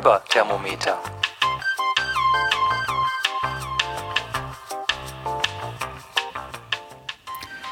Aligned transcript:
Fiberthermometer. 0.00 0.96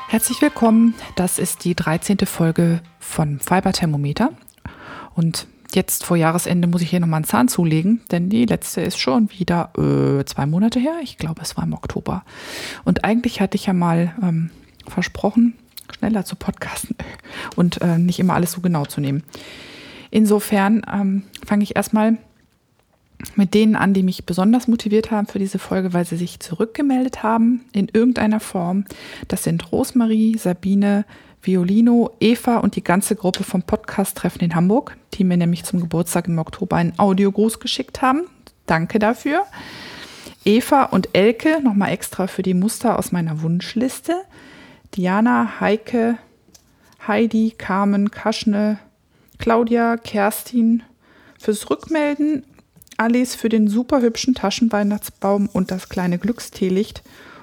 Herzlich 0.08 0.42
willkommen. 0.42 0.94
Das 1.16 1.38
ist 1.38 1.64
die 1.64 1.74
13. 1.74 2.18
Folge 2.26 2.82
von 2.98 3.40
Fiberthermometer. 3.40 4.32
Und 5.14 5.46
jetzt 5.72 6.04
vor 6.04 6.18
Jahresende 6.18 6.68
muss 6.68 6.82
ich 6.82 6.90
hier 6.90 7.00
nochmal 7.00 7.18
einen 7.18 7.24
Zahn 7.24 7.48
zulegen, 7.48 8.02
denn 8.10 8.28
die 8.28 8.44
letzte 8.44 8.82
ist 8.82 8.98
schon 8.98 9.30
wieder 9.30 9.72
äh, 9.78 10.22
zwei 10.26 10.44
Monate 10.44 10.80
her. 10.80 10.96
Ich 11.02 11.16
glaube, 11.16 11.40
es 11.40 11.56
war 11.56 11.64
im 11.64 11.72
Oktober. 11.72 12.24
Und 12.84 13.04
eigentlich 13.04 13.40
hatte 13.40 13.56
ich 13.56 13.64
ja 13.64 13.72
mal 13.72 14.14
ähm, 14.22 14.50
versprochen, 14.86 15.54
schneller 15.96 16.26
zu 16.26 16.36
podcasten 16.36 16.94
und 17.56 17.80
äh, 17.80 17.96
nicht 17.96 18.20
immer 18.20 18.34
alles 18.34 18.52
so 18.52 18.60
genau 18.60 18.84
zu 18.84 19.00
nehmen. 19.00 19.24
Insofern 20.10 20.82
ähm, 20.92 21.24
fange 21.46 21.64
ich 21.64 21.76
erstmal 21.76 22.18
mit 23.34 23.54
denen 23.54 23.76
an, 23.76 23.94
die 23.94 24.02
mich 24.02 24.26
besonders 24.26 24.68
motiviert 24.68 25.10
haben 25.10 25.26
für 25.26 25.38
diese 25.38 25.58
Folge, 25.58 25.92
weil 25.92 26.04
sie 26.04 26.16
sich 26.16 26.40
zurückgemeldet 26.40 27.22
haben 27.22 27.64
in 27.72 27.88
irgendeiner 27.92 28.40
Form. 28.40 28.84
Das 29.26 29.42
sind 29.42 29.72
Rosmarie, 29.72 30.38
Sabine, 30.38 31.04
Violino, 31.42 32.10
Eva 32.20 32.58
und 32.58 32.76
die 32.76 32.84
ganze 32.84 33.16
Gruppe 33.16 33.42
vom 33.42 33.62
Podcast-Treffen 33.62 34.40
in 34.42 34.54
Hamburg, 34.54 34.96
die 35.14 35.24
mir 35.24 35.36
nämlich 35.36 35.64
zum 35.64 35.80
Geburtstag 35.80 36.28
im 36.28 36.38
Oktober 36.38 36.76
einen 36.76 36.98
Audiogruß 36.98 37.60
geschickt 37.60 38.02
haben. 38.02 38.22
Danke 38.66 38.98
dafür. 38.98 39.42
Eva 40.44 40.84
und 40.84 41.10
Elke, 41.14 41.60
nochmal 41.62 41.90
extra 41.90 42.26
für 42.26 42.42
die 42.42 42.54
Muster 42.54 42.98
aus 42.98 43.12
meiner 43.12 43.42
Wunschliste. 43.42 44.22
Diana, 44.94 45.60
Heike, 45.60 46.18
Heidi, 47.06 47.54
Carmen, 47.56 48.10
Kaschne, 48.10 48.78
Claudia, 49.38 49.96
Kerstin 49.96 50.82
fürs 51.38 51.70
Rückmelden, 51.70 52.44
Alice 52.96 53.34
für 53.34 53.48
den 53.48 53.68
super 53.68 54.00
hübschen 54.00 54.34
Taschenweihnachtsbaum 54.34 55.48
und 55.52 55.70
das 55.70 55.88
kleine 55.88 56.18
Glücksteelicht 56.18 57.02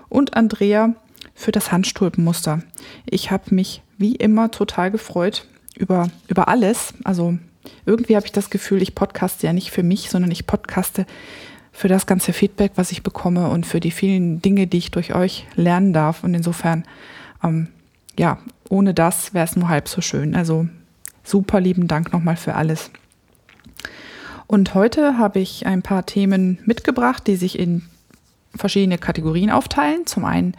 und 0.09 0.35
Andrea 0.35 0.93
für 1.33 1.51
das 1.51 1.71
Handstulpenmuster. 1.71 2.61
Ich 3.05 3.31
habe 3.31 3.55
mich 3.55 3.81
wie 3.97 4.15
immer 4.15 4.51
total 4.51 4.91
gefreut 4.91 5.45
über, 5.77 6.09
über 6.27 6.47
alles. 6.47 6.93
Also 7.03 7.37
irgendwie 7.85 8.15
habe 8.15 8.25
ich 8.25 8.31
das 8.31 8.49
Gefühl, 8.49 8.81
ich 8.81 8.95
podcaste 8.95 9.47
ja 9.47 9.53
nicht 9.53 9.71
für 9.71 9.83
mich, 9.83 10.09
sondern 10.09 10.31
ich 10.31 10.45
podcaste 10.45 11.05
für 11.71 11.87
das 11.87 12.05
ganze 12.05 12.31
Feedback, 12.31 12.73
was 12.75 12.91
ich 12.91 13.03
bekomme 13.03 13.49
und 13.49 13.65
für 13.65 13.79
die 13.79 13.91
vielen 13.91 14.41
Dinge, 14.41 14.67
die 14.67 14.77
ich 14.77 14.91
durch 14.91 15.13
euch 15.13 15.45
lernen 15.55 15.91
darf. 15.91 16.23
Und 16.23 16.33
insofern, 16.33 16.85
ähm, 17.43 17.67
ja, 18.17 18.39
ohne 18.69 18.93
das 18.93 19.33
wäre 19.33 19.45
es 19.45 19.55
nur 19.55 19.67
halb 19.67 19.89
so 19.89 20.01
schön. 20.01 20.35
Also 20.35 20.67
super 21.25 21.59
lieben 21.59 21.87
Dank 21.87 22.13
nochmal 22.13 22.37
für 22.37 22.55
alles. 22.55 22.91
Und 24.47 24.73
heute 24.75 25.17
habe 25.17 25.39
ich 25.39 25.65
ein 25.65 25.81
paar 25.81 26.05
Themen 26.05 26.59
mitgebracht, 26.65 27.25
die 27.27 27.35
sich 27.35 27.57
in 27.59 27.81
verschiedene 28.55 28.97
Kategorien 28.97 29.49
aufteilen. 29.49 30.05
Zum 30.05 30.23
einen 30.23 30.55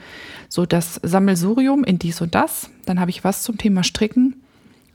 so 0.49 0.67
das 0.67 1.01
Sammelsurium 1.03 1.85
in 1.85 1.99
dies 1.99 2.21
und 2.21 2.35
das. 2.35 2.69
Dann 2.85 3.01
habe 3.01 3.11
ich 3.11 3.25
was 3.25 3.43
zum 3.43 3.59
Thema 3.59 3.85
Stricken, 3.85 4.43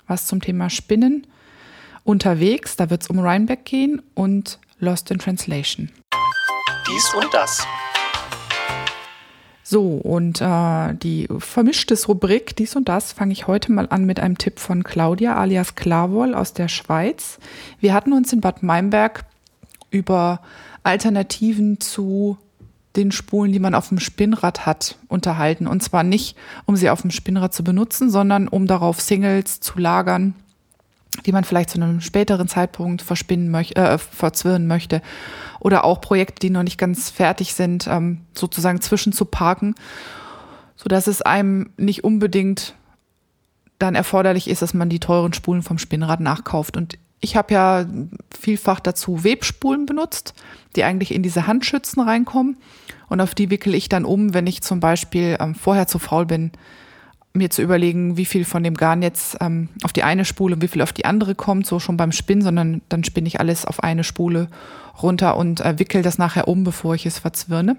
was 0.07 0.27
zum 0.27 0.41
Thema 0.41 0.69
Spinnen. 0.69 1.25
Unterwegs, 2.03 2.75
da 2.75 2.89
wird 2.89 3.03
es 3.03 3.07
um 3.09 3.19
Rhinebeck 3.19 3.65
gehen 3.65 4.01
und 4.13 4.59
Lost 4.79 5.11
in 5.11 5.19
Translation. 5.19 5.91
Dies 6.87 7.13
und 7.13 7.33
das. 7.33 7.65
So, 9.71 9.85
und 10.03 10.41
äh, 10.41 10.95
die 10.95 11.29
vermischtes 11.37 12.09
Rubrik, 12.09 12.57
dies 12.57 12.75
und 12.75 12.89
das, 12.89 13.13
fange 13.13 13.31
ich 13.31 13.47
heute 13.47 13.71
mal 13.71 13.87
an 13.89 14.03
mit 14.03 14.19
einem 14.19 14.37
Tipp 14.37 14.59
von 14.59 14.83
Claudia 14.83 15.37
alias 15.37 15.75
Klarwoll 15.75 16.35
aus 16.35 16.51
der 16.51 16.67
Schweiz. 16.67 17.39
Wir 17.79 17.93
hatten 17.93 18.11
uns 18.11 18.33
in 18.33 18.41
Bad 18.41 18.63
Meinberg 18.63 19.23
über 19.89 20.41
Alternativen 20.83 21.79
zu 21.79 22.37
den 22.97 23.13
Spulen, 23.13 23.53
die 23.53 23.59
man 23.59 23.73
auf 23.73 23.87
dem 23.87 23.99
Spinnrad 23.99 24.65
hat, 24.65 24.97
unterhalten. 25.07 25.67
Und 25.67 25.81
zwar 25.81 26.03
nicht, 26.03 26.35
um 26.65 26.75
sie 26.75 26.89
auf 26.89 27.03
dem 27.03 27.11
Spinnrad 27.11 27.53
zu 27.53 27.63
benutzen, 27.63 28.09
sondern 28.09 28.49
um 28.49 28.67
darauf 28.67 28.99
Singles 28.99 29.61
zu 29.61 29.79
lagern, 29.79 30.33
die 31.25 31.31
man 31.31 31.43
vielleicht 31.43 31.69
zu 31.69 31.81
einem 31.81 32.01
späteren 32.01 32.47
Zeitpunkt 32.47 33.01
verspinnen 33.01 33.49
möchte, 33.49 33.75
äh, 33.75 33.97
verzwirren 33.97 34.67
möchte 34.67 35.01
oder 35.59 35.85
auch 35.85 36.01
Projekte, 36.01 36.39
die 36.39 36.49
noch 36.49 36.63
nicht 36.63 36.77
ganz 36.77 37.09
fertig 37.09 37.53
sind, 37.53 37.87
ähm, 37.87 38.21
sozusagen 38.33 38.81
zwischen 38.81 39.13
zu 39.13 39.25
parken, 39.25 39.75
so 40.75 40.87
dass 40.89 41.07
es 41.07 41.21
einem 41.21 41.71
nicht 41.77 42.03
unbedingt 42.03 42.75
dann 43.79 43.95
erforderlich 43.95 44.49
ist, 44.49 44.61
dass 44.61 44.73
man 44.73 44.89
die 44.89 44.99
teuren 44.99 45.33
Spulen 45.33 45.63
vom 45.63 45.77
Spinnrad 45.77 46.19
nachkauft. 46.19 46.77
Und 46.77 46.97
ich 47.19 47.35
habe 47.35 47.53
ja 47.53 47.85
vielfach 48.37 48.79
dazu 48.79 49.23
Webspulen 49.23 49.85
benutzt, 49.85 50.33
die 50.75 50.83
eigentlich 50.83 51.13
in 51.13 51.23
diese 51.23 51.47
Handschützen 51.47 52.01
reinkommen. 52.01 52.57
Und 53.09 53.21
auf 53.21 53.35
die 53.35 53.49
wickel 53.49 53.75
ich 53.75 53.89
dann 53.89 54.05
um, 54.05 54.33
wenn 54.33 54.47
ich 54.47 54.61
zum 54.61 54.79
Beispiel 54.79 55.37
ähm, 55.39 55.55
vorher 55.55 55.87
zu 55.87 55.99
faul 55.99 56.25
bin, 56.25 56.51
mir 57.33 57.49
zu 57.49 57.61
überlegen, 57.61 58.17
wie 58.17 58.25
viel 58.25 58.43
von 58.45 58.63
dem 58.63 58.75
Garn 58.75 59.01
jetzt 59.01 59.37
ähm, 59.39 59.69
auf 59.83 59.93
die 59.93 60.03
eine 60.03 60.25
Spule 60.25 60.55
und 60.55 60.61
wie 60.61 60.67
viel 60.67 60.81
auf 60.81 60.93
die 60.93 61.05
andere 61.05 61.35
kommt, 61.35 61.65
so 61.65 61.79
schon 61.79 61.97
beim 61.97 62.11
Spinnen, 62.11 62.43
sondern 62.43 62.81
dann 62.89 63.03
spinne 63.03 63.27
ich 63.27 63.39
alles 63.39 63.65
auf 63.65 63.83
eine 63.83 64.03
Spule 64.03 64.49
runter 65.01 65.37
und 65.37 65.61
äh, 65.61 65.79
wickel 65.79 66.01
das 66.01 66.17
nachher 66.17 66.47
um, 66.47 66.63
bevor 66.63 66.95
ich 66.95 67.05
es 67.05 67.19
verzwirne. 67.19 67.77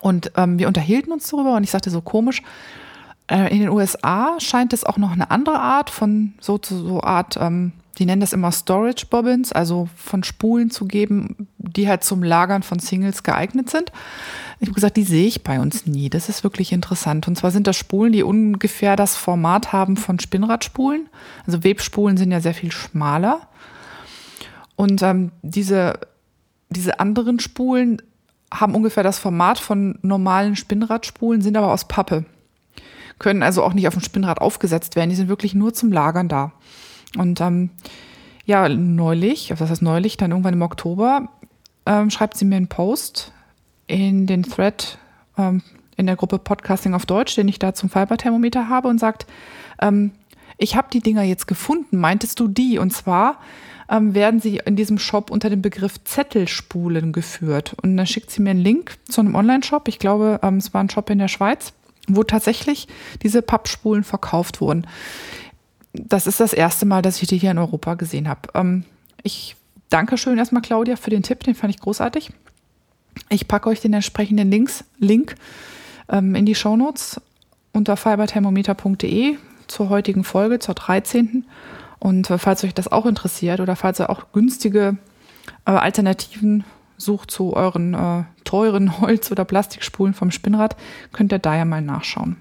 Und 0.00 0.32
ähm, 0.36 0.58
wir 0.58 0.68
unterhielten 0.68 1.12
uns 1.12 1.28
darüber 1.30 1.56
und 1.56 1.64
ich 1.64 1.70
sagte 1.70 1.90
so 1.90 2.00
komisch, 2.00 2.42
äh, 3.30 3.52
in 3.52 3.60
den 3.60 3.68
USA 3.68 4.36
scheint 4.38 4.72
es 4.72 4.84
auch 4.84 4.96
noch 4.96 5.12
eine 5.12 5.30
andere 5.30 5.60
Art 5.60 5.88
von 5.88 6.34
so 6.40 6.58
zu 6.58 6.76
so 6.76 7.02
Art, 7.02 7.38
ähm, 7.40 7.72
die 7.98 8.06
nennen 8.06 8.20
das 8.20 8.32
immer 8.32 8.50
Storage 8.50 9.06
Bobbins, 9.08 9.52
also 9.52 9.88
von 9.94 10.24
Spulen 10.24 10.70
zu 10.70 10.86
geben, 10.86 11.48
die 11.58 11.88
halt 11.88 12.02
zum 12.02 12.22
Lagern 12.22 12.62
von 12.62 12.78
Singles 12.78 13.22
geeignet 13.22 13.68
sind. 13.70 13.92
Ich 14.62 14.68
habe 14.68 14.74
gesagt, 14.74 14.98
die 14.98 15.04
sehe 15.04 15.26
ich 15.26 15.42
bei 15.42 15.58
uns 15.58 15.86
nie. 15.86 16.10
Das 16.10 16.28
ist 16.28 16.44
wirklich 16.44 16.72
interessant. 16.72 17.26
Und 17.26 17.36
zwar 17.36 17.50
sind 17.50 17.66
das 17.66 17.76
Spulen, 17.76 18.12
die 18.12 18.22
ungefähr 18.22 18.94
das 18.94 19.16
Format 19.16 19.72
haben 19.72 19.96
von 19.96 20.20
Spinnradspulen. 20.20 21.08
Also 21.46 21.64
Webspulen 21.64 22.18
sind 22.18 22.30
ja 22.30 22.40
sehr 22.40 22.52
viel 22.52 22.70
schmaler. 22.70 23.48
Und 24.76 25.02
ähm, 25.02 25.32
diese, 25.40 25.98
diese 26.68 27.00
anderen 27.00 27.40
Spulen 27.40 28.02
haben 28.52 28.74
ungefähr 28.74 29.02
das 29.02 29.18
Format 29.18 29.58
von 29.58 29.98
normalen 30.02 30.56
Spinnradspulen, 30.56 31.40
sind 31.40 31.56
aber 31.56 31.72
aus 31.72 31.88
Pappe. 31.88 32.26
Können 33.18 33.42
also 33.42 33.62
auch 33.62 33.72
nicht 33.72 33.88
auf 33.88 33.94
dem 33.94 34.02
Spinnrad 34.02 34.42
aufgesetzt 34.42 34.94
werden. 34.94 35.08
Die 35.08 35.16
sind 35.16 35.28
wirklich 35.28 35.54
nur 35.54 35.72
zum 35.72 35.90
Lagern 35.90 36.28
da. 36.28 36.52
Und 37.16 37.40
ähm, 37.40 37.70
ja, 38.44 38.68
neulich, 38.68 39.54
was 39.58 39.70
heißt 39.70 39.80
neulich, 39.80 40.18
dann 40.18 40.32
irgendwann 40.32 40.54
im 40.54 40.62
Oktober, 40.62 41.30
ähm, 41.86 42.10
schreibt 42.10 42.36
sie 42.36 42.44
mir 42.44 42.56
einen 42.56 42.68
Post 42.68 43.32
in 43.90 44.26
den 44.26 44.44
Thread 44.44 44.98
ähm, 45.36 45.62
in 45.96 46.06
der 46.06 46.16
Gruppe 46.16 46.38
Podcasting 46.38 46.94
auf 46.94 47.04
Deutsch, 47.04 47.34
den 47.34 47.48
ich 47.48 47.58
da 47.58 47.74
zum 47.74 47.90
Fiberthermometer 47.90 48.68
habe 48.68 48.88
und 48.88 48.98
sagt, 48.98 49.26
ähm, 49.82 50.12
ich 50.56 50.76
habe 50.76 50.88
die 50.92 51.00
Dinger 51.00 51.22
jetzt 51.22 51.46
gefunden, 51.46 51.98
meintest 51.98 52.38
du 52.38 52.48
die? 52.48 52.78
Und 52.78 52.92
zwar 52.92 53.38
ähm, 53.90 54.14
werden 54.14 54.40
sie 54.40 54.60
in 54.64 54.76
diesem 54.76 54.98
Shop 54.98 55.30
unter 55.30 55.50
dem 55.50 55.62
Begriff 55.62 56.02
Zettelspulen 56.04 57.12
geführt. 57.12 57.74
Und 57.82 57.96
dann 57.96 58.06
schickt 58.06 58.30
sie 58.30 58.40
mir 58.40 58.50
einen 58.50 58.60
Link 58.60 58.96
zu 59.08 59.20
einem 59.20 59.34
Online-Shop. 59.34 59.88
Ich 59.88 59.98
glaube, 59.98 60.38
ähm, 60.42 60.58
es 60.58 60.72
war 60.72 60.82
ein 60.82 60.90
Shop 60.90 61.10
in 61.10 61.18
der 61.18 61.28
Schweiz, 61.28 61.72
wo 62.06 62.22
tatsächlich 62.22 62.88
diese 63.22 63.42
Pappspulen 63.42 64.04
verkauft 64.04 64.60
wurden. 64.60 64.86
Das 65.92 66.26
ist 66.26 66.38
das 66.40 66.52
erste 66.52 66.86
Mal, 66.86 67.02
dass 67.02 67.20
ich 67.20 67.28
die 67.28 67.38
hier 67.38 67.50
in 67.50 67.58
Europa 67.58 67.94
gesehen 67.94 68.28
habe. 68.28 68.48
Ähm, 68.54 68.84
ich 69.22 69.56
danke 69.88 70.16
schön 70.16 70.38
erstmal, 70.38 70.62
Claudia, 70.62 70.96
für 70.96 71.10
den 71.10 71.22
Tipp, 71.22 71.42
den 71.42 71.54
fand 71.54 71.74
ich 71.74 71.80
großartig. 71.80 72.30
Ich 73.28 73.48
packe 73.48 73.68
euch 73.68 73.80
den 73.80 73.92
entsprechenden 73.92 74.50
Links, 74.50 74.84
Link 74.98 75.36
ähm, 76.08 76.34
in 76.34 76.46
die 76.46 76.54
Shownotes 76.54 77.20
unter 77.72 77.96
fiberthermometer.de 77.96 79.36
zur 79.68 79.88
heutigen 79.88 80.24
Folge, 80.24 80.58
zur 80.58 80.74
13. 80.74 81.44
Und 81.98 82.30
äh, 82.30 82.38
falls 82.38 82.64
euch 82.64 82.74
das 82.74 82.90
auch 82.90 83.06
interessiert 83.06 83.60
oder 83.60 83.76
falls 83.76 84.00
ihr 84.00 84.10
auch 84.10 84.32
günstige 84.32 84.96
äh, 85.66 85.70
Alternativen 85.70 86.64
sucht 86.96 87.30
zu 87.30 87.54
euren 87.54 87.94
äh, 87.94 88.24
teuren 88.44 89.00
Holz- 89.00 89.30
oder 89.30 89.44
Plastikspulen 89.44 90.14
vom 90.14 90.30
Spinnrad, 90.30 90.76
könnt 91.12 91.32
ihr 91.32 91.38
da 91.38 91.56
ja 91.56 91.64
mal 91.64 91.82
nachschauen. 91.82 92.36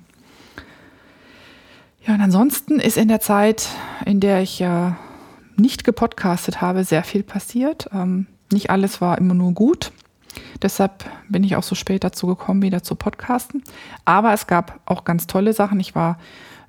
Ja, 2.06 2.16
und 2.16 2.22
ansonsten 2.22 2.80
ist 2.80 2.98
in 2.98 3.08
der 3.08 3.20
Zeit, 3.20 3.68
in 4.06 4.20
der 4.20 4.42
ich 4.42 4.60
ja 4.60 4.98
nicht 5.58 5.84
gepodcastet 5.84 6.62
habe, 6.62 6.84
sehr 6.84 7.04
viel 7.04 7.24
passiert. 7.24 7.90
Ähm, 7.94 8.26
nicht 8.52 8.70
alles 8.70 9.02
war 9.02 9.18
immer 9.18 9.34
nur 9.34 9.52
gut. 9.52 9.92
Deshalb 10.62 11.06
bin 11.30 11.44
ich 11.44 11.56
auch 11.56 11.64
so 11.64 11.76
spät 11.76 12.04
dazu 12.04 12.28
gekommen, 12.28 12.62
wieder 12.62 12.84
zu 12.84 12.96
podcasten. 12.96 13.64
Aber 14.06 14.34
es 14.34 14.48
gab 14.48 14.80
auch 14.86 15.04
ganz 15.04 15.28
tolle 15.28 15.54
Sachen. 15.54 15.80
Ich 15.80 15.96
war, 15.96 16.20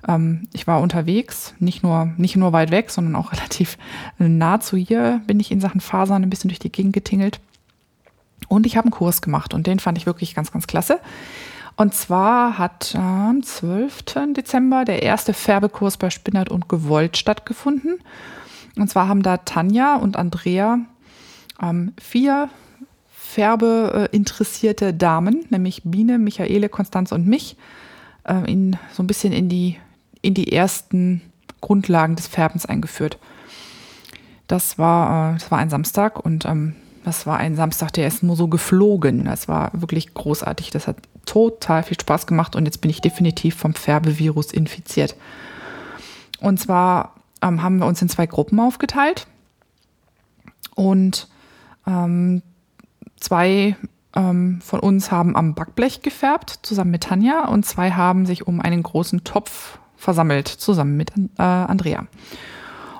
ähm, 0.07 0.47
ich 0.53 0.67
war 0.67 0.81
unterwegs, 0.81 1.53
nicht 1.59 1.83
nur, 1.83 2.13
nicht 2.17 2.35
nur 2.35 2.53
weit 2.53 2.71
weg, 2.71 2.89
sondern 2.89 3.15
auch 3.15 3.31
relativ 3.33 3.77
nah 4.17 4.59
zu 4.59 4.77
hier 4.77 5.21
bin 5.27 5.39
ich 5.39 5.51
in 5.51 5.61
Sachen 5.61 5.81
Fasern 5.81 6.23
ein 6.23 6.29
bisschen 6.29 6.49
durch 6.49 6.59
die 6.59 6.71
Gegend 6.71 6.93
getingelt. 6.93 7.39
Und 8.47 8.65
ich 8.65 8.75
habe 8.75 8.85
einen 8.85 8.91
Kurs 8.91 9.21
gemacht 9.21 9.53
und 9.53 9.67
den 9.67 9.79
fand 9.79 9.97
ich 9.97 10.05
wirklich 10.05 10.35
ganz, 10.35 10.51
ganz 10.51 10.67
klasse. 10.67 10.99
Und 11.77 11.93
zwar 11.93 12.57
hat 12.57 12.95
am 12.95 13.43
12. 13.43 14.03
Dezember 14.35 14.83
der 14.83 15.03
erste 15.03 15.33
Färbekurs 15.33 15.97
bei 15.97 16.09
Spinnert 16.09 16.49
und 16.49 16.67
Gewollt 16.67 17.17
stattgefunden. 17.17 17.99
Und 18.77 18.89
zwar 18.89 19.07
haben 19.07 19.23
da 19.23 19.37
Tanja 19.37 19.95
und 19.95 20.17
Andrea 20.17 20.79
ähm, 21.61 21.93
vier 21.99 22.49
färbeinteressierte 23.31 24.93
Damen, 24.93 25.45
nämlich 25.49 25.83
Biene, 25.83 26.19
Michaele, 26.19 26.67
Konstanze 26.67 27.15
und 27.15 27.25
mich, 27.25 27.55
äh, 28.25 28.51
in, 28.51 28.77
so 28.91 29.01
ein 29.01 29.07
bisschen 29.07 29.31
in 29.31 29.47
die, 29.47 29.77
in 30.21 30.33
die 30.33 30.51
ersten 30.51 31.21
Grundlagen 31.61 32.15
des 32.15 32.27
Färbens 32.27 32.65
eingeführt. 32.65 33.17
Das 34.47 34.77
war, 34.77 35.31
äh, 35.31 35.33
das 35.39 35.49
war 35.49 35.59
ein 35.59 35.69
Samstag 35.69 36.23
und 36.23 36.45
ähm, 36.45 36.75
das 37.05 37.25
war 37.25 37.37
ein 37.37 37.55
Samstag, 37.55 37.93
der 37.93 38.07
ist 38.07 38.21
nur 38.21 38.35
so 38.35 38.47
geflogen. 38.47 39.25
Das 39.25 39.47
war 39.47 39.71
wirklich 39.73 40.13
großartig. 40.13 40.69
Das 40.69 40.87
hat 40.87 40.97
total 41.25 41.83
viel 41.83 41.99
Spaß 41.99 42.27
gemacht 42.27 42.55
und 42.55 42.65
jetzt 42.65 42.81
bin 42.81 42.91
ich 42.91 43.01
definitiv 43.01 43.55
vom 43.55 43.73
Färbevirus 43.73 44.51
infiziert. 44.51 45.15
Und 46.41 46.59
zwar 46.59 47.15
ähm, 47.41 47.63
haben 47.63 47.77
wir 47.77 47.85
uns 47.85 48.01
in 48.01 48.09
zwei 48.09 48.27
Gruppen 48.27 48.59
aufgeteilt 48.59 49.25
und 50.75 51.27
ähm, 51.87 52.41
zwei 53.21 53.77
ähm, 54.15 54.59
von 54.61 54.79
uns 54.81 55.11
haben 55.11 55.35
am 55.35 55.55
Backblech 55.55 56.01
gefärbt, 56.01 56.59
zusammen 56.63 56.91
mit 56.91 57.03
Tanja, 57.03 57.47
und 57.47 57.65
zwei 57.65 57.91
haben 57.91 58.25
sich 58.25 58.45
um 58.45 58.59
einen 58.59 58.83
großen 58.83 59.23
Topf 59.23 59.79
versammelt, 59.95 60.47
zusammen 60.47 60.97
mit 60.97 61.11
äh, 61.17 61.41
Andrea. 61.41 62.07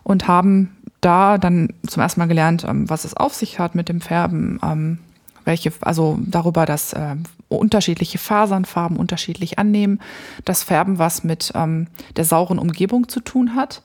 Und 0.03 0.27
haben 0.27 0.77
da 1.01 1.37
dann 1.37 1.73
zum 1.87 2.01
ersten 2.01 2.19
Mal 2.19 2.27
gelernt, 2.27 2.63
ähm, 2.67 2.89
was 2.89 3.03
es 3.03 3.17
auf 3.17 3.33
sich 3.33 3.59
hat 3.59 3.75
mit 3.75 3.89
dem 3.89 4.01
Färben, 4.01 4.59
ähm, 4.63 4.99
welche, 5.43 5.73
also 5.81 6.19
darüber, 6.21 6.65
dass 6.65 6.93
äh, 6.93 7.15
unterschiedliche 7.49 8.17
Fasernfarben 8.17 8.97
unterschiedlich 8.97 9.59
annehmen, 9.59 9.99
das 10.45 10.63
Färben 10.63 10.99
was 10.99 11.23
mit 11.23 11.51
ähm, 11.55 11.87
der 12.15 12.25
sauren 12.25 12.59
Umgebung 12.59 13.09
zu 13.09 13.19
tun 13.19 13.55
hat. 13.55 13.81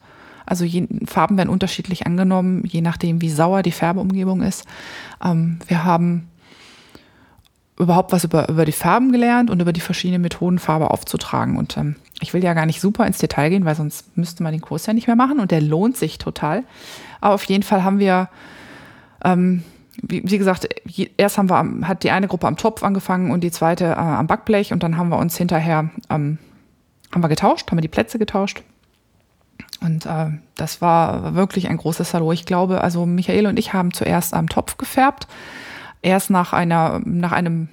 Also 0.47 0.65
je, 0.65 0.87
Farben 1.05 1.37
werden 1.37 1.51
unterschiedlich 1.51 2.07
angenommen, 2.07 2.65
je 2.65 2.81
nachdem, 2.81 3.21
wie 3.21 3.31
sauer 3.31 3.63
die 3.63 3.73
Färbeumgebung 3.73 4.43
ist. 4.43 4.65
Ähm, 5.23 5.59
wir 5.67 5.85
haben 5.85 6.29
überhaupt 7.79 8.13
was 8.13 8.25
über, 8.25 8.49
über 8.49 8.65
die 8.65 8.73
Farben 8.73 9.13
gelernt 9.13 9.51
und 9.51 9.61
über 9.61 9.73
die 9.73 9.81
verschiedenen 9.81 10.23
Methoden, 10.23 10.59
Farbe 10.59 10.91
aufzutragen. 10.91 11.57
Und 11.57 11.77
ähm, 11.77 11.97
ich 12.21 12.33
will 12.33 12.43
ja 12.43 12.55
gar 12.55 12.67
nicht 12.67 12.81
super 12.81 13.07
ins 13.07 13.19
Detail 13.19 13.51
gehen, 13.51 13.65
weil 13.65 13.75
sonst 13.75 14.17
müsste 14.17 14.43
man 14.43 14.53
den 14.53 14.63
Kurs 14.63 14.87
ja 14.87 14.93
nicht 14.93 15.07
mehr 15.07 15.17
machen 15.17 15.41
und 15.41 15.51
der 15.51 15.61
lohnt 15.61 15.97
sich 15.97 16.19
total. 16.19 16.65
Aber 17.21 17.35
auf 17.35 17.45
jeden 17.45 17.63
Fall 17.63 17.85
haben 17.85 17.99
wir, 17.99 18.29
ähm, 19.25 19.63
wie, 20.03 20.23
wie, 20.25 20.39
gesagt, 20.39 20.69
erst 21.17 21.39
haben 21.39 21.51
wir 21.51 21.57
am, 21.57 21.87
hat 21.87 22.03
die 22.03 22.11
eine 22.11 22.29
Gruppe 22.29 22.47
am 22.47 22.57
Topf 22.57 22.83
angefangen 22.83 23.31
und 23.31 23.43
die 23.43 23.51
zweite 23.51 23.85
äh, 23.85 23.95
am 23.95 24.27
Backblech 24.27 24.73
und 24.73 24.83
dann 24.83 24.97
haben 24.97 25.11
wir 25.11 25.19
uns 25.19 25.37
hinterher, 25.37 25.91
ähm, 26.09 26.39
haben 27.13 27.23
wir 27.23 27.29
getauscht, 27.29 27.71
haben 27.71 27.77
wir 27.77 27.83
die 27.83 27.89
Plätze 27.89 28.19
getauscht. 28.19 28.63
Und 29.81 30.07
äh, 30.07 30.31
das 30.55 30.81
war 30.81 31.35
wirklich 31.35 31.69
ein 31.69 31.77
großes 31.77 32.15
Hallo. 32.15 32.33
Ich 32.33 32.47
glaube, 32.47 32.81
also 32.81 33.07
Michael 33.07 33.47
und 33.47 33.59
ich 33.59 33.73
haben 33.73 33.93
zuerst 33.93 34.35
am 34.35 34.49
Topf 34.49 34.79
gefärbt 34.79 35.27
erst 36.07 36.31
nach 36.31 36.53
einer, 36.53 37.01
nach 37.05 37.33
einem 37.33 37.69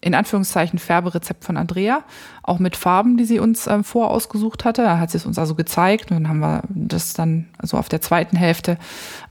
in 0.00 0.14
Anführungszeichen 0.14 0.78
Färberezept 0.78 1.44
von 1.44 1.56
Andrea, 1.56 2.04
auch 2.44 2.60
mit 2.60 2.76
Farben, 2.76 3.16
die 3.16 3.24
sie 3.24 3.40
uns 3.40 3.66
ähm, 3.66 3.82
vorausgesucht 3.82 4.64
hatte. 4.64 4.82
Da 4.82 4.98
hat 4.98 5.10
sie 5.10 5.16
es 5.16 5.26
uns 5.26 5.38
also 5.38 5.56
gezeigt 5.56 6.10
und 6.10 6.18
dann 6.18 6.28
haben 6.28 6.38
wir 6.38 6.62
das 6.68 7.14
dann 7.14 7.48
also 7.58 7.76
auf 7.76 7.88
der 7.88 8.00
zweiten 8.00 8.36
Hälfte 8.36 8.78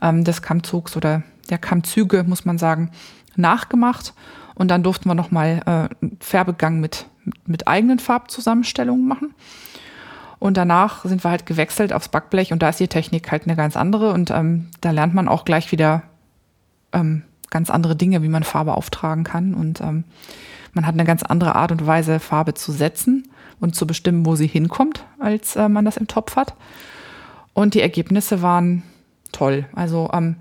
ähm, 0.02 0.26
des 0.26 0.42
Kammzugs 0.42 0.98
oder 0.98 1.24
der 1.50 1.58
Kammzüge, 1.58 2.26
muss 2.28 2.44
man 2.44 2.58
sagen, 2.58 2.92
nachgemacht. 3.38 4.14
Und 4.56 4.70
dann 4.70 4.84
durften 4.84 5.08
wir 5.08 5.16
nochmal 5.16 5.62
äh, 6.02 6.08
Färbegang 6.20 6.82
mit, 6.82 7.06
mit 7.46 7.68
eigenen 7.68 8.00
Farbzusammenstellungen 8.00 9.08
machen. 9.08 9.34
Und 10.40 10.58
danach 10.58 11.04
sind 11.04 11.24
wir 11.24 11.32
halt 11.32 11.46
gewechselt 11.46 11.94
aufs 11.94 12.10
Backblech 12.10 12.54
und 12.54 12.62
da 12.62 12.70
ist 12.70 12.80
die 12.80 12.88
Technik 12.88 13.32
halt 13.32 13.44
eine 13.44 13.56
ganz 13.56 13.76
andere 13.76 14.14
und 14.14 14.30
ähm, 14.30 14.68
da 14.82 14.92
lernt 14.92 15.14
man 15.14 15.28
auch 15.28 15.46
gleich 15.46 15.72
wieder 15.72 16.04
ähm, 16.94 17.24
ganz 17.50 17.70
andere 17.70 17.96
Dinge, 17.96 18.22
wie 18.24 18.30
man 18.30 18.44
Farbe 18.44 18.76
auftragen 18.76 19.24
kann. 19.24 19.54
Und 19.54 19.82
ähm, 19.82 20.04
man 20.74 20.86
hat 20.86 20.94
eine 20.94 21.06
ganz 21.06 21.24
andere 21.24 21.56
Art 21.56 21.72
und 21.72 21.86
Weise, 21.86 22.20
Farbe 22.20 22.54
zu 22.54 22.72
setzen 22.72 23.30
und 23.60 23.76
zu 23.76 23.88
bestimmen, 23.88 24.26
wo 24.26 24.36
sie 24.36 24.48
hinkommt, 24.48 25.06
als 25.20 25.56
äh, 25.56 25.70
man 25.70 25.86
das 25.86 25.98
im 25.98 26.08
Topf 26.08 26.36
hat. 26.36 26.56
Und 27.54 27.74
die 27.74 27.82
Ergebnisse 27.82 28.42
waren 28.42 28.84
toll. 29.32 29.66
Also 29.74 30.10
ähm, 30.14 30.36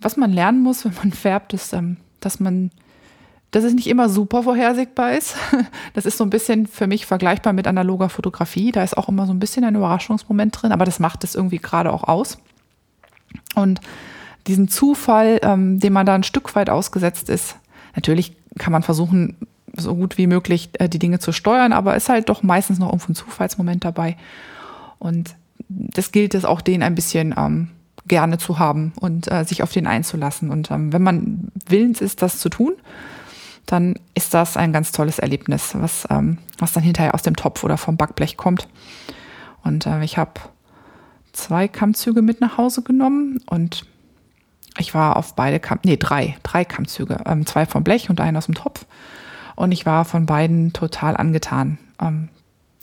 was 0.00 0.16
man 0.16 0.32
lernen 0.32 0.62
muss, 0.62 0.84
wenn 0.84 0.94
man 0.94 1.12
färbt, 1.12 1.52
ist, 1.52 1.72
ähm, 1.72 1.98
dass 2.20 2.40
man, 2.40 2.70
dass 3.52 3.64
es 3.64 3.74
nicht 3.74 3.86
immer 3.86 4.08
super 4.08 4.42
vorhersehbar 4.42 5.12
ist. 5.12 5.36
Das 5.94 6.06
ist 6.06 6.16
so 6.16 6.24
ein 6.24 6.30
bisschen 6.30 6.66
für 6.66 6.86
mich 6.86 7.04
vergleichbar 7.04 7.52
mit 7.52 7.66
analoger 7.66 8.08
Fotografie. 8.08 8.72
Da 8.72 8.82
ist 8.82 8.96
auch 8.96 9.08
immer 9.08 9.26
so 9.26 9.32
ein 9.32 9.38
bisschen 9.38 9.62
ein 9.64 9.74
Überraschungsmoment 9.74 10.60
drin, 10.60 10.72
aber 10.72 10.86
das 10.86 10.98
macht 10.98 11.22
es 11.22 11.34
irgendwie 11.34 11.58
gerade 11.58 11.92
auch 11.92 12.04
aus. 12.04 12.38
Und 13.54 13.80
diesen 14.46 14.68
Zufall, 14.68 15.38
ähm, 15.42 15.78
dem 15.78 15.92
man 15.92 16.06
da 16.06 16.14
ein 16.14 16.22
Stück 16.22 16.54
weit 16.56 16.70
ausgesetzt 16.70 17.28
ist. 17.28 17.56
Natürlich 17.94 18.34
kann 18.58 18.72
man 18.72 18.82
versuchen, 18.82 19.36
so 19.76 19.94
gut 19.94 20.18
wie 20.18 20.26
möglich 20.26 20.70
äh, 20.74 20.88
die 20.88 20.98
Dinge 20.98 21.18
zu 21.18 21.32
steuern, 21.32 21.72
aber 21.72 21.94
ist 21.94 22.08
halt 22.08 22.30
doch 22.30 22.42
meistens 22.42 22.78
noch 22.78 22.88
irgendwo 22.88 23.12
ein 23.12 23.14
Zufallsmoment 23.14 23.84
dabei. 23.84 24.16
Und 24.98 25.36
das 25.68 26.10
gilt 26.10 26.34
es 26.34 26.44
auch, 26.44 26.62
den 26.62 26.82
ein 26.82 26.94
bisschen 26.94 27.34
ähm, 27.36 27.68
gerne 28.06 28.38
zu 28.38 28.58
haben 28.58 28.92
und 28.98 29.30
äh, 29.30 29.44
sich 29.44 29.62
auf 29.62 29.72
den 29.72 29.86
einzulassen. 29.86 30.50
Und 30.50 30.70
ähm, 30.70 30.92
wenn 30.92 31.02
man 31.02 31.48
willens 31.66 32.00
ist, 32.00 32.22
das 32.22 32.38
zu 32.38 32.48
tun, 32.48 32.74
dann 33.66 33.94
ist 34.14 34.34
das 34.34 34.56
ein 34.56 34.72
ganz 34.72 34.92
tolles 34.92 35.18
Erlebnis, 35.18 35.74
was, 35.74 36.06
ähm, 36.10 36.38
was 36.58 36.72
dann 36.72 36.82
hinterher 36.82 37.14
aus 37.14 37.22
dem 37.22 37.36
Topf 37.36 37.64
oder 37.64 37.76
vom 37.76 37.96
Backblech 37.96 38.36
kommt. 38.36 38.68
Und 39.62 39.86
äh, 39.86 40.02
ich 40.02 40.18
habe 40.18 40.32
zwei 41.32 41.68
Kammzüge 41.68 42.22
mit 42.22 42.40
nach 42.40 42.58
Hause 42.58 42.82
genommen 42.82 43.40
und 43.46 43.86
ich 44.78 44.94
war 44.94 45.16
auf 45.16 45.34
beide 45.34 45.60
Kamm, 45.60 45.80
nee, 45.84 45.96
drei, 45.96 46.36
drei 46.42 46.64
Kammzüge, 46.64 47.18
ähm, 47.26 47.46
zwei 47.46 47.66
vom 47.66 47.84
Blech 47.84 48.10
und 48.10 48.20
einen 48.20 48.36
aus 48.36 48.46
dem 48.46 48.54
Topf. 48.54 48.86
Und 49.54 49.72
ich 49.72 49.84
war 49.84 50.04
von 50.04 50.26
beiden 50.26 50.72
total 50.72 51.16
angetan. 51.16 51.78
Ähm, 52.00 52.28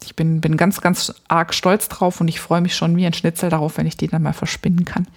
ich 0.04 0.16
bin, 0.16 0.40
bin 0.40 0.56
ganz, 0.56 0.82
ganz 0.82 1.14
arg 1.28 1.54
stolz 1.54 1.90
drauf 1.90 2.22
und 2.22 2.28
ich 2.28 2.40
freue 2.40 2.62
mich 2.62 2.75
schon 2.75 2.96
wie 2.96 3.06
ein 3.06 3.14
Schnitzel 3.14 3.50
darauf, 3.50 3.78
wenn 3.78 3.88
ich 3.88 3.98
die 3.98 4.08
dann 4.08 4.22
mal 4.22 4.34
verspinnen 4.34 4.86
kann. 4.86 5.08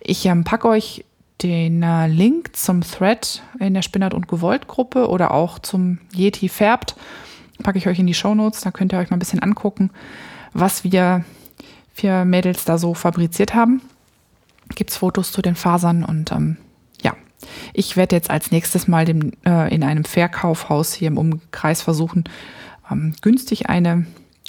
Ich 0.00 0.24
ähm, 0.26 0.44
packe 0.44 0.68
euch 0.68 1.04
den 1.42 1.82
äh, 1.82 2.06
Link 2.06 2.56
zum 2.56 2.82
Thread 2.82 3.42
in 3.58 3.74
der 3.74 3.82
Spinnert 3.82 4.14
und 4.14 4.28
Gewollt 4.28 4.68
Gruppe 4.68 5.08
oder 5.08 5.32
auch 5.32 5.58
zum 5.58 5.98
Yeti 6.14 6.48
färbt, 6.48 6.96
packe 7.62 7.78
ich 7.78 7.88
euch 7.88 7.98
in 7.98 8.06
die 8.06 8.14
Show 8.14 8.34
Notes. 8.34 8.60
Da 8.60 8.70
könnt 8.70 8.92
ihr 8.92 8.98
euch 8.98 9.10
mal 9.10 9.16
ein 9.16 9.20
bisschen 9.20 9.42
angucken, 9.42 9.90
was 10.52 10.84
wir 10.84 11.24
für 11.92 12.24
Mädels 12.24 12.64
da 12.64 12.78
so 12.78 12.94
fabriziert 12.94 13.54
haben 13.54 13.80
gibt 14.74 14.90
es 14.90 14.96
Fotos 14.96 15.32
zu 15.32 15.42
den 15.42 15.54
Fasern 15.54 16.04
und 16.04 16.32
ähm, 16.32 16.56
ja, 17.02 17.14
ich 17.72 17.96
werde 17.96 18.16
jetzt 18.16 18.30
als 18.30 18.50
nächstes 18.50 18.88
mal 18.88 19.04
dem, 19.04 19.32
äh, 19.44 19.72
in 19.74 19.82
einem 19.82 20.04
Verkaufhaus 20.04 20.92
hier 20.92 21.08
im 21.08 21.18
Umkreis 21.18 21.82
versuchen, 21.82 22.24
ähm, 22.90 23.14
günstig 23.20 23.68
eine 23.68 24.06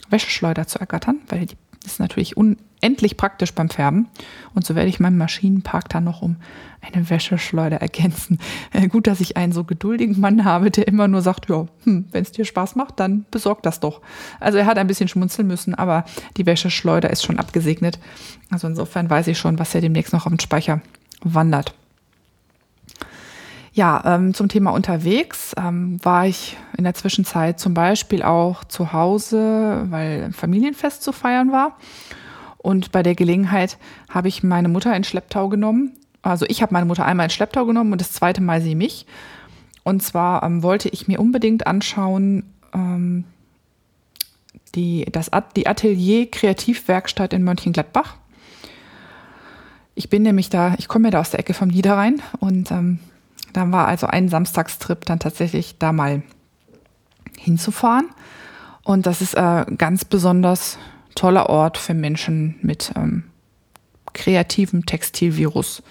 Wäscheschleuder 0.09 0.67
zu 0.67 0.79
ergattern, 0.79 1.19
weil 1.29 1.45
die 1.45 1.57
ist 1.85 1.99
natürlich 1.99 2.37
unendlich 2.85 3.17
praktisch 3.17 3.53
beim 3.53 3.69
Färben. 3.69 4.07
Und 4.53 4.65
so 4.65 4.75
werde 4.75 4.89
ich 4.89 4.99
meinen 4.99 5.17
Maschinenpark 5.17 5.89
dann 5.89 6.03
noch 6.03 6.21
um 6.21 6.37
eine 6.81 7.09
Wäscheschleuder 7.09 7.77
ergänzen. 7.77 8.37
Äh, 8.71 8.87
gut, 8.87 9.07
dass 9.07 9.21
ich 9.21 9.37
einen 9.37 9.53
so 9.53 9.63
geduldigen 9.63 10.19
Mann 10.19 10.45
habe, 10.45 10.69
der 10.69 10.87
immer 10.87 11.07
nur 11.07 11.21
sagt, 11.21 11.49
ja, 11.49 11.65
hm, 11.83 12.05
wenn 12.11 12.21
es 12.21 12.31
dir 12.31 12.45
Spaß 12.45 12.75
macht, 12.75 12.99
dann 12.99 13.25
besorg 13.31 13.63
das 13.63 13.79
doch. 13.79 14.01
Also 14.39 14.59
er 14.59 14.67
hat 14.67 14.77
ein 14.77 14.87
bisschen 14.87 15.07
schmunzeln 15.07 15.47
müssen, 15.47 15.73
aber 15.73 16.05
die 16.37 16.45
Wäscheschleuder 16.45 17.09
ist 17.09 17.23
schon 17.23 17.39
abgesegnet. 17.39 17.97
Also 18.51 18.67
insofern 18.67 19.09
weiß 19.09 19.27
ich 19.27 19.39
schon, 19.39 19.57
was 19.57 19.73
ja 19.73 19.81
demnächst 19.81 20.13
noch 20.13 20.27
auf 20.27 20.31
den 20.31 20.39
Speicher 20.39 20.81
wandert. 21.23 21.73
Ja, 23.73 24.01
ähm, 24.05 24.33
zum 24.33 24.47
Thema 24.47 24.71
unterwegs 24.71 25.53
ähm, 25.57 25.99
war 26.03 26.27
ich 26.27 26.55
in 26.77 26.85
der 26.85 26.93
Zwischenzeit 26.93 27.59
zum 27.59 27.73
Beispiel 27.73 28.23
auch 28.23 28.63
zu 28.63 28.93
Hause, 28.93 29.87
weil 29.89 30.31
Familienfest 30.31 31.01
zu 31.03 31.11
feiern 31.11 31.51
war. 31.51 31.77
Und 32.65 32.91
bei 32.91 33.03
der 33.03 33.13
Gelegenheit 33.13 33.77
habe 34.09 34.27
ich 34.27 34.41
meine 34.41 34.69
Mutter 34.69 34.95
in 34.95 35.03
Schlepptau 35.03 35.49
genommen. 35.49 35.91
Also 36.23 36.47
ich 36.49 36.63
habe 36.63 36.73
meine 36.73 36.87
Mutter 36.87 37.05
einmal 37.05 37.27
in 37.27 37.29
Schlepptau 37.29 37.67
genommen 37.67 37.91
und 37.91 38.01
das 38.01 38.11
zweite 38.11 38.41
Mal 38.41 38.59
sie 38.59 38.73
mich. 38.73 39.05
Und 39.83 40.01
zwar 40.01 40.41
ähm, 40.41 40.63
wollte 40.63 40.89
ich 40.89 41.07
mir 41.07 41.19
unbedingt 41.19 41.67
anschauen, 41.67 42.43
ähm, 42.73 43.23
die, 44.73 45.05
das, 45.11 45.29
die 45.55 45.67
Atelier 45.67 46.31
Kreativwerkstatt 46.31 47.33
in 47.33 47.43
Mönchengladbach. 47.43 48.15
Ich 49.93 50.09
bin 50.09 50.23
nämlich 50.23 50.49
da, 50.49 50.73
ich 50.79 50.87
komme 50.87 51.09
ja 51.09 51.11
da 51.11 51.19
aus 51.19 51.29
der 51.29 51.41
Ecke 51.41 51.53
vom 51.53 51.67
Niederrhein 51.67 52.19
und 52.39 52.71
ähm, 52.71 52.97
dann 53.53 53.71
war 53.71 53.87
also 53.87 54.07
ein 54.07 54.27
Samstagstrip 54.27 55.05
dann 55.05 55.19
tatsächlich 55.19 55.77
da 55.77 55.93
mal 55.93 56.23
hinzufahren. 57.37 58.09
Und 58.83 59.05
das 59.05 59.21
ist 59.21 59.35
äh, 59.35 59.65
ganz 59.77 60.03
besonders 60.03 60.79
toller 61.15 61.49
Ort 61.49 61.77
für 61.77 61.93
Menschen 61.93 62.55
mit 62.61 62.91
ähm, 62.95 63.23
kreativem 64.15 64.85
Textilvirus. 64.85 65.83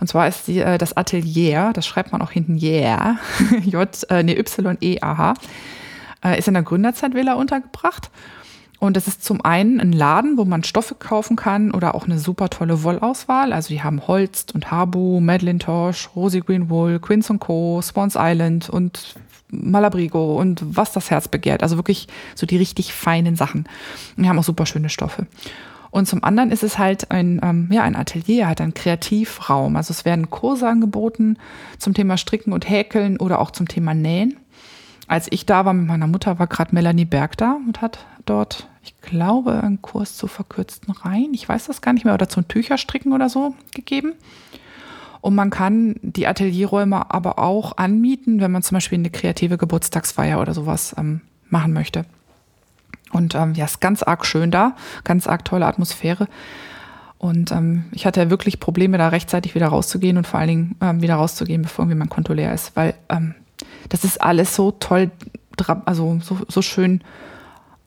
Und 0.00 0.08
zwar 0.08 0.28
ist 0.28 0.48
die, 0.48 0.58
äh, 0.58 0.76
das 0.76 0.96
Atelier, 0.96 1.72
das 1.74 1.86
schreibt 1.86 2.12
man 2.12 2.20
auch 2.20 2.30
hinten 2.30 2.58
yeah, 2.58 3.18
J, 3.64 3.88
äh, 4.10 4.22
nee, 4.22 4.38
Y-E-A-H, 4.38 5.34
äh, 6.24 6.38
ist 6.38 6.48
in 6.48 6.54
der 6.54 6.62
Gründerzeitvilla 6.64 7.34
untergebracht. 7.34 8.10
und 8.80 8.96
das 8.96 9.08
ist 9.08 9.24
zum 9.24 9.44
einen 9.44 9.80
ein 9.80 9.92
Laden, 9.92 10.36
wo 10.36 10.44
man 10.44 10.64
Stoffe 10.64 10.94
kaufen 10.96 11.36
kann 11.36 11.70
oder 11.72 11.94
auch 11.94 12.04
eine 12.04 12.18
super 12.18 12.50
tolle 12.50 12.82
Wollauswahl. 12.82 13.52
Also 13.52 13.68
die 13.68 13.82
haben 13.82 14.06
Holst 14.06 14.54
und 14.54 14.70
Habu, 14.70 15.20
Madeline 15.20 15.60
Tosh, 15.60 16.10
Rosie 16.14 16.40
Green 16.40 16.68
Wool, 16.68 16.98
Quince 16.98 17.38
Co., 17.38 17.80
Swans 17.80 18.16
Island 18.18 18.68
und 18.68 19.14
Malabrigo 19.50 20.36
und 20.36 20.62
was 20.64 20.92
das 20.92 21.10
Herz 21.10 21.28
begehrt. 21.28 21.62
Also 21.62 21.76
wirklich 21.76 22.08
so 22.34 22.46
die 22.46 22.56
richtig 22.56 22.92
feinen 22.92 23.36
Sachen. 23.36 23.66
Und 24.16 24.22
die 24.22 24.28
haben 24.28 24.38
auch 24.38 24.44
super 24.44 24.66
schöne 24.66 24.88
Stoffe. 24.88 25.26
Und 25.90 26.06
zum 26.06 26.22
anderen 26.22 26.50
ist 26.50 26.62
es 26.62 26.78
halt 26.78 27.10
ein, 27.10 27.40
ähm, 27.42 27.68
ja, 27.72 27.82
ein 27.82 27.96
Atelier, 27.96 28.46
halt 28.46 28.60
ein 28.60 28.74
Kreativraum. 28.74 29.76
Also 29.76 29.92
es 29.92 30.04
werden 30.04 30.30
Kurse 30.30 30.68
angeboten 30.68 31.38
zum 31.78 31.94
Thema 31.94 32.16
Stricken 32.18 32.52
und 32.52 32.68
Häkeln 32.68 33.18
oder 33.18 33.40
auch 33.40 33.50
zum 33.50 33.68
Thema 33.68 33.94
Nähen. 33.94 34.36
Als 35.06 35.28
ich 35.30 35.46
da 35.46 35.64
war 35.64 35.72
mit 35.72 35.86
meiner 35.86 36.06
Mutter, 36.06 36.38
war 36.38 36.46
gerade 36.46 36.74
Melanie 36.74 37.06
Berg 37.06 37.38
da 37.38 37.58
und 37.66 37.80
hat 37.80 38.04
dort, 38.26 38.68
ich 38.82 39.00
glaube, 39.00 39.62
einen 39.62 39.80
Kurs 39.80 40.16
zu 40.16 40.26
verkürzten 40.26 40.92
Reihen, 40.92 41.32
ich 41.32 41.48
weiß 41.48 41.66
das 41.66 41.80
gar 41.80 41.94
nicht 41.94 42.04
mehr, 42.04 42.12
oder 42.12 42.28
zum 42.28 42.46
Tücherstricken 42.46 43.14
oder 43.14 43.30
so 43.30 43.54
gegeben. 43.74 44.12
Und 45.20 45.34
man 45.34 45.50
kann 45.50 45.96
die 46.02 46.26
Atelierräume 46.26 47.10
aber 47.10 47.38
auch 47.38 47.76
anmieten, 47.76 48.40
wenn 48.40 48.52
man 48.52 48.62
zum 48.62 48.76
Beispiel 48.76 48.98
eine 48.98 49.10
kreative 49.10 49.58
Geburtstagsfeier 49.58 50.40
oder 50.40 50.54
sowas 50.54 50.94
ähm, 50.98 51.22
machen 51.48 51.72
möchte. 51.72 52.04
Und 53.12 53.34
ähm, 53.34 53.54
ja, 53.54 53.64
ist 53.64 53.80
ganz 53.80 54.02
arg 54.02 54.26
schön 54.26 54.50
da, 54.50 54.76
ganz 55.04 55.26
arg 55.26 55.44
tolle 55.44 55.66
Atmosphäre. 55.66 56.28
Und 57.18 57.50
ähm, 57.50 57.84
ich 57.92 58.06
hatte 58.06 58.30
wirklich 58.30 58.60
Probleme, 58.60 58.96
da 58.96 59.08
rechtzeitig 59.08 59.54
wieder 59.54 59.68
rauszugehen 59.68 60.16
und 60.16 60.26
vor 60.26 60.38
allen 60.38 60.48
Dingen 60.48 60.76
ähm, 60.80 61.02
wieder 61.02 61.16
rauszugehen, 61.16 61.62
bevor 61.62 61.84
irgendwie 61.84 61.98
mein 61.98 62.08
Konto 62.08 62.32
leer 62.32 62.54
ist, 62.54 62.76
weil 62.76 62.94
ähm, 63.08 63.34
das 63.88 64.04
ist 64.04 64.22
alles 64.22 64.54
so 64.54 64.70
toll, 64.70 65.10
also 65.84 66.20
so, 66.22 66.38
so 66.46 66.62
schön 66.62 67.02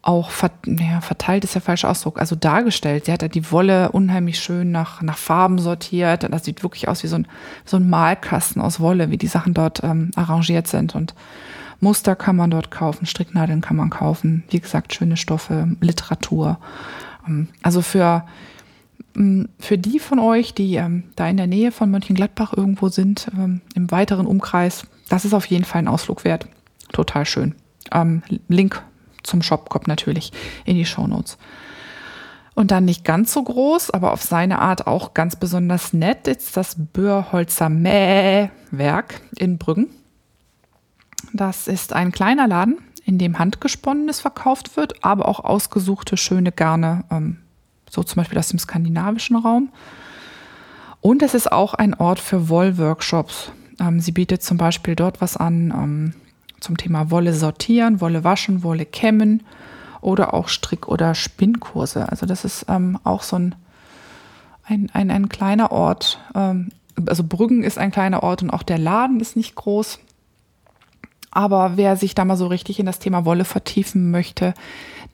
auch 0.03 0.31
ja, 0.65 1.01
verteilt 1.01 1.43
ist 1.43 1.53
der 1.53 1.61
falsche 1.61 1.87
Ausdruck, 1.87 2.19
also 2.19 2.35
dargestellt. 2.35 3.05
Sie 3.05 3.11
hat 3.11 3.21
ja 3.21 3.27
die 3.27 3.51
Wolle 3.51 3.91
unheimlich 3.91 4.39
schön 4.39 4.71
nach, 4.71 5.01
nach 5.01 5.17
Farben 5.17 5.59
sortiert. 5.59 6.23
Das 6.23 6.43
sieht 6.43 6.63
wirklich 6.63 6.87
aus 6.87 7.03
wie 7.03 7.07
so 7.07 7.17
ein, 7.17 7.27
so 7.65 7.77
ein 7.77 7.87
Malkasten 7.87 8.61
aus 8.61 8.79
Wolle, 8.79 9.11
wie 9.11 9.17
die 9.17 9.27
Sachen 9.27 9.53
dort 9.53 9.83
ähm, 9.83 10.09
arrangiert 10.15 10.67
sind. 10.67 10.95
Und 10.95 11.13
Muster 11.81 12.15
kann 12.15 12.35
man 12.35 12.49
dort 12.49 12.71
kaufen, 12.71 13.05
Stricknadeln 13.05 13.61
kann 13.61 13.77
man 13.77 13.91
kaufen, 13.91 14.43
wie 14.49 14.59
gesagt, 14.59 14.93
schöne 14.93 15.17
Stoffe, 15.17 15.75
Literatur. 15.81 16.57
Ähm, 17.27 17.49
also 17.61 17.83
für, 17.83 18.25
ähm, 19.15 19.49
für 19.59 19.77
die 19.77 19.99
von 19.99 20.17
euch, 20.17 20.55
die 20.55 20.75
ähm, 20.75 21.03
da 21.15 21.27
in 21.27 21.37
der 21.37 21.47
Nähe 21.47 21.71
von 21.71 21.91
Mönchengladbach 21.91 22.53
irgendwo 22.57 22.89
sind, 22.89 23.27
ähm, 23.37 23.61
im 23.75 23.91
weiteren 23.91 24.25
Umkreis, 24.25 24.87
das 25.09 25.25
ist 25.25 25.35
auf 25.35 25.45
jeden 25.45 25.65
Fall 25.65 25.83
ein 25.83 25.87
Ausflug 25.87 26.23
wert. 26.23 26.47
Total 26.91 27.25
schön. 27.25 27.53
Ähm, 27.91 28.23
Link 28.47 28.81
zum 29.23 29.41
Shop 29.41 29.69
kommt 29.69 29.87
natürlich 29.87 30.31
in 30.65 30.75
die 30.75 30.85
Show 30.85 31.07
Notes. 31.07 31.37
Und 32.53 32.71
dann 32.71 32.85
nicht 32.85 33.05
ganz 33.05 33.33
so 33.33 33.41
groß, 33.43 33.91
aber 33.91 34.11
auf 34.11 34.21
seine 34.21 34.59
Art 34.59 34.85
auch 34.85 35.13
ganz 35.13 35.35
besonders 35.35 35.93
nett 35.93 36.27
ist 36.27 36.57
das 36.57 36.75
Böhrholzer 36.77 37.69
Mähwerk 37.69 39.21
in 39.37 39.57
Brüggen. 39.57 39.87
Das 41.33 41.67
ist 41.67 41.93
ein 41.93 42.11
kleiner 42.11 42.47
Laden, 42.47 42.77
in 43.05 43.17
dem 43.17 43.39
Handgesponnenes 43.39 44.19
verkauft 44.19 44.75
wird, 44.75 45.03
aber 45.03 45.27
auch 45.27 45.39
ausgesuchte 45.39 46.17
schöne 46.17 46.51
Garne, 46.51 47.05
ähm, 47.09 47.37
so 47.89 48.03
zum 48.03 48.17
Beispiel 48.17 48.37
aus 48.37 48.49
dem 48.49 48.59
skandinavischen 48.59 49.37
Raum. 49.37 49.69
Und 50.99 51.23
es 51.23 51.33
ist 51.33 51.51
auch 51.51 51.73
ein 51.73 51.93
Ort 51.93 52.19
für 52.19 52.49
Wollworkshops. 52.49 53.51
Ähm, 53.79 53.99
sie 53.99 54.11
bietet 54.11 54.43
zum 54.43 54.57
Beispiel 54.57 54.95
dort 54.95 55.21
was 55.21 55.37
an, 55.37 55.71
ähm, 55.71 56.13
zum 56.61 56.77
Thema 56.77 57.11
Wolle 57.11 57.33
sortieren, 57.33 57.99
Wolle 57.99 58.23
waschen, 58.23 58.63
Wolle 58.63 58.85
kämmen 58.85 59.43
oder 59.99 60.33
auch 60.33 60.47
Strick- 60.47 60.87
oder 60.87 61.13
Spinnkurse. 61.13 62.09
Also 62.09 62.25
das 62.25 62.45
ist 62.45 62.65
ähm, 62.69 62.97
auch 63.03 63.23
so 63.23 63.35
ein, 63.35 63.55
ein, 64.63 64.89
ein, 64.93 65.11
ein 65.11 65.29
kleiner 65.29 65.71
Ort. 65.71 66.19
Ähm, 66.33 66.69
also 67.07 67.23
Brüggen 67.23 67.63
ist 67.63 67.77
ein 67.77 67.91
kleiner 67.91 68.23
Ort 68.23 68.43
und 68.43 68.49
auch 68.49 68.63
der 68.63 68.77
Laden 68.77 69.19
ist 69.19 69.35
nicht 69.35 69.55
groß. 69.55 69.99
Aber 71.31 71.77
wer 71.77 71.95
sich 71.95 72.13
da 72.13 72.25
mal 72.25 72.35
so 72.35 72.47
richtig 72.47 72.79
in 72.79 72.85
das 72.85 72.99
Thema 72.99 73.25
Wolle 73.25 73.45
vertiefen 73.45 74.11
möchte, 74.11 74.53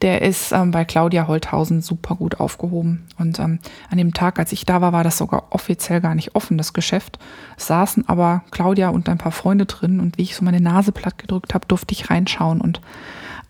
der 0.02 0.22
ist 0.22 0.52
ähm, 0.52 0.72
bei 0.72 0.86
Claudia 0.86 1.28
Holthausen 1.28 1.82
super 1.82 2.16
gut 2.16 2.40
aufgehoben. 2.40 3.08
Und 3.18 3.40
ähm, 3.40 3.60
an 3.90 3.98
dem 3.98 4.14
Tag, 4.14 4.38
als 4.38 4.52
ich 4.52 4.66
da 4.66 4.82
war, 4.82 4.94
war 4.94 5.04
das 5.04 5.18
sogar 5.18 5.48
offiziell 5.50 6.02
gar 6.02 6.14
nicht 6.14 6.36
offen, 6.36 6.58
das 6.58 6.74
Geschäft. 6.74 7.18
Es 7.58 7.68
saßen 7.68 8.08
aber 8.08 8.44
Claudia 8.52 8.90
und 8.90 9.10
ein 9.10 9.18
paar 9.18 9.32
Freunde 9.32 9.66
drin 9.66 10.00
und 10.00 10.18
wie 10.18 10.24
ich 10.24 10.36
so 10.36 10.46
meine 10.46 10.62
Nase 10.62 10.92
platt 10.92 11.18
gedrückt 11.18 11.54
habe, 11.54 11.68
durfte 11.68 11.94
ich 11.94 12.10
reinschauen 12.10 12.62
und 12.62 12.80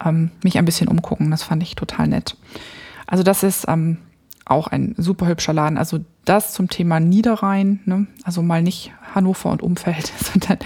ähm, 0.05 0.31
mich 0.41 0.57
ein 0.57 0.65
bisschen 0.65 0.87
umgucken. 0.87 1.31
Das 1.31 1.43
fand 1.43 1.63
ich 1.63 1.75
total 1.75 2.07
nett. 2.07 2.37
Also 3.07 3.23
das 3.23 3.43
ist 3.43 3.65
ähm, 3.67 3.97
auch 4.45 4.67
ein 4.67 4.95
super 4.97 5.27
hübscher 5.27 5.53
Laden. 5.53 5.77
Also 5.77 5.99
das 6.23 6.53
zum 6.53 6.69
Thema 6.69 6.99
Niederrhein, 6.99 7.81
ne? 7.85 8.07
also 8.23 8.41
mal 8.41 8.61
nicht 8.61 8.93
Hannover 9.13 9.49
und 9.51 9.61
Umfeld, 9.61 10.11
sondern 10.33 10.59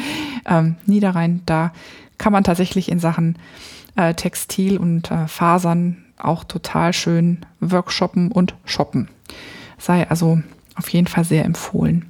ähm, 0.45 0.75
Niederrhein, 0.85 1.41
da 1.45 1.71
kann 2.17 2.33
man 2.33 2.43
tatsächlich 2.43 2.91
in 2.91 2.99
Sachen 2.99 3.37
äh, 4.09 4.13
Textil 4.13 4.77
und 4.77 5.11
äh, 5.11 5.27
Fasern 5.27 6.05
auch 6.17 6.43
total 6.43 6.93
schön 6.93 7.45
workshoppen 7.59 8.31
und 8.31 8.55
shoppen. 8.65 9.09
Sei 9.77 10.07
also 10.09 10.41
auf 10.75 10.89
jeden 10.89 11.07
Fall 11.07 11.23
sehr 11.23 11.45
empfohlen. 11.45 12.05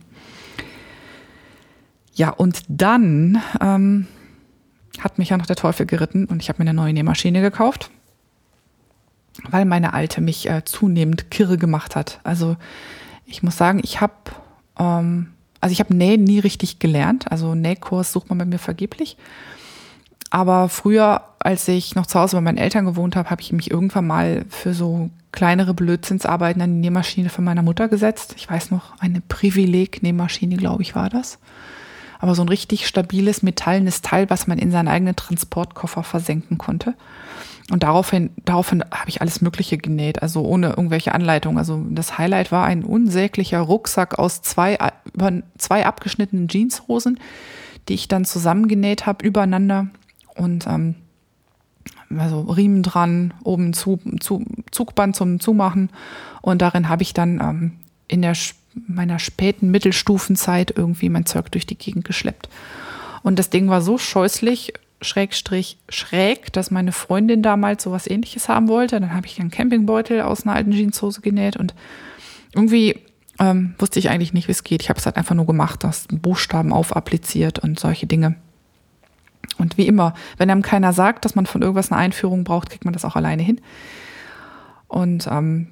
Ja, 2.13 2.29
und 2.29 2.63
dann 2.67 3.41
ähm, 3.61 4.07
hat 4.99 5.17
mich 5.17 5.29
ja 5.29 5.37
noch 5.37 5.45
der 5.45 5.55
Teufel 5.55 5.85
geritten 5.85 6.25
und 6.25 6.41
ich 6.41 6.49
habe 6.49 6.61
mir 6.61 6.69
eine 6.69 6.75
neue 6.75 6.93
Nähmaschine 6.93 7.41
gekauft, 7.41 7.89
weil 9.49 9.65
meine 9.65 9.93
alte 9.93 10.19
mich 10.19 10.49
äh, 10.49 10.63
zunehmend 10.65 11.31
kirre 11.31 11.57
gemacht 11.57 11.95
hat. 11.95 12.19
Also 12.23 12.57
ich 13.25 13.43
muss 13.43 13.55
sagen, 13.55 13.79
ich 13.81 14.01
habe 14.01 14.13
ähm, 14.77 15.27
also 15.61 15.73
ich 15.73 15.87
Nähen 15.89 16.23
nie 16.23 16.39
richtig 16.39 16.79
gelernt. 16.79 17.31
Also 17.31 17.53
Nähkurs 17.53 18.11
sucht 18.11 18.29
man 18.29 18.39
bei 18.39 18.45
mir 18.45 18.57
vergeblich. 18.57 19.15
Aber 20.31 20.69
früher, 20.69 21.21
als 21.39 21.67
ich 21.67 21.93
noch 21.93 22.07
zu 22.07 22.19
Hause 22.19 22.37
bei 22.37 22.41
meinen 22.41 22.57
Eltern 22.57 22.85
gewohnt 22.85 23.15
habe, 23.15 23.29
habe 23.29 23.41
ich 23.41 23.51
mich 23.51 23.69
irgendwann 23.69 24.07
mal 24.07 24.45
für 24.49 24.73
so 24.73 25.11
kleinere 25.33 25.73
Blödsinnsarbeiten 25.73 26.61
an 26.61 26.73
die 26.73 26.79
Nähmaschine 26.79 27.29
von 27.29 27.43
meiner 27.43 27.61
Mutter 27.61 27.89
gesetzt. 27.89 28.33
Ich 28.37 28.49
weiß 28.49 28.71
noch, 28.71 28.97
eine 28.99 29.21
Privileg-Nähmaschine, 29.21 30.55
glaube 30.55 30.83
ich, 30.83 30.95
war 30.95 31.09
das. 31.09 31.37
Aber 32.19 32.33
so 32.33 32.43
ein 32.43 32.49
richtig 32.49 32.87
stabiles, 32.87 33.43
metallenes 33.43 34.01
Teil, 34.01 34.29
was 34.29 34.47
man 34.47 34.57
in 34.57 34.71
seinen 34.71 34.87
eigenen 34.87 35.15
Transportkoffer 35.15 36.03
versenken 36.03 36.57
konnte. 36.57 36.93
Und 37.69 37.83
daraufhin, 37.83 38.29
daraufhin 38.45 38.83
habe 38.91 39.09
ich 39.09 39.21
alles 39.21 39.41
Mögliche 39.41 39.77
genäht, 39.77 40.21
also 40.21 40.43
ohne 40.43 40.69
irgendwelche 40.69 41.13
Anleitung. 41.13 41.57
Also 41.57 41.83
das 41.89 42.17
Highlight 42.17 42.51
war 42.51 42.65
ein 42.65 42.83
unsäglicher 42.83 43.59
Rucksack 43.59 44.17
aus 44.17 44.41
zwei, 44.41 44.77
über 45.13 45.33
zwei 45.57 45.85
abgeschnittenen 45.85 46.47
Jeanshosen, 46.47 47.19
die 47.89 47.95
ich 47.95 48.07
dann 48.07 48.23
zusammengenäht 48.23 49.05
habe, 49.05 49.25
übereinander 49.25 49.87
und 50.41 50.65
ähm, 50.67 50.95
also 52.17 52.41
Riemen 52.41 52.83
dran, 52.83 53.33
oben 53.43 53.73
zu, 53.73 53.99
zu, 54.19 54.43
Zugband 54.71 55.15
zum 55.15 55.39
Zumachen. 55.39 55.89
Und 56.41 56.61
darin 56.61 56.89
habe 56.89 57.03
ich 57.03 57.13
dann 57.13 57.39
ähm, 57.39 57.71
in 58.07 58.21
der, 58.21 58.35
meiner 58.87 59.19
späten 59.19 59.71
Mittelstufenzeit 59.71 60.73
irgendwie 60.75 61.09
mein 61.09 61.25
Zeug 61.25 61.51
durch 61.51 61.65
die 61.65 61.77
Gegend 61.77 62.05
geschleppt. 62.05 62.49
Und 63.23 63.39
das 63.39 63.49
Ding 63.49 63.69
war 63.69 63.81
so 63.81 63.97
scheußlich, 63.97 64.73
schrägstrich 65.01 65.77
schräg, 65.89 66.51
dass 66.53 66.71
meine 66.71 66.91
Freundin 66.91 67.41
damals 67.43 67.83
sowas 67.83 68.07
ähnliches 68.07 68.49
haben 68.49 68.67
wollte. 68.67 68.99
Dann 68.99 69.13
habe 69.13 69.27
ich 69.27 69.39
einen 69.39 69.51
Campingbeutel 69.51 70.21
aus 70.21 70.43
einer 70.43 70.55
alten 70.55 70.71
Jeanshose 70.71 71.21
genäht 71.21 71.55
und 71.55 71.73
irgendwie 72.53 72.99
ähm, 73.39 73.75
wusste 73.79 73.99
ich 73.99 74.09
eigentlich 74.09 74.33
nicht, 74.33 74.47
wie 74.47 74.51
es 74.51 74.63
geht. 74.63 74.81
Ich 74.81 74.89
habe 74.89 74.99
es 74.99 75.05
halt 75.05 75.17
einfach 75.17 75.35
nur 75.35 75.45
gemacht, 75.45 75.83
das 75.83 76.07
Buchstaben 76.11 76.73
aufappliziert 76.73 77.59
und 77.59 77.79
solche 77.79 78.05
Dinge. 78.05 78.35
Und 79.57 79.77
wie 79.77 79.87
immer, 79.87 80.13
wenn 80.37 80.49
einem 80.49 80.61
keiner 80.61 80.93
sagt, 80.93 81.25
dass 81.25 81.35
man 81.35 81.45
von 81.45 81.61
irgendwas 81.61 81.91
eine 81.91 82.01
Einführung 82.01 82.43
braucht, 82.43 82.69
kriegt 82.69 82.85
man 82.85 82.93
das 82.93 83.05
auch 83.05 83.15
alleine 83.15 83.43
hin. 83.43 83.61
Und 84.87 85.27
ähm, 85.27 85.67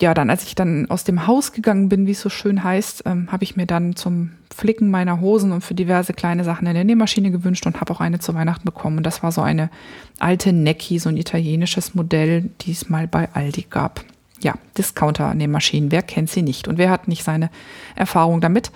ja, 0.00 0.12
dann, 0.12 0.28
als 0.28 0.44
ich 0.44 0.56
dann 0.56 0.90
aus 0.90 1.04
dem 1.04 1.26
Haus 1.26 1.52
gegangen 1.52 1.88
bin, 1.88 2.06
wie 2.06 2.12
es 2.12 2.20
so 2.20 2.28
schön 2.28 2.64
heißt, 2.64 3.04
ähm, 3.06 3.30
habe 3.30 3.44
ich 3.44 3.54
mir 3.54 3.66
dann 3.66 3.94
zum 3.94 4.32
Flicken 4.52 4.90
meiner 4.90 5.20
Hosen 5.20 5.52
und 5.52 5.62
für 5.62 5.74
diverse 5.74 6.12
kleine 6.12 6.42
Sachen 6.42 6.66
eine 6.66 6.84
Nähmaschine 6.84 7.30
gewünscht 7.30 7.64
und 7.66 7.80
habe 7.80 7.92
auch 7.92 8.00
eine 8.00 8.18
zu 8.18 8.34
Weihnachten 8.34 8.64
bekommen. 8.64 8.98
Und 8.98 9.04
das 9.04 9.22
war 9.22 9.30
so 9.30 9.40
eine 9.40 9.70
alte 10.18 10.52
Necki, 10.52 10.98
so 10.98 11.08
ein 11.08 11.16
italienisches 11.16 11.94
Modell, 11.94 12.50
die 12.62 12.72
es 12.72 12.88
mal 12.88 13.06
bei 13.06 13.28
Aldi 13.34 13.66
gab. 13.70 14.04
Ja, 14.40 14.54
Discounter-Nähmaschinen. 14.76 15.92
Wer 15.92 16.02
kennt 16.02 16.28
sie 16.28 16.42
nicht? 16.42 16.66
Und 16.66 16.76
wer 16.76 16.90
hat 16.90 17.06
nicht 17.06 17.22
seine 17.22 17.50
Erfahrung 17.94 18.40
damit? 18.40 18.72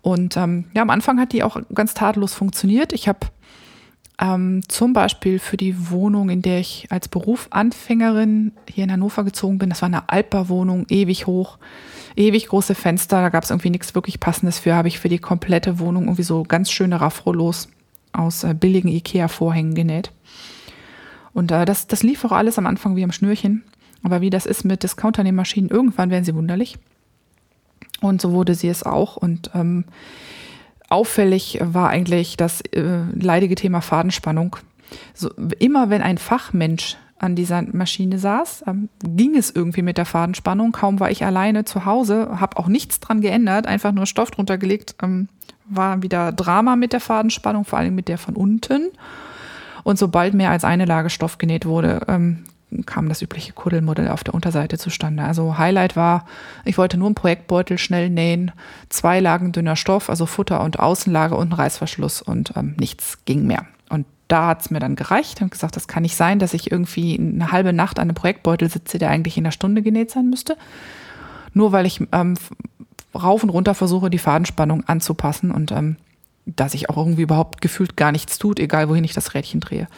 Und 0.00 0.38
ähm, 0.38 0.64
ja, 0.74 0.80
am 0.80 0.90
Anfang 0.90 1.20
hat 1.20 1.32
die 1.32 1.42
auch 1.42 1.60
ganz 1.74 1.92
tadellos 1.92 2.32
funktioniert. 2.32 2.94
Ich 2.94 3.06
habe 3.06 3.18
ähm, 4.20 4.62
zum 4.68 4.92
Beispiel 4.92 5.38
für 5.38 5.56
die 5.56 5.90
Wohnung, 5.90 6.28
in 6.28 6.42
der 6.42 6.58
ich 6.58 6.86
als 6.90 7.08
Beruf-Anfängerin 7.08 8.52
hier 8.68 8.84
in 8.84 8.92
Hannover 8.92 9.24
gezogen 9.24 9.58
bin. 9.58 9.70
Das 9.70 9.82
war 9.82 9.86
eine 9.86 10.08
Altbauwohnung, 10.08 10.86
ewig 10.88 11.26
hoch, 11.26 11.58
ewig 12.16 12.48
große 12.48 12.74
Fenster. 12.74 13.22
Da 13.22 13.28
gab 13.28 13.44
es 13.44 13.50
irgendwie 13.50 13.70
nichts 13.70 13.94
wirklich 13.94 14.18
Passendes 14.18 14.58
für. 14.58 14.74
Habe 14.74 14.88
ich 14.88 14.98
für 14.98 15.08
die 15.08 15.18
komplette 15.18 15.78
Wohnung 15.78 16.04
irgendwie 16.04 16.24
so 16.24 16.42
ganz 16.42 16.70
schöne 16.70 17.00
Raffrollos 17.00 17.68
aus 18.12 18.42
äh, 18.42 18.54
billigen 18.54 18.88
Ikea-Vorhängen 18.88 19.74
genäht. 19.74 20.10
Und 21.32 21.52
äh, 21.52 21.64
das, 21.64 21.86
das 21.86 22.02
lief 22.02 22.24
auch 22.24 22.32
alles 22.32 22.58
am 22.58 22.66
Anfang 22.66 22.96
wie 22.96 23.04
am 23.04 23.12
Schnürchen. 23.12 23.62
Aber 24.02 24.20
wie 24.20 24.30
das 24.30 24.46
ist 24.46 24.64
mit 24.64 24.82
Discounternähmaschinen, 24.82 25.70
irgendwann 25.70 26.10
werden 26.10 26.24
sie 26.24 26.34
wunderlich. 26.34 26.78
Und 28.00 28.20
so 28.20 28.32
wurde 28.32 28.54
sie 28.54 28.68
es 28.68 28.82
auch. 28.82 29.16
Und 29.16 29.50
ähm, 29.54 29.84
auffällig 30.88 31.58
war 31.62 31.90
eigentlich 31.90 32.36
das 32.36 32.60
äh, 32.60 33.02
leidige 33.14 33.54
Thema 33.54 33.80
Fadenspannung. 33.80 34.56
So, 35.14 35.30
immer 35.58 35.90
wenn 35.90 36.02
ein 36.02 36.18
Fachmensch 36.18 36.96
an 37.18 37.34
dieser 37.34 37.62
Maschine 37.62 38.18
saß, 38.18 38.64
ähm, 38.66 38.88
ging 39.02 39.36
es 39.36 39.50
irgendwie 39.50 39.82
mit 39.82 39.98
der 39.98 40.06
Fadenspannung. 40.06 40.72
Kaum 40.72 41.00
war 41.00 41.10
ich 41.10 41.24
alleine 41.24 41.64
zu 41.64 41.84
Hause, 41.84 42.40
habe 42.40 42.56
auch 42.58 42.68
nichts 42.68 43.00
dran 43.00 43.20
geändert, 43.20 43.66
einfach 43.66 43.92
nur 43.92 44.06
Stoff 44.06 44.30
drunter 44.30 44.56
gelegt. 44.56 44.94
Ähm, 45.02 45.28
war 45.70 46.02
wieder 46.02 46.32
Drama 46.32 46.76
mit 46.76 46.92
der 46.92 47.00
Fadenspannung, 47.00 47.64
vor 47.64 47.78
allem 47.78 47.94
mit 47.94 48.08
der 48.08 48.18
von 48.18 48.36
unten. 48.36 48.88
Und 49.84 49.98
sobald 49.98 50.34
mehr 50.34 50.50
als 50.50 50.64
eine 50.64 50.84
Lage 50.84 51.10
Stoff 51.10 51.38
genäht 51.38 51.66
wurde, 51.66 52.02
ähm, 52.08 52.44
kam 52.86 53.08
das 53.08 53.22
übliche 53.22 53.52
Kuddelmuddel 53.52 54.08
auf 54.08 54.24
der 54.24 54.34
Unterseite 54.34 54.78
zustande. 54.78 55.24
Also 55.24 55.58
Highlight 55.58 55.96
war, 55.96 56.26
ich 56.64 56.76
wollte 56.78 56.98
nur 56.98 57.06
einen 57.06 57.14
Projektbeutel 57.14 57.78
schnell 57.78 58.10
nähen, 58.10 58.52
zwei 58.88 59.20
Lagen 59.20 59.52
dünner 59.52 59.76
Stoff, 59.76 60.10
also 60.10 60.26
Futter 60.26 60.62
und 60.62 60.78
Außenlage 60.78 61.34
und 61.34 61.42
einen 61.42 61.52
Reißverschluss 61.52 62.20
und 62.22 62.52
ähm, 62.56 62.74
nichts 62.78 63.24
ging 63.24 63.46
mehr. 63.46 63.66
Und 63.88 64.06
da 64.28 64.48
hat 64.48 64.60
es 64.60 64.70
mir 64.70 64.80
dann 64.80 64.96
gereicht 64.96 65.40
und 65.40 65.50
gesagt, 65.50 65.76
das 65.76 65.88
kann 65.88 66.02
nicht 66.02 66.16
sein, 66.16 66.38
dass 66.38 66.52
ich 66.52 66.70
irgendwie 66.70 67.18
eine 67.18 67.52
halbe 67.52 67.72
Nacht 67.72 67.98
an 67.98 68.08
einem 68.08 68.14
Projektbeutel 68.14 68.68
sitze, 68.68 68.98
der 68.98 69.10
eigentlich 69.10 69.38
in 69.38 69.44
einer 69.44 69.52
Stunde 69.52 69.82
genäht 69.82 70.10
sein 70.10 70.28
müsste. 70.28 70.56
Nur 71.54 71.72
weil 71.72 71.86
ich 71.86 72.02
ähm, 72.12 72.34
rauf 73.14 73.42
und 73.42 73.50
runter 73.50 73.74
versuche, 73.74 74.10
die 74.10 74.18
Fadenspannung 74.18 74.84
anzupassen 74.86 75.50
und 75.50 75.72
ähm, 75.72 75.96
dass 76.44 76.72
sich 76.72 76.88
auch 76.90 76.96
irgendwie 76.96 77.22
überhaupt 77.22 77.60
gefühlt 77.60 77.96
gar 77.96 78.12
nichts 78.12 78.38
tut, 78.38 78.58
egal 78.58 78.88
wohin 78.88 79.04
ich 79.04 79.12
das 79.12 79.34
Rädchen 79.34 79.60
drehe. 79.60 79.88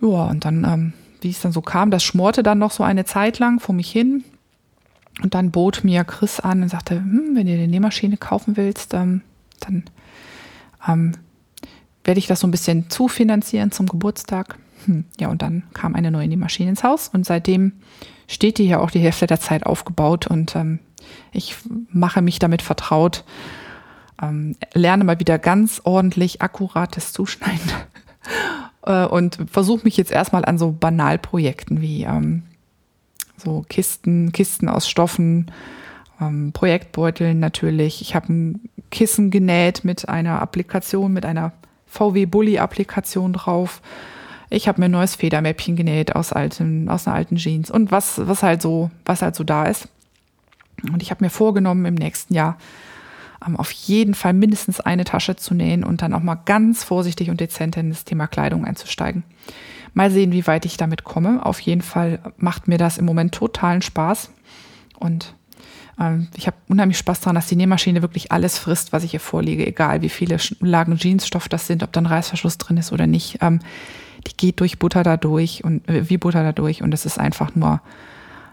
Ja, 0.00 0.24
und 0.24 0.44
dann, 0.44 0.64
ähm, 0.64 0.92
wie 1.20 1.30
es 1.30 1.40
dann 1.40 1.52
so 1.52 1.60
kam, 1.60 1.90
das 1.90 2.02
schmorte 2.02 2.42
dann 2.42 2.58
noch 2.58 2.70
so 2.70 2.82
eine 2.82 3.04
Zeit 3.04 3.38
lang 3.38 3.60
vor 3.60 3.74
mich 3.74 3.90
hin. 3.90 4.24
Und 5.22 5.34
dann 5.34 5.50
bot 5.50 5.82
mir 5.82 6.04
Chris 6.04 6.40
an 6.40 6.62
und 6.62 6.68
sagte, 6.68 6.96
hm, 6.96 7.30
wenn 7.34 7.46
du 7.46 7.52
eine 7.52 7.68
Nähmaschine 7.68 8.18
kaufen 8.18 8.56
willst, 8.56 8.92
ähm, 8.92 9.22
dann 9.60 9.84
ähm, 10.86 11.12
werde 12.04 12.18
ich 12.18 12.26
das 12.26 12.40
so 12.40 12.46
ein 12.46 12.50
bisschen 12.50 12.90
zufinanzieren 12.90 13.72
zum 13.72 13.86
Geburtstag. 13.86 14.58
Hm, 14.84 15.04
ja, 15.18 15.28
und 15.28 15.40
dann 15.40 15.62
kam 15.72 15.94
eine 15.94 16.10
neue 16.10 16.28
Nähmaschine 16.28 16.70
ins 16.70 16.84
Haus 16.84 17.08
und 17.08 17.24
seitdem 17.24 17.72
steht 18.28 18.58
die 18.58 18.66
ja 18.66 18.78
auch 18.78 18.90
die 18.90 19.00
Hälfte 19.00 19.26
der 19.26 19.40
Zeit 19.40 19.64
aufgebaut 19.64 20.26
und 20.26 20.54
ähm, 20.54 20.80
ich 21.32 21.56
mache 21.90 22.20
mich 22.20 22.38
damit 22.38 22.62
vertraut, 22.62 23.24
ähm, 24.20 24.56
lerne 24.74 25.04
mal 25.04 25.20
wieder 25.20 25.38
ganz 25.38 25.80
ordentlich 25.84 26.42
akkurates 26.42 27.12
Zuschneiden 27.12 27.70
äh, 28.86 29.04
und 29.04 29.38
versuche 29.50 29.84
mich 29.84 29.96
jetzt 29.96 30.12
erstmal 30.12 30.44
an 30.44 30.58
so 30.58 30.72
Banalprojekten 30.72 31.80
wie 31.82 32.04
ähm, 32.04 32.44
so 33.36 33.64
Kisten, 33.68 34.32
Kisten 34.32 34.68
aus 34.68 34.88
Stoffen, 34.88 35.50
ähm, 36.20 36.52
Projektbeuteln 36.52 37.38
natürlich. 37.38 38.00
Ich 38.00 38.14
habe 38.14 38.32
ein 38.32 38.68
Kissen 38.90 39.30
genäht 39.30 39.84
mit 39.84 40.08
einer 40.08 40.40
Applikation, 40.40 41.12
mit 41.12 41.26
einer 41.26 41.52
VW 41.86 42.26
Bully 42.26 42.58
Applikation 42.58 43.32
drauf. 43.32 43.82
Ich 44.48 44.68
habe 44.68 44.80
mir 44.80 44.86
ein 44.86 44.92
neues 44.92 45.16
Federmäppchen 45.16 45.76
genäht 45.76 46.14
aus 46.14 46.32
alten, 46.32 46.88
aus 46.88 47.06
einer 47.06 47.16
alten 47.16 47.36
Jeans 47.36 47.70
und 47.70 47.90
was, 47.90 48.26
was 48.26 48.42
halt 48.42 48.62
so, 48.62 48.90
was 49.04 49.22
halt 49.22 49.34
so 49.34 49.44
da 49.44 49.64
ist. 49.66 49.88
Und 50.92 51.02
ich 51.02 51.10
habe 51.10 51.24
mir 51.24 51.30
vorgenommen, 51.30 51.84
im 51.84 51.94
nächsten 51.94 52.34
Jahr 52.34 52.58
auf 53.40 53.70
jeden 53.70 54.14
Fall 54.14 54.32
mindestens 54.32 54.80
eine 54.80 55.04
Tasche 55.04 55.36
zu 55.36 55.54
nähen 55.54 55.84
und 55.84 56.02
dann 56.02 56.14
auch 56.14 56.22
mal 56.22 56.36
ganz 56.36 56.84
vorsichtig 56.84 57.30
und 57.30 57.40
dezent 57.40 57.76
in 57.76 57.90
das 57.90 58.04
Thema 58.04 58.26
Kleidung 58.26 58.64
einzusteigen. 58.64 59.24
Mal 59.94 60.10
sehen, 60.10 60.32
wie 60.32 60.46
weit 60.46 60.64
ich 60.64 60.76
damit 60.76 61.04
komme. 61.04 61.44
Auf 61.44 61.60
jeden 61.60 61.82
Fall 61.82 62.20
macht 62.36 62.68
mir 62.68 62.78
das 62.78 62.98
im 62.98 63.04
Moment 63.04 63.34
totalen 63.34 63.82
Spaß. 63.82 64.30
Und 64.98 65.34
ähm, 65.98 66.28
ich 66.36 66.46
habe 66.46 66.56
unheimlich 66.68 66.98
Spaß 66.98 67.20
daran, 67.20 67.36
dass 67.36 67.46
die 67.46 67.56
Nähmaschine 67.56 68.02
wirklich 68.02 68.32
alles 68.32 68.58
frisst, 68.58 68.92
was 68.92 69.04
ich 69.04 69.14
ihr 69.14 69.20
vorlege, 69.20 69.66
egal 69.66 70.02
wie 70.02 70.08
viele 70.08 70.38
Lagen 70.60 70.96
Jeansstoff 70.96 71.48
das 71.48 71.66
sind, 71.66 71.82
ob 71.82 71.92
dann 71.92 72.06
Reißverschluss 72.06 72.58
drin 72.58 72.76
ist 72.76 72.92
oder 72.92 73.06
nicht. 73.06 73.38
Ähm, 73.40 73.60
die 74.26 74.36
geht 74.36 74.60
durch 74.60 74.78
Butter 74.78 75.02
da 75.02 75.16
durch 75.16 75.64
und 75.64 75.88
äh, 75.88 76.08
wie 76.10 76.18
Butter 76.18 76.42
da 76.42 76.52
durch 76.52 76.82
und 76.82 76.92
es 76.92 77.06
ist 77.06 77.18
einfach 77.18 77.54
nur 77.54 77.80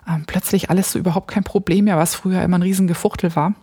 ähm, 0.07 0.23
plötzlich 0.27 0.69
alles 0.69 0.91
so 0.91 0.99
überhaupt 0.99 1.29
kein 1.29 1.43
Problem 1.43 1.85
mehr, 1.85 1.97
was 1.97 2.15
früher 2.15 2.41
immer 2.41 2.57
ein 2.57 2.63
Riesengefuchtel 2.63 3.35
war. 3.35 3.53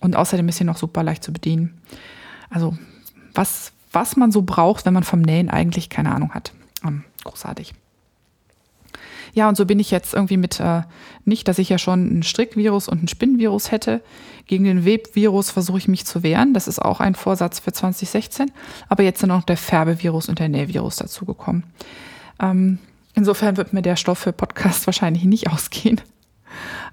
Und 0.00 0.16
außerdem 0.16 0.48
ist 0.48 0.56
sie 0.56 0.64
noch 0.64 0.78
super 0.78 1.02
leicht 1.02 1.22
zu 1.22 1.32
bedienen. 1.32 1.80
Also 2.48 2.76
was, 3.34 3.72
was 3.92 4.16
man 4.16 4.32
so 4.32 4.42
braucht, 4.42 4.86
wenn 4.86 4.94
man 4.94 5.04
vom 5.04 5.20
Nähen 5.20 5.50
eigentlich 5.50 5.88
keine 5.88 6.14
Ahnung 6.14 6.32
hat. 6.32 6.52
Ähm, 6.84 7.04
großartig. 7.24 7.74
Ja, 9.32 9.48
und 9.48 9.56
so 9.56 9.64
bin 9.64 9.78
ich 9.78 9.90
jetzt 9.90 10.14
irgendwie 10.14 10.36
mit, 10.36 10.58
äh, 10.60 10.82
nicht, 11.24 11.46
dass 11.46 11.58
ich 11.58 11.68
ja 11.68 11.78
schon 11.78 12.18
ein 12.18 12.22
Strickvirus 12.22 12.88
und 12.88 13.02
ein 13.02 13.08
Spinnenvirus 13.08 13.70
hätte. 13.70 14.02
Gegen 14.46 14.64
den 14.64 14.84
Webvirus 14.84 15.50
versuche 15.50 15.78
ich 15.78 15.88
mich 15.88 16.04
zu 16.04 16.22
wehren. 16.22 16.54
Das 16.54 16.66
ist 16.66 16.80
auch 16.80 17.00
ein 17.00 17.14
Vorsatz 17.14 17.60
für 17.60 17.72
2016. 17.72 18.50
Aber 18.88 19.02
jetzt 19.02 19.20
sind 19.20 19.28
noch 19.28 19.44
der 19.44 19.56
Färbevirus 19.56 20.28
und 20.28 20.38
der 20.38 20.48
Nähvirus 20.48 20.96
dazugekommen. 20.96 21.64
Ähm, 22.40 22.78
insofern 23.14 23.56
wird 23.56 23.72
mir 23.72 23.82
der 23.82 23.96
Stoff 23.96 24.18
für 24.18 24.32
Podcast 24.32 24.86
wahrscheinlich 24.86 25.24
nicht 25.24 25.48
ausgehen. 25.48 26.00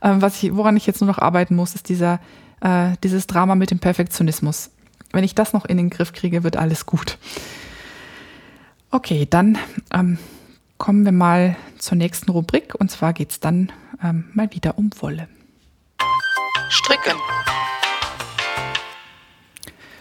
Ähm, 0.04 0.22
was 0.22 0.42
ich, 0.44 0.56
woran 0.56 0.78
ich 0.78 0.86
jetzt 0.86 1.02
nur 1.02 1.08
noch 1.10 1.20
arbeiten 1.20 1.56
muss, 1.56 1.74
ist 1.74 1.90
dieser 1.90 2.20
äh, 2.62 2.92
dieses 3.04 3.28
Drama 3.28 3.56
mit 3.56 3.72
dem 3.72 3.80
Perfektionismus. 3.80 4.72
Wenn 5.12 5.24
ich 5.24 5.36
das 5.36 5.54
noch 5.54 5.66
in 5.66 5.78
den 5.78 5.90
Griff 5.90 6.14
kriege, 6.14 6.44
wird 6.44 6.58
alles 6.58 6.86
gut. 6.86 7.18
Okay, 8.92 9.28
dann 9.30 9.58
ähm, 9.94 10.18
kommen 10.78 11.06
wir 11.06 11.12
mal 11.12 11.56
zur 11.78 11.98
nächsten 11.98 12.32
Rubrik 12.32 12.76
und 12.76 12.90
zwar 12.90 13.14
geht 13.14 13.32
es 13.32 13.40
dann 13.40 13.72
ähm, 14.04 14.26
mal 14.34 14.52
wieder 14.54 14.78
um 14.78 14.90
Wolle. 15.00 15.28
Stricken. 16.70 17.18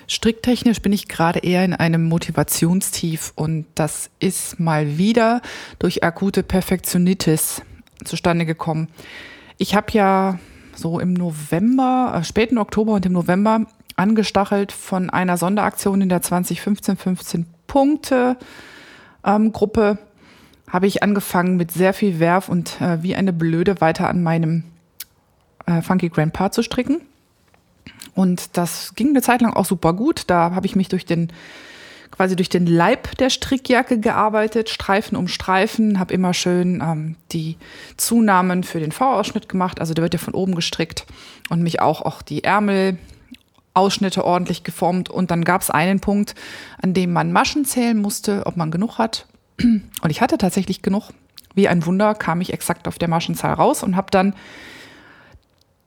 Stricktechnisch 0.09 0.81
bin 0.81 0.93
ich 0.93 1.09
gerade 1.09 1.41
eher 1.41 1.65
in 1.65 1.75
einem 1.75 2.05
Motivationstief 2.05 3.33
und 3.35 3.67
das 3.75 4.11
ist 4.21 4.61
mal 4.61 4.99
wieder 4.99 5.43
durch 5.81 6.05
akute 6.05 6.45
Perfektionitis 6.45 7.63
zustande 8.05 8.47
gekommen. 8.47 8.89
Ich 9.59 9.75
habe 9.75 9.91
ja 9.93 10.39
so 10.77 11.01
im 11.01 11.13
November, 11.13 12.15
äh, 12.17 12.25
späten 12.25 12.59
Oktober 12.59 12.95
und 12.95 13.07
im 13.07 13.13
November 13.13 13.67
angestachelt 13.97 14.73
von 14.73 15.11
einer 15.11 15.37
Sonderaktion 15.37 16.03
in 16.03 16.09
der 16.09 16.23
2015 16.23 16.97
15 16.97 17.47
Punkte 17.67 18.37
ähm, 19.25 19.53
Gruppe 19.53 19.99
habe 20.69 20.87
ich 20.87 21.03
angefangen 21.03 21.57
mit 21.57 21.71
sehr 21.71 21.93
viel 21.93 22.19
Werf 22.21 22.49
und 22.49 22.81
äh, 22.81 23.03
wie 23.03 23.15
eine 23.15 23.33
Blöde 23.33 23.81
weiter 23.81 24.09
an 24.09 24.23
meinem 24.23 24.65
äh, 25.67 25.83
Funky 25.83 26.09
Grandpa 26.09 26.51
zu 26.51 26.63
stricken. 26.63 27.01
Und 28.15 28.57
das 28.57 28.95
ging 28.95 29.11
eine 29.11 29.23
Zeit 29.23 29.43
lang 29.43 29.53
auch 29.53 29.67
super 29.67 29.93
gut. 29.93 30.25
Da 30.29 30.55
habe 30.55 30.67
ich 30.67 30.75
mich 30.75 30.89
durch 30.89 31.05
den 31.05 31.33
quasi 32.17 32.35
durch 32.35 32.49
den 32.49 32.67
Leib 32.67 33.17
der 33.19 33.31
Strickjacke 33.31 34.01
gearbeitet, 34.01 34.71
Streifen 34.71 35.17
um 35.17 35.29
Streifen, 35.29 35.99
habe 35.99 36.15
immer 36.15 36.33
schön 36.33 36.81
ähm, 36.83 37.17
die 37.33 37.57
Zunahmen 37.97 38.65
für 38.65 38.81
den 38.81 38.93
V-Ausschnitt 38.93 39.49
gemacht. 39.49 39.81
Also 39.81 39.93
der 39.93 40.03
wird 40.03 40.15
ja 40.15 40.19
von 40.19 40.35
oben 40.35 40.55
gestrickt 40.55 41.05
und 41.51 41.63
mich 41.63 41.81
auch, 41.81 42.03
auch 42.03 42.23
die 42.23 42.43
Ärmelausschnitte 42.43 44.25
ordentlich 44.25 44.65
geformt. 44.65 45.11
Und 45.11 45.31
dann 45.31 45.45
gab 45.45 45.61
es 45.61 45.71
einen 45.71 46.01
Punkt, 46.01 46.35
an 46.81 46.95
dem 46.95 47.13
man 47.13 47.33
Maschen 47.33 47.67
zählen 47.67 47.99
musste, 47.99 48.47
ob 48.47 48.57
man 48.57 48.71
genug 48.71 48.99
hat. 48.99 49.27
Und 49.61 50.11
ich 50.11 50.21
hatte 50.21 50.39
tatsächlich 50.39 50.83
genug. 50.83 51.11
Wie 51.55 51.69
ein 51.69 51.87
Wunder 51.87 52.15
kam 52.15 52.43
ich 52.43 52.53
exakt 52.53 52.87
auf 52.87 52.99
der 52.99 53.09
Maschenzahl 53.09 53.55
raus 53.55 53.83
und 53.83 53.97
habe 53.97 54.11
dann 54.11 54.35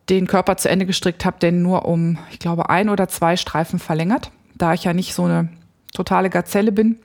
den 0.09 0.25
Körper 0.25 0.57
zu 0.57 0.67
Ende 0.67 0.87
gestrickt, 0.87 1.25
habe 1.25 1.37
den 1.37 1.61
nur 1.61 1.85
um, 1.85 2.17
ich 2.31 2.39
glaube, 2.39 2.71
ein 2.71 2.89
oder 2.89 3.07
zwei 3.07 3.37
Streifen 3.37 3.77
verlängert, 3.77 4.31
da 4.55 4.73
ich 4.73 4.85
ja 4.85 4.93
nicht 4.93 5.13
so 5.13 5.25
eine 5.25 5.49
totale 5.93 6.29
Gazelle 6.29 6.71
bin 6.71 6.99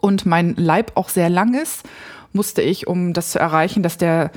und 0.00 0.26
mein 0.26 0.54
Leib 0.56 0.92
auch 0.94 1.08
sehr 1.08 1.30
lang 1.30 1.54
ist, 1.54 1.84
musste 2.32 2.62
ich, 2.62 2.86
um 2.86 3.12
das 3.12 3.30
zu 3.30 3.38
erreichen, 3.38 3.82
dass 3.82 3.98
der 3.98 4.30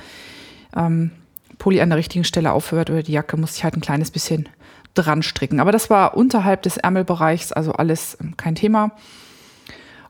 ähm, 0.76 1.12
Pulli 1.58 1.82
an 1.82 1.90
der 1.90 1.98
richtigen 1.98 2.24
Stelle 2.24 2.52
aufhört 2.52 2.90
oder 2.90 3.04
die 3.04 3.12
Jacke, 3.12 3.38
musste 3.38 3.58
ich 3.58 3.64
halt 3.64 3.76
ein 3.76 3.82
kleines 3.82 4.12
bisschen 4.12 4.48
dran 4.94 5.24
stricken. 5.24 5.60
Aber 5.60 5.72
das 5.72 5.90
war 5.90 6.16
unterhalb 6.16 6.64
des 6.64 6.78
Ärmelbereichs, 6.78 7.52
also 7.52 7.74
alles 7.74 8.18
ähm, 8.22 8.38
kein 8.38 8.56
Thema. 8.56 8.92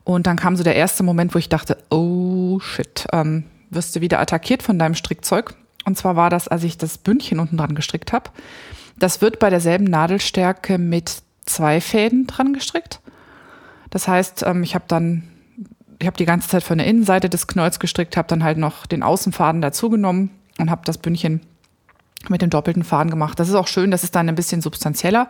Und 0.04 0.26
dann 0.26 0.36
kam 0.36 0.56
so 0.56 0.64
der 0.64 0.76
erste 0.76 1.02
Moment, 1.02 1.34
wo 1.34 1.38
ich 1.38 1.48
dachte, 1.48 1.76
oh 1.90 2.58
shit, 2.60 3.06
ähm, 3.12 3.44
wirst 3.68 3.94
du 3.94 4.00
wieder 4.00 4.20
attackiert 4.20 4.62
von 4.62 4.78
deinem 4.78 4.94
Strickzeug. 4.94 5.54
Und 5.84 5.96
zwar 5.96 6.16
war 6.16 6.30
das, 6.30 6.48
als 6.48 6.64
ich 6.64 6.78
das 6.78 6.98
Bündchen 6.98 7.40
unten 7.40 7.56
dran 7.56 7.74
gestrickt 7.74 8.12
habe. 8.12 8.30
Das 8.98 9.20
wird 9.20 9.38
bei 9.38 9.50
derselben 9.50 9.84
Nadelstärke 9.84 10.78
mit 10.78 11.22
zwei 11.46 11.80
Fäden 11.80 12.26
dran 12.26 12.52
gestrickt. 12.52 12.99
Das 13.90 14.08
heißt, 14.08 14.44
ähm, 14.46 14.62
ich 14.62 14.74
habe 14.74 14.84
dann, 14.88 15.24
ich 15.98 16.06
habe 16.06 16.16
die 16.16 16.24
ganze 16.24 16.48
Zeit 16.48 16.62
von 16.62 16.78
der 16.78 16.86
Innenseite 16.86 17.28
des 17.28 17.46
Knolls 17.46 17.78
gestrickt, 17.78 18.16
habe 18.16 18.28
dann 18.28 18.44
halt 18.44 18.58
noch 18.58 18.86
den 18.86 19.02
Außenfaden 19.02 19.60
dazugenommen 19.60 20.30
und 20.58 20.70
habe 20.70 20.82
das 20.84 20.98
Bündchen 20.98 21.40
mit 22.28 22.42
dem 22.42 22.50
doppelten 22.50 22.84
Faden 22.84 23.10
gemacht. 23.10 23.38
Das 23.38 23.48
ist 23.48 23.54
auch 23.54 23.66
schön, 23.66 23.90
das 23.90 24.04
ist 24.04 24.14
dann 24.14 24.28
ein 24.28 24.34
bisschen 24.34 24.60
substanzieller, 24.60 25.28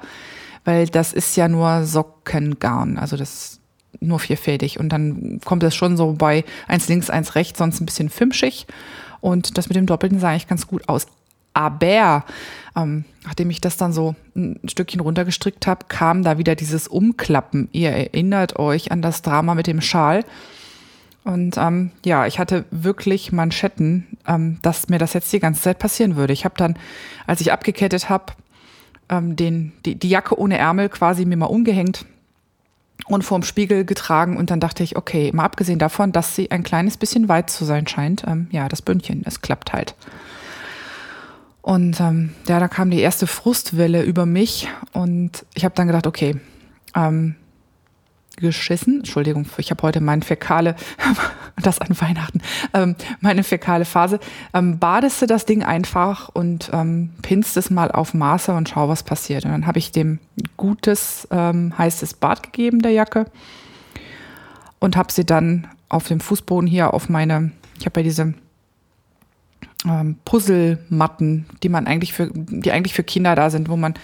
weil 0.65 0.87
das 0.87 1.13
ist 1.13 1.37
ja 1.37 1.49
nur 1.49 1.85
Sockengarn. 1.85 2.99
Also 2.99 3.17
das 3.17 3.61
nur 3.99 4.21
vierfädig. 4.21 4.79
Und 4.79 4.91
dann 4.91 5.41
kommt 5.45 5.63
es 5.63 5.75
schon 5.75 5.97
so 5.97 6.13
bei 6.13 6.45
eins 6.69 6.89
links, 6.89 7.11
eins 7.11 7.35
rechts, 7.35 7.59
sonst 7.59 7.81
ein 7.81 7.87
bisschen 7.87 8.09
fimschig. 8.09 8.67
Und 9.21 9.59
das 9.59 9.69
mit 9.69 9.77
dem 9.77 9.87
Doppelten 9.87 10.21
sah 10.21 10.31
eigentlich 10.31 10.49
ganz 10.49 10.67
gut 10.67 10.89
aus. 10.89 11.07
Aber 11.53 12.25
ähm, 12.77 13.05
nachdem 13.25 13.51
ich 13.51 13.61
das 13.61 13.77
dann 13.77 13.93
so 13.93 14.15
ein 14.37 14.61
Stückchen 14.67 15.01
runtergestrickt 15.01 15.67
habe, 15.67 15.87
kam 15.89 16.23
da 16.23 16.39
wieder 16.39 16.55
dieses 16.55 16.89
Umklappen. 16.89 17.69
Ihr 17.73 17.91
erinnert 17.91 18.59
euch 18.59 18.93
an 18.93 19.03
das 19.03 19.23
Drama 19.23 19.55
mit 19.55 19.67
dem 19.67 19.81
Schal. 19.81 20.25
Und 21.25 21.57
ähm, 21.59 21.91
ja, 22.05 22.27
ich 22.27 22.39
hatte 22.39 22.65
wirklich 22.71 23.33
Manschetten, 23.33 24.07
ähm, 24.27 24.59
dass 24.63 24.89
mir 24.89 24.99
das 24.99 25.13
jetzt 25.13 25.33
die 25.33 25.41
ganze 25.41 25.63
Zeit 25.63 25.79
passieren 25.79 26.17
würde. 26.17 26.33
Ich 26.33 26.45
habe 26.45 26.55
dann, 26.57 26.77
als 27.27 27.41
ich 27.41 27.53
abgekettet 27.53 28.09
habe, 28.09 28.33
ähm, 29.11 29.37
den, 29.37 29.73
die, 29.85 29.97
die 29.97 30.09
Jacke 30.09 30.39
ohne 30.39 30.57
Ärmel 30.57 30.89
quasi 30.89 31.27
mir 31.27 31.37
mal 31.37 31.47
umgehängt 31.47 32.07
und 33.07 33.23
vorm 33.23 33.43
Spiegel 33.43 33.85
getragen 33.85 34.37
und 34.37 34.51
dann 34.51 34.61
dachte 34.61 34.83
ich, 34.83 34.97
okay, 34.97 35.31
mal 35.35 35.45
abgesehen 35.45 35.79
davon, 35.79 36.13
dass 36.13 36.37
sie 36.37 36.51
ein 36.51 36.63
kleines 36.63 36.97
bisschen 36.97 37.29
weit 37.29 37.51
zu 37.51 37.65
sein 37.65 37.87
scheint, 37.87 38.25
ähm, 38.27 38.49
ja, 38.51 38.69
das 38.69 38.83
Bündchen, 38.83 39.23
es 39.27 39.41
klappt 39.43 39.73
halt. 39.73 39.95
Und 41.63 42.01
ähm, 42.01 42.31
ja, 42.49 42.59
da 42.59 42.69
kam 42.69 42.91
die 42.91 43.01
erste 43.01 43.27
Frustwelle 43.27 44.03
über 44.03 44.27
mich 44.27 44.69
und 44.93 45.45
ich 45.55 45.65
habe 45.65 45.75
dann 45.75 45.87
gedacht, 45.87 46.07
okay, 46.07 46.37
ähm, 46.95 47.37
geschissen. 48.41 48.99
Entschuldigung, 48.99 49.47
ich 49.59 49.71
habe 49.71 49.83
heute 49.83 50.01
meine 50.01 50.23
fäkale, 50.23 50.75
das 51.63 51.81
an 51.81 52.01
Weihnachten, 52.01 52.41
ähm, 52.73 52.97
meine 53.21 53.45
fäkale 53.45 53.85
Phase. 53.85 54.19
Ähm, 54.55 54.79
badest 54.79 55.29
das 55.29 55.45
Ding 55.45 55.63
einfach 55.63 56.29
und 56.31 56.71
ähm, 56.73 57.11
pinst 57.23 57.57
es 57.57 57.71
mal 57.71 57.91
auf 57.91 58.15
Maße 58.15 58.53
und 58.53 58.69
schau, 58.69 58.89
was 58.89 59.03
passiert. 59.03 59.45
Und 59.45 59.53
dann 59.53 59.67
habe 59.67 59.79
ich 59.79 59.93
dem 59.93 60.19
gutes, 60.57 61.29
ähm, 61.31 61.77
heißes 61.77 62.15
Bad 62.15 62.43
gegeben, 62.43 62.81
der 62.81 62.93
Jacke. 62.93 63.27
Und 64.79 64.97
habe 64.97 65.13
sie 65.13 65.27
dann 65.27 65.69
auf 65.91 66.09
dem 66.09 66.21
Fußboden 66.21 66.67
hier 66.67 66.95
auf 66.95 67.11
meine, 67.11 67.53
ich 67.79 67.85
habe 67.85 68.01
ja 68.01 68.05
diese 68.05 68.35
ähm, 69.87 70.17
Puzzlematten, 70.25 71.47
die 71.63 71.69
man 71.69 71.87
eigentlich 71.87 72.13
für, 72.13 72.31
die 72.33 72.73
eigentlich 72.73 72.95
für 72.95 73.05
Kinder 73.05 73.35
da 73.35 73.51
sind, 73.51 73.69
wo 73.69 73.77
man 73.77 73.95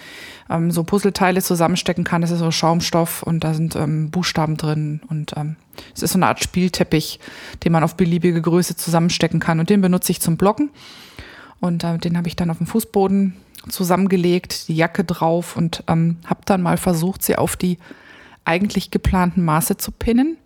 ähm, 0.49 0.71
so 0.71 0.83
Puzzleteile 0.83 1.41
zusammenstecken 1.41 2.03
kann. 2.03 2.21
Das 2.21 2.31
ist 2.31 2.39
so 2.39 2.51
Schaumstoff 2.51 3.23
und 3.23 3.43
da 3.43 3.53
sind 3.53 3.75
ähm, 3.75 4.09
Buchstaben 4.09 4.57
drin 4.57 5.01
und 5.09 5.33
ähm, 5.37 5.55
es 5.95 6.03
ist 6.03 6.13
so 6.13 6.17
eine 6.17 6.27
Art 6.27 6.43
Spielteppich, 6.43 7.19
den 7.63 7.71
man 7.71 7.83
auf 7.83 7.95
beliebige 7.95 8.41
Größe 8.41 8.75
zusammenstecken 8.75 9.39
kann 9.39 9.59
und 9.59 9.69
den 9.69 9.81
benutze 9.81 10.11
ich 10.11 10.21
zum 10.21 10.37
Blocken 10.37 10.71
und 11.59 11.83
äh, 11.83 11.97
den 11.97 12.17
habe 12.17 12.27
ich 12.27 12.35
dann 12.35 12.49
auf 12.49 12.57
dem 12.57 12.67
Fußboden 12.67 13.35
zusammengelegt, 13.69 14.67
die 14.67 14.75
Jacke 14.75 15.03
drauf 15.03 15.57
und 15.57 15.83
ähm, 15.87 16.17
habe 16.25 16.41
dann 16.45 16.61
mal 16.61 16.77
versucht, 16.77 17.23
sie 17.23 17.35
auf 17.35 17.55
die 17.55 17.77
eigentlich 18.45 18.91
geplanten 18.91 19.43
Maße 19.43 19.77
zu 19.77 19.91
pinnen. 19.91 20.37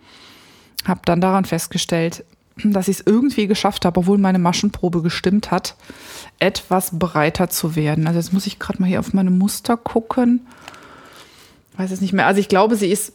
Habe 0.86 1.02
dann 1.06 1.22
daran 1.22 1.46
festgestellt, 1.46 2.26
dass 2.64 2.88
ich 2.88 3.00
es 3.00 3.06
irgendwie 3.06 3.48
geschafft 3.48 3.86
habe, 3.86 4.00
obwohl 4.00 4.18
meine 4.18 4.40
Maschenprobe 4.40 5.02
gestimmt 5.02 5.52
hat, 5.52 5.76
etwas 6.40 6.98
breiter 6.98 7.50
zu 7.50 7.76
werden. 7.76 8.08
Also 8.08 8.20
jetzt 8.20 8.34
muss 8.34 8.48
ich 8.48 8.60
gerade 8.60 8.82
mal 8.82 8.88
hier 8.88 9.00
auf 9.00 9.14
meine 9.14 9.32
Muster 9.32 9.78
gucken. 9.78 10.42
Weiß 11.78 11.92
es 11.92 12.02
nicht 12.02 12.14
mehr. 12.14 12.28
Also 12.28 12.40
ich 12.40 12.50
glaube, 12.50 12.76
sie 12.76 12.92
ist 12.92 13.14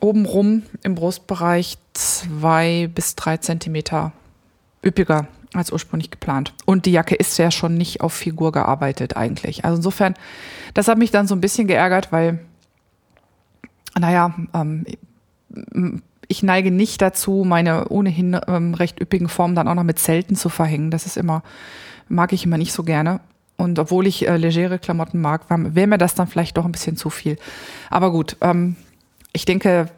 obenrum 0.00 0.62
im 0.82 0.94
Brustbereich 0.94 1.78
zwei 1.92 2.88
bis 2.94 3.16
drei 3.16 3.36
Zentimeter 3.36 4.12
üppiger 4.84 5.28
als 5.52 5.72
ursprünglich 5.72 6.10
geplant. 6.10 6.54
Und 6.64 6.86
die 6.86 6.92
Jacke 6.92 7.14
ist 7.14 7.36
ja 7.38 7.50
schon 7.50 7.74
nicht 7.74 8.00
auf 8.00 8.12
Figur 8.12 8.52
gearbeitet 8.52 9.16
eigentlich. 9.16 9.64
Also 9.64 9.76
insofern, 9.76 10.14
das 10.74 10.88
hat 10.88 10.98
mich 10.98 11.10
dann 11.10 11.26
so 11.26 11.34
ein 11.34 11.40
bisschen 11.40 11.66
geärgert, 11.66 12.12
weil, 12.12 12.40
naja, 13.98 14.34
ähm, 14.54 14.86
ich 16.30 16.44
neige 16.44 16.70
nicht 16.70 17.02
dazu, 17.02 17.42
meine 17.44 17.88
ohnehin 17.88 18.38
ähm, 18.46 18.74
recht 18.74 19.00
üppigen 19.00 19.28
Formen 19.28 19.56
dann 19.56 19.66
auch 19.66 19.74
noch 19.74 19.82
mit 19.82 19.98
Zelten 19.98 20.36
zu 20.36 20.48
verhängen. 20.48 20.92
Das 20.92 21.04
ist 21.04 21.16
immer, 21.16 21.42
mag 22.08 22.32
ich 22.32 22.44
immer 22.44 22.56
nicht 22.56 22.72
so 22.72 22.84
gerne. 22.84 23.18
Und 23.56 23.80
obwohl 23.80 24.06
ich 24.06 24.28
äh, 24.28 24.36
legere 24.36 24.78
Klamotten 24.78 25.20
mag, 25.20 25.42
wäre 25.48 25.88
mir 25.88 25.98
das 25.98 26.14
dann 26.14 26.28
vielleicht 26.28 26.56
doch 26.56 26.64
ein 26.64 26.70
bisschen 26.70 26.96
zu 26.96 27.10
viel. 27.10 27.36
Aber 27.90 28.12
gut, 28.12 28.36
ähm, 28.42 28.76
ich 29.32 29.44
denke, 29.44 29.90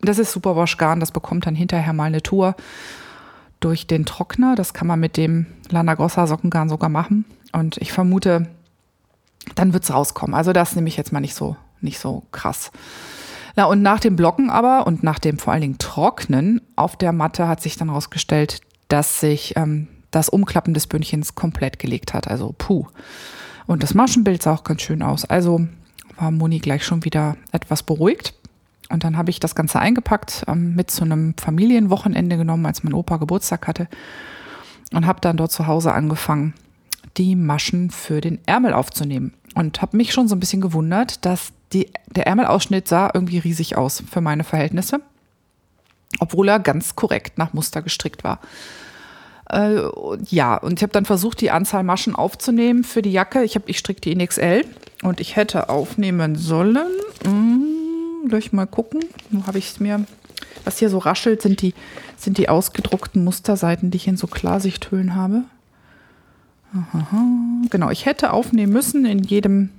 das 0.00 0.18
ist 0.18 0.32
Superwash 0.32 0.78
Garn, 0.78 0.98
das 0.98 1.12
bekommt 1.12 1.46
dann 1.46 1.54
hinterher 1.54 1.92
mal 1.92 2.04
eine 2.04 2.22
Tour 2.22 2.56
durch 3.60 3.86
den 3.86 4.04
Trockner. 4.04 4.56
Das 4.56 4.74
kann 4.74 4.88
man 4.88 4.98
mit 4.98 5.16
dem 5.16 5.46
Lana 5.70 5.94
Grossa 5.94 6.26
Sockengarn 6.26 6.68
sogar 6.68 6.90
machen. 6.90 7.24
Und 7.52 7.76
ich 7.76 7.92
vermute, 7.92 8.48
dann 9.54 9.72
wird 9.72 9.84
es 9.84 9.94
rauskommen. 9.94 10.34
Also 10.34 10.52
das 10.52 10.74
nehme 10.74 10.88
ich 10.88 10.96
jetzt 10.96 11.12
mal 11.12 11.20
nicht 11.20 11.36
so, 11.36 11.56
nicht 11.80 12.00
so 12.00 12.24
krass. 12.32 12.72
Na, 13.58 13.64
und 13.64 13.82
nach 13.82 13.98
dem 13.98 14.14
Blocken 14.14 14.50
aber 14.50 14.86
und 14.86 15.02
nach 15.02 15.18
dem 15.18 15.36
vor 15.36 15.52
allen 15.52 15.62
Dingen 15.62 15.78
Trocknen 15.78 16.60
auf 16.76 16.94
der 16.94 17.12
Matte 17.12 17.48
hat 17.48 17.60
sich 17.60 17.76
dann 17.76 17.88
herausgestellt, 17.88 18.60
dass 18.86 19.18
sich 19.18 19.54
ähm, 19.56 19.88
das 20.12 20.28
Umklappen 20.28 20.74
des 20.74 20.86
Bündchens 20.86 21.34
komplett 21.34 21.80
gelegt 21.80 22.14
hat. 22.14 22.28
Also 22.28 22.54
puh. 22.56 22.86
Und 23.66 23.82
das 23.82 23.94
Maschenbild 23.94 24.44
sah 24.44 24.54
auch 24.54 24.62
ganz 24.62 24.82
schön 24.82 25.02
aus. 25.02 25.24
Also 25.24 25.66
war 26.16 26.30
Moni 26.30 26.60
gleich 26.60 26.84
schon 26.84 27.04
wieder 27.04 27.36
etwas 27.50 27.82
beruhigt. 27.82 28.32
Und 28.90 29.02
dann 29.02 29.16
habe 29.16 29.30
ich 29.30 29.40
das 29.40 29.56
Ganze 29.56 29.80
eingepackt, 29.80 30.44
ähm, 30.46 30.76
mit 30.76 30.92
zu 30.92 31.02
einem 31.02 31.34
Familienwochenende 31.36 32.36
genommen, 32.36 32.64
als 32.64 32.84
mein 32.84 32.94
Opa 32.94 33.16
Geburtstag 33.16 33.66
hatte. 33.66 33.88
Und 34.92 35.04
habe 35.04 35.20
dann 35.20 35.36
dort 35.36 35.50
zu 35.50 35.66
Hause 35.66 35.92
angefangen, 35.92 36.54
die 37.16 37.34
Maschen 37.34 37.90
für 37.90 38.20
den 38.20 38.38
Ärmel 38.46 38.72
aufzunehmen. 38.72 39.34
Und 39.56 39.82
habe 39.82 39.96
mich 39.96 40.12
schon 40.12 40.28
so 40.28 40.36
ein 40.36 40.40
bisschen 40.40 40.60
gewundert, 40.60 41.24
dass 41.26 41.52
die, 41.72 41.90
der 42.06 42.26
Ärmelausschnitt 42.26 42.88
sah 42.88 43.10
irgendwie 43.12 43.38
riesig 43.38 43.76
aus 43.76 44.02
für 44.10 44.20
meine 44.20 44.44
Verhältnisse, 44.44 45.00
obwohl 46.20 46.48
er 46.48 46.60
ganz 46.60 46.96
korrekt 46.96 47.38
nach 47.38 47.52
Muster 47.52 47.82
gestrickt 47.82 48.24
war. 48.24 48.40
Äh, 49.50 49.80
ja, 50.28 50.56
und 50.56 50.78
ich 50.78 50.82
habe 50.82 50.92
dann 50.92 51.04
versucht, 51.04 51.40
die 51.40 51.50
Anzahl 51.50 51.82
Maschen 51.82 52.14
aufzunehmen 52.14 52.84
für 52.84 53.02
die 53.02 53.12
Jacke. 53.12 53.42
Ich, 53.44 53.58
ich 53.66 53.78
stricke 53.78 54.00
die 54.00 54.12
in 54.12 54.26
XL 54.26 54.64
und 55.02 55.20
ich 55.20 55.36
hätte 55.36 55.68
aufnehmen 55.68 56.36
sollen. 56.36 56.88
Hm, 57.24 58.28
durch 58.28 58.52
mal 58.52 58.66
gucken. 58.66 59.04
Wo 59.30 59.46
habe 59.46 59.58
ich 59.58 59.70
es 59.70 59.80
mir? 59.80 60.04
Was 60.64 60.78
hier 60.78 60.90
so 60.90 60.98
raschelt, 60.98 61.40
sind 61.40 61.62
die, 61.62 61.72
sind 62.16 62.36
die 62.36 62.48
ausgedruckten 62.48 63.24
Musterseiten, 63.24 63.90
die 63.90 63.96
ich 63.96 64.08
in 64.08 64.16
so 64.18 64.26
Klarsichthüllen 64.26 65.14
habe. 65.14 65.44
Aha, 66.74 67.24
genau, 67.70 67.88
ich 67.88 68.04
hätte 68.04 68.34
aufnehmen 68.34 68.72
müssen 68.74 69.06
in 69.06 69.22
jedem 69.22 69.70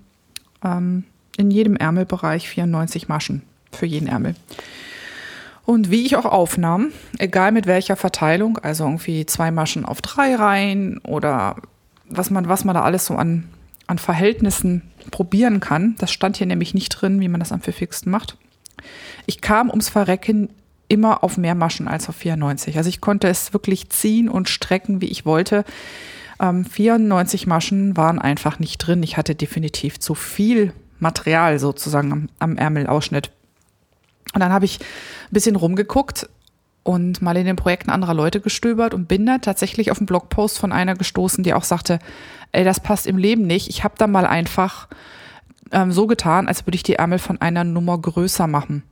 ähm, 0.63 1.04
in 1.39 1.52
jedem 1.52 1.78
Ärmelbereich 1.78 2.49
94 2.49 3.08
Maschen 3.08 3.41
für 3.71 3.86
jeden 3.86 4.08
Ärmel. 4.08 4.36
Und 5.65 5.89
wie 5.89 6.06
ich 6.06 6.15
auch 6.15 6.25
aufnahm, 6.25 6.91
egal 7.17 7.52
mit 7.52 7.65
welcher 7.65 7.95
Verteilung, 7.95 8.58
also 8.58 8.84
irgendwie 8.84 9.25
zwei 9.25 9.52
Maschen 9.52 9.86
auf 9.86 10.02
drei 10.02 10.36
Reihen 10.36 10.97
oder 10.99 11.56
was 12.10 12.30
man, 12.30 12.49
was 12.49 12.65
man 12.65 12.73
da 12.73 12.82
alles 12.82 13.06
so 13.06 13.15
an, 13.15 13.47
an 13.88 13.99
Verhältnissen 13.99 14.82
probieren 15.12 15.60
kann, 15.60 15.95
das 15.99 16.12
stand 16.12 16.38
hier 16.38 16.47
nämlich 16.47 16.73
nicht 16.73 16.89
drin, 16.89 17.21
wie 17.21 17.28
man 17.28 17.39
das 17.39 17.52
am 17.52 17.62
verfixten 17.62 18.12
macht. 18.12 18.38
Ich 19.28 19.41
kam 19.41 19.69
ums 19.69 19.89
Verrecken 19.89 20.49
immer 20.88 21.23
auf 21.23 21.38
mehr 21.38 21.56
Maschen 21.56 21.88
als 21.88 22.10
auf 22.10 22.15
94. 22.15 22.75
Also 22.78 22.89
ich 22.89 22.99
konnte 22.99 23.28
es 23.28 23.54
wirklich 23.54 23.89
ziehen 23.89 24.28
und 24.28 24.49
strecken, 24.49 25.02
wie 25.02 25.10
ich 25.10 25.25
wollte. 25.25 25.63
Ähm, 26.41 26.65
94 26.65 27.45
Maschen 27.47 27.95
waren 27.95 28.19
einfach 28.19 28.60
nicht 28.60 28.80
drin. 28.80 29.04
Ich 29.04 29.17
hatte 29.17 29.36
definitiv 29.36 29.99
zu 29.99 30.15
viel 30.15 30.73
Material 30.99 31.59
sozusagen 31.59 32.12
am, 32.12 32.29
am 32.39 32.57
Ärmelausschnitt. 32.57 33.31
Und 34.33 34.41
dann 34.41 34.53
habe 34.53 34.65
ich 34.65 34.79
ein 34.79 35.33
bisschen 35.33 35.55
rumgeguckt 35.55 36.29
und 36.83 37.21
mal 37.21 37.38
in 37.38 37.45
den 37.45 37.55
Projekten 37.55 37.89
anderer 37.89 38.13
Leute 38.13 38.41
gestöbert 38.41 38.93
und 38.93 39.07
bin 39.07 39.25
da 39.25 39.39
tatsächlich 39.39 39.91
auf 39.91 39.97
einen 39.97 40.05
Blogpost 40.05 40.59
von 40.59 40.71
einer 40.71 40.95
gestoßen, 40.95 41.43
die 41.43 41.53
auch 41.53 41.63
sagte, 41.63 41.99
ey, 42.51 42.63
das 42.63 42.79
passt 42.79 43.07
im 43.07 43.17
Leben 43.17 43.43
nicht. 43.47 43.69
Ich 43.69 43.83
habe 43.83 43.95
da 43.97 44.07
mal 44.07 44.25
einfach 44.25 44.88
ähm, 45.71 45.91
so 45.91 46.07
getan, 46.07 46.47
als 46.47 46.65
würde 46.65 46.75
ich 46.75 46.83
die 46.83 46.95
Ärmel 46.95 47.19
von 47.19 47.41
einer 47.41 47.63
Nummer 47.63 47.97
größer 47.97 48.47
machen. 48.47 48.83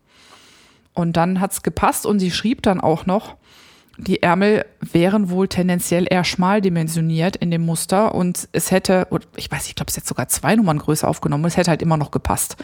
Und 0.93 1.17
dann 1.17 1.39
hat's 1.39 1.63
gepasst 1.63 2.06
und 2.06 2.20
sie 2.20 2.32
schrieb 2.32 2.63
dann 2.63 2.82
auch 2.82 3.06
noch, 3.06 3.36
die 3.98 4.22
Ärmel 4.22 4.66
wären 4.80 5.30
wohl 5.32 5.48
tendenziell 5.48 6.06
eher 6.10 6.24
schmal 6.24 6.62
dimensioniert 6.62 7.36
in 7.36 7.50
dem 7.50 7.66
Muster 7.66 8.14
und 8.14 8.48
es 8.52 8.70
hätte, 8.70 9.08
ich 9.36 9.52
weiß, 9.52 9.68
ich 9.68 9.76
glaube, 9.76 9.90
es 9.90 9.98
hätte 9.98 10.08
sogar 10.08 10.28
zwei 10.28 10.56
Nummern 10.56 10.78
größer 10.78 11.08
aufgenommen, 11.08 11.46
es 11.46 11.58
hätte 11.58 11.72
halt 11.72 11.82
immer 11.82 11.98
noch 11.98 12.12
gepasst. 12.12 12.58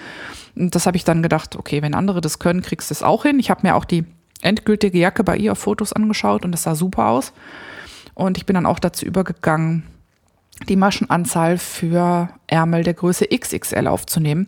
Und 0.55 0.75
das 0.75 0.85
habe 0.85 0.95
ich 0.95 1.03
dann 1.03 1.23
gedacht, 1.23 1.55
okay, 1.55 1.81
wenn 1.81 1.95
andere 1.95 2.21
das 2.21 2.37
können, 2.37 2.61
kriegst 2.61 2.91
du 2.91 2.93
es 2.93 3.01
auch 3.01 3.23
hin. 3.23 3.39
Ich 3.39 3.49
habe 3.49 3.61
mir 3.63 3.75
auch 3.75 3.85
die 3.85 4.05
endgültige 4.41 4.99
Jacke 4.99 5.23
bei 5.23 5.35
ihr 5.35 5.53
auf 5.53 5.59
Fotos 5.59 5.91
angeschaut 5.91 6.45
und 6.45 6.51
das 6.51 6.63
sah 6.63 6.75
super 6.75 7.07
aus. 7.07 7.33
Und 8.13 8.37
ich 8.37 8.45
bin 8.45 8.53
dann 8.53 8.67
auch 8.67 8.79
dazu 8.79 9.05
übergegangen, 9.05 9.83
die 10.69 10.75
Maschenanzahl 10.75 11.57
für 11.57 12.29
Ärmel 12.45 12.83
der 12.83 12.93
Größe 12.93 13.27
XXL 13.27 13.87
aufzunehmen. 13.87 14.47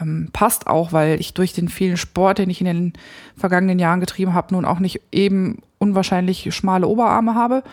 Ähm, 0.00 0.28
passt 0.32 0.66
auch, 0.66 0.92
weil 0.92 1.20
ich 1.20 1.34
durch 1.34 1.52
den 1.52 1.68
vielen 1.68 1.96
Sport, 1.96 2.38
den 2.38 2.50
ich 2.50 2.60
in 2.60 2.66
den 2.66 2.92
vergangenen 3.36 3.78
Jahren 3.78 4.00
getrieben 4.00 4.34
habe, 4.34 4.54
nun 4.54 4.64
auch 4.64 4.80
nicht 4.80 5.00
eben 5.12 5.62
unwahrscheinlich 5.80 6.54
schmale 6.54 6.86
Oberarme 6.86 7.34
habe. 7.34 7.64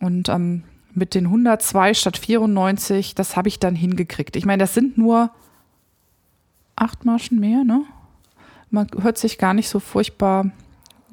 Und 0.00 0.28
ähm, 0.28 0.64
mit 0.92 1.14
den 1.14 1.26
102 1.26 1.94
statt 1.94 2.18
94, 2.18 3.14
das 3.14 3.36
habe 3.36 3.48
ich 3.48 3.60
dann 3.60 3.76
hingekriegt. 3.76 4.34
Ich 4.34 4.46
meine, 4.46 4.62
das 4.62 4.74
sind 4.74 4.98
nur 4.98 5.30
acht 6.74 7.04
Maschen 7.04 7.38
mehr, 7.38 7.62
ne? 7.62 7.84
Man 8.70 8.86
hört 9.00 9.18
sich 9.18 9.38
gar 9.38 9.52
nicht 9.52 9.68
so 9.68 9.80
furchtbar, 9.80 10.50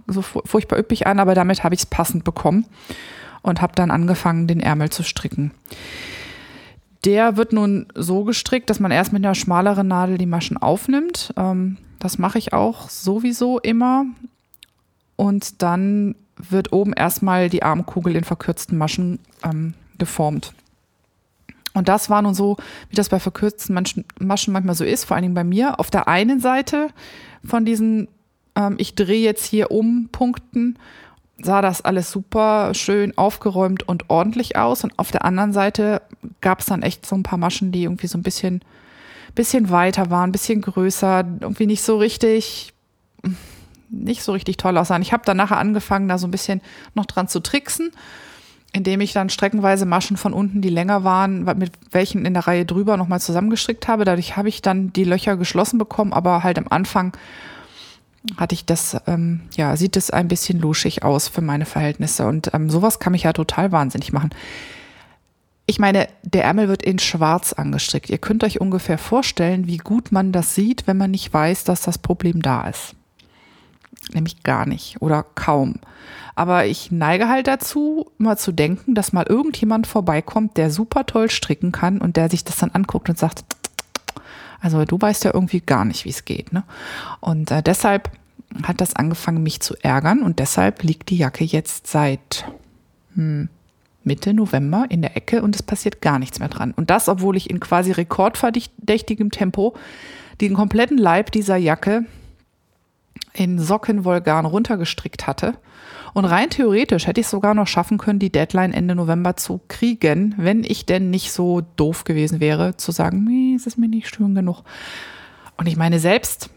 so 0.08 0.22
furchtbar 0.22 0.80
üppig 0.80 1.08
an, 1.08 1.20
aber 1.20 1.36
damit 1.36 1.64
habe 1.64 1.76
ich 1.76 1.82
es 1.82 1.86
passend 1.86 2.24
bekommen 2.24 2.66
und 3.42 3.62
habe 3.62 3.74
dann 3.76 3.92
angefangen, 3.92 4.48
den 4.48 4.60
Ärmel 4.60 4.90
zu 4.90 5.04
stricken. 5.04 5.52
Der 7.04 7.36
wird 7.36 7.54
nun 7.54 7.88
so 7.96 8.24
gestrickt, 8.24 8.70
dass 8.70 8.80
man 8.80 8.92
erst 8.92 9.12
mit 9.12 9.26
einer 9.26 9.36
schmaleren 9.36 9.88
Nadel 9.88 10.18
die 10.18 10.26
Maschen 10.26 10.58
aufnimmt. 10.58 11.34
Ähm, 11.36 11.78
das 12.00 12.18
mache 12.18 12.38
ich 12.38 12.54
auch 12.54 12.90
sowieso 12.90 13.60
immer. 13.60 14.06
Und 15.18 15.62
dann 15.62 16.16
wird 16.38 16.72
oben 16.72 16.94
erstmal 16.94 17.50
die 17.50 17.64
Armkugel 17.64 18.16
in 18.16 18.24
verkürzten 18.24 18.78
Maschen 18.78 19.20
ähm, 19.44 19.74
geformt. 19.98 20.54
Und 21.74 21.90
das 21.90 22.10
war 22.10 22.22
nun 22.22 22.34
so, 22.34 22.58
wie 22.90 22.96
das 22.96 23.10
bei 23.10 23.20
verkürzten 23.20 23.76
Maschen 23.76 24.54
manchmal 24.54 24.76
so 24.76 24.84
ist, 24.84 25.06
vor 25.06 25.16
allen 25.16 25.24
Dingen 25.24 25.34
bei 25.36 25.44
mir. 25.44 25.80
Auf 25.80 25.92
der 25.92 26.08
einen 26.08 26.40
Seite 26.40 26.90
von 27.44 27.66
diesen, 27.66 28.08
ähm, 28.56 28.76
ich 28.78 28.96
drehe 28.96 29.24
jetzt 29.24 29.46
hier 29.46 29.72
um 29.72 30.10
Punkten, 30.12 30.78
sah 31.40 31.62
das 31.62 31.82
alles 31.82 32.12
super 32.12 32.74
schön 32.74 33.16
aufgeräumt 33.18 33.88
und 33.88 34.10
ordentlich 34.10 34.56
aus. 34.56 34.84
Und 34.84 34.98
auf 34.98 35.12
der 35.12 35.24
anderen 35.24 35.54
Seite 35.54 36.02
gab 36.42 36.62
es 36.62 36.66
dann 36.66 36.82
echt 36.82 37.06
so 37.06 37.16
ein 37.16 37.24
paar 37.24 37.38
Maschen, 37.38 37.72
die 37.72 37.84
irgendwie 37.84 38.08
so 38.08 38.18
ein 38.18 38.24
bisschen, 38.24 38.62
bisschen 39.36 39.70
weiter 39.70 40.10
waren, 40.10 40.30
ein 40.30 40.34
bisschen 40.34 40.62
größer, 40.62 41.26
irgendwie 41.42 41.68
nicht 41.68 41.84
so 41.84 41.98
richtig, 41.98 42.74
nicht 43.90 44.24
so 44.24 44.32
richtig 44.32 44.58
toll 44.58 44.78
aussahen. 44.78 45.02
Ich 45.02 45.14
habe 45.14 45.24
dann 45.26 45.38
nachher 45.38 45.58
angefangen, 45.58 46.08
da 46.08 46.18
so 46.18 46.28
ein 46.28 46.32
bisschen 46.32 46.62
noch 46.94 47.06
dran 47.06 47.28
zu 47.28 47.40
tricksen 47.40 47.92
indem 48.74 49.02
ich 49.02 49.14
dann 49.14 49.30
streckenweise 49.30 49.86
Maschen 49.86 50.18
von 50.18 50.34
unten, 50.34 50.62
die 50.62 50.70
länger 50.70 51.04
waren, 51.04 51.46
mit 51.58 51.72
welchen 51.92 52.26
in 52.26 52.34
der 52.34 52.48
Reihe 52.48 52.66
drüber 52.66 52.98
nochmal 52.98 53.20
zusammengestrickt 53.20 53.88
habe. 53.88 54.06
Dadurch 54.06 54.38
habe 54.38 54.50
ich 54.50 54.62
dann 54.62 54.94
die 54.94 55.04
Löcher 55.04 55.38
geschlossen 55.38 55.78
bekommen, 55.78 56.14
aber 56.14 56.44
halt 56.44 56.58
am 56.58 56.68
Anfang 56.70 57.16
hatte 58.36 58.54
ich 58.54 58.66
das, 58.66 58.98
ähm, 59.08 59.42
ja, 59.56 59.78
sieht 59.78 59.96
es 59.96 60.12
ein 60.12 60.28
bisschen 60.28 60.60
luschig 60.60 61.04
aus 61.04 61.28
für 61.28 61.42
meine 61.42 61.66
Verhältnisse. 61.66 62.28
Und 62.28 62.54
ähm, 62.54 62.70
sowas 62.70 63.00
kann 63.00 63.14
mich 63.14 63.24
ja 63.24 63.34
total 63.34 63.72
wahnsinnig 63.72 64.12
machen. 64.12 64.32
Ich 65.66 65.80
meine, 65.80 66.08
der 66.24 66.44
Ärmel 66.44 66.68
wird 66.68 66.84
in 66.84 67.00
schwarz 67.00 67.54
angestrickt. 67.54 68.10
Ihr 68.10 68.18
könnt 68.18 68.44
euch 68.44 68.62
ungefähr 68.62 68.98
vorstellen, 68.98 69.68
wie 69.68 69.78
gut 69.78 70.12
man 70.12 70.32
das 70.32 70.56
sieht, 70.56 70.88
wenn 70.88 70.98
man 70.98 71.12
nicht 71.12 71.34
weiß, 71.34 71.64
dass 71.64 71.82
das 71.82 71.98
Problem 71.98 72.42
da 72.42 72.68
ist. 72.68 72.97
Nämlich 74.14 74.44
gar 74.44 74.66
nicht 74.66 75.02
oder 75.02 75.24
kaum. 75.36 75.76
Aber 76.36 76.66
ich 76.66 76.92
neige 76.92 77.28
halt 77.28 77.48
dazu, 77.48 78.12
mal 78.18 78.38
zu 78.38 78.52
denken, 78.52 78.94
dass 78.94 79.12
mal 79.12 79.26
irgendjemand 79.28 79.88
vorbeikommt, 79.88 80.56
der 80.58 80.70
super 80.70 81.06
toll 81.06 81.30
stricken 81.30 81.72
kann 81.72 82.00
und 82.00 82.16
der 82.16 82.30
sich 82.30 82.44
das 82.44 82.58
dann 82.58 82.72
anguckt 82.72 83.10
und 83.10 83.18
sagt, 83.18 83.44
also 84.62 84.86
du 84.86 85.00
weißt 85.00 85.24
ja 85.26 85.34
irgendwie 85.34 85.62
gar 85.62 85.86
nicht, 85.86 86.06
wie 86.06 86.10
es 86.10 86.26
geht. 86.26 86.54
Ne? 86.54 86.64
Und 87.20 87.52
äh, 87.52 87.64
deshalb 87.64 88.12
hat 88.64 88.82
das 88.82 88.96
angefangen, 88.96 89.44
mich 89.44 89.62
zu 89.62 89.76
ärgern 89.82 90.22
und 90.22 90.40
deshalb 90.40 90.84
liegt 90.84 91.10
die 91.10 91.18
Jacke 91.18 91.44
jetzt 91.44 91.88
seit 91.88 92.46
hm, 93.16 93.50
Mitte 94.04 94.34
November 94.34 94.86
in 94.90 95.02
der 95.02 95.18
Ecke 95.18 95.42
und 95.42 95.56
es 95.56 95.64
passiert 95.64 96.02
gar 96.02 96.18
nichts 96.18 96.40
mehr 96.40 96.50
dran. 96.50 96.72
Und 96.72 96.90
das, 96.90 97.10
obwohl 97.10 97.36
ich 97.36 97.50
in 97.50 97.60
quasi 97.60 97.92
rekordverdächtigem 97.92 99.32
Tempo 99.32 99.76
den 100.40 100.54
kompletten 100.54 100.98
Leib 100.98 101.32
dieser 101.32 101.58
Jacke 101.58 102.06
in 103.34 103.60
Sockenwollgarn 103.60 104.46
runtergestrickt 104.46 105.28
hatte 105.28 105.54
und 106.18 106.26
rein 106.26 106.50
theoretisch 106.50 107.06
hätte 107.06 107.22
ich 107.22 107.28
es 107.28 107.32
sogar 107.32 107.54
noch 107.54 107.68
schaffen 107.68 108.00
können, 108.00 108.18
die 108.18 108.32
Deadline 108.32 108.74
Ende 108.74 108.96
November 108.96 109.36
zu 109.36 109.62
kriegen, 109.68 110.34
wenn 110.38 110.64
ich 110.64 110.86
denn 110.86 111.12
nicht 111.12 111.32
so 111.32 111.62
doof 111.76 112.06
gewesen 112.06 112.40
wäre, 112.40 112.76
zu 112.76 112.92
sagen, 112.92 113.24
nee, 113.24 113.54
es 113.56 113.68
ist 113.68 113.78
mir 113.78 113.88
nicht 113.88 114.14
schön 114.14 114.34
genug. 114.34 114.64
Und 115.58 115.68
ich 115.68 115.78
meine, 115.78 116.00
selbst, 116.00 116.50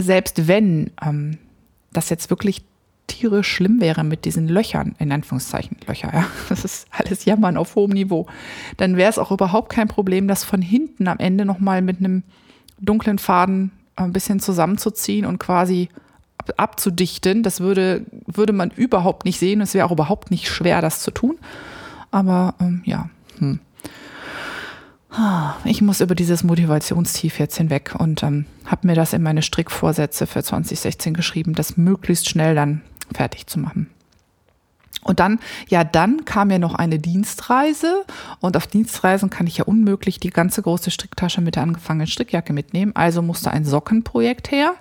selbst 0.00 0.46
wenn 0.46 0.92
ähm, 1.04 1.38
das 1.92 2.08
jetzt 2.08 2.30
wirklich 2.30 2.62
tierisch 3.08 3.48
schlimm 3.48 3.80
wäre 3.80 4.04
mit 4.04 4.24
diesen 4.24 4.46
Löchern, 4.46 4.94
in 5.00 5.10
Anführungszeichen 5.10 5.78
Löcher, 5.88 6.12
ja, 6.14 6.26
das 6.48 6.64
ist 6.64 6.86
alles 6.90 7.24
Jammern 7.24 7.56
auf 7.56 7.74
hohem 7.74 7.90
Niveau, 7.90 8.26
dann 8.76 8.96
wäre 8.96 9.10
es 9.10 9.18
auch 9.18 9.32
überhaupt 9.32 9.72
kein 9.72 9.88
Problem, 9.88 10.28
das 10.28 10.44
von 10.44 10.62
hinten 10.62 11.08
am 11.08 11.18
Ende 11.18 11.44
nochmal 11.44 11.82
mit 11.82 11.98
einem 11.98 12.22
dunklen 12.78 13.18
Faden 13.18 13.72
ein 14.04 14.12
bisschen 14.12 14.40
zusammenzuziehen 14.40 15.26
und 15.26 15.38
quasi 15.38 15.88
abzudichten. 16.56 17.42
Das 17.42 17.60
würde, 17.60 18.04
würde 18.26 18.52
man 18.52 18.70
überhaupt 18.70 19.24
nicht 19.24 19.38
sehen. 19.38 19.60
Es 19.60 19.74
wäre 19.74 19.86
auch 19.86 19.92
überhaupt 19.92 20.30
nicht 20.30 20.48
schwer, 20.48 20.80
das 20.80 21.00
zu 21.00 21.10
tun. 21.10 21.38
Aber 22.10 22.54
ähm, 22.60 22.82
ja, 22.84 23.08
hm. 23.38 23.60
ich 25.64 25.82
muss 25.82 26.00
über 26.00 26.14
dieses 26.14 26.42
Motivationstief 26.42 27.38
jetzt 27.38 27.56
hinweg 27.56 27.94
und 27.98 28.22
ähm, 28.22 28.46
habe 28.66 28.86
mir 28.86 28.94
das 28.94 29.12
in 29.12 29.22
meine 29.22 29.42
Strickvorsätze 29.42 30.26
für 30.26 30.42
2016 30.42 31.14
geschrieben, 31.14 31.54
das 31.54 31.76
möglichst 31.76 32.28
schnell 32.28 32.54
dann 32.54 32.82
fertig 33.14 33.46
zu 33.46 33.58
machen. 33.60 33.88
Und 35.02 35.18
dann, 35.18 35.38
ja, 35.68 35.82
dann 35.82 36.24
kam 36.24 36.50
ja 36.50 36.58
noch 36.58 36.74
eine 36.74 36.98
Dienstreise 36.98 38.04
und 38.40 38.56
auf 38.56 38.66
Dienstreisen 38.66 39.30
kann 39.30 39.46
ich 39.46 39.56
ja 39.56 39.64
unmöglich 39.64 40.20
die 40.20 40.30
ganze 40.30 40.60
große 40.62 40.90
Stricktasche 40.90 41.40
mit 41.40 41.56
der 41.56 41.62
angefangenen 41.62 42.06
Strickjacke 42.06 42.52
mitnehmen. 42.52 42.92
Also 42.94 43.22
musste 43.22 43.50
ein 43.50 43.64
Sockenprojekt 43.64 44.50
her. 44.50 44.74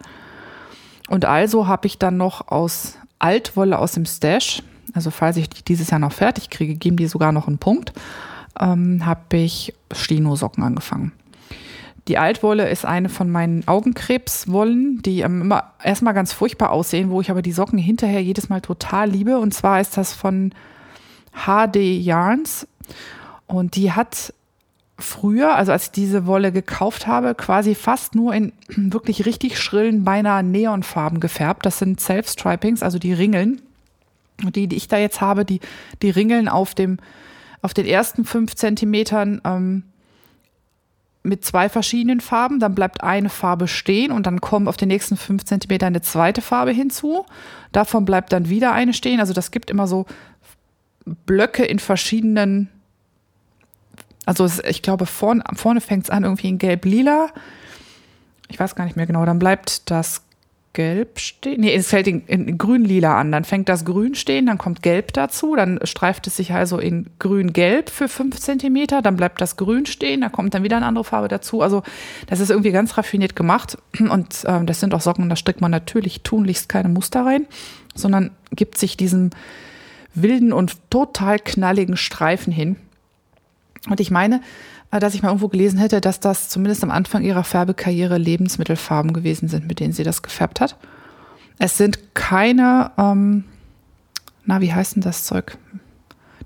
Und 1.08 1.26
also 1.26 1.68
habe 1.68 1.88
ich 1.88 1.98
dann 1.98 2.18
noch 2.18 2.50
aus 2.50 2.98
Altwolle 3.18 3.80
aus 3.80 3.94
dem 3.94 4.06
Stash, 4.06 4.62
also 4.94 5.12
falls 5.12 5.38
ich 5.38 5.50
die 5.50 5.64
dieses 5.64 5.90
Jahr 5.90 6.00
noch 6.00 6.14
fertig 6.14 6.50
kriege, 6.50 6.76
geben 6.76 6.98
die 6.98 7.08
sogar 7.08 7.32
noch 7.32 7.48
einen 7.48 7.58
Punkt, 7.58 7.94
ähm, 8.60 9.06
habe 9.06 9.38
ich 9.38 9.74
Stino-Socken 9.92 10.64
angefangen. 10.64 11.12
Die 12.08 12.18
Altwolle 12.18 12.70
ist 12.70 12.86
eine 12.86 13.10
von 13.10 13.30
meinen 13.30 13.68
Augenkrebswollen, 13.68 15.02
die 15.02 15.22
immer 15.22 15.74
erstmal 15.84 16.14
ganz 16.14 16.34
furchtbar 16.34 16.72
aussehen, 16.72 17.10
wo 17.10 17.22
ich 17.22 17.30
aber 17.30 17.42
die 17.42 17.52
Socken 17.52 17.78
hinterher 17.78 18.22
jedes 18.22 18.50
Mal 18.50 18.62
total 18.62 19.10
liebe. 19.10 19.38
Und 19.38 19.54
zwar 19.54 19.82
ist 19.82 19.98
das 19.98 20.14
von 20.14 20.54
HD 21.34 21.78
Yarns. 21.78 22.68
Und 23.48 23.76
die 23.76 23.92
hat 23.92 24.34
früher, 24.98 25.56
also 25.56 25.72
als 25.72 25.86
ich 25.86 25.92
diese 25.92 26.26
Wolle 26.26 26.52
gekauft 26.52 27.08
habe, 27.08 27.36
quasi 27.36 27.76
fast 27.76 28.16
nur 28.16 28.34
in 28.34 28.54
wirklich 28.70 29.26
richtig 29.26 29.60
schrillen, 29.60 30.04
beinahe 30.04 30.44
Neonfarben 30.44 31.20
gefärbt. 31.20 31.66
Das 31.66 31.80
sind 31.80 32.00
Self-Stripings, 32.00 32.84
also 32.84 33.00
die 33.00 33.14
Ringeln. 33.14 33.62
Und 34.44 34.56
die, 34.56 34.68
die 34.68 34.78
ich 34.78 34.88
da 34.88 34.98
jetzt 34.98 35.20
habe, 35.20 35.44
die, 35.44 35.60
die 36.02 36.10
Ringeln 36.10 36.48
auf 36.48 36.74
dem, 36.74 36.98
auf 37.62 37.74
den 37.74 37.86
ersten 37.86 38.24
fünf 38.24 38.56
Zentimetern 38.56 39.42
ähm, 39.44 39.84
mit 41.24 41.44
zwei 41.44 41.70
verschiedenen 41.70 42.22
Farben. 42.22 42.60
Dann 42.60 42.76
bleibt 42.76 43.04
eine 43.04 43.30
Farbe 43.30 43.68
stehen 43.68 44.12
und 44.12 44.26
dann 44.26 44.42
kommt 44.42 44.68
auf 44.68 44.78
den 44.78 44.88
nächsten 44.88 45.18
fünf 45.18 45.46
Zentimetern 45.46 45.88
eine 45.88 46.02
zweite 46.02 46.42
Farbe 46.42 46.72
hinzu. 46.72 47.26
Davon 47.72 48.06
bleibt 48.06 48.34
dann 48.34 48.50
wieder 48.50 48.74
eine 48.74 48.94
stehen. 48.94 49.20
Also 49.20 49.34
das 49.34 49.52
gibt 49.52 49.70
immer 49.70 49.88
so 49.88 50.06
Blöcke 51.26 51.66
in 51.66 51.80
verschiedenen 51.80 52.70
also 54.30 54.46
es, 54.46 54.64
ich 54.64 54.84
glaube, 54.84 55.08
vorn, 55.08 55.42
vorne 55.56 55.82
fängt 55.82 56.04
es 56.04 56.12
an 56.12 56.24
irgendwie 56.24 56.50
in 56.50 56.60
gelb-lila. 56.60 57.30
Ich 58.48 58.60
weiß 58.60 58.76
gar 58.76 58.86
nicht 58.86 58.96
mehr 58.96 59.08
genau. 59.08 59.26
Dann 59.26 59.40
bleibt 59.40 59.90
das 59.90 60.22
Gelb 60.80 61.20
stehen. 61.20 61.60
Nee, 61.60 61.76
es 61.76 61.89
fällt 61.89 62.08
in, 62.08 62.26
in 62.28 62.58
grün-lila 62.58 63.20
an. 63.20 63.34
Dann 63.34 63.44
fängt 63.44 63.68
das 63.68 63.84
Grün 63.84 64.15
stehen, 64.15 64.46
dann 64.46 64.58
kommt 64.58 64.82
Gelb 64.82 65.12
dazu. 65.12 65.54
Dann 65.58 65.82
streift 65.84 66.26
es 66.28 66.38
sich 66.38 66.54
also 66.54 66.80
in 66.80 67.08
grün-gelb 67.20 67.89
für 67.89 68.08
fünf 68.08 68.39
Zentimeter. 68.39 69.02
Dann 69.02 69.18
bleibt 69.18 69.42
das 69.42 69.58
Grün 69.58 69.86
stehen, 69.86 70.22
da 70.22 70.30
kommt 70.30 70.54
dann 70.54 70.63
wieder 70.63 70.78
eine 70.78 70.86
andere 70.86 71.04
Farbe 71.04 71.28
dazu. 71.28 71.62
Also 71.62 71.84
das 72.28 72.39
ist 72.39 72.50
irgendwie 72.50 72.72
ganz 72.72 72.98
raffiniert 72.98 73.36
gemacht. 73.36 73.78
Und 74.00 74.46
ähm, 74.46 74.68
das 74.68 74.80
sind 74.80 74.94
auch 74.94 75.02
Socken, 75.02 75.28
da 75.28 75.36
strickt 75.36 75.60
man 75.60 75.70
natürlich 75.70 76.22
tunlichst 76.22 76.70
keine 76.70 76.88
Muster 76.88 77.26
rein, 77.26 77.46
sondern 77.94 78.32
gibt 78.52 78.78
sich 78.78 78.96
diesem 78.96 79.32
wilden 80.13 80.54
und 80.54 80.78
total 80.89 81.39
knalligen 81.39 81.98
Streifen 81.98 82.54
hin. 82.54 82.78
Und 83.89 84.00
ich 84.00 84.12
meine, 84.12 84.39
dass 84.91 85.13
ich 85.13 85.21
mal 85.21 85.30
irgendwo 85.30 85.49
gelesen 85.49 85.80
hätte, 85.80 86.02
dass 86.02 86.19
das 86.19 86.49
zumindest 86.49 86.84
am 86.84 86.91
Anfang 86.91 87.23
ihrer 87.23 87.43
Färbekarriere 87.43 88.17
Lebensmittelfarben 88.17 89.13
gewesen 89.13 89.47
sind, 89.47 89.67
mit 89.67 89.80
denen 89.80 89.93
sie 89.93 90.04
das 90.04 90.23
gefärbt 90.23 90.62
hat. 90.62 90.78
Es 91.60 91.78
sind 91.78 92.15
keine, 92.15 92.91
ähm, 92.97 93.43
na, 94.45 94.62
wie 94.62 94.73
heißt 94.73 94.95
denn 94.95 95.04
das 95.04 95.25
Zeug? 95.25 95.58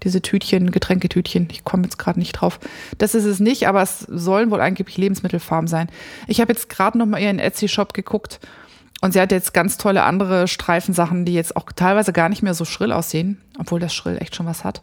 Diese 0.03 0.21
Tütchen, 0.21 0.71
Getränketütchen, 0.71 1.47
ich 1.51 1.63
komme 1.63 1.84
jetzt 1.84 1.97
gerade 1.97 2.19
nicht 2.19 2.34
drauf. 2.34 2.60
Das 2.97 3.15
ist 3.15 3.23
es 3.23 3.39
nicht, 3.39 3.67
aber 3.67 3.82
es 3.82 3.99
sollen 3.99 4.51
wohl 4.51 4.60
angeblich 4.60 4.97
Lebensmittelfarben 4.97 5.67
sein. 5.67 5.88
Ich 6.27 6.41
habe 6.41 6.51
jetzt 6.51 6.67
gerade 6.67 6.97
noch 6.97 7.06
mal 7.06 7.21
ihren 7.21 7.39
Etsy-Shop 7.39 7.93
geguckt 7.93 8.41
und 8.99 9.13
sie 9.13 9.21
hat 9.21 9.32
jetzt 9.32 9.53
ganz 9.53 9.77
tolle 9.77 10.03
andere 10.03 10.49
Streifensachen, 10.49 11.23
die 11.23 11.34
jetzt 11.34 11.56
auch 11.56 11.71
teilweise 11.73 12.12
gar 12.12 12.27
nicht 12.27 12.41
mehr 12.41 12.53
so 12.53 12.65
schrill 12.65 12.91
aussehen, 12.91 13.39
obwohl 13.58 13.79
das 13.79 13.93
Schrill 13.93 14.17
echt 14.17 14.36
schon 14.36 14.45
was 14.45 14.65
hat. 14.65 14.82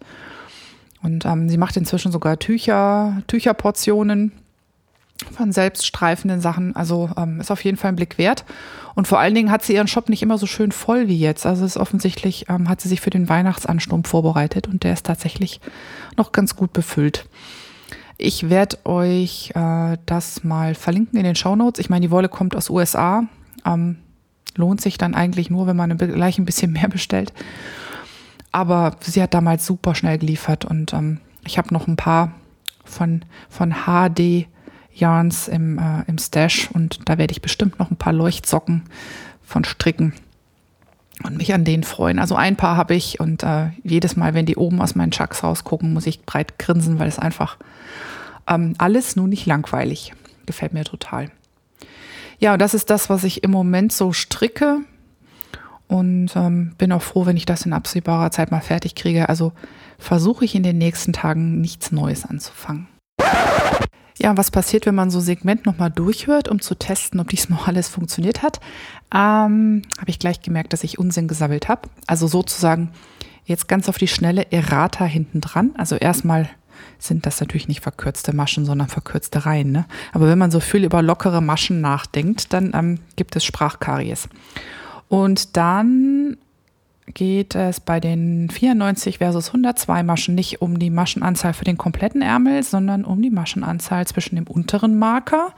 Und 1.03 1.25
ähm, 1.25 1.49
sie 1.49 1.59
macht 1.59 1.77
inzwischen 1.77 2.13
sogar 2.13 2.39
Tücher, 2.39 3.23
Tücherportionen 3.27 4.33
von 5.33 5.53
selbststreifenden 5.53 6.41
Sachen. 6.41 6.75
Also 6.77 7.11
ähm, 7.17 7.41
ist 7.41 7.51
auf 7.51 7.65
jeden 7.65 7.77
Fall 7.77 7.93
ein 7.93 7.97
Blick 7.97 8.19
wert. 8.19 8.45
Und 8.95 9.09
vor 9.09 9.19
allen 9.19 9.35
Dingen 9.35 9.51
hat 9.51 9.63
sie 9.63 9.75
ihren 9.75 9.89
Shop 9.89 10.09
nicht 10.09 10.23
immer 10.23 10.39
so 10.39 10.47
schön 10.47 10.73
voll 10.73 11.09
wie 11.09 11.19
jetzt. 11.19 11.47
Also 11.47 11.65
ist 11.65 11.77
offensichtlich, 11.77 12.47
ähm, 12.49 12.69
hat 12.69 12.81
sie 12.81 12.89
sich 12.89 13.01
für 13.01 13.11
den 13.11 13.29
Weihnachtsansturm 13.29 14.05
vorbereitet 14.05 14.69
und 14.69 14.85
der 14.85 14.93
ist 14.93 15.07
tatsächlich 15.07 15.61
noch 16.17 16.33
ganz 16.33 16.57
gut 16.57 16.73
befüllt. 16.73 17.27
Ich 18.19 18.51
werde 18.51 18.77
euch 18.85 19.53
äh, 19.55 19.97
das 20.05 20.45
mal 20.45 20.75
verlinken 20.75 21.19
in 21.19 21.25
den 21.25 21.37
Show 21.37 21.57
Notes. 21.57 21.81
Ich 21.81 21.89
meine, 21.89 22.07
die 22.07 22.11
Wolle 22.11 22.29
kommt 22.29 22.55
aus 22.55 22.69
USA. 22.69 23.25
Ähm, 23.65 23.97
lohnt 24.57 24.81
sich 24.81 24.99
dann 24.99 25.15
eigentlich 25.15 25.49
nur, 25.49 25.67
wenn 25.67 25.77
man 25.77 25.97
gleich 25.97 26.39
ein 26.39 26.45
bisschen 26.45 26.73
mehr 26.73 26.89
bestellt. 26.89 27.33
Aber 28.53 28.97
sie 29.01 29.23
hat 29.23 29.35
damals 29.35 29.65
super 29.65 29.95
schnell 29.95 30.19
geliefert 30.19 30.65
und 30.65 30.93
ähm, 30.93 31.21
ich 31.45 31.59
habe 31.59 31.73
noch 31.73 31.87
ein 31.87 31.97
paar 31.97 32.33
von, 32.85 33.25
von 33.49 33.75
HD 33.87 34.47
Yarns 34.93 35.49
im, 35.49 35.79
äh, 35.79 36.03
im 36.07 36.19
Stash 36.19 36.69
und 36.73 37.09
da 37.09 37.17
werde 37.17 37.33
ich 37.33 37.43
bestimmt 37.43 37.79
noch 37.79 37.91
ein 37.91 37.97
paar 37.97 38.13
Leuchtsocken 38.13 38.83
von 39.43 39.65
stricken 39.65 40.15
und 41.23 41.37
mich 41.37 41.55
an 41.55 41.65
denen 41.65 41.85
freuen. 41.85 42.19
Also 42.19 42.35
ein 42.35 42.57
paar 42.57 42.77
habe 42.77 42.95
ich 42.95 43.21
und 43.21 43.43
äh, 43.43 43.71
jedes 43.83 44.17
Mal, 44.17 44.35
wenn 44.35 44.47
die 44.47 44.57
oben 44.57 44.81
aus 44.81 44.95
meinen 44.95 45.11
Chucks 45.13 45.43
rausgucken, 45.45 45.93
muss 45.93 46.07
ich 46.07 46.25
breit 46.25 46.59
grinsen, 46.59 46.99
weil 46.99 47.09
es 47.09 47.19
einfach 47.19 47.57
ähm, 48.49 48.75
alles 48.79 49.17
nur 49.17 49.29
nicht 49.29 49.47
langweilig. 49.47 50.13
Gefällt 50.47 50.73
mir 50.73 50.85
total. 50.85 51.31
Ja, 52.39 52.55
und 52.55 52.59
das 52.59 52.75
ist 52.75 52.91
das, 52.91 53.11
was 53.11 53.25
ich 53.25 53.45
im 53.45 53.51
Moment 53.51 53.93
so 53.93 54.13
stricke 54.13 54.79
und 55.91 56.31
ähm, 56.37 56.73
bin 56.79 56.93
auch 56.93 57.03
froh, 57.03 57.27
wenn 57.27 57.37
ich 57.37 57.47
das 57.47 57.67
in 57.67 57.73
absehbarer 57.73 58.31
Zeit 58.31 58.53
mal 58.53 58.61
fertig 58.61 58.95
kriege. 58.95 59.29
Also 59.29 59.53
versuche 59.99 60.45
ich 60.45 60.55
in 60.55 60.63
den 60.63 60.79
nächsten 60.79 61.13
Tagen 61.13 61.61
nichts 61.61 61.91
Neues 61.91 62.25
anzufangen. 62.25 62.87
Ja, 64.17 64.37
was 64.37 64.53
passiert, 64.53 64.87
wenn 64.87 64.95
man 64.95 65.11
so 65.11 65.19
Segment 65.19 65.67
nochmal 65.67 65.91
durchhört, 65.91 66.47
um 66.49 66.61
zu 66.61 66.77
testen, 66.77 67.19
ob 67.19 67.29
diesmal 67.29 67.61
alles 67.67 67.89
funktioniert 67.89 68.43
hat? 68.43 68.61
Ähm, 69.13 69.83
habe 69.99 70.11
ich 70.11 70.21
gleich 70.21 70.43
gemerkt, 70.43 70.73
dass 70.73 70.85
ich 70.85 70.99
Unsinn 70.99 71.27
gesammelt 71.27 71.69
habe. 71.69 71.89
Also 72.07 72.29
sozusagen 72.29 72.91
jetzt 73.45 73.67
ganz 73.67 73.89
auf 73.89 73.99
die 73.99 74.09
schnelle 74.09 74.53
Errata 74.53 75.05
hinten 75.05 75.41
dran. 75.41 75.73
Also 75.77 75.97
erstmal 75.97 76.49
sind 77.01 77.27
das 77.27 77.41
natürlich 77.41 77.67
nicht 77.67 77.81
verkürzte 77.81 78.33
Maschen, 78.33 78.65
sondern 78.65 78.87
verkürzte 78.87 79.45
Reihen. 79.45 79.73
Ne? 79.73 79.87
Aber 80.13 80.29
wenn 80.29 80.39
man 80.39 80.53
so 80.53 80.61
viel 80.61 80.85
über 80.85 81.03
lockere 81.03 81.41
Maschen 81.41 81.81
nachdenkt, 81.81 82.53
dann 82.53 82.73
ähm, 82.75 83.01
gibt 83.17 83.35
es 83.35 83.45
Sprachkaries. 83.45 84.29
Und 85.11 85.57
dann 85.57 86.37
geht 87.13 87.57
es 87.57 87.81
bei 87.81 87.99
den 87.99 88.49
94 88.49 89.19
versus 89.19 89.49
102 89.49 90.05
Maschen 90.05 90.37
nicht 90.37 90.63
um 90.63 90.79
die 90.79 90.91
Maschenanzahl 90.91 91.53
für 91.53 91.65
den 91.65 91.77
kompletten 91.77 92.23
Ärmel, 92.23 92.63
sondern 92.63 93.05
um 93.05 93.21
die 93.21 93.31
Maschenanzahl 93.31 94.07
zwischen 94.07 94.37
dem 94.37 94.47
unteren 94.47 94.97
Marker 95.01 95.53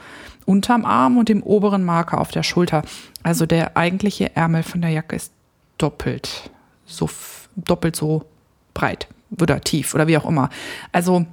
unterm 0.47 0.87
Arm 0.87 1.19
und 1.19 1.29
dem 1.29 1.43
oberen 1.43 1.85
Marker 1.85 2.19
auf 2.19 2.31
der 2.31 2.43
Schulter. 2.43 2.83
Also 3.23 3.45
der 3.45 3.77
eigentliche 3.77 4.35
Ärmel 4.35 4.63
von 4.63 4.81
der 4.81 4.91
Jacke 4.91 5.17
ist 5.17 5.33
doppelt 5.77 6.51
so 6.87 7.11
doppelt 7.55 7.95
so 7.95 8.25
breit 8.73 9.07
oder 9.39 9.61
tief 9.61 9.95
oder 9.95 10.07
wie 10.07 10.17
auch 10.17 10.25
immer. 10.25 10.49
Also 10.93 11.27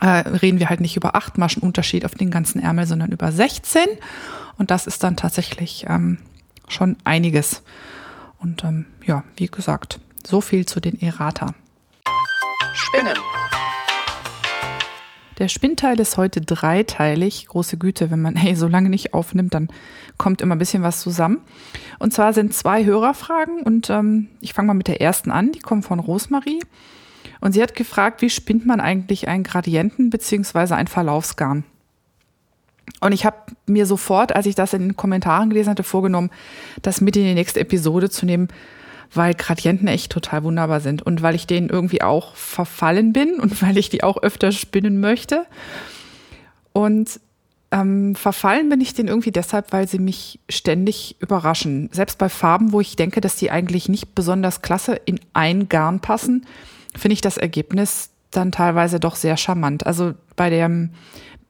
äh, 0.00 0.06
reden 0.06 0.58
wir 0.58 0.68
halt 0.68 0.80
nicht 0.80 0.96
über 0.96 1.14
acht 1.14 1.38
Maschen 1.38 1.62
Unterschied 1.62 2.04
auf 2.04 2.16
den 2.16 2.32
ganzen 2.32 2.60
Ärmel, 2.60 2.86
sondern 2.86 3.12
über 3.12 3.30
16. 3.30 3.82
Und 4.58 4.72
das 4.72 4.88
ist 4.88 5.04
dann 5.04 5.16
tatsächlich 5.16 5.86
ähm, 5.88 6.18
schon 6.68 6.96
einiges. 7.04 7.62
Und 8.38 8.64
ähm, 8.64 8.86
ja, 9.04 9.24
wie 9.36 9.46
gesagt, 9.46 10.00
so 10.26 10.40
viel 10.40 10.66
zu 10.66 10.80
den 10.80 11.00
Errata. 11.00 11.54
Spinnen. 12.72 13.16
Der 15.38 15.48
Spinnteil 15.48 16.00
ist 16.00 16.16
heute 16.16 16.40
dreiteilig. 16.40 17.46
Große 17.46 17.76
Güte, 17.76 18.10
wenn 18.10 18.20
man 18.20 18.36
hey, 18.36 18.54
so 18.56 18.66
lange 18.66 18.90
nicht 18.90 19.14
aufnimmt, 19.14 19.54
dann 19.54 19.68
kommt 20.16 20.40
immer 20.40 20.56
ein 20.56 20.58
bisschen 20.58 20.82
was 20.82 21.00
zusammen. 21.00 21.38
Und 21.98 22.12
zwar 22.12 22.32
sind 22.32 22.54
zwei 22.54 22.84
Hörerfragen 22.84 23.62
und 23.62 23.88
ähm, 23.90 24.28
ich 24.40 24.52
fange 24.52 24.68
mal 24.68 24.74
mit 24.74 24.88
der 24.88 25.00
ersten 25.00 25.30
an. 25.30 25.52
Die 25.52 25.60
kommt 25.60 25.84
von 25.84 26.00
Rosmarie. 26.00 26.60
Und 27.40 27.52
sie 27.52 27.62
hat 27.62 27.76
gefragt, 27.76 28.20
wie 28.20 28.30
spinnt 28.30 28.66
man 28.66 28.80
eigentlich 28.80 29.28
einen 29.28 29.44
Gradienten 29.44 30.10
bzw. 30.10 30.74
ein 30.74 30.88
Verlaufsgarn? 30.88 31.64
Und 33.00 33.12
ich 33.12 33.24
habe 33.24 33.36
mir 33.66 33.86
sofort, 33.86 34.34
als 34.34 34.46
ich 34.46 34.54
das 34.54 34.72
in 34.72 34.82
den 34.82 34.96
Kommentaren 34.96 35.50
gelesen 35.50 35.70
hatte, 35.70 35.82
vorgenommen, 35.82 36.30
das 36.82 37.00
mit 37.00 37.16
in 37.16 37.24
die 37.24 37.34
nächste 37.34 37.60
Episode 37.60 38.10
zu 38.10 38.26
nehmen, 38.26 38.48
weil 39.14 39.34
Gradienten 39.34 39.88
echt 39.88 40.12
total 40.12 40.44
wunderbar 40.44 40.80
sind 40.80 41.02
und 41.02 41.22
weil 41.22 41.34
ich 41.34 41.46
denen 41.46 41.70
irgendwie 41.70 42.02
auch 42.02 42.34
verfallen 42.34 43.12
bin 43.12 43.40
und 43.40 43.62
weil 43.62 43.78
ich 43.78 43.88
die 43.88 44.02
auch 44.02 44.22
öfter 44.22 44.52
spinnen 44.52 45.00
möchte. 45.00 45.46
Und 46.72 47.20
ähm, 47.70 48.14
verfallen 48.14 48.68
bin 48.68 48.80
ich 48.80 48.94
denen 48.94 49.08
irgendwie 49.08 49.30
deshalb, 49.30 49.72
weil 49.72 49.86
sie 49.86 49.98
mich 49.98 50.40
ständig 50.48 51.16
überraschen. 51.20 51.90
Selbst 51.92 52.18
bei 52.18 52.28
Farben, 52.28 52.72
wo 52.72 52.80
ich 52.80 52.96
denke, 52.96 53.20
dass 53.20 53.36
die 53.36 53.50
eigentlich 53.50 53.88
nicht 53.88 54.14
besonders 54.14 54.62
klasse 54.62 54.94
in 55.04 55.20
ein 55.34 55.68
Garn 55.68 56.00
passen, 56.00 56.46
finde 56.96 57.12
ich 57.12 57.20
das 57.20 57.36
Ergebnis 57.36 58.10
dann 58.30 58.52
teilweise 58.52 59.00
doch 59.00 59.16
sehr 59.16 59.36
charmant. 59.36 59.86
Also 59.86 60.14
bei 60.36 60.50
dem 60.50 60.90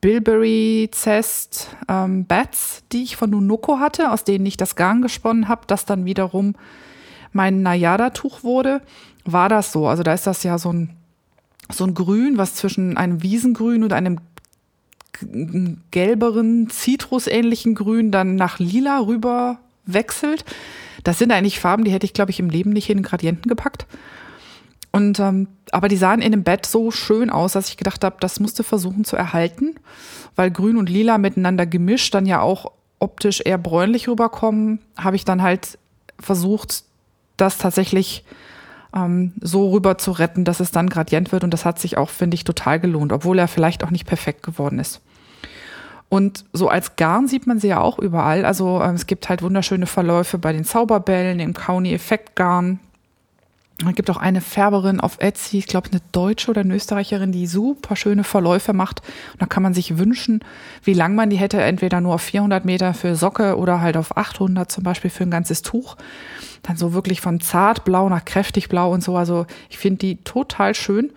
Bilberry 0.01 0.89
Zest 0.93 1.77
ähm, 1.89 2.25
Bats, 2.25 2.85
die 2.93 3.03
ich 3.03 3.17
von 3.17 3.31
Nunoko 3.31 3.79
hatte, 3.79 4.13
aus 4.13 4.25
denen 4.25 4.47
ich 4.47 4.57
das 4.57 4.77
Garn 4.77 5.03
gesponnen 5.03 5.49
habe, 5.49 5.63
das 5.67 5.85
dann 5.85 6.05
wiederum 6.05 6.55
mein 7.33 7.63
Nayada-Tuch 7.63 8.43
wurde, 8.43 8.81
war 9.25 9.49
das 9.49 9.73
so. 9.73 9.87
Also 9.87 10.03
da 10.03 10.15
ist 10.15 10.27
das 10.27 10.43
ja 10.43 10.59
so 10.59 10.73
ein, 10.73 10.91
so 11.71 11.85
ein 11.85 11.95
Grün, 11.95 12.39
was 12.39 12.55
zwischen 12.55 12.97
einem 12.97 13.23
Wiesengrün 13.23 13.83
und 13.83 13.93
einem 13.93 14.19
gelberen, 15.91 16.71
zitrusähnlichen 16.71 17.75
Grün 17.75 18.11
dann 18.11 18.37
nach 18.37 18.59
lila 18.59 19.01
rüber 19.01 19.59
wechselt. 19.85 20.45
Das 21.03 21.19
sind 21.19 21.33
eigentlich 21.33 21.61
Farben, 21.61 21.85
die 21.85 21.91
hätte 21.91 22.07
ich, 22.07 22.13
glaube 22.13 22.31
ich, 22.31 22.39
im 22.39 22.51
Leben 22.51 22.71
nicht 22.71 22.89
in 22.89 22.99
den 22.99 23.05
Gradienten 23.05 23.49
gepackt. 23.49 23.87
Und 24.91 25.21
ähm, 25.21 25.49
aber 25.71 25.89
die 25.89 25.97
sahen 25.97 26.23
in 26.23 26.33
dem 26.33 26.45
Bett 26.45 26.65
so 26.65 26.91
schön 26.91 27.31
aus, 27.31 27.53
dass 27.53 27.69
ich 27.69 27.77
gedacht 27.77 28.05
habe, 28.05 28.17
das 28.21 28.41
musste 28.41 28.65
versuchen 28.65 29.05
zu 29.05 29.17
erhalten, 29.17 29.75
weil 30.35 30.51
Grün 30.51 30.79
und 30.79 30.89
Lila 30.89 31.19
miteinander 31.19 31.67
gemischt 31.67 32.15
dann 32.15 32.27
ja 32.27 32.41
auch 32.41 32.73
optisch 32.99 33.43
eher 33.45 33.59
bräunlich 33.59 34.09
rüberkommen. 34.09 34.81
Habe 34.97 35.17
ich 35.17 35.25
dann 35.25 35.43
halt 35.43 35.79
versucht, 36.19 36.85
das 37.37 37.59
tatsächlich 37.59 38.25
ähm, 38.95 39.33
so 39.41 39.71
rüber 39.71 39.99
zu 39.99 40.13
retten, 40.13 40.45
dass 40.45 40.61
es 40.61 40.71
dann 40.71 40.89
gradient 40.89 41.33
wird. 41.33 41.45
Und 41.45 41.53
das 41.53 41.65
hat 41.65 41.79
sich 41.79 41.97
auch, 41.97 42.11
finde 42.11 42.35
ich, 42.35 42.45
total 42.45 42.81
gelohnt, 42.81 43.13
obwohl 43.13 43.39
er 43.39 43.49
vielleicht 43.49 43.85
auch 43.85 43.91
nicht 43.91 44.07
perfekt 44.07 44.43
geworden 44.43 44.79
ist. 44.79 45.01
Und 46.09 46.47
so 46.53 46.69
als 46.69 46.97
Garn 46.97 47.29
sieht 47.29 47.47
man 47.47 47.61
sie 47.61 47.69
ja 47.69 47.81
auch 47.81 47.99
überall. 47.99 48.45
Also 48.45 48.81
äh, 48.81 48.93
es 48.93 49.07
gibt 49.07 49.29
halt 49.29 49.43
wunderschöne 49.43 49.87
Verläufe 49.87 50.39
bei 50.39 50.53
den 50.53 50.65
Zauberbällen, 50.65 51.41
im 51.41 51.55
Kauni 51.55 51.93
Effekt 51.93 52.35
Garn, 52.35 52.81
es 53.87 53.95
gibt 53.95 54.11
auch 54.11 54.17
eine 54.17 54.41
Färberin 54.41 54.99
auf 54.99 55.19
Etsy, 55.21 55.59
ich 55.59 55.69
glaube 55.69 55.89
eine 55.93 56.01
Deutsche 56.11 56.51
oder 56.51 56.63
eine 56.63 56.75
Österreicherin, 56.75 57.31
die 57.31 57.47
super 57.47 57.95
schöne 57.95 58.25
Verläufe 58.25 58.73
macht. 58.73 59.03
Und 59.33 59.41
da 59.41 59.47
kann 59.47 59.63
man 59.63 59.73
sich 59.73 59.99
wünschen, 59.99 60.41
wie 60.83 60.95
lang 60.95 61.15
man 61.15 61.31
die 61.31 61.37
hätte, 61.37 61.63
entweder 61.63 62.01
nur 62.01 62.15
auf 62.15 62.23
400 62.23 62.65
Meter 62.65 62.93
für 62.93 63.15
Socke 63.15 63.57
oder 63.57 63.81
halt 63.81 63.97
auf 63.97 64.17
800 64.17 64.71
zum 64.71 64.83
Beispiel 64.83 65.11
für 65.11 65.23
ein 65.23 65.31
ganzes 65.31 65.63
Tuch. 65.63 65.97
Dann 66.63 66.77
so 66.77 66.93
wirklich 66.93 67.21
von 67.21 67.41
zartblau 67.41 68.09
nach 68.09 68.25
kräftig 68.25 68.69
blau 68.69 68.93
und 68.93 69.05
so. 69.05 69.17
Also 69.17 69.47
ich 69.71 69.79
finde 69.79 69.99
die 69.99 70.17
total 70.17 70.75
schön. 70.75 71.13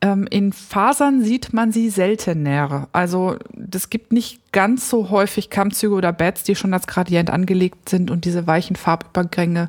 Ähm, 0.00 0.26
in 0.30 0.54
Fasern 0.54 1.22
sieht 1.22 1.52
man 1.52 1.70
sie 1.70 1.90
seltener. 1.90 2.88
Also 2.92 3.36
es 3.74 3.90
gibt 3.90 4.10
nicht 4.10 4.52
ganz 4.52 4.88
so 4.88 5.10
häufig 5.10 5.50
Kammzüge 5.50 5.94
oder 5.94 6.14
Beds, 6.14 6.44
die 6.44 6.56
schon 6.56 6.72
als 6.72 6.86
Gradient 6.86 7.28
angelegt 7.28 7.90
sind 7.90 8.10
und 8.10 8.24
diese 8.24 8.46
weichen 8.46 8.74
Farbübergänge. 8.74 9.68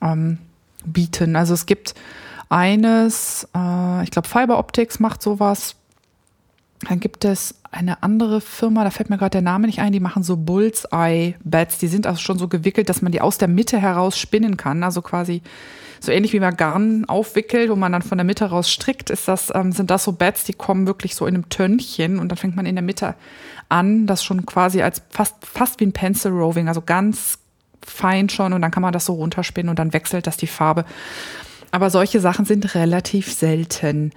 Ähm, 0.00 0.38
bieten. 0.88 1.36
Also 1.36 1.54
es 1.54 1.66
gibt 1.66 1.94
eines, 2.48 3.48
äh, 3.54 4.02
ich 4.02 4.10
glaube 4.10 4.28
Fiber 4.28 4.58
Optics 4.58 5.00
macht 5.00 5.22
sowas. 5.22 5.74
Dann 6.88 7.00
gibt 7.00 7.24
es 7.24 7.56
eine 7.70 8.02
andere 8.02 8.40
Firma, 8.40 8.84
da 8.84 8.90
fällt 8.90 9.10
mir 9.10 9.18
gerade 9.18 9.30
der 9.30 9.42
Name 9.42 9.66
nicht 9.66 9.80
ein, 9.80 9.92
die 9.92 10.00
machen 10.00 10.22
so 10.22 10.36
Bullseye-Beds. 10.36 11.78
Die 11.78 11.88
sind 11.88 12.06
also 12.06 12.20
schon 12.20 12.38
so 12.38 12.48
gewickelt, 12.48 12.88
dass 12.88 13.02
man 13.02 13.12
die 13.12 13.20
aus 13.20 13.36
der 13.36 13.48
Mitte 13.48 13.78
heraus 13.78 14.18
spinnen 14.18 14.56
kann. 14.56 14.82
Also 14.84 15.02
quasi 15.02 15.42
so 16.00 16.12
ähnlich 16.12 16.32
wie 16.32 16.40
man 16.40 16.56
Garn 16.56 17.04
aufwickelt, 17.06 17.70
wo 17.70 17.76
man 17.76 17.92
dann 17.92 18.02
von 18.02 18.18
der 18.18 18.24
Mitte 18.24 18.46
raus 18.46 18.70
strickt, 18.70 19.10
ist 19.10 19.28
das, 19.28 19.52
ähm, 19.54 19.72
sind 19.72 19.90
das 19.90 20.04
so 20.04 20.12
Beds, 20.12 20.44
die 20.44 20.52
kommen 20.52 20.86
wirklich 20.86 21.14
so 21.14 21.26
in 21.26 21.34
einem 21.34 21.48
Tönnchen 21.48 22.18
und 22.18 22.28
dann 22.28 22.38
fängt 22.38 22.56
man 22.56 22.66
in 22.66 22.76
der 22.76 22.82
Mitte 22.82 23.14
an, 23.68 24.06
das 24.06 24.24
schon 24.24 24.46
quasi 24.46 24.82
als 24.82 25.02
fast, 25.10 25.34
fast 25.44 25.80
wie 25.80 25.86
ein 25.86 25.92
Pencil 25.92 26.30
Roving, 26.30 26.68
also 26.68 26.82
ganz 26.82 27.38
fein 27.84 28.28
schon 28.28 28.52
und 28.52 28.62
dann 28.62 28.70
kann 28.70 28.82
man 28.82 28.92
das 28.92 29.06
so 29.06 29.14
runterspinnen 29.14 29.70
und 29.70 29.78
dann 29.78 29.92
wechselt 29.92 30.26
das 30.26 30.36
die 30.36 30.46
Farbe. 30.46 30.84
Aber 31.70 31.90
solche 31.90 32.20
Sachen 32.20 32.44
sind 32.44 32.74
relativ 32.74 33.32
selten. 33.32 34.12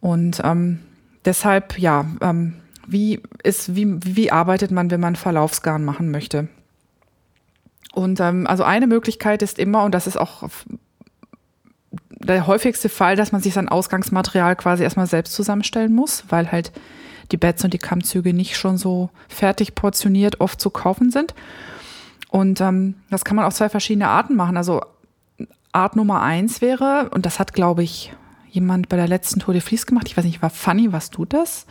Und 0.00 0.40
ähm, 0.44 0.80
deshalb, 1.24 1.78
ja, 1.78 2.06
ähm, 2.20 2.54
wie, 2.86 3.20
ist, 3.44 3.76
wie, 3.76 3.86
wie 4.04 4.32
arbeitet 4.32 4.70
man, 4.70 4.90
wenn 4.90 5.00
man 5.00 5.16
Verlaufsgarn 5.16 5.84
machen 5.84 6.10
möchte? 6.10 6.48
Und 7.92 8.20
ähm, 8.20 8.46
also 8.46 8.64
eine 8.64 8.86
Möglichkeit 8.86 9.42
ist 9.42 9.58
immer, 9.58 9.84
und 9.84 9.94
das 9.94 10.06
ist 10.06 10.16
auch 10.16 10.48
der 12.08 12.46
häufigste 12.46 12.88
Fall, 12.88 13.16
dass 13.16 13.32
man 13.32 13.42
sich 13.42 13.54
sein 13.54 13.68
Ausgangsmaterial 13.68 14.56
quasi 14.56 14.82
erstmal 14.82 15.06
selbst 15.06 15.34
zusammenstellen 15.34 15.92
muss, 15.92 16.24
weil 16.28 16.50
halt 16.50 16.72
die 17.30 17.36
Beds 17.36 17.64
und 17.64 17.72
die 17.72 17.78
Kammzüge 17.78 18.32
nicht 18.32 18.56
schon 18.56 18.78
so 18.78 19.10
fertig 19.28 19.74
portioniert 19.74 20.40
oft 20.40 20.60
zu 20.60 20.70
kaufen 20.70 21.10
sind. 21.10 21.34
Und 22.32 22.60
ähm, 22.60 22.94
das 23.10 23.24
kann 23.24 23.36
man 23.36 23.44
auf 23.44 23.54
zwei 23.54 23.68
verschiedene 23.68 24.08
Arten 24.08 24.34
machen. 24.34 24.56
Also 24.56 24.80
Art 25.70 25.96
Nummer 25.96 26.22
eins 26.22 26.60
wäre, 26.60 27.10
und 27.14 27.26
das 27.26 27.38
hat, 27.38 27.52
glaube 27.52 27.82
ich, 27.82 28.12
jemand 28.50 28.88
bei 28.88 28.96
der 28.96 29.08
letzten 29.08 29.40
Tour 29.40 29.54
de 29.54 29.60
Vlies 29.60 29.86
gemacht. 29.86 30.08
Ich 30.08 30.16
weiß 30.16 30.24
nicht, 30.24 30.42
war 30.42 30.50
funny, 30.50 30.92
was 30.92 31.10
tut 31.10 31.32
das? 31.32 31.66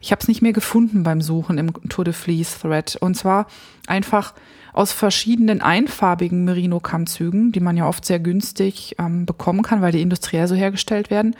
ich 0.00 0.12
habe 0.12 0.20
es 0.20 0.28
nicht 0.28 0.42
mehr 0.42 0.52
gefunden 0.52 1.02
beim 1.02 1.20
Suchen 1.20 1.58
im 1.58 1.72
Tour 1.88 2.04
de 2.04 2.14
Fleece 2.14 2.60
Thread. 2.60 2.96
Und 3.00 3.16
zwar 3.16 3.46
einfach 3.86 4.34
aus 4.72 4.92
verschiedenen 4.92 5.62
einfarbigen 5.62 6.44
Merino-Kammzügen, 6.44 7.52
die 7.52 7.60
man 7.60 7.76
ja 7.76 7.88
oft 7.88 8.04
sehr 8.04 8.20
günstig 8.20 8.94
ähm, 8.98 9.26
bekommen 9.26 9.62
kann, 9.62 9.80
weil 9.80 9.92
die 9.92 10.02
industriell 10.02 10.46
so 10.48 10.54
hergestellt 10.54 11.10
werden, 11.10 11.34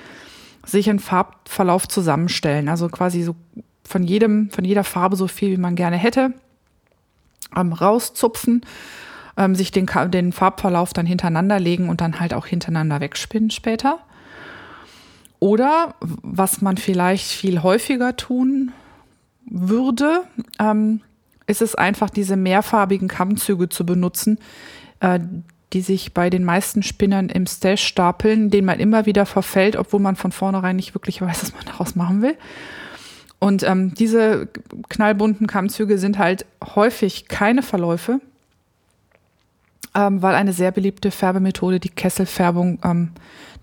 sich 0.65 0.89
einen 0.89 0.99
Farbverlauf 0.99 1.87
zusammenstellen. 1.87 2.69
Also 2.69 2.89
quasi 2.89 3.23
so 3.23 3.37
von 3.85 4.03
jedem, 4.03 4.51
von 4.51 4.65
jeder 4.65 4.85
Farbe 4.85 5.17
so 5.17 5.29
viel, 5.29 5.53
wie 5.53 5.61
man 5.61 5.77
gerne 5.77 5.97
hätte, 5.97 6.33
ähm, 7.55 7.73
rauszupfen, 7.73 8.63
ähm, 9.37 9.55
sich 9.55 9.71
den, 9.71 9.87
den 10.09 10.33
Farbverlauf 10.33 10.93
dann 10.93 11.07
hintereinander 11.07 11.61
legen 11.61 11.89
und 11.89 12.01
dann 12.01 12.21
halt 12.21 12.35
auch 12.35 12.47
hintereinander 12.47 13.01
wegspinnen 13.01 13.51
später. 13.51 13.99
Oder 15.39 15.95
was 16.01 16.63
man 16.63 16.77
vielleicht 16.77 17.27
viel 17.27 17.63
häufiger 17.63 18.17
tun 18.17 18.73
würde, 19.45 20.23
ähm, 20.59 21.03
ist 21.47 21.63
es 21.63 21.75
einfach, 21.75 22.11
diese 22.11 22.37
mehrfarbigen 22.37 23.09
Kammzüge 23.09 23.69
zu 23.69 23.87
benutzen, 23.87 24.39
äh, 25.01 25.21
die 25.73 25.81
sich 25.81 26.15
bei 26.15 26.31
den 26.31 26.45
meisten 26.45 26.83
Spinnern 26.83 27.29
im 27.29 27.47
Stash 27.47 27.85
stapeln, 27.85 28.51
den 28.51 28.65
man 28.65 28.79
immer 28.79 29.07
wieder 29.07 29.27
verfällt, 29.27 29.77
obwohl 29.77 30.01
man 30.01 30.17
von 30.17 30.33
vornherein 30.33 30.77
nicht 30.77 30.95
wirklich 30.95 31.21
weiß, 31.21 31.43
was 31.43 31.53
man 31.53 31.65
daraus 31.67 31.97
machen 31.97 32.23
will. 32.23 32.37
Und 33.47 33.63
ähm, 33.63 33.95
diese 33.95 34.49
knallbunten 34.89 35.47
Kammzüge 35.47 35.99
sind 35.99 36.19
halt 36.19 36.47
häufig 36.75 37.29
keine 37.29 37.63
Verläufe, 37.63 38.21
ähm, 39.95 40.21
weil 40.21 40.35
eine 40.35 40.53
sehr 40.53 40.73
beliebte 40.73 41.13
Färbemethode 41.13 41.79
die 41.79 41.91
Kesselfärbung 41.91 42.81
ähm, 42.83 43.11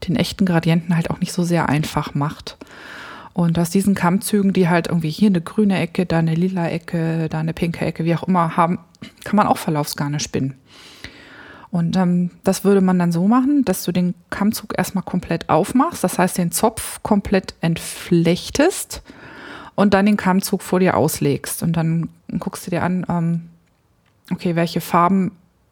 den 0.07 0.15
echten 0.15 0.45
Gradienten 0.45 0.95
halt 0.95 1.09
auch 1.09 1.19
nicht 1.19 1.34
so 1.34 1.43
sehr 1.43 1.67
einfach 1.67 2.15
macht. 2.15 2.55
Und 3.34 3.59
aus 3.59 3.71
diesen 3.71 3.93
Kammzügen, 3.93 4.53
die 4.53 4.69
halt 4.69 4.88
irgendwie 4.88 5.09
hier 5.09 5.27
eine 5.27 5.41
grüne 5.41 5.77
Ecke, 5.77 6.05
da 6.05 6.19
eine 6.19 6.36
lila 6.36 6.69
Ecke, 6.69 7.27
da 7.27 7.39
eine 7.39 7.51
pinke 7.51 7.86
Ecke, 7.86 8.05
wie 8.05 8.15
auch 8.15 8.23
immer 8.23 8.55
haben, 8.55 8.79
kann 9.25 9.36
man 9.36 9.47
auch 9.47 9.57
Verlaufsgarne 9.57 10.21
spinnen. 10.21 10.53
Und 11.71 11.97
ähm, 11.97 12.31
das 12.45 12.63
würde 12.63 12.79
man 12.79 12.99
dann 12.99 13.11
so 13.11 13.27
machen, 13.27 13.65
dass 13.65 13.84
du 13.84 13.91
den 13.91 14.13
Kammzug 14.29 14.77
erstmal 14.77 15.03
komplett 15.03 15.49
aufmachst, 15.49 16.05
das 16.05 16.17
heißt 16.17 16.38
den 16.38 16.53
Zopf 16.53 17.03
komplett 17.03 17.55
entflechtest 17.59 19.03
und 19.76 19.93
dann 19.93 20.05
den 20.05 20.17
Kammzug 20.17 20.61
vor 20.61 20.80
dir 20.80 20.97
auslegst. 20.97 21.63
Und 21.63 21.74
dann 21.74 22.09
guckst 22.39 22.65
du 22.65 22.71
dir 22.71 22.84
an, 22.84 23.05
ähm, 23.09 23.41
okay, 24.32 24.55
welche 24.55 24.82
Farben 24.82 25.32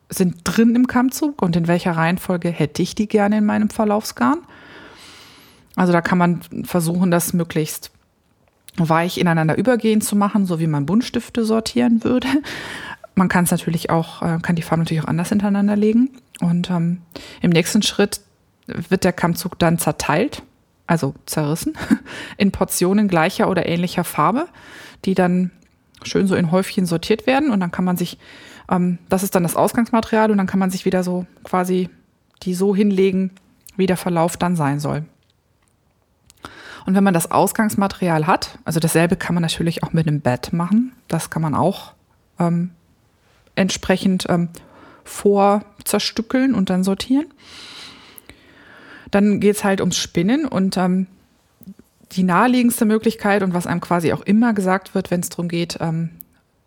sind 0.09 0.41
drin 0.43 0.75
im 0.75 0.87
Kammzug 0.87 1.41
und 1.41 1.55
in 1.55 1.67
welcher 1.67 1.93
Reihenfolge 1.93 2.49
hätte 2.49 2.81
ich 2.81 2.95
die 2.95 3.07
gerne 3.07 3.37
in 3.37 3.45
meinem 3.45 3.69
Verlaufsgarn. 3.69 4.39
Also 5.75 5.93
da 5.93 6.01
kann 6.01 6.17
man 6.17 6.41
versuchen, 6.63 7.11
das 7.11 7.33
möglichst 7.33 7.91
weich 8.77 9.17
ineinander 9.17 9.57
übergehend 9.57 10.03
zu 10.03 10.15
machen, 10.15 10.45
so 10.45 10.59
wie 10.59 10.67
man 10.67 10.85
Buntstifte 10.85 11.45
sortieren 11.45 12.03
würde. 12.03 12.27
Man 13.15 13.29
kann 13.29 13.43
es 13.43 13.51
natürlich 13.51 13.89
auch, 13.89 14.21
äh, 14.21 14.39
kann 14.41 14.55
die 14.55 14.61
Farben 14.61 14.83
natürlich 14.83 15.03
auch 15.03 15.07
anders 15.07 15.29
hintereinander 15.29 15.75
legen. 15.75 16.09
Und 16.39 16.69
ähm, 16.69 17.01
im 17.41 17.51
nächsten 17.51 17.81
Schritt 17.81 18.21
wird 18.67 19.03
der 19.03 19.13
Kammzug 19.13 19.59
dann 19.59 19.77
zerteilt, 19.77 20.43
also 20.91 21.15
zerrissen, 21.25 21.73
in 22.37 22.51
Portionen 22.51 23.07
gleicher 23.07 23.49
oder 23.49 23.65
ähnlicher 23.65 24.03
Farbe, 24.03 24.49
die 25.05 25.13
dann 25.13 25.51
schön 26.03 26.27
so 26.27 26.35
in 26.35 26.51
Häufchen 26.51 26.85
sortiert 26.85 27.25
werden. 27.25 27.49
Und 27.49 27.61
dann 27.61 27.71
kann 27.71 27.85
man 27.85 27.95
sich, 27.95 28.17
ähm, 28.69 28.97
das 29.07 29.23
ist 29.23 29.33
dann 29.33 29.43
das 29.43 29.55
Ausgangsmaterial, 29.55 30.31
und 30.31 30.37
dann 30.37 30.47
kann 30.47 30.59
man 30.59 30.69
sich 30.69 30.83
wieder 30.83 31.01
so 31.01 31.25
quasi 31.45 31.89
die 32.43 32.53
so 32.53 32.75
hinlegen, 32.75 33.31
wie 33.77 33.85
der 33.85 33.95
Verlauf 33.95 34.35
dann 34.35 34.57
sein 34.57 34.81
soll. 34.81 35.05
Und 36.85 36.93
wenn 36.93 37.05
man 37.05 37.13
das 37.13 37.31
Ausgangsmaterial 37.31 38.27
hat, 38.27 38.59
also 38.65 38.81
dasselbe 38.81 39.15
kann 39.15 39.33
man 39.33 39.43
natürlich 39.43 39.83
auch 39.83 39.93
mit 39.93 40.09
einem 40.09 40.19
Bett 40.19 40.51
machen. 40.51 40.91
Das 41.07 41.29
kann 41.29 41.41
man 41.41 41.55
auch 41.55 41.93
ähm, 42.37 42.71
entsprechend 43.55 44.25
ähm, 44.27 44.49
vorzerstückeln 45.05 46.53
und 46.53 46.69
dann 46.69 46.83
sortieren. 46.83 47.27
Dann 49.11 49.39
geht 49.39 49.57
es 49.57 49.63
halt 49.63 49.81
ums 49.81 49.97
Spinnen 49.97 50.45
und 50.45 50.77
ähm, 50.77 51.07
die 52.13 52.23
naheliegendste 52.23 52.85
Möglichkeit 52.85 53.43
und 53.43 53.53
was 53.53 53.67
einem 53.67 53.81
quasi 53.81 54.13
auch 54.13 54.21
immer 54.21 54.53
gesagt 54.53 54.95
wird, 54.95 55.11
wenn 55.11 55.21
es 55.21 55.29
darum 55.29 55.47
geht, 55.47 55.77
ähm, 55.79 56.09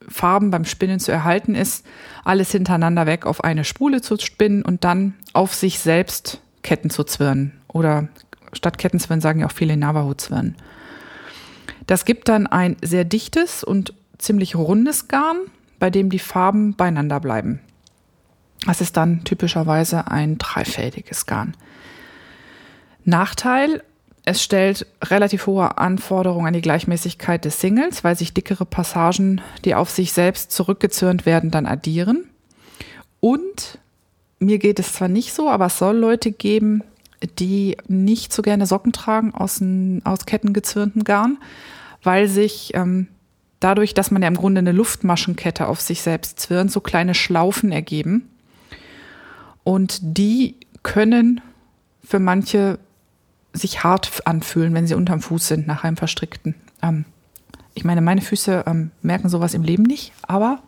Farben 0.09 0.51
beim 0.51 0.64
Spinnen 0.64 1.01
zu 1.01 1.12
erhalten, 1.12 1.55
ist, 1.55 1.86
alles 2.24 2.51
hintereinander 2.51 3.07
weg 3.07 3.26
auf 3.26 3.42
eine 3.42 3.64
Spule 3.64 4.03
zu 4.03 4.18
spinnen 4.18 4.62
und 4.62 4.84
dann 4.84 5.14
auf 5.32 5.55
sich 5.55 5.78
selbst 5.78 6.40
Ketten 6.62 6.90
zu 6.90 7.05
zwirnen 7.05 7.53
oder 7.68 8.09
statt 8.53 8.78
Kettenzwirn 8.78 9.20
sagen 9.20 9.40
ja 9.40 9.47
auch 9.47 9.53
viele 9.53 9.76
Navajo-Zwirn. 9.76 10.57
Das 11.86 12.05
gibt 12.05 12.28
dann 12.28 12.47
ein 12.47 12.76
sehr 12.82 13.05
dichtes 13.05 13.64
und 13.64 13.95
ziemlich 14.18 14.55
rundes 14.57 15.09
Garn, 15.09 15.38
bei 15.78 15.90
dem 15.90 16.09
die 16.09 16.18
Farben 16.18 16.74
beieinander 16.74 17.20
bleiben. 17.20 17.61
Das 18.66 18.80
ist 18.80 18.97
dann 18.97 19.24
typischerweise 19.24 20.11
ein 20.11 20.38
dreifädiges 20.38 21.26
Garn. 21.26 21.55
Nachteil, 23.05 23.82
es 24.24 24.42
stellt 24.42 24.86
relativ 25.02 25.46
hohe 25.46 25.76
Anforderungen 25.76 26.46
an 26.46 26.55
die 26.55 26.62
Gleichmäßigkeit 26.62 27.44
des 27.44 27.61
Singles, 27.61 28.05
weil 28.05 28.16
sich 28.16 28.32
dickere 28.32 28.64
Passagen, 28.64 29.42
die 29.64 29.74
auf 29.74 29.90
sich 29.90 30.12
selbst 30.12 30.50
zurückgezürnt 30.50 31.26
werden, 31.26 31.50
dann 31.50 31.66
addieren. 31.66 32.24
Und 33.20 33.78
mir 34.38 34.59
geht 34.59 34.78
es 34.78 34.94
zwar 34.94 35.09
nicht 35.09 35.34
so, 35.34 35.50
aber 35.50 35.66
es 35.66 35.78
soll 35.78 35.96
Leute 35.96 36.32
geben, 36.32 36.82
die 37.38 37.76
nicht 37.86 38.32
so 38.32 38.42
gerne 38.42 38.66
Socken 38.66 38.92
tragen 38.92 39.34
aus, 39.34 39.61
ein, 39.61 40.05
aus 40.05 40.26
kettengezwirntem 40.26 41.05
Garn, 41.05 41.38
weil 42.02 42.28
sich 42.28 42.72
ähm, 42.74 43.09
dadurch, 43.61 43.94
dass 43.94 44.11
man 44.11 44.22
ja 44.22 44.28
im 44.28 44.36
Grunde 44.36 44.59
eine 44.59 44.72
Luftmaschenkette 44.72 45.68
auf 45.68 45.80
sich 45.80 46.02
selbst 46.02 46.40
zwirnt, 46.40 46.72
so 46.72 46.80
kleine 46.80 47.14
Schlaufen 47.14 47.72
ergeben. 47.72 48.30
Und 49.64 49.98
die 50.02 50.57
können 50.82 51.40
für 52.02 52.18
manche 52.18 52.78
sich 53.55 53.84
hart 53.84 54.26
anfühlen, 54.26 54.74
wenn 54.74 54.86
sie 54.86 54.94
unterm 54.94 55.20
Fuß 55.20 55.48
sind 55.48 55.66
nach 55.66 55.84
einem 55.84 55.96
verstrickten. 55.96 56.55
Ähm, 56.82 57.07
ich 57.72 57.84
meine, 57.84 58.02
meine 58.02 58.20
Füße 58.20 58.64
ähm, 58.66 58.90
merken 59.00 59.28
sowas 59.28 59.55
im 59.55 59.62
Leben 59.62 59.84
nicht, 59.84 60.12
aber 60.22 60.62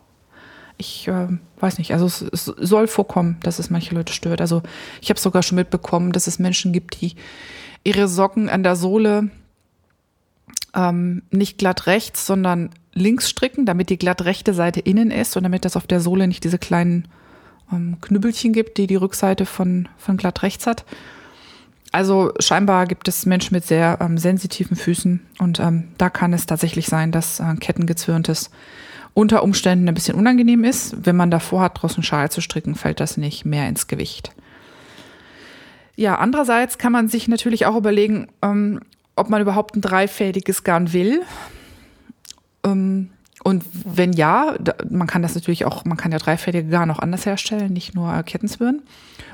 ich 0.77 1.07
äh, 1.07 1.27
weiß 1.59 1.77
nicht, 1.77 1.93
also 1.93 2.05
es, 2.05 2.21
es, 2.21 2.45
soll 2.45 2.87
vorkommen, 2.87 3.37
dass 3.43 3.59
es 3.59 3.69
manche 3.69 3.93
Leute 3.93 4.13
stört. 4.13 4.41
Also 4.41 4.63
ich 5.01 5.09
habe 5.09 5.19
sogar 5.19 5.43
schon 5.43 5.57
mitbekommen, 5.57 6.11
dass 6.11 6.27
es 6.27 6.39
Menschen 6.39 6.71
gibt, 6.73 7.01
die 7.01 7.15
ihre 7.83 8.07
Socken 8.07 8.49
an 8.49 8.63
der 8.63 8.75
Sohle 8.75 9.29
ähm, 10.75 11.23
nicht 11.31 11.57
glatt 11.57 11.87
rechts, 11.87 12.25
sondern 12.25 12.69
links 12.93 13.29
stricken, 13.29 13.65
damit 13.65 13.89
die 13.89 13.97
glatt 13.97 14.23
rechte 14.25 14.53
Seite 14.53 14.79
innen 14.79 15.11
ist 15.11 15.35
und 15.35 15.43
damit 15.43 15.65
das 15.65 15.75
auf 15.75 15.87
der 15.87 15.99
Sohle 15.99 16.27
nicht 16.27 16.43
diese 16.43 16.59
kleinen 16.59 17.07
ähm, 17.71 17.97
Knüppelchen 18.01 18.53
gibt, 18.53 18.77
die 18.77 18.87
die 18.87 18.95
Rückseite 18.95 19.45
von, 19.45 19.89
von 19.97 20.17
glatt 20.17 20.43
rechts 20.43 20.67
hat. 20.67 20.85
Also 21.97 22.31
scheinbar 22.39 22.85
gibt 22.85 23.07
es 23.07 23.25
Menschen 23.25 23.55
mit 23.55 23.65
sehr 23.65 23.97
ähm, 24.01 24.19
sensitiven 24.19 24.77
Füßen 24.77 25.19
und 25.39 25.59
ähm, 25.59 25.87
da 25.97 26.11
kann 26.11 26.31
es 26.31 26.45
tatsächlich 26.45 26.85
sein, 26.85 27.11
dass 27.11 27.39
äh, 27.39 27.55
kettengezwirntes 27.55 28.51
unter 29.15 29.41
Umständen 29.41 29.89
ein 29.89 29.95
bisschen 29.95 30.13
unangenehm 30.13 30.63
ist. 30.63 31.07
Wenn 31.07 31.15
man 31.15 31.31
davor 31.31 31.61
hat, 31.61 31.81
draußen 31.81 32.03
Schal 32.03 32.29
zu 32.29 32.39
stricken, 32.39 32.75
fällt 32.75 32.99
das 32.99 33.17
nicht 33.17 33.45
mehr 33.45 33.67
ins 33.67 33.87
Gewicht. 33.87 34.31
Ja, 35.95 36.19
andererseits 36.19 36.77
kann 36.77 36.91
man 36.91 37.07
sich 37.07 37.27
natürlich 37.27 37.65
auch 37.65 37.75
überlegen, 37.75 38.27
ähm, 38.43 38.81
ob 39.15 39.31
man 39.31 39.41
überhaupt 39.41 39.75
ein 39.75 39.81
dreifädiges 39.81 40.63
Garn 40.63 40.93
will. 40.93 41.23
Ähm, 42.63 43.09
und 43.47 43.63
wenn 43.71 44.11
ja, 44.11 44.55
man 44.89 45.07
kann 45.07 45.21
das 45.21 45.33
natürlich 45.33 45.63
auch, 45.63 45.85
man 45.85 45.95
kann 45.95 46.11
ja 46.11 46.17
dreifädige 46.17 46.67
Garn 46.67 46.91
auch 46.91 46.99
anders 46.99 47.25
herstellen, 47.25 47.71
nicht 47.71 47.95
nur 47.95 48.21
Kettenzwirn. 48.23 48.81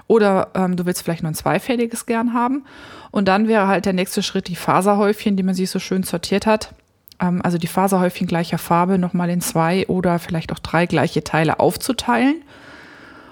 Oder 0.06 0.50
ähm, 0.54 0.76
du 0.76 0.86
willst 0.86 1.02
vielleicht 1.02 1.24
nur 1.24 1.32
ein 1.32 1.36
zweifädiges 1.36 2.06
Garn 2.06 2.32
haben. 2.32 2.64
Und 3.10 3.28
dann 3.28 3.48
wäre 3.48 3.66
halt 3.66 3.88
der 3.88 3.94
nächste 3.94 4.22
Schritt 4.22 4.50
die 4.50 4.56
Faserhäufchen, 4.56 5.36
die 5.36 5.42
man 5.42 5.56
sich 5.56 5.72
so 5.72 5.80
schön 5.80 6.04
sortiert 6.04 6.46
hat 6.46 6.76
ähm, 7.20 7.42
also 7.42 7.58
die 7.58 7.66
Faserhäufchen 7.66 8.28
gleicher 8.28 8.60
Farbe 8.60 9.00
nochmal 9.00 9.32
in 9.32 9.42
zwei 9.42 9.88
oder 9.88 10.20
vielleicht 10.20 10.52
auch 10.52 10.60
drei 10.60 10.86
gleiche 10.86 11.24
Teile 11.24 11.60
aufzuteilen, 11.60 12.44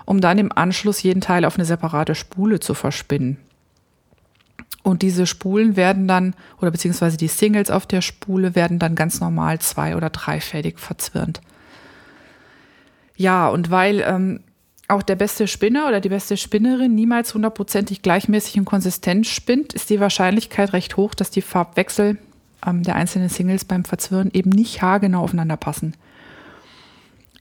um 0.05 0.19
dann 0.19 0.39
im 0.39 0.51
Anschluss 0.51 1.03
jeden 1.03 1.21
Teil 1.21 1.45
auf 1.45 1.57
eine 1.57 1.65
separate 1.65 2.15
Spule 2.15 2.59
zu 2.59 2.73
verspinnen. 2.73 3.37
Und 4.83 5.01
diese 5.03 5.27
Spulen 5.27 5.75
werden 5.75 6.07
dann, 6.07 6.33
oder 6.59 6.71
beziehungsweise 6.71 7.17
die 7.17 7.27
Singles 7.27 7.69
auf 7.69 7.85
der 7.85 8.01
Spule 8.01 8.55
werden 8.55 8.79
dann 8.79 8.95
ganz 8.95 9.19
normal 9.19 9.59
zwei- 9.59 9.95
oder 9.95 10.09
dreifädig 10.09 10.79
verzwirnt. 10.79 11.41
Ja, 13.15 13.47
und 13.49 13.69
weil 13.69 14.03
ähm, 14.05 14.39
auch 14.87 15.03
der 15.03 15.15
beste 15.15 15.47
Spinner 15.47 15.87
oder 15.87 16.01
die 16.01 16.09
beste 16.09 16.37
Spinnerin 16.37 16.95
niemals 16.95 17.33
hundertprozentig 17.33 18.01
gleichmäßig 18.01 18.57
und 18.57 18.65
konsistent 18.65 19.27
spinnt, 19.27 19.73
ist 19.73 19.89
die 19.89 19.99
Wahrscheinlichkeit 19.99 20.73
recht 20.73 20.97
hoch, 20.97 21.13
dass 21.13 21.29
die 21.29 21.43
Farbwechsel 21.43 22.17
ähm, 22.65 22.83
der 22.83 22.95
einzelnen 22.95 23.29
Singles 23.29 23.65
beim 23.65 23.85
Verzwirren 23.85 24.31
eben 24.33 24.49
nicht 24.49 24.81
haargenau 24.81 25.21
aufeinander 25.23 25.57
passen. 25.57 25.95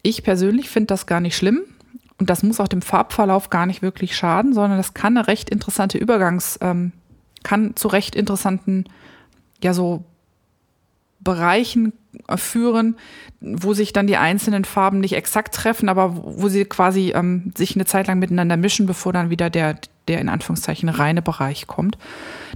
Ich 0.02 0.22
persönlich 0.22 0.70
finde 0.70 0.88
das 0.88 1.06
gar 1.06 1.20
nicht 1.20 1.36
schlimm 1.36 1.62
und 2.18 2.30
das 2.30 2.42
muss 2.42 2.60
auch 2.60 2.68
dem 2.68 2.82
Farbverlauf 2.82 3.50
gar 3.50 3.66
nicht 3.66 3.82
wirklich 3.82 4.14
schaden, 4.14 4.54
sondern 4.54 4.78
das 4.78 4.94
kann 4.94 5.16
eine 5.16 5.26
recht 5.26 5.50
interessante 5.50 5.98
Übergangs, 5.98 6.58
ähm, 6.62 6.92
kann 7.42 7.76
zu 7.76 7.88
recht 7.88 8.14
interessanten, 8.14 8.84
ja 9.62 9.74
so 9.74 10.04
Bereichen 11.20 11.92
äh, 12.28 12.36
führen, 12.36 12.96
wo 13.40 13.74
sich 13.74 13.92
dann 13.92 14.06
die 14.06 14.16
einzelnen 14.16 14.64
Farben 14.64 15.00
nicht 15.00 15.14
exakt 15.14 15.54
treffen, 15.54 15.88
aber 15.88 16.16
wo 16.16 16.48
sie 16.48 16.64
quasi 16.64 17.12
ähm, 17.14 17.52
sich 17.56 17.74
eine 17.74 17.84
Zeit 17.84 18.06
lang 18.06 18.18
miteinander 18.18 18.56
mischen, 18.56 18.86
bevor 18.86 19.12
dann 19.12 19.30
wieder 19.30 19.50
der, 19.50 19.76
der 20.08 20.20
in 20.20 20.28
Anführungszeichen 20.28 20.88
reine 20.88 21.22
Bereich 21.22 21.66
kommt. 21.66 21.98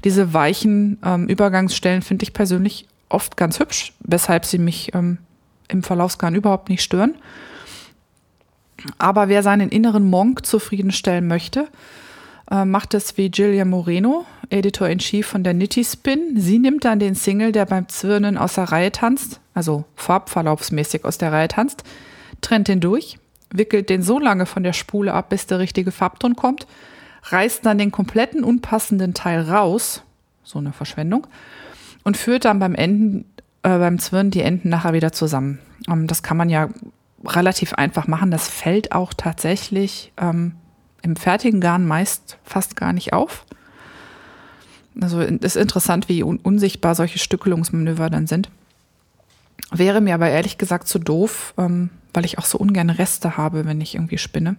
Diese 0.03 0.35
weichen 0.35 0.99
ähm, 1.05 1.28
Übergangsstellen 1.28 2.03
finde 2.03 2.24
ich 2.24 2.32
persönlich 2.32 2.87
oft 3.09 3.37
ganz 3.37 3.61
hübsch, 3.61 3.93
weshalb 4.01 4.45
sie 4.45 4.59
mich 4.59 4.95
ähm, 4.95 5.18
im 5.68 5.82
Verlaufsgarn 5.82 6.35
überhaupt 6.35 6.68
nicht 6.68 6.82
stören. 6.82 7.14
Aber 8.99 9.28
wer 9.28 9.43
seinen 9.43 9.70
inneren 9.70 10.09
Monk 10.09 10.45
zufriedenstellen 10.45 11.26
möchte, 11.26 11.68
äh, 12.51 12.64
macht 12.64 12.95
es 12.95 13.16
wie 13.16 13.30
Gillian 13.30 13.70
Moreno, 13.70 14.26
Editor-in-Chief 14.51 15.26
von 15.26 15.45
der 15.45 15.55
Nitty 15.55 15.84
Spin. 15.84 16.34
Sie 16.36 16.59
nimmt 16.59 16.84
dann 16.84 16.99
den 16.99 17.14
Single, 17.14 17.53
der 17.53 17.66
beim 17.66 17.88
Zwirnen 17.88 18.36
aus 18.36 18.55
der 18.55 18.64
Reihe 18.64 18.92
tanzt, 18.92 19.40
also 19.55 19.84
farbverlaufsmäßig 19.97 21.05
aus 21.05 21.18
der 21.18 21.32
Reihe 21.32 21.49
tanzt, 21.49 21.84
trennt 22.40 22.68
den 22.68 22.80
durch, 22.80 23.18
wickelt 23.53 23.88
den 23.88 24.03
so 24.03 24.18
lange 24.18 24.47
von 24.47 24.62
der 24.62 24.72
Spule 24.72 25.14
ab, 25.14 25.30
bis 25.30 25.47
der 25.47 25.59
richtige 25.59 25.92
Farbton 25.92 26.36
kommt, 26.36 26.66
reißt 27.24 27.64
dann 27.64 27.78
den 27.78 27.90
kompletten 27.90 28.45
unpassenden 28.45 29.14
Teil 29.14 29.40
raus, 29.42 30.03
so 30.42 30.59
eine 30.59 30.72
Verschwendung, 30.72 31.26
und 32.03 32.16
führt 32.16 32.45
dann 32.45 32.59
beim 32.59 32.74
Enden, 32.74 33.24
äh, 33.62 33.78
beim 33.78 33.99
Zwirnen 33.99 34.30
die 34.30 34.42
Enden 34.42 34.68
nachher 34.68 34.92
wieder 34.92 35.12
zusammen. 35.12 35.61
Ähm, 35.88 36.07
das 36.07 36.22
kann 36.22 36.36
man 36.36 36.51
ja 36.51 36.68
relativ 37.24 37.72
einfach 37.72 38.07
machen. 38.07 38.30
Das 38.30 38.49
fällt 38.49 38.92
auch 38.92 39.14
tatsächlich 39.14 40.12
ähm, 40.18 40.57
im 41.05 41.16
fertigen 41.16 41.61
Garn 41.61 41.86
meist 41.86 42.38
fast 42.44 42.76
gar 42.76 42.92
nicht 42.92 43.12
auf. 43.12 43.44
Also 45.00 45.20
ist 45.20 45.57
interessant, 45.57 46.09
wie 46.09 46.22
un 46.22 46.38
unsichtbar 46.38 46.94
solche 46.94 47.18
Stückelungsmanöver 47.18 48.09
dann 48.11 48.26
sind. 48.26 48.48
Wäre 49.70 50.00
mir 50.00 50.14
aber 50.14 50.30
ehrlich 50.30 50.57
gesagt 50.57 50.88
zu 50.88 50.98
doof, 50.98 51.52
ähm, 51.59 51.90
weil 52.12 52.24
ich 52.24 52.38
auch 52.38 52.44
so 52.44 52.59
ungern 52.59 52.90
Reste 52.90 53.36
habe, 53.36 53.66
wenn 53.66 53.80
ich 53.80 53.96
irgendwie 53.96 54.18
spinne. 54.18 54.57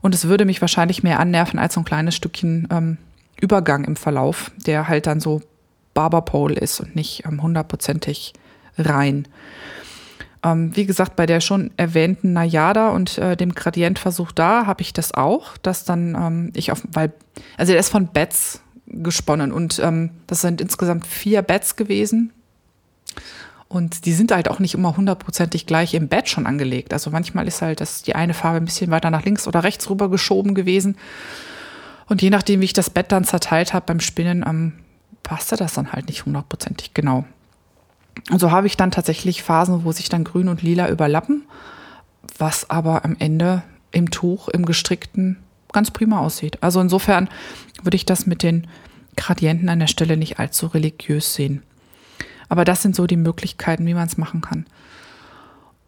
Und 0.00 0.14
es 0.14 0.26
würde 0.26 0.44
mich 0.44 0.60
wahrscheinlich 0.60 1.02
mehr 1.02 1.20
annerven 1.20 1.58
als 1.58 1.74
so 1.74 1.80
ein 1.80 1.84
kleines 1.84 2.16
Stückchen 2.16 2.68
ähm, 2.70 2.98
Übergang 3.40 3.84
im 3.84 3.96
Verlauf, 3.96 4.50
der 4.56 4.88
halt 4.88 5.06
dann 5.06 5.20
so 5.20 5.42
Barberpole 5.92 6.56
ist 6.56 6.80
und 6.80 6.96
nicht 6.96 7.24
ähm, 7.26 7.42
hundertprozentig 7.42 8.32
rein. 8.76 9.28
Ähm, 10.44 10.76
wie 10.76 10.84
gesagt, 10.84 11.16
bei 11.16 11.24
der 11.26 11.40
schon 11.40 11.70
erwähnten 11.78 12.34
Najada 12.34 12.90
und 12.90 13.16
äh, 13.18 13.36
dem 13.36 13.54
Gradientversuch 13.54 14.30
da 14.30 14.66
habe 14.66 14.82
ich 14.82 14.92
das 14.92 15.14
auch, 15.14 15.56
dass 15.58 15.84
dann 15.84 16.14
ähm, 16.14 16.52
ich 16.54 16.70
auf, 16.70 16.82
weil, 16.92 17.12
also 17.56 17.72
der 17.72 17.80
ist 17.80 17.88
von 17.88 18.08
Bets 18.08 18.60
gesponnen 18.86 19.52
und 19.52 19.78
ähm, 19.82 20.10
das 20.26 20.42
sind 20.42 20.60
insgesamt 20.60 21.06
vier 21.06 21.42
Bets 21.42 21.76
gewesen. 21.76 22.32
Und 23.68 24.04
die 24.04 24.12
sind 24.12 24.30
halt 24.30 24.48
auch 24.48 24.60
nicht 24.60 24.74
immer 24.74 24.96
hundertprozentig 24.96 25.66
gleich 25.66 25.94
im 25.94 26.06
Bett 26.06 26.28
schon 26.28 26.46
angelegt. 26.46 26.92
Also 26.92 27.10
manchmal 27.10 27.48
ist 27.48 27.60
halt 27.60 27.80
das, 27.80 28.02
die 28.02 28.14
eine 28.14 28.34
Farbe 28.34 28.58
ein 28.58 28.66
bisschen 28.66 28.90
weiter 28.90 29.10
nach 29.10 29.24
links 29.24 29.48
oder 29.48 29.64
rechts 29.64 29.90
rüber 29.90 30.10
geschoben 30.10 30.54
gewesen. 30.54 30.96
Und 32.06 32.22
je 32.22 32.30
nachdem, 32.30 32.60
wie 32.60 32.66
ich 32.66 32.72
das 32.72 32.90
Bett 32.90 33.10
dann 33.10 33.24
zerteilt 33.24 33.72
habe 33.72 33.86
beim 33.86 33.98
Spinnen, 33.98 34.44
ähm, 34.46 34.74
passte 35.22 35.56
das 35.56 35.74
dann 35.74 35.92
halt 35.92 36.06
nicht 36.06 36.26
hundertprozentig 36.26 36.94
genau. 36.94 37.24
Und 38.30 38.38
so 38.38 38.50
habe 38.50 38.66
ich 38.66 38.76
dann 38.76 38.90
tatsächlich 38.90 39.42
Phasen, 39.42 39.84
wo 39.84 39.92
sich 39.92 40.08
dann 40.08 40.24
grün 40.24 40.48
und 40.48 40.62
lila 40.62 40.88
überlappen, 40.88 41.42
was 42.38 42.70
aber 42.70 43.04
am 43.04 43.16
Ende 43.18 43.62
im 43.92 44.10
Tuch, 44.10 44.48
im 44.48 44.64
gestrickten 44.64 45.38
ganz 45.72 45.90
prima 45.90 46.20
aussieht. 46.20 46.58
Also 46.62 46.80
insofern 46.80 47.28
würde 47.82 47.96
ich 47.96 48.06
das 48.06 48.26
mit 48.26 48.42
den 48.42 48.66
Gradienten 49.16 49.68
an 49.68 49.80
der 49.80 49.86
Stelle 49.86 50.16
nicht 50.16 50.38
allzu 50.38 50.66
religiös 50.68 51.34
sehen. 51.34 51.62
Aber 52.48 52.64
das 52.64 52.82
sind 52.82 52.96
so 52.96 53.06
die 53.06 53.16
Möglichkeiten, 53.16 53.86
wie 53.86 53.94
man 53.94 54.06
es 54.06 54.16
machen 54.16 54.40
kann. 54.40 54.66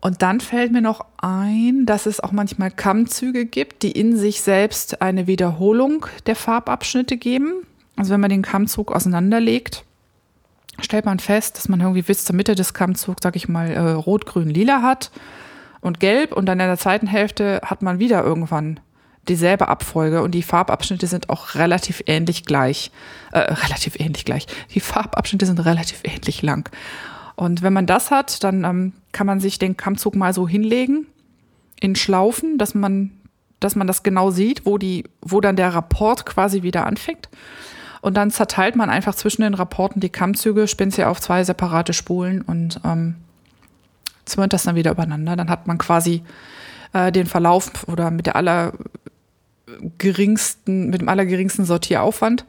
Und 0.01 0.23
dann 0.23 0.41
fällt 0.41 0.73
mir 0.73 0.83
noch 0.83 1.05
ein, 1.19 1.87
dass 1.87 2.07
es 2.07 2.21
auch 2.21 2.33
manchmal 2.33 2.71
Kammzüge 2.71 3.47
gibt, 3.47 3.83
die 3.83 3.93
in 3.93 4.17
sich 4.17 4.41
selbst 4.41 5.03
eine 5.03 5.27
Wiederholung 5.27 6.07
der 6.27 6.37
Farbabschnitte 6.37 7.17
geben. 7.17 7.55
Also 7.97 8.13
wenn 8.13 8.21
man 8.21 8.31
den 8.31 8.43
Kammzug 8.43 8.93
auseinanderlegt, 8.93 9.85
stellt 10.81 11.05
man 11.05 11.19
fest, 11.19 11.57
dass 11.57 11.69
man 11.69 11.81
irgendwie 11.81 12.03
bis 12.03 12.25
zur 12.25 12.37
Mitte 12.37 12.55
des 12.55 12.75
Kammzugs, 12.75 13.23
sag 13.23 13.37
ich 13.37 13.49
mal, 13.49 13.71
äh, 13.71 13.79
rot, 13.79 14.27
grün, 14.27 14.49
lila 14.49 14.83
hat 14.83 15.11
und 15.81 16.01
gelb 16.01 16.33
und 16.33 16.47
dann 16.47 16.61
in 16.61 16.67
der 16.67 16.79
zweiten 16.79 17.07
Hälfte 17.07 17.61
hat 17.65 17.83
man 17.83 17.99
wieder 17.99 18.25
irgendwann 18.25 18.81
dieselbe 19.29 19.69
Abfolge 19.69 20.23
und 20.23 20.33
die 20.33 20.43
Farbabschnitte 20.43 21.07
sind 21.07 21.31
auch 21.31 21.55
relativ 21.55 22.03
ähnlich 22.07 22.45
gleich. 22.45 22.91
Äh, 23.33 23.41
relativ 23.41 23.99
ähnlich 23.99 24.25
gleich. 24.25 24.47
Die 24.75 24.81
Farbabschnitte 24.81 25.47
sind 25.47 25.65
relativ 25.65 26.03
ähnlich 26.05 26.43
lang. 26.43 26.71
Und 27.35 27.63
wenn 27.63 27.73
man 27.73 27.87
das 27.87 28.11
hat, 28.11 28.43
dann 28.45 28.65
ähm, 28.65 28.93
kann 29.13 29.27
man 29.27 29.41
sich 29.41 29.59
den 29.59 29.77
Kammzug 29.77 30.17
mal 30.17 30.33
so 30.33 30.49
hinlegen 30.49 31.07
in 31.81 31.95
Schlaufen, 31.95 32.57
dass 32.57 32.75
man, 32.75 33.13
dass 33.61 33.77
man 33.77 33.87
das 33.87 34.03
genau 34.03 34.31
sieht, 34.31 34.65
wo 34.65 34.79
die, 34.79 35.05
wo 35.21 35.41
dann 35.41 35.57
der 35.57 35.75
Rapport 35.75 36.25
quasi 36.25 36.63
wieder 36.63 36.87
anfängt. 36.87 37.29
Und 38.01 38.17
dann 38.17 38.31
zerteilt 38.31 38.77
man 38.77 38.91
einfach 38.91 39.15
zwischen 39.15 39.43
den 39.43 39.55
Rapporten 39.55 40.01
die 40.01 40.11
Kammzüge, 40.11 40.69
spinnt 40.69 40.95
sie 40.95 41.05
auf 41.05 41.21
zwei 41.21 41.45
separate 41.45 41.93
Spulen 41.93 42.43
und 42.43 42.81
ähm, 42.85 43.17
zwirnt 44.25 44.53
das 44.53 44.65
dann 44.65 44.75
wieder 44.75 44.91
übereinander. 44.91 45.37
Dann 45.37 45.51
hat 45.51 45.67
man 45.67 45.79
quasi 45.79 46.23
äh, 46.93 47.13
den 47.13 47.27
Verlauf 47.27 47.89
oder 47.89 48.11
mit 48.11 48.27
der 48.27 48.37
allergeringsten, 48.37 50.91
mit 50.91 51.01
dem 51.01 51.09
allergeringsten 51.09 51.65
Sortieraufwand. 51.65 52.45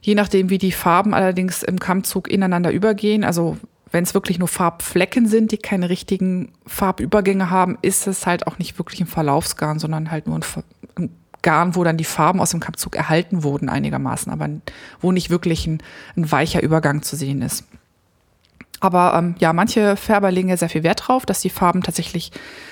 Je 0.00 0.14
nachdem, 0.14 0.50
wie 0.50 0.58
die 0.58 0.72
Farben 0.72 1.14
allerdings 1.14 1.62
im 1.62 1.78
Kammzug 1.78 2.28
ineinander 2.28 2.70
übergehen, 2.70 3.24
also 3.24 3.58
wenn 3.90 4.04
es 4.04 4.14
wirklich 4.14 4.38
nur 4.38 4.48
Farbflecken 4.48 5.26
sind, 5.26 5.52
die 5.52 5.58
keine 5.58 5.88
richtigen 5.88 6.52
Farbübergänge 6.66 7.50
haben, 7.50 7.78
ist 7.82 8.06
es 8.06 8.26
halt 8.26 8.46
auch 8.46 8.58
nicht 8.58 8.78
wirklich 8.78 9.00
ein 9.00 9.06
Verlaufsgarn, 9.06 9.78
sondern 9.78 10.10
halt 10.10 10.26
nur 10.26 10.36
ein 10.36 10.42
Garn, 11.42 11.74
wo 11.74 11.84
dann 11.84 11.96
die 11.96 12.04
Farben 12.04 12.40
aus 12.40 12.50
dem 12.50 12.60
Kappzug 12.60 12.96
erhalten 12.96 13.42
wurden 13.42 13.68
einigermaßen, 13.68 14.32
aber 14.32 14.48
wo 15.00 15.12
nicht 15.12 15.30
wirklich 15.30 15.66
ein, 15.66 15.82
ein 16.16 16.30
weicher 16.30 16.62
Übergang 16.62 17.02
zu 17.02 17.16
sehen 17.16 17.42
ist. 17.42 17.64
Aber 18.80 19.14
ähm, 19.16 19.34
ja, 19.38 19.52
manche 19.52 19.96
Färber 19.96 20.30
legen 20.30 20.48
ja 20.48 20.56
sehr 20.56 20.68
viel 20.68 20.84
Wert 20.84 21.08
drauf, 21.08 21.26
dass 21.26 21.40
die 21.40 21.50
Farben 21.50 21.82
tatsächlich 21.82 22.30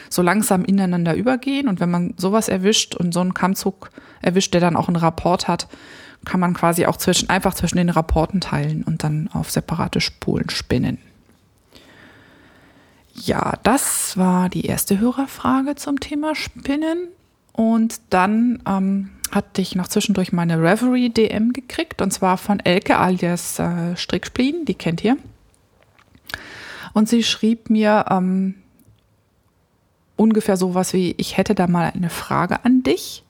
so 0.08 0.22
langsam 0.22 0.64
ineinander 0.64 1.14
übergehen. 1.14 1.68
Und 1.68 1.80
wenn 1.80 1.90
man 1.90 2.14
sowas 2.16 2.48
erwischt 2.48 2.94
und 2.94 3.12
so 3.12 3.20
einen 3.20 3.34
Kammzug 3.34 3.90
erwischt, 4.22 4.54
der 4.54 4.60
dann 4.60 4.76
auch 4.76 4.88
einen 4.88 4.96
Rapport 4.96 5.48
hat, 5.48 5.66
kann 6.24 6.40
man 6.40 6.54
quasi 6.54 6.86
auch 6.86 6.96
zwischen, 6.96 7.28
einfach 7.28 7.54
zwischen 7.54 7.76
den 7.76 7.90
Rapporten 7.90 8.40
teilen 8.40 8.82
und 8.84 9.04
dann 9.04 9.28
auf 9.32 9.50
separate 9.50 10.00
Spulen 10.00 10.50
spinnen. 10.50 10.98
Ja, 13.14 13.54
das 13.62 14.16
war 14.16 14.48
die 14.48 14.66
erste 14.66 14.98
Hörerfrage 14.98 15.74
zum 15.74 16.00
Thema 16.00 16.34
Spinnen. 16.34 17.08
Und 17.57 18.02
dann 18.11 18.62
ähm, 18.68 19.09
hatte 19.30 19.62
ich 19.62 19.74
noch 19.74 19.88
zwischendurch 19.88 20.30
meine 20.30 20.61
Reverie 20.62 21.09
DM 21.09 21.54
gekriegt 21.54 22.02
und 22.02 22.12
zwar 22.12 22.36
von 22.36 22.61
Elke 22.61 22.98
alias 22.98 23.59
äh, 23.59 23.96
Strickspleen, 23.96 24.66
die 24.66 24.74
kennt 24.74 25.02
ihr. 25.02 25.16
Und 26.92 27.09
sie 27.09 27.22
schrieb 27.22 27.70
mir 27.70 28.04
ähm, 28.11 28.57
ungefähr 30.16 30.59
sowas 30.59 30.92
wie: 30.92 31.14
Ich 31.16 31.38
hätte 31.38 31.54
da 31.54 31.66
mal 31.66 31.90
eine 31.94 32.11
Frage 32.11 32.62
an 32.66 32.82
dich. 32.82 33.24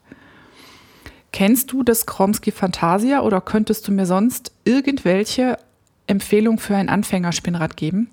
Kennst 1.31 1.71
du 1.71 1.83
das 1.83 2.05
Kromsky 2.05 2.51
Fantasia 2.51 3.21
oder 3.21 3.39
könntest 3.39 3.87
du 3.87 3.93
mir 3.93 4.05
sonst 4.05 4.51
irgendwelche 4.65 5.57
Empfehlungen 6.05 6.59
für 6.59 6.75
ein 6.75 6.89
Anfängerspinnrad 6.89 7.77
geben? 7.77 8.09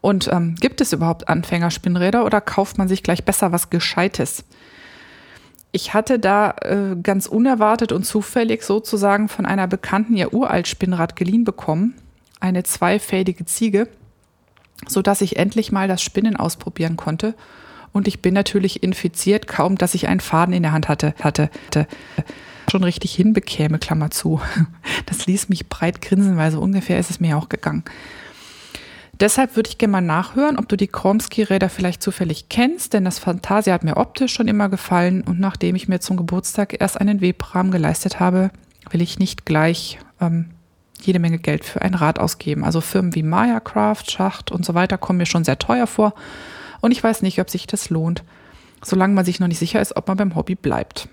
Und 0.00 0.28
ähm, 0.32 0.56
gibt 0.56 0.80
es 0.80 0.92
überhaupt 0.92 1.28
Anfängerspinnräder 1.28 2.24
oder 2.24 2.40
kauft 2.40 2.78
man 2.78 2.88
sich 2.88 3.04
gleich 3.04 3.24
besser 3.24 3.52
was 3.52 3.70
Gescheites? 3.70 4.44
Ich 5.76 5.92
hatte 5.92 6.18
da 6.18 6.54
äh, 6.62 6.96
ganz 7.02 7.26
unerwartet 7.26 7.92
und 7.92 8.04
zufällig 8.04 8.62
sozusagen 8.62 9.28
von 9.28 9.44
einer 9.44 9.66
Bekannten 9.66 10.16
ihr 10.16 10.32
Uralt-Spinnrad 10.32 11.16
geliehen 11.16 11.44
bekommen, 11.44 11.94
eine 12.40 12.62
zweifädige 12.62 13.44
Ziege, 13.44 13.86
so 14.88 15.02
dass 15.02 15.20
ich 15.20 15.36
endlich 15.36 15.72
mal 15.72 15.86
das 15.86 16.00
Spinnen 16.00 16.34
ausprobieren 16.34 16.96
konnte. 16.96 17.34
Und 17.92 18.08
ich 18.08 18.22
bin 18.22 18.32
natürlich 18.32 18.82
infiziert, 18.82 19.46
kaum 19.46 19.76
dass 19.76 19.94
ich 19.94 20.08
einen 20.08 20.20
Faden 20.20 20.54
in 20.54 20.62
der 20.62 20.72
Hand 20.72 20.88
hatte, 20.88 21.14
hatte, 21.20 21.50
hatte 21.66 21.86
schon 22.70 22.82
richtig 22.82 23.14
hinbekäme, 23.14 23.78
Klammer 23.78 24.10
zu. 24.10 24.40
Das 25.04 25.26
ließ 25.26 25.50
mich 25.50 25.68
breit 25.68 26.00
grinsen, 26.00 26.36
weil 26.36 26.50
so 26.50 26.60
ungefähr 26.60 26.98
ist 26.98 27.10
es 27.10 27.20
mir 27.20 27.36
auch 27.36 27.48
gegangen. 27.48 27.84
Deshalb 29.18 29.56
würde 29.56 29.70
ich 29.70 29.78
gerne 29.78 29.92
mal 29.92 30.00
nachhören, 30.02 30.58
ob 30.58 30.68
du 30.68 30.76
die 30.76 30.88
Kromsky-Räder 30.88 31.70
vielleicht 31.70 32.02
zufällig 32.02 32.50
kennst, 32.50 32.92
denn 32.92 33.04
das 33.06 33.18
Fantasia 33.18 33.72
hat 33.72 33.82
mir 33.82 33.96
optisch 33.96 34.34
schon 34.34 34.46
immer 34.46 34.68
gefallen 34.68 35.22
und 35.22 35.40
nachdem 35.40 35.74
ich 35.74 35.88
mir 35.88 36.00
zum 36.00 36.18
Geburtstag 36.18 36.78
erst 36.78 37.00
einen 37.00 37.22
Webrahmen 37.22 37.70
geleistet 37.70 38.20
habe, 38.20 38.50
will 38.90 39.00
ich 39.00 39.18
nicht 39.18 39.46
gleich 39.46 39.98
ähm, 40.20 40.50
jede 41.00 41.18
Menge 41.18 41.38
Geld 41.38 41.64
für 41.64 41.80
ein 41.80 41.94
Rad 41.94 42.18
ausgeben. 42.18 42.62
Also 42.62 42.82
Firmen 42.82 43.14
wie 43.14 43.22
Maya 43.22 43.60
Craft, 43.60 44.10
Schacht 44.10 44.52
und 44.52 44.66
so 44.66 44.74
weiter 44.74 44.98
kommen 44.98 45.18
mir 45.18 45.26
schon 45.26 45.44
sehr 45.44 45.58
teuer 45.58 45.86
vor 45.86 46.12
und 46.82 46.92
ich 46.92 47.02
weiß 47.02 47.22
nicht, 47.22 47.40
ob 47.40 47.48
sich 47.48 47.66
das 47.66 47.88
lohnt, 47.88 48.22
solange 48.84 49.14
man 49.14 49.24
sich 49.24 49.40
noch 49.40 49.48
nicht 49.48 49.58
sicher 49.58 49.80
ist, 49.80 49.96
ob 49.96 50.08
man 50.08 50.18
beim 50.18 50.34
Hobby 50.34 50.56
bleibt. 50.56 51.08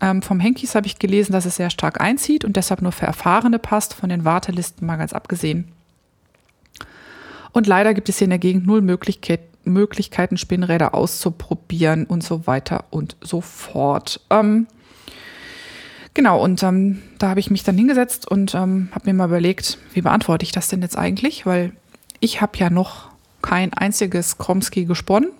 Ähm, 0.00 0.20
vom 0.20 0.40
Henkis 0.40 0.74
habe 0.74 0.88
ich 0.88 0.98
gelesen, 0.98 1.32
dass 1.32 1.46
es 1.46 1.56
sehr 1.56 1.70
stark 1.70 2.00
einzieht 2.00 2.44
und 2.44 2.56
deshalb 2.56 2.82
nur 2.82 2.92
für 2.92 3.06
Erfahrene 3.06 3.60
passt, 3.60 3.94
von 3.94 4.08
den 4.08 4.24
Wartelisten 4.24 4.84
mal 4.84 4.96
ganz 4.96 5.12
abgesehen. 5.12 5.75
Und 7.56 7.66
leider 7.66 7.94
gibt 7.94 8.10
es 8.10 8.18
hier 8.18 8.26
in 8.26 8.30
der 8.32 8.38
Gegend 8.38 8.66
null 8.66 8.82
Möglichkeit, 8.82 9.40
Möglichkeiten, 9.64 10.36
Spinnräder 10.36 10.92
auszuprobieren 10.92 12.04
und 12.04 12.22
so 12.22 12.46
weiter 12.46 12.84
und 12.90 13.16
so 13.22 13.40
fort. 13.40 14.20
Ähm, 14.28 14.66
genau, 16.12 16.44
und 16.44 16.62
ähm, 16.62 17.00
da 17.18 17.30
habe 17.30 17.40
ich 17.40 17.50
mich 17.50 17.64
dann 17.64 17.78
hingesetzt 17.78 18.30
und 18.30 18.54
ähm, 18.54 18.90
habe 18.92 19.06
mir 19.06 19.14
mal 19.14 19.28
überlegt, 19.28 19.78
wie 19.94 20.02
beantworte 20.02 20.42
ich 20.42 20.52
das 20.52 20.68
denn 20.68 20.82
jetzt 20.82 20.98
eigentlich? 20.98 21.46
Weil 21.46 21.72
ich 22.20 22.42
habe 22.42 22.58
ja 22.58 22.68
noch 22.68 23.08
kein 23.40 23.72
einziges 23.72 24.36
Kromski 24.36 24.84
gesponnen. 24.84 25.30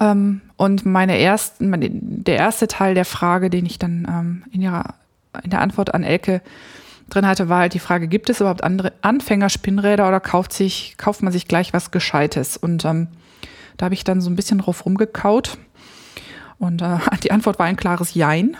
Ähm, 0.00 0.40
und 0.56 0.84
meine 0.84 1.20
ersten, 1.20 1.70
meine, 1.70 1.88
der 1.88 2.34
erste 2.34 2.66
Teil 2.66 2.96
der 2.96 3.04
Frage, 3.04 3.48
den 3.48 3.64
ich 3.64 3.78
dann 3.78 4.08
ähm, 4.10 4.42
in, 4.50 4.60
ihrer, 4.60 4.96
in 5.44 5.50
der 5.50 5.60
Antwort 5.60 5.94
an 5.94 6.02
Elke 6.02 6.42
drin 7.08 7.26
hatte, 7.26 7.48
war 7.48 7.60
halt 7.60 7.74
die 7.74 7.78
Frage, 7.78 8.08
gibt 8.08 8.30
es 8.30 8.40
überhaupt 8.40 8.64
andere 8.64 8.92
Anfängerspinnräder 9.02 10.06
oder 10.08 10.20
kauft, 10.20 10.52
sich, 10.52 10.94
kauft 10.96 11.22
man 11.22 11.32
sich 11.32 11.46
gleich 11.46 11.72
was 11.72 11.90
Gescheites? 11.90 12.56
Und 12.56 12.84
ähm, 12.84 13.08
da 13.76 13.86
habe 13.86 13.94
ich 13.94 14.04
dann 14.04 14.20
so 14.20 14.30
ein 14.30 14.36
bisschen 14.36 14.58
drauf 14.58 14.84
rumgekaut. 14.84 15.58
Und 16.58 16.82
äh, 16.82 16.98
die 17.22 17.30
Antwort 17.30 17.58
war 17.58 17.66
ein 17.66 17.76
klares 17.76 18.14
Jein. 18.14 18.56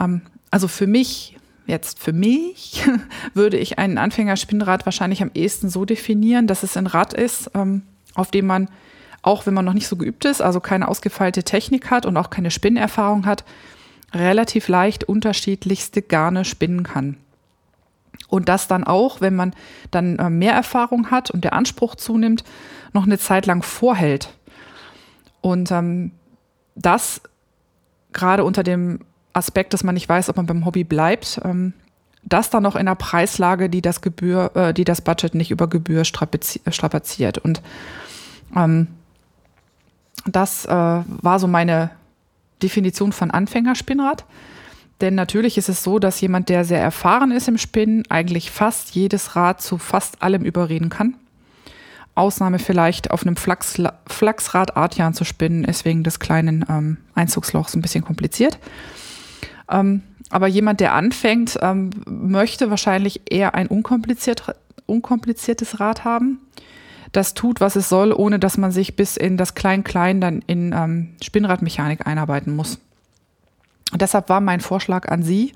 Ähm, 0.00 0.22
also 0.50 0.68
für 0.68 0.86
mich, 0.86 1.36
jetzt 1.66 1.98
für 1.98 2.12
mich, 2.12 2.84
würde 3.34 3.56
ich 3.56 3.78
einen 3.78 3.98
Anfängerspinnrad 3.98 4.84
wahrscheinlich 4.86 5.22
am 5.22 5.30
ehesten 5.34 5.68
so 5.70 5.84
definieren, 5.84 6.46
dass 6.46 6.62
es 6.62 6.76
ein 6.76 6.86
Rad 6.86 7.14
ist, 7.14 7.50
ähm, 7.54 7.82
auf 8.14 8.30
dem 8.30 8.46
man, 8.46 8.68
auch 9.22 9.46
wenn 9.46 9.54
man 9.54 9.64
noch 9.64 9.74
nicht 9.74 9.86
so 9.86 9.96
geübt 9.96 10.24
ist, 10.24 10.42
also 10.42 10.58
keine 10.58 10.88
ausgefeilte 10.88 11.44
Technik 11.44 11.90
hat 11.90 12.06
und 12.06 12.16
auch 12.16 12.30
keine 12.30 12.50
Spinnerfahrung 12.50 13.26
hat, 13.26 13.44
relativ 14.12 14.66
leicht 14.66 15.04
unterschiedlichste 15.04 16.02
Garne 16.02 16.44
spinnen 16.44 16.82
kann. 16.82 17.16
Und 18.28 18.48
das 18.48 18.68
dann 18.68 18.84
auch, 18.84 19.20
wenn 19.20 19.34
man 19.34 19.54
dann 19.90 20.18
äh, 20.18 20.30
mehr 20.30 20.52
Erfahrung 20.52 21.10
hat 21.10 21.30
und 21.30 21.42
der 21.42 21.52
Anspruch 21.52 21.96
zunimmt, 21.96 22.44
noch 22.92 23.04
eine 23.04 23.18
Zeit 23.18 23.46
lang 23.46 23.62
vorhält. 23.62 24.32
Und 25.40 25.70
ähm, 25.70 26.12
das 26.76 27.22
gerade 28.12 28.44
unter 28.44 28.62
dem 28.62 29.00
Aspekt, 29.32 29.72
dass 29.72 29.84
man 29.84 29.94
nicht 29.94 30.08
weiß, 30.08 30.28
ob 30.28 30.36
man 30.36 30.46
beim 30.46 30.64
Hobby 30.64 30.84
bleibt, 30.84 31.40
ähm, 31.44 31.72
das 32.22 32.50
dann 32.50 32.62
noch 32.62 32.74
in 32.74 32.80
einer 32.80 32.96
Preislage, 32.96 33.70
die 33.70 33.82
das 33.82 34.00
Gebühr, 34.02 34.50
äh, 34.54 34.74
die 34.74 34.84
das 34.84 35.00
Budget 35.00 35.34
nicht 35.34 35.50
über 35.50 35.68
Gebühr 35.68 36.04
strapaziert. 36.04 37.38
Und 37.38 37.62
ähm, 38.54 38.88
das 40.26 40.66
äh, 40.66 40.70
war 40.70 41.38
so 41.38 41.46
meine 41.46 41.90
Definition 42.62 43.12
von 43.12 43.30
Anfängerspinnrad. 43.30 44.24
Denn 45.00 45.14
natürlich 45.14 45.56
ist 45.56 45.68
es 45.68 45.82
so, 45.82 45.98
dass 45.98 46.20
jemand, 46.20 46.48
der 46.48 46.64
sehr 46.64 46.80
erfahren 46.80 47.30
ist 47.30 47.48
im 47.48 47.58
Spinnen, 47.58 48.04
eigentlich 48.10 48.50
fast 48.50 48.94
jedes 48.94 49.34
Rad 49.36 49.62
zu 49.62 49.78
fast 49.78 50.22
allem 50.22 50.44
überreden 50.44 50.90
kann. 50.90 51.14
Ausnahme 52.14 52.58
vielleicht 52.58 53.10
auf 53.10 53.24
einem 53.24 53.36
Flachs, 53.36 53.80
Flachsrad 54.06 54.76
Artian 54.76 55.14
zu 55.14 55.24
spinnen, 55.24 55.64
ist 55.64 55.84
wegen 55.84 56.04
des 56.04 56.18
kleinen 56.18 56.66
ähm, 56.68 56.96
Einzugslochs 57.14 57.74
ein 57.74 57.82
bisschen 57.82 58.04
kompliziert. 58.04 58.58
Ähm, 59.70 60.02
aber 60.28 60.46
jemand, 60.46 60.80
der 60.80 60.94
anfängt, 60.94 61.58
ähm, 61.62 61.90
möchte 62.06 62.68
wahrscheinlich 62.68 63.22
eher 63.30 63.54
ein 63.54 63.68
unkompliziert, 63.68 64.54
unkompliziertes 64.86 65.80
Rad 65.80 66.04
haben. 66.04 66.38
Das 67.12 67.34
tut, 67.34 67.60
was 67.60 67.74
es 67.74 67.88
soll, 67.88 68.12
ohne 68.12 68.38
dass 68.38 68.58
man 68.58 68.70
sich 68.70 68.96
bis 68.96 69.16
in 69.16 69.36
das 69.36 69.54
Klein-Klein 69.54 70.20
dann 70.20 70.42
in 70.46 70.72
ähm, 70.72 71.08
Spinnradmechanik 71.22 72.06
einarbeiten 72.06 72.54
muss. 72.54 72.78
Und 73.92 74.02
deshalb 74.02 74.28
war 74.28 74.40
mein 74.40 74.60
Vorschlag 74.60 75.08
an 75.08 75.22
Sie, 75.22 75.52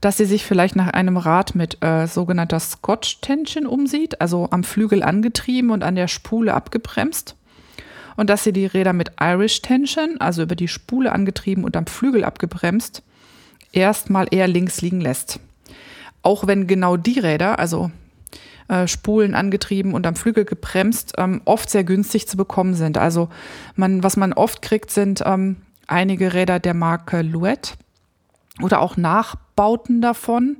dass 0.00 0.16
sie 0.16 0.24
sich 0.24 0.44
vielleicht 0.44 0.74
nach 0.74 0.88
einem 0.88 1.16
Rad 1.16 1.54
mit 1.54 1.82
äh, 1.82 2.06
sogenannter 2.06 2.58
Scotch 2.60 3.20
Tension 3.20 3.66
umsieht, 3.66 4.20
also 4.20 4.48
am 4.50 4.64
Flügel 4.64 5.02
angetrieben 5.02 5.70
und 5.70 5.84
an 5.84 5.94
der 5.94 6.08
Spule 6.08 6.54
abgebremst. 6.54 7.36
Und 8.16 8.28
dass 8.28 8.44
sie 8.44 8.52
die 8.52 8.66
Räder 8.66 8.92
mit 8.92 9.12
Irish 9.20 9.62
Tension, 9.62 10.20
also 10.20 10.42
über 10.42 10.56
die 10.56 10.68
Spule 10.68 11.12
angetrieben 11.12 11.64
und 11.64 11.76
am 11.76 11.86
Flügel 11.86 12.24
abgebremst, 12.24 13.02
erstmal 13.72 14.26
eher 14.30 14.48
links 14.48 14.82
liegen 14.82 15.00
lässt. 15.00 15.40
Auch 16.22 16.46
wenn 16.46 16.66
genau 16.66 16.96
die 16.96 17.18
Räder, 17.18 17.58
also 17.58 17.90
äh, 18.68 18.86
Spulen 18.86 19.34
angetrieben 19.34 19.94
und 19.94 20.06
am 20.06 20.16
Flügel 20.16 20.44
gebremst, 20.44 21.14
ähm, 21.16 21.42
oft 21.44 21.70
sehr 21.70 21.84
günstig 21.84 22.28
zu 22.28 22.36
bekommen 22.36 22.74
sind. 22.74 22.98
Also 22.98 23.28
man, 23.76 24.02
was 24.02 24.16
man 24.16 24.32
oft 24.32 24.62
kriegt, 24.62 24.90
sind 24.90 25.22
ähm, 25.24 25.56
einige 25.92 26.34
Räder 26.34 26.58
der 26.58 26.74
Marke 26.74 27.22
Louette 27.22 27.74
oder 28.60 28.80
auch 28.80 28.96
Nachbauten 28.96 30.00
davon, 30.00 30.56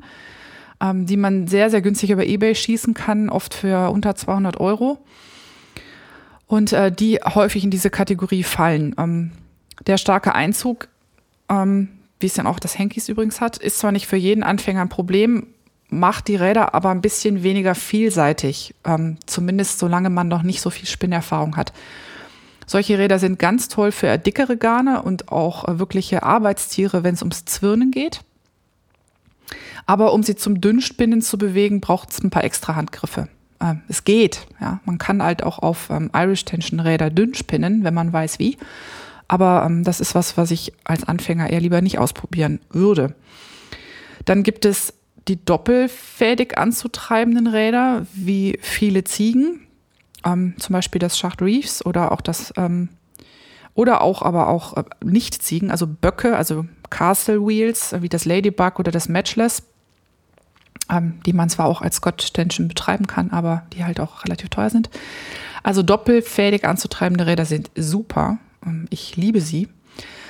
ähm, 0.81 1.07
die 1.07 1.17
man 1.17 1.49
sehr, 1.49 1.71
sehr 1.71 1.83
günstig 1.83 2.11
über 2.11 2.25
eBay 2.25 2.55
schießen 2.55 2.95
kann, 2.95 3.29
oft 3.29 3.55
für 3.55 3.91
unter 3.91 4.15
200 4.15 4.61
Euro. 4.61 4.99
Und 6.47 6.73
äh, 6.73 6.93
die 6.93 7.19
häufig 7.25 7.65
in 7.65 7.71
diese 7.71 7.91
Kategorie 7.91 8.43
fallen. 8.43 8.95
Ähm, 8.99 9.33
der 9.87 9.97
starke 9.97 10.35
Einzug, 10.35 10.89
ähm, 11.49 11.89
wie 12.21 12.27
es 12.27 12.35
dann 12.35 12.47
auch 12.47 12.59
das 12.59 12.79
Henkis 12.79 13.09
übrigens 13.09 13.41
hat, 13.41 13.57
ist 13.57 13.79
zwar 13.79 13.93
nicht 13.93 14.07
für 14.07 14.17
jeden 14.17 14.43
Anfänger 14.43 14.83
ein 14.83 14.89
Problem, 14.89 15.47
macht 15.89 16.29
die 16.29 16.37
Räder 16.37 16.75
aber 16.75 16.91
ein 16.91 17.03
bisschen 17.03 17.43
weniger 17.43 17.75
vielseitig, 17.75 18.75
ähm, 18.85 19.19
zumindest 19.27 19.79
solange 19.79 20.11
man 20.11 20.29
noch 20.29 20.43
nicht 20.43 20.61
so 20.61 20.71
viel 20.71 20.87
Spinnerfahrung 20.87 21.57
hat. 21.57 21.73
Solche 22.67 22.99
Räder 22.99 23.19
sind 23.19 23.39
ganz 23.39 23.69
toll 23.69 23.93
für 23.93 24.19
dickere 24.19 24.57
Garne 24.57 25.03
und 25.03 25.31
auch 25.31 25.69
äh, 25.69 25.79
wirkliche 25.79 26.23
Arbeitstiere, 26.23 27.05
wenn 27.05 27.15
es 27.15 27.23
ums 27.23 27.45
Zwirnen 27.45 27.91
geht. 27.91 28.21
Aber 29.87 30.13
um 30.13 30.23
sie 30.23 30.37
zum 30.37 30.61
Dünnspinnen 30.61 31.23
zu 31.23 31.39
bewegen, 31.39 31.81
braucht 31.81 32.11
es 32.11 32.23
ein 32.23 32.31
paar 32.31 32.45
extra 32.45 32.77
Handgriffe. 32.77 33.29
Äh, 33.61 33.75
es 33.89 34.05
geht, 34.05 34.47
ja. 34.61 34.81
Man 34.85 34.99
kann 34.99 35.23
halt 35.23 35.43
auch 35.43 35.59
auf 35.59 35.91
ähm, 35.91 36.11
Irish 36.15 36.45
Tension 36.45 36.81
Räder 36.81 37.11
dünn 37.11 37.35
spinnen, 37.35 37.85
wenn 37.85 37.95
man 37.95 38.13
weiß 38.13 38.39
wie. 38.39 38.59
Aber 39.29 39.65
ähm, 39.67 39.85
das 39.85 40.01
ist 40.01 40.15
was, 40.15 40.37
was 40.37 40.51
ich 40.51 40.73
als 40.85 41.05
Anfänger 41.05 41.51
eher 41.51 41.61
lieber 41.61 41.81
nicht 41.81 41.99
ausprobieren 41.99 42.61
würde. 42.71 43.15
Dann 44.25 44.43
gibt 44.43 44.65
es 44.65 44.95
die 45.29 45.45
doppelfädig 45.45 46.59
anzutreibenden 46.59 47.47
Räder, 47.47 48.07
wie 48.13 48.59
viele 48.61 49.05
Ziegen 49.05 49.62
ähm, 50.25 50.55
zum 50.59 50.73
Beispiel 50.73 50.99
das 50.99 51.19
Schacht 51.19 51.43
Reefs 51.43 51.85
oder 51.85 52.13
auch 52.13 52.21
das 52.21 52.53
ähm, 52.57 52.89
oder 53.75 54.03
auch 54.03 54.23
aber 54.23 54.49
auch 54.49 54.77
äh, 54.77 54.85
Nicht-Ziegen, 55.05 55.71
also 55.71 55.87
Böcke, 55.87 56.37
also 56.37 56.67
Castle 56.91 57.47
Wheels, 57.47 57.95
wie 58.01 58.09
das 58.09 58.25
Ladybug 58.25 58.79
oder 58.79 58.91
das 58.91 59.09
Matchless, 59.09 59.63
ähm, 60.91 61.21
die 61.25 61.33
man 61.33 61.49
zwar 61.49 61.67
auch 61.67 61.81
als 61.81 61.97
Scotch 61.97 62.33
Tension 62.33 62.69
betreiben 62.69 63.07
kann, 63.07 63.31
aber 63.31 63.65
die 63.73 63.85
halt 63.85 64.01
auch 64.01 64.25
relativ 64.25 64.51
teuer 64.51 64.71
sind. 64.71 64.91
Also 65.63 65.83
doppelfädig 65.83 66.65
anzutreibende 66.65 67.27
Räder 67.27 67.45
sind 67.45 67.71
super. 67.77 68.39
Ähm, 68.65 68.87
ich 68.91 69.17
liebe 69.17 69.41
sie. 69.41 69.69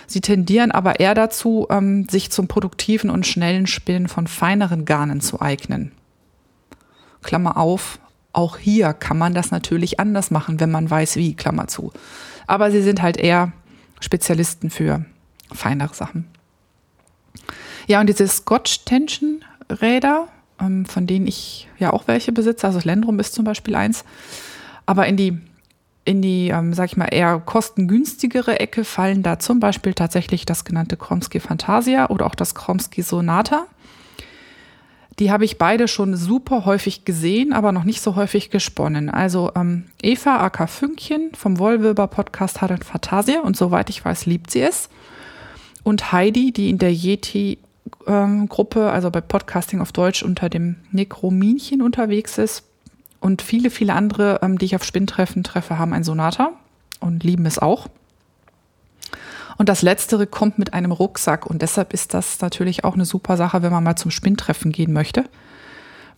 Sie 0.06 0.20
tendieren 0.20 0.72
aber 0.72 1.00
eher 1.00 1.14
dazu, 1.14 1.66
ähm, 1.70 2.06
sich 2.08 2.30
zum 2.30 2.46
produktiven 2.46 3.08
und 3.08 3.26
schnellen 3.26 3.66
Spinnen 3.66 4.08
von 4.08 4.26
feineren 4.26 4.84
Garnen 4.84 5.20
zu 5.20 5.40
eignen. 5.40 5.92
Klammer 7.22 7.56
auf, 7.56 7.98
auch 8.32 8.56
hier 8.56 8.92
kann 8.92 9.18
man 9.18 9.34
das 9.34 9.50
natürlich 9.50 10.00
anders 10.00 10.30
machen, 10.30 10.60
wenn 10.60 10.70
man 10.70 10.90
weiß 10.90 11.16
wie, 11.16 11.34
Klammer 11.34 11.68
zu. 11.68 11.92
Aber 12.46 12.70
sie 12.70 12.82
sind 12.82 13.02
halt 13.02 13.16
eher 13.16 13.52
Spezialisten 14.00 14.70
für 14.70 15.04
feinere 15.52 15.94
Sachen. 15.94 16.26
Ja, 17.86 18.00
und 18.00 18.08
diese 18.08 18.26
Scotch 18.28 18.84
Tension 18.84 19.44
Räder, 19.68 20.28
ähm, 20.60 20.84
von 20.84 21.06
denen 21.06 21.26
ich 21.26 21.68
ja 21.78 21.92
auch 21.92 22.06
welche 22.06 22.32
besitze, 22.32 22.66
also 22.66 22.80
Lendrum 22.82 23.18
ist 23.20 23.34
zum 23.34 23.44
Beispiel 23.44 23.74
eins, 23.74 24.04
aber 24.86 25.06
in 25.06 25.16
die 25.16 25.40
in 26.04 26.20
die, 26.20 26.48
ähm, 26.48 26.74
sag 26.74 26.86
ich 26.86 26.96
mal, 26.96 27.06
eher 27.06 27.38
kostengünstigere 27.38 28.58
Ecke 28.58 28.84
fallen 28.84 29.22
da 29.22 29.38
zum 29.38 29.60
Beispiel 29.60 29.94
tatsächlich 29.94 30.44
das 30.44 30.64
genannte 30.64 30.96
Kromsky 30.96 31.38
Fantasia 31.38 32.10
oder 32.10 32.26
auch 32.26 32.34
das 32.34 32.54
Kromsky 32.54 33.02
Sonata. 33.02 33.66
Die 35.18 35.30
habe 35.30 35.44
ich 35.44 35.58
beide 35.58 35.88
schon 35.88 36.16
super 36.16 36.64
häufig 36.64 37.04
gesehen, 37.04 37.52
aber 37.52 37.72
noch 37.72 37.84
nicht 37.84 38.00
so 38.00 38.16
häufig 38.16 38.50
gesponnen. 38.50 39.10
Also 39.10 39.52
ähm, 39.54 39.84
Eva 40.00 40.38
AK 40.44 40.68
Fünkchen 40.70 41.32
vom 41.34 41.58
Wollwilber 41.58 42.06
Podcast 42.06 42.62
hat 42.62 42.70
ein 42.70 42.82
Fantasia 42.82 43.40
und 43.40 43.56
soweit 43.56 43.90
ich 43.90 44.04
weiß, 44.04 44.26
liebt 44.26 44.50
sie 44.50 44.62
es. 44.62 44.88
Und 45.82 46.12
Heidi, 46.12 46.52
die 46.52 46.70
in 46.70 46.78
der 46.78 46.92
Yeti-Gruppe, 46.92 48.80
ähm, 48.80 48.86
also 48.86 49.10
bei 49.10 49.20
Podcasting 49.20 49.80
auf 49.80 49.92
Deutsch 49.92 50.22
unter 50.22 50.48
dem 50.48 50.76
Nekrominchen 50.92 51.82
unterwegs 51.82 52.38
ist. 52.38 52.64
Und 53.20 53.42
viele, 53.42 53.70
viele 53.70 53.92
andere, 53.94 54.40
ähm, 54.42 54.58
die 54.58 54.64
ich 54.64 54.76
auf 54.76 54.84
Spinntreffen 54.84 55.44
treffe, 55.44 55.78
haben 55.78 55.92
ein 55.92 56.04
Sonata 56.04 56.52
und 57.00 57.22
lieben 57.22 57.46
es 57.46 57.58
auch. 57.58 57.88
Und 59.58 59.68
das 59.68 59.82
Letztere 59.82 60.26
kommt 60.26 60.58
mit 60.58 60.74
einem 60.74 60.92
Rucksack 60.92 61.46
und 61.46 61.62
deshalb 61.62 61.92
ist 61.92 62.14
das 62.14 62.40
natürlich 62.40 62.84
auch 62.84 62.94
eine 62.94 63.04
super 63.04 63.36
Sache, 63.36 63.62
wenn 63.62 63.72
man 63.72 63.84
mal 63.84 63.96
zum 63.96 64.10
Spinntreffen 64.10 64.72
gehen 64.72 64.92
möchte. 64.92 65.24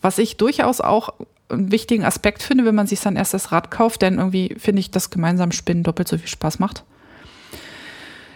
Was 0.00 0.18
ich 0.18 0.36
durchaus 0.36 0.80
auch 0.80 1.14
einen 1.48 1.72
wichtigen 1.72 2.04
Aspekt 2.04 2.42
finde, 2.42 2.64
wenn 2.64 2.74
man 2.74 2.86
sich 2.86 3.00
sein 3.00 3.16
erstes 3.16 3.52
Rad 3.52 3.70
kauft, 3.70 4.02
denn 4.02 4.18
irgendwie 4.18 4.56
finde 4.58 4.80
ich, 4.80 4.90
dass 4.90 5.10
gemeinsam 5.10 5.52
Spinnen 5.52 5.82
doppelt 5.82 6.08
so 6.08 6.18
viel 6.18 6.28
Spaß 6.28 6.58
macht. 6.58 6.84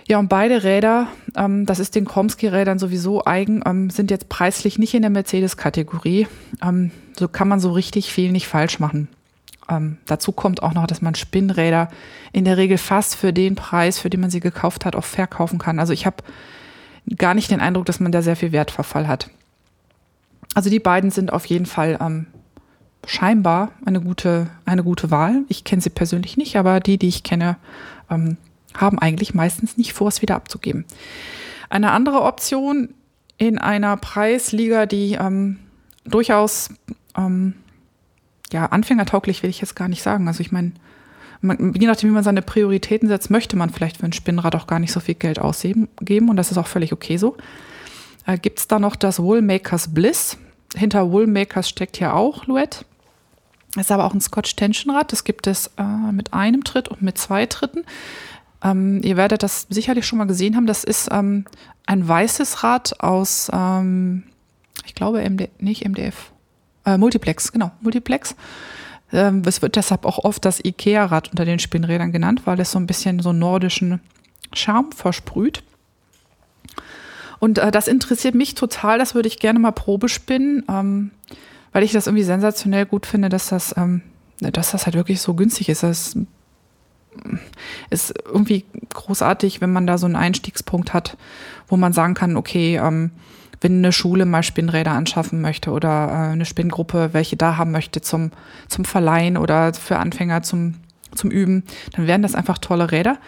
Ja, 0.09 0.19
und 0.19 0.29
beide 0.29 0.63
Räder, 0.63 1.09
ähm, 1.37 1.67
das 1.67 1.79
ist 1.79 1.95
den 1.95 2.07
Kromsky-Rädern 2.07 2.79
sowieso 2.79 3.27
eigen, 3.27 3.63
ähm, 3.67 3.91
sind 3.91 4.11
jetzt 4.11 4.31
preislich 4.31 4.79
nicht 4.79 4.95
in 4.95 5.03
der 5.03 5.11
Mercedes-Kategorie. 5.11 6.27
Ähm, 6.63 6.91
so 7.19 7.29
kann 7.29 7.49
man 7.49 7.61
so 7.61 7.73
richtig 7.73 8.11
viel 8.11 8.33
nicht 8.33 8.49
falsch 8.49 8.79
machen. 8.79 9.09
Ähm, 9.69 9.99
dazu 10.07 10.33
kommt 10.33 10.63
auch 10.63 10.75
noch, 10.75 10.87
dass 10.87 11.03
man 11.03 11.15
Spinnräder 11.15 11.89
in 12.33 12.45
der 12.45 12.57
Regel 12.57 12.79
fast 12.79 13.17
für 13.17 13.33
den 13.33 13.55
Preis, 13.55 13.99
für 13.99 14.11
den 14.11 14.21
man 14.21 14.31
sie 14.31 14.41
gekauft 14.41 14.85
hat, 14.85 14.97
auch 14.97 15.05
verkaufen 15.05 15.59
kann. 15.59 15.79
Also 15.79 15.93
ich 15.93 16.07
habe 16.07 16.17
gar 17.17 17.35
nicht 17.35 17.51
den 17.51 17.61
Eindruck, 17.61 17.87
dass 17.87 18.01
man 18.01 18.13
da 18.13 18.23
sehr 18.23 18.37
viel 18.37 18.53
Wertverfall 18.53 19.09
hat. 19.09 19.31
Also 20.55 20.71
die 20.71 20.81
beiden 20.81 21.11
sind 21.11 21.33
auf 21.33 21.47
jeden 21.47 21.67
Fall 21.67 21.99
ähm, 22.01 22.27
scheinbar 23.07 23.71
eine 23.85 24.01
gute, 24.01 24.49
eine 24.65 24.83
gute 24.83 25.11
Wahl. 25.11 25.43
Ich 25.49 25.65
kenne 25.65 25.83
sie 25.83 25.91
persönlich 25.91 26.37
nicht, 26.37 26.57
aber 26.57 26.81
die, 26.81 26.99
die 26.99 27.09
ich 27.09 27.23
kenne, 27.23 27.57
ähm, 28.11 28.37
haben 28.75 28.99
eigentlich 28.99 29.35
meistens 29.35 29.77
nicht 29.77 29.93
vor, 29.93 30.09
es 30.09 30.23
wieder 30.23 30.37
abzugeben. 30.37 30.85
Eine 31.71 31.91
andere 31.91 32.23
Option 32.23 32.95
in 33.37 33.59
einer 33.59 33.97
Preisliga, 33.97 34.87
die 34.87 35.15
ähm, 35.15 35.59
durchaus 36.05 36.71
ähm, 37.17 37.55
ja, 38.53 38.67
anfängertauglich 38.67 39.43
will 39.43 39.51
ich 39.51 39.61
jetzt 39.61 39.77
gar 39.77 39.89
nicht 39.89 40.03
sagen. 40.03 40.29
Also 40.29 40.41
ich 40.41 40.53
meine, 40.53 40.73
je 41.43 41.87
nachdem, 41.87 42.11
wie 42.11 42.15
man 42.15 42.25
seine 42.25 42.43
Prioritäten 42.43 43.09
setzt, 43.09 43.31
möchte 43.31 43.57
man 43.57 43.71
vielleicht 43.71 43.99
für 43.99 44.07
ein 44.07 44.13
Spinnrad 44.13 44.55
auch 44.55 44.67
gar 44.67 44.79
nicht 44.79 44.93
so 44.93 45.01
viel 45.01 45.15
Geld 45.15 45.39
ausgeben 45.39 45.89
und 46.29 46.37
das 46.37 46.51
ist 46.51 46.59
auch 46.59 46.67
völlig 46.67 46.93
okay 46.93 47.17
so. 47.17 47.37
Äh, 48.27 48.39
Gibt 48.39 48.59
es 48.59 48.69
da 48.69 48.79
noch 48.79 48.97
das 48.97 49.21
Woolmakers 49.21 49.95
Bliss? 49.95 50.37
Hinter 50.75 51.11
Woolmakers 51.11 51.69
steckt 51.69 51.97
hier 51.97 52.15
auch 52.15 52.47
Luet. 52.47 52.85
Ist 53.77 53.93
aber 53.93 54.05
auch 54.05 54.15
ein 54.15 54.21
Scotch 54.21 54.57
Tensionrad. 54.57 55.13
Das 55.13 55.25
gibt 55.25 55.47
es 55.47 55.71
äh, 55.77 56.13
mit 56.13 56.33
einem 56.33 56.65
Tritt 56.65 56.89
und 56.89 57.03
mit 57.03 57.19
zwei 57.19 57.47
Tritten. 57.47 57.85
Ähm, 58.63 59.01
ihr 59.03 59.17
werdet 59.17 59.43
das 59.43 59.67
sicherlich 59.71 60.07
schon 60.07 60.19
mal 60.19 60.27
gesehen 60.27 60.57
haben. 60.57 60.67
Das 60.67 60.85
ist 60.85 61.09
ähm, 61.13 61.45
ein 61.87 62.07
weißes 62.07 62.65
Rad 62.65 63.01
aus, 63.01 63.51
ähm, 63.53 64.25
ich 64.85 64.95
glaube, 64.95 65.23
MD, 65.23 65.49
nicht 65.59 65.87
MDF, 65.87 66.33
äh, 66.89 66.99
Multiplex, 66.99 67.53
genau, 67.53 67.71
Multiplex. 67.81 68.35
Ähm, 69.13 69.43
es 69.47 69.63
wird 69.63 69.77
deshalb 69.77 70.05
auch 70.05 70.19
oft 70.19 70.45
das 70.45 70.65
IKEA-Rad 70.65 71.31
unter 71.31 71.45
den 71.45 71.59
Spinnrädern 71.59 72.13
genannt, 72.13 72.43
weil 72.45 72.61
es 72.61 72.71
so 72.73 72.79
ein 72.79 72.87
bisschen 72.87 73.21
so 73.21 73.33
nordischen 73.33 74.01
Charme 74.53 74.93
versprüht. 74.93 75.63
Und 77.39 77.59
äh, 77.59 77.71
das 77.71 77.89
interessiert 77.89 78.35
mich 78.35 78.55
total, 78.55 78.99
das 78.99 79.15
würde 79.15 79.29
ich 79.29 79.39
gerne 79.39 79.59
mal 79.59 79.73
Probe 79.73 80.09
spinnen, 80.09 80.65
ähm, 80.69 81.11
weil 81.73 81.83
ich 81.83 81.93
das 81.93 82.07
irgendwie 82.07 82.25
sensationell 82.25 82.87
gut 82.87 83.07
finde, 83.07 83.29
dass 83.29 83.49
das, 83.49 83.77
ähm, 83.77 84.03
dass 84.41 84.73
das 84.73 84.87
halt 84.87 84.97
wirklich 84.97 85.21
so 85.21 85.35
günstig 85.35 85.69
ist. 85.69 85.83
Das 85.83 86.17
ist 87.91 88.15
irgendwie 88.25 88.65
großartig, 88.95 89.61
wenn 89.61 89.73
man 89.73 89.87
da 89.87 89.99
so 89.99 90.07
einen 90.07 90.17
Einstiegspunkt 90.17 90.95
hat, 90.95 91.17
wo 91.67 91.77
man 91.77 91.93
sagen 91.93 92.15
kann, 92.15 92.37
okay, 92.37 92.77
ähm, 92.77 93.11
wenn 93.61 93.79
eine 93.79 93.93
Schule 93.93 94.25
mal 94.25 94.43
Spinnräder 94.43 94.93
anschaffen 94.93 95.41
möchte 95.41 95.71
oder 95.71 96.09
äh, 96.09 96.33
eine 96.33 96.45
Spinngruppe 96.45 97.11
welche 97.13 97.37
da 97.37 97.57
haben 97.57 97.73
möchte 97.73 98.01
zum, 98.01 98.31
zum 98.69 98.85
Verleihen 98.85 99.37
oder 99.37 99.75
für 99.75 99.99
Anfänger 99.99 100.43
zum, 100.43 100.75
zum 101.15 101.31
Üben, 101.31 101.65
dann 101.95 102.07
wären 102.07 102.23
das 102.23 102.35
einfach 102.35 102.59
tolle 102.59 102.91
Räder. 102.91 103.19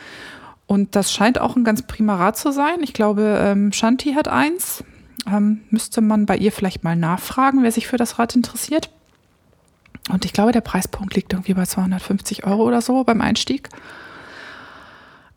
Und 0.66 0.94
das 0.94 1.12
scheint 1.12 1.40
auch 1.40 1.56
ein 1.56 1.64
ganz 1.64 1.82
prima 1.82 2.14
Rad 2.14 2.36
zu 2.36 2.52
sein. 2.52 2.78
Ich 2.82 2.92
glaube, 2.92 3.40
ähm, 3.42 3.72
Shanti 3.72 4.12
hat 4.14 4.28
eins. 4.28 4.84
Ähm, 5.26 5.62
müsste 5.70 6.00
man 6.00 6.26
bei 6.26 6.36
ihr 6.36 6.52
vielleicht 6.52 6.84
mal 6.84 6.96
nachfragen, 6.96 7.62
wer 7.62 7.72
sich 7.72 7.88
für 7.88 7.96
das 7.96 8.18
Rad 8.18 8.36
interessiert. 8.36 8.90
Und 10.10 10.24
ich 10.24 10.32
glaube, 10.32 10.52
der 10.52 10.60
Preispunkt 10.60 11.14
liegt 11.14 11.32
irgendwie 11.32 11.54
bei 11.54 11.66
250 11.66 12.46
Euro 12.46 12.62
oder 12.62 12.80
so 12.80 13.04
beim 13.04 13.20
Einstieg. 13.20 13.68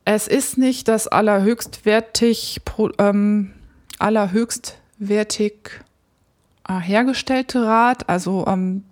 Es 0.06 0.28
ist 0.28 0.58
nicht 0.58 0.88
das 0.88 1.08
allerhöchstwertig, 1.08 2.62
ähm, 3.00 3.54
allerhöchstwertig 5.04 5.54
äh, 6.68 6.80
hergestellte 6.80 7.66
Rad. 7.66 8.10
Also 8.10 8.46
ähm, 8.48 8.84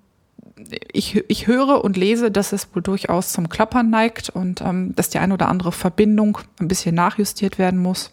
ich, 0.91 1.23
ich 1.27 1.47
höre 1.47 1.83
und 1.83 1.97
lese, 1.97 2.31
dass 2.31 2.51
es 2.51 2.67
wohl 2.75 2.81
durchaus 2.81 3.31
zum 3.31 3.49
Klappern 3.49 3.89
neigt 3.89 4.29
und 4.29 4.61
ähm, 4.61 4.95
dass 4.95 5.09
die 5.09 5.19
eine 5.19 5.33
oder 5.33 5.47
andere 5.47 5.71
Verbindung 5.71 6.37
ein 6.59 6.67
bisschen 6.67 6.95
nachjustiert 6.95 7.57
werden 7.57 7.79
muss. 7.79 8.11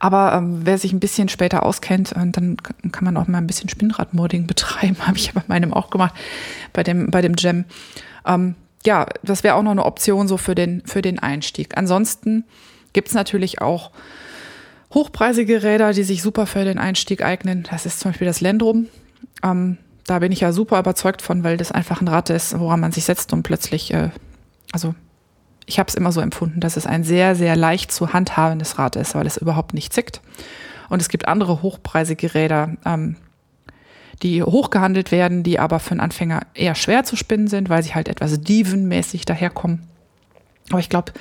Aber 0.00 0.32
ähm, 0.32 0.60
wer 0.62 0.78
sich 0.78 0.92
ein 0.92 1.00
bisschen 1.00 1.28
später 1.28 1.64
auskennt, 1.64 2.12
äh, 2.12 2.30
dann 2.30 2.56
kann 2.92 3.04
man 3.04 3.16
auch 3.16 3.26
mal 3.26 3.38
ein 3.38 3.46
bisschen 3.46 3.68
Spinnradmodding 3.68 4.46
betreiben. 4.46 4.96
Habe 5.06 5.18
ich 5.18 5.32
bei 5.32 5.42
meinem 5.46 5.72
auch 5.72 5.90
gemacht, 5.90 6.14
bei 6.72 6.82
dem, 6.82 7.10
bei 7.10 7.20
dem 7.20 7.36
Gem. 7.36 7.64
Ähm, 8.26 8.54
ja, 8.86 9.06
das 9.22 9.42
wäre 9.42 9.56
auch 9.56 9.62
noch 9.62 9.72
eine 9.72 9.84
Option 9.84 10.28
so 10.28 10.36
für 10.36 10.54
den, 10.54 10.82
für 10.86 11.02
den 11.02 11.18
Einstieg. 11.18 11.76
Ansonsten 11.76 12.44
gibt 12.92 13.08
es 13.08 13.14
natürlich 13.14 13.60
auch 13.60 13.90
hochpreisige 14.92 15.62
Räder, 15.62 15.92
die 15.92 16.02
sich 16.02 16.22
super 16.22 16.46
für 16.46 16.64
den 16.64 16.78
Einstieg 16.78 17.22
eignen. 17.22 17.66
Das 17.70 17.86
ist 17.86 18.00
zum 18.00 18.10
Beispiel 18.10 18.26
das 18.26 18.40
Lendrum. 18.40 18.86
Ähm, 19.42 19.78
da 20.06 20.18
bin 20.20 20.32
ich 20.32 20.40
ja 20.40 20.52
super 20.52 20.78
überzeugt 20.78 21.22
von, 21.22 21.44
weil 21.44 21.56
das 21.56 21.72
einfach 21.72 22.00
ein 22.00 22.08
Rad 22.08 22.30
ist, 22.30 22.58
woran 22.58 22.80
man 22.80 22.92
sich 22.92 23.04
setzt 23.04 23.32
und 23.32 23.42
plötzlich, 23.42 23.92
äh, 23.92 24.10
also 24.72 24.94
ich 25.66 25.78
habe 25.78 25.88
es 25.88 25.94
immer 25.94 26.12
so 26.12 26.20
empfunden, 26.20 26.60
dass 26.60 26.78
es 26.78 26.86
ein 26.86 27.04
sehr, 27.04 27.34
sehr 27.34 27.54
leicht 27.54 27.92
zu 27.92 28.14
handhabendes 28.14 28.78
Rad 28.78 28.96
ist, 28.96 29.14
weil 29.14 29.26
es 29.26 29.36
überhaupt 29.36 29.74
nicht 29.74 29.92
zickt. 29.92 30.22
Und 30.88 31.02
es 31.02 31.10
gibt 31.10 31.28
andere 31.28 31.60
hochpreisige 31.60 32.32
Räder, 32.32 32.76
ähm, 32.86 33.16
die 34.22 34.42
hochgehandelt 34.42 35.12
werden, 35.12 35.42
die 35.42 35.58
aber 35.58 35.78
für 35.78 35.92
einen 35.92 36.00
Anfänger 36.00 36.46
eher 36.54 36.74
schwer 36.74 37.04
zu 37.04 37.14
spinnen 37.14 37.48
sind, 37.48 37.68
weil 37.68 37.82
sie 37.82 37.94
halt 37.94 38.08
etwas 38.08 38.40
dievenmäßig 38.40 39.26
daherkommen. 39.26 39.88
Aber 40.70 40.80
ich 40.80 40.88
glaube, 40.88 41.12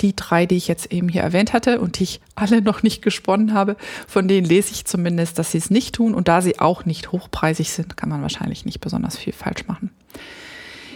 die 0.00 0.14
drei, 0.14 0.46
die 0.46 0.56
ich 0.56 0.68
jetzt 0.68 0.92
eben 0.92 1.08
hier 1.08 1.22
erwähnt 1.22 1.52
hatte 1.52 1.80
und 1.80 1.98
die 1.98 2.04
ich 2.04 2.20
alle 2.34 2.62
noch 2.62 2.82
nicht 2.82 3.02
gesponnen 3.02 3.54
habe, 3.54 3.76
von 4.06 4.28
denen 4.28 4.46
lese 4.46 4.72
ich 4.72 4.84
zumindest, 4.84 5.38
dass 5.38 5.52
sie 5.52 5.58
es 5.58 5.70
nicht 5.70 5.94
tun. 5.94 6.14
Und 6.14 6.28
da 6.28 6.42
sie 6.42 6.58
auch 6.58 6.84
nicht 6.84 7.12
hochpreisig 7.12 7.72
sind, 7.72 7.96
kann 7.96 8.08
man 8.08 8.22
wahrscheinlich 8.22 8.64
nicht 8.64 8.80
besonders 8.80 9.16
viel 9.16 9.32
falsch 9.32 9.66
machen. 9.66 9.90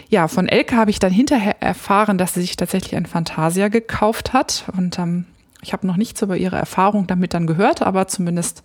Ja, 0.09 0.27
von 0.27 0.47
Elke 0.47 0.75
habe 0.75 0.91
ich 0.91 0.99
dann 0.99 1.11
hinterher 1.11 1.61
erfahren, 1.61 2.17
dass 2.17 2.35
sie 2.35 2.41
sich 2.41 2.55
tatsächlich 2.55 2.95
ein 2.95 3.07
Fantasia 3.07 3.69
gekauft 3.69 4.33
hat. 4.33 4.65
Und 4.77 4.99
ähm, 4.99 5.25
ich 5.61 5.73
habe 5.73 5.87
noch 5.87 5.97
nichts 5.97 6.21
über 6.21 6.37
ihre 6.37 6.57
Erfahrung 6.57 7.07
damit 7.07 7.33
dann 7.33 7.47
gehört, 7.47 7.81
aber 7.81 8.07
zumindest 8.07 8.63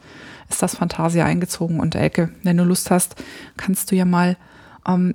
ist 0.51 0.62
das 0.62 0.76
Fantasia 0.76 1.24
eingezogen. 1.24 1.80
Und 1.80 1.95
Elke, 1.95 2.30
wenn 2.43 2.59
du 2.59 2.64
Lust 2.64 2.91
hast, 2.91 3.16
kannst 3.57 3.91
du 3.91 3.97
ja 3.97 4.05
mal 4.05 4.36
ähm, 4.86 5.14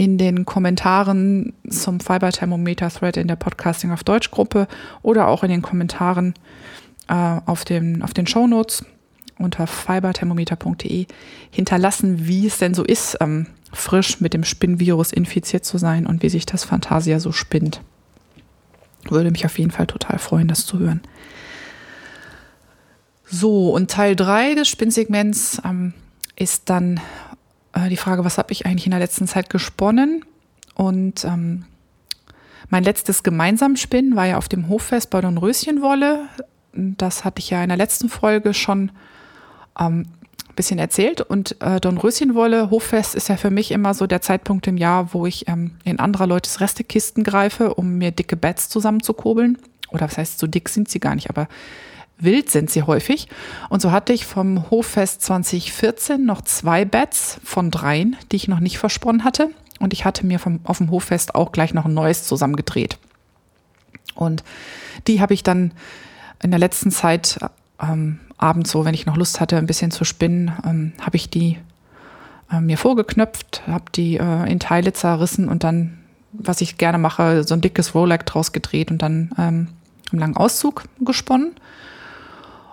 in 0.00 0.16
den 0.16 0.46
Kommentaren 0.46 1.52
zum 1.68 2.00
Fiber-Thermometer-Thread 2.00 3.18
in 3.18 3.28
der 3.28 3.36
Podcasting 3.36 3.90
auf 3.90 4.02
Deutsch 4.02 4.30
Gruppe 4.30 4.66
oder 5.02 5.28
auch 5.28 5.42
in 5.42 5.50
den 5.50 5.60
Kommentaren 5.60 6.32
äh, 7.08 7.40
auf, 7.44 7.66
den, 7.66 8.02
auf 8.02 8.14
den 8.14 8.26
Shownotes 8.26 8.86
unter 9.38 9.66
fiberthermometer.de 9.66 11.04
hinterlassen, 11.50 12.26
wie 12.26 12.46
es 12.46 12.56
denn 12.56 12.72
so 12.72 12.82
ist, 12.82 13.18
ähm, 13.20 13.48
frisch 13.74 14.22
mit 14.22 14.32
dem 14.32 14.42
Spinnvirus 14.42 15.12
infiziert 15.12 15.66
zu 15.66 15.76
sein 15.76 16.06
und 16.06 16.22
wie 16.22 16.30
sich 16.30 16.46
das 16.46 16.64
Fantasia 16.64 17.20
so 17.20 17.30
spinnt. 17.30 17.82
Würde 19.10 19.30
mich 19.30 19.44
auf 19.44 19.58
jeden 19.58 19.70
Fall 19.70 19.86
total 19.86 20.18
freuen, 20.18 20.48
das 20.48 20.64
zu 20.64 20.78
hören. 20.78 21.02
So, 23.26 23.74
und 23.74 23.90
Teil 23.90 24.16
3 24.16 24.54
des 24.54 24.68
Spinnsegments 24.68 25.60
ähm, 25.62 25.92
ist 26.36 26.70
dann 26.70 27.00
äh, 27.72 27.88
die 27.88 27.96
Frage, 27.96 28.24
was 28.24 28.38
habe 28.38 28.52
ich 28.52 28.66
eigentlich 28.66 28.86
in 28.86 28.90
der 28.90 29.00
letzten 29.00 29.26
Zeit 29.26 29.50
gesponnen? 29.50 30.24
Und 30.74 31.24
ähm, 31.24 31.64
mein 32.68 32.84
letztes 32.84 33.22
Gemeinsamspinnen 33.22 34.16
war 34.16 34.26
ja 34.26 34.38
auf 34.38 34.48
dem 34.48 34.68
Hoffest 34.68 35.10
bei 35.10 35.20
Dornröschenwolle. 35.20 36.26
Das 36.72 37.24
hatte 37.24 37.40
ich 37.40 37.50
ja 37.50 37.62
in 37.62 37.68
der 37.68 37.76
letzten 37.76 38.08
Folge 38.08 38.54
schon 38.54 38.92
ähm, 39.78 40.06
ein 40.48 40.54
bisschen 40.54 40.78
erzählt. 40.78 41.20
Und 41.20 41.60
äh, 41.60 41.80
Dornröschenwolle, 41.80 42.70
Hoffest 42.70 43.14
ist 43.14 43.28
ja 43.28 43.36
für 43.36 43.50
mich 43.50 43.72
immer 43.72 43.94
so 43.94 44.06
der 44.06 44.20
Zeitpunkt 44.22 44.66
im 44.66 44.76
Jahr, 44.76 45.12
wo 45.12 45.26
ich 45.26 45.48
ähm, 45.48 45.72
in 45.84 45.98
anderer 45.98 46.26
Leutes 46.26 46.60
Restekisten 46.60 47.24
greife, 47.24 47.74
um 47.74 47.98
mir 47.98 48.12
dicke 48.12 48.36
Bats 48.36 48.68
zusammenzukurbeln. 48.68 49.58
Oder 49.90 50.02
was 50.02 50.18
heißt, 50.18 50.38
so 50.38 50.46
dick 50.46 50.68
sind 50.68 50.88
sie 50.88 51.00
gar 51.00 51.16
nicht, 51.16 51.30
aber 51.30 51.48
wild 52.20 52.50
sind 52.50 52.70
sie 52.70 52.82
häufig. 52.82 53.28
Und 53.68 53.82
so 53.82 53.90
hatte 53.90 54.12
ich 54.12 54.26
vom 54.26 54.70
Hoffest 54.70 55.22
2014 55.22 56.24
noch 56.24 56.42
zwei 56.42 56.84
Bats 56.84 57.40
von 57.44 57.70
dreien, 57.70 58.16
die 58.30 58.36
ich 58.36 58.48
noch 58.48 58.60
nicht 58.60 58.78
versponnen 58.78 59.24
hatte. 59.24 59.50
Und 59.78 59.92
ich 59.92 60.04
hatte 60.04 60.26
mir 60.26 60.38
vom, 60.38 60.60
auf 60.64 60.78
dem 60.78 60.90
Hoffest 60.90 61.34
auch 61.34 61.52
gleich 61.52 61.74
noch 61.74 61.86
ein 61.86 61.94
neues 61.94 62.24
zusammengedreht. 62.24 62.98
Und 64.14 64.44
die 65.06 65.20
habe 65.20 65.34
ich 65.34 65.42
dann 65.42 65.72
in 66.42 66.50
der 66.50 66.60
letzten 66.60 66.90
Zeit 66.90 67.38
ähm, 67.80 68.20
abends 68.36 68.70
so, 68.70 68.84
wenn 68.84 68.94
ich 68.94 69.06
noch 69.06 69.16
Lust 69.16 69.40
hatte, 69.40 69.56
ein 69.56 69.66
bisschen 69.66 69.90
zu 69.90 70.04
spinnen, 70.04 70.52
ähm, 70.64 70.92
habe 71.00 71.16
ich 71.16 71.30
die 71.30 71.58
äh, 72.50 72.60
mir 72.60 72.78
vorgeknöpft, 72.78 73.62
habe 73.66 73.84
die 73.94 74.16
äh, 74.16 74.50
in 74.50 74.60
Teile 74.60 74.92
zerrissen 74.92 75.48
und 75.48 75.64
dann, 75.64 75.98
was 76.32 76.60
ich 76.60 76.78
gerne 76.78 76.98
mache, 76.98 77.44
so 77.44 77.54
ein 77.54 77.60
dickes 77.60 77.94
Rolex 77.94 78.24
draus 78.26 78.52
gedreht 78.52 78.90
und 78.90 79.02
dann 79.02 79.30
ähm, 79.38 79.68
im 80.12 80.18
langen 80.18 80.36
Auszug 80.36 80.84
gesponnen. 81.00 81.54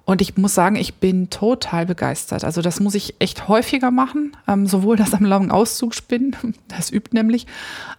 Und 0.08 0.22
ich 0.22 0.38
muss 0.38 0.56
sagen, 0.56 0.78
ich 0.78 0.96
bin 0.96 1.30
total 1.30 1.86
begeistert. 1.86 2.46
Also 2.46 2.62
das 2.62 2.80
muss 2.80 2.96
ich 2.96 3.16
echt 3.20 3.50
häufiger 3.50 3.92
machen, 3.92 4.38
ähm, 4.48 4.66
sowohl 4.66 4.96
das 4.96 5.14
am 5.14 5.26
langen 5.26 5.52
Auszug 5.52 5.94
spinnen, 5.94 6.34
das 6.70 6.94
übt 6.94 7.10
nämlich, 7.12 7.46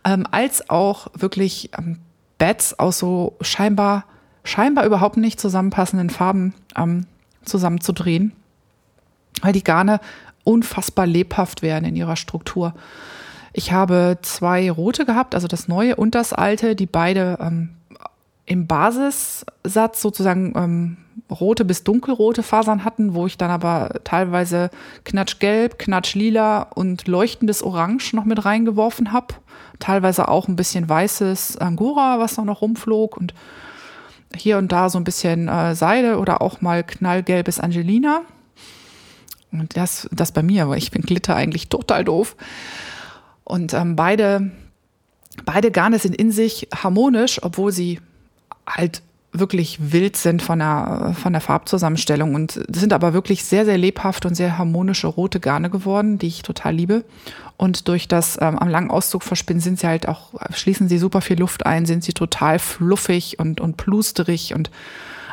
ähm, 0.04 0.26
als 0.30 0.70
auch 0.70 1.08
wirklich 1.12 1.68
ähm, 1.76 1.98
Bats 2.38 2.78
aus 2.78 2.98
so 2.98 3.36
scheinbar 3.42 4.04
scheinbar 4.42 4.86
überhaupt 4.86 5.18
nicht 5.18 5.38
zusammenpassenden 5.38 6.08
Farben 6.08 6.54
ähm, 6.76 7.04
zusammenzudrehen, 7.44 8.32
weil 9.42 9.52
die 9.52 9.64
Garne 9.64 10.00
unfassbar 10.44 11.06
lebhaft 11.06 11.60
werden 11.60 11.84
in 11.84 11.94
ihrer 11.94 12.16
Struktur. 12.16 12.72
Ich 13.52 13.72
habe 13.72 14.16
zwei 14.22 14.70
rote 14.70 15.04
gehabt, 15.04 15.34
also 15.34 15.46
das 15.46 15.68
neue 15.68 15.96
und 15.96 16.14
das 16.14 16.32
alte, 16.32 16.74
die 16.74 16.86
beide 16.86 17.36
ähm, 17.38 17.68
im 18.48 18.66
Basissatz 18.66 20.00
sozusagen 20.00 20.54
ähm, 20.56 20.96
rote 21.30 21.66
bis 21.66 21.84
dunkelrote 21.84 22.42
Fasern 22.42 22.82
hatten, 22.82 23.12
wo 23.12 23.26
ich 23.26 23.36
dann 23.36 23.50
aber 23.50 24.00
teilweise 24.04 24.70
knatschgelb, 25.04 25.78
knatschlila 25.78 26.62
und 26.74 27.06
leuchtendes 27.06 27.62
Orange 27.62 28.16
noch 28.16 28.24
mit 28.24 28.46
reingeworfen 28.46 29.12
habe. 29.12 29.34
Teilweise 29.78 30.28
auch 30.28 30.48
ein 30.48 30.56
bisschen 30.56 30.88
weißes 30.88 31.58
Angora, 31.58 32.18
was 32.20 32.38
noch 32.38 32.62
rumflog 32.62 33.18
und 33.18 33.34
hier 34.34 34.56
und 34.56 34.72
da 34.72 34.88
so 34.88 34.98
ein 34.98 35.04
bisschen 35.04 35.48
äh, 35.48 35.74
Seide 35.74 36.18
oder 36.18 36.40
auch 36.40 36.62
mal 36.62 36.82
knallgelbes 36.84 37.60
Angelina. 37.60 38.22
Und 39.52 39.76
das, 39.76 40.08
das 40.10 40.32
bei 40.32 40.42
mir, 40.42 40.68
weil 40.70 40.78
ich 40.78 40.90
bin 40.90 41.02
Glitter 41.02 41.36
eigentlich 41.36 41.68
total 41.68 42.02
doof. 42.02 42.34
Und 43.44 43.74
ähm, 43.74 43.94
beide, 43.94 44.50
beide 45.44 45.70
Garne 45.70 45.98
sind 45.98 46.16
in 46.16 46.32
sich 46.32 46.68
harmonisch, 46.74 47.42
obwohl 47.42 47.72
sie 47.72 48.00
halt 48.68 49.02
wirklich 49.32 49.92
wild 49.92 50.16
sind 50.16 50.42
von 50.42 50.58
der, 50.58 51.14
von 51.20 51.32
der 51.32 51.42
Farbzusammenstellung 51.42 52.34
und 52.34 52.60
sind 52.74 52.92
aber 52.92 53.12
wirklich 53.12 53.44
sehr, 53.44 53.64
sehr 53.64 53.76
lebhaft 53.76 54.24
und 54.24 54.34
sehr 54.34 54.56
harmonische 54.56 55.06
rote 55.06 55.38
Garne 55.38 55.68
geworden, 55.70 56.18
die 56.18 56.28
ich 56.28 56.42
total 56.42 56.74
liebe. 56.74 57.04
Und 57.56 57.88
durch 57.88 58.08
das 58.08 58.38
ähm, 58.40 58.58
am 58.58 58.68
langen 58.68 58.90
Auszug 58.90 59.22
verspinnen 59.22 59.60
sind 59.60 59.80
sie 59.80 59.86
halt 59.86 60.08
auch, 60.08 60.34
schließen 60.54 60.88
sie 60.88 60.98
super 60.98 61.20
viel 61.20 61.38
Luft 61.38 61.66
ein, 61.66 61.84
sind 61.84 62.04
sie 62.04 62.12
total 62.12 62.58
fluffig 62.58 63.38
und, 63.38 63.60
und 63.60 63.76
plusterig 63.76 64.54
und 64.54 64.70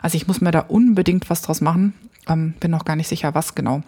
also 0.01 0.17
ich 0.17 0.27
muss 0.27 0.41
mir 0.41 0.51
da 0.51 0.59
unbedingt 0.59 1.29
was 1.29 1.41
draus 1.41 1.61
machen. 1.61 1.93
Ähm, 2.27 2.53
bin 2.59 2.71
noch 2.71 2.85
gar 2.85 2.95
nicht 2.95 3.07
sicher, 3.07 3.33
was 3.33 3.55
genau. 3.55 3.81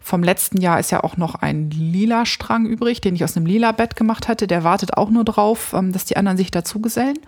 Vom 0.00 0.22
letzten 0.22 0.60
Jahr 0.60 0.80
ist 0.80 0.90
ja 0.90 1.02
auch 1.02 1.16
noch 1.16 1.34
ein 1.34 1.70
lila 1.70 2.24
Strang 2.24 2.66
übrig, 2.66 3.00
den 3.00 3.14
ich 3.14 3.24
aus 3.24 3.36
einem 3.36 3.46
lila 3.46 3.72
Bett 3.72 3.96
gemacht 3.96 4.28
hatte. 4.28 4.46
Der 4.46 4.64
wartet 4.64 4.96
auch 4.96 5.10
nur 5.10 5.24
drauf, 5.24 5.74
ähm, 5.74 5.92
dass 5.92 6.04
die 6.04 6.16
anderen 6.16 6.36
sich 6.36 6.50
dazugesellen. 6.50 7.18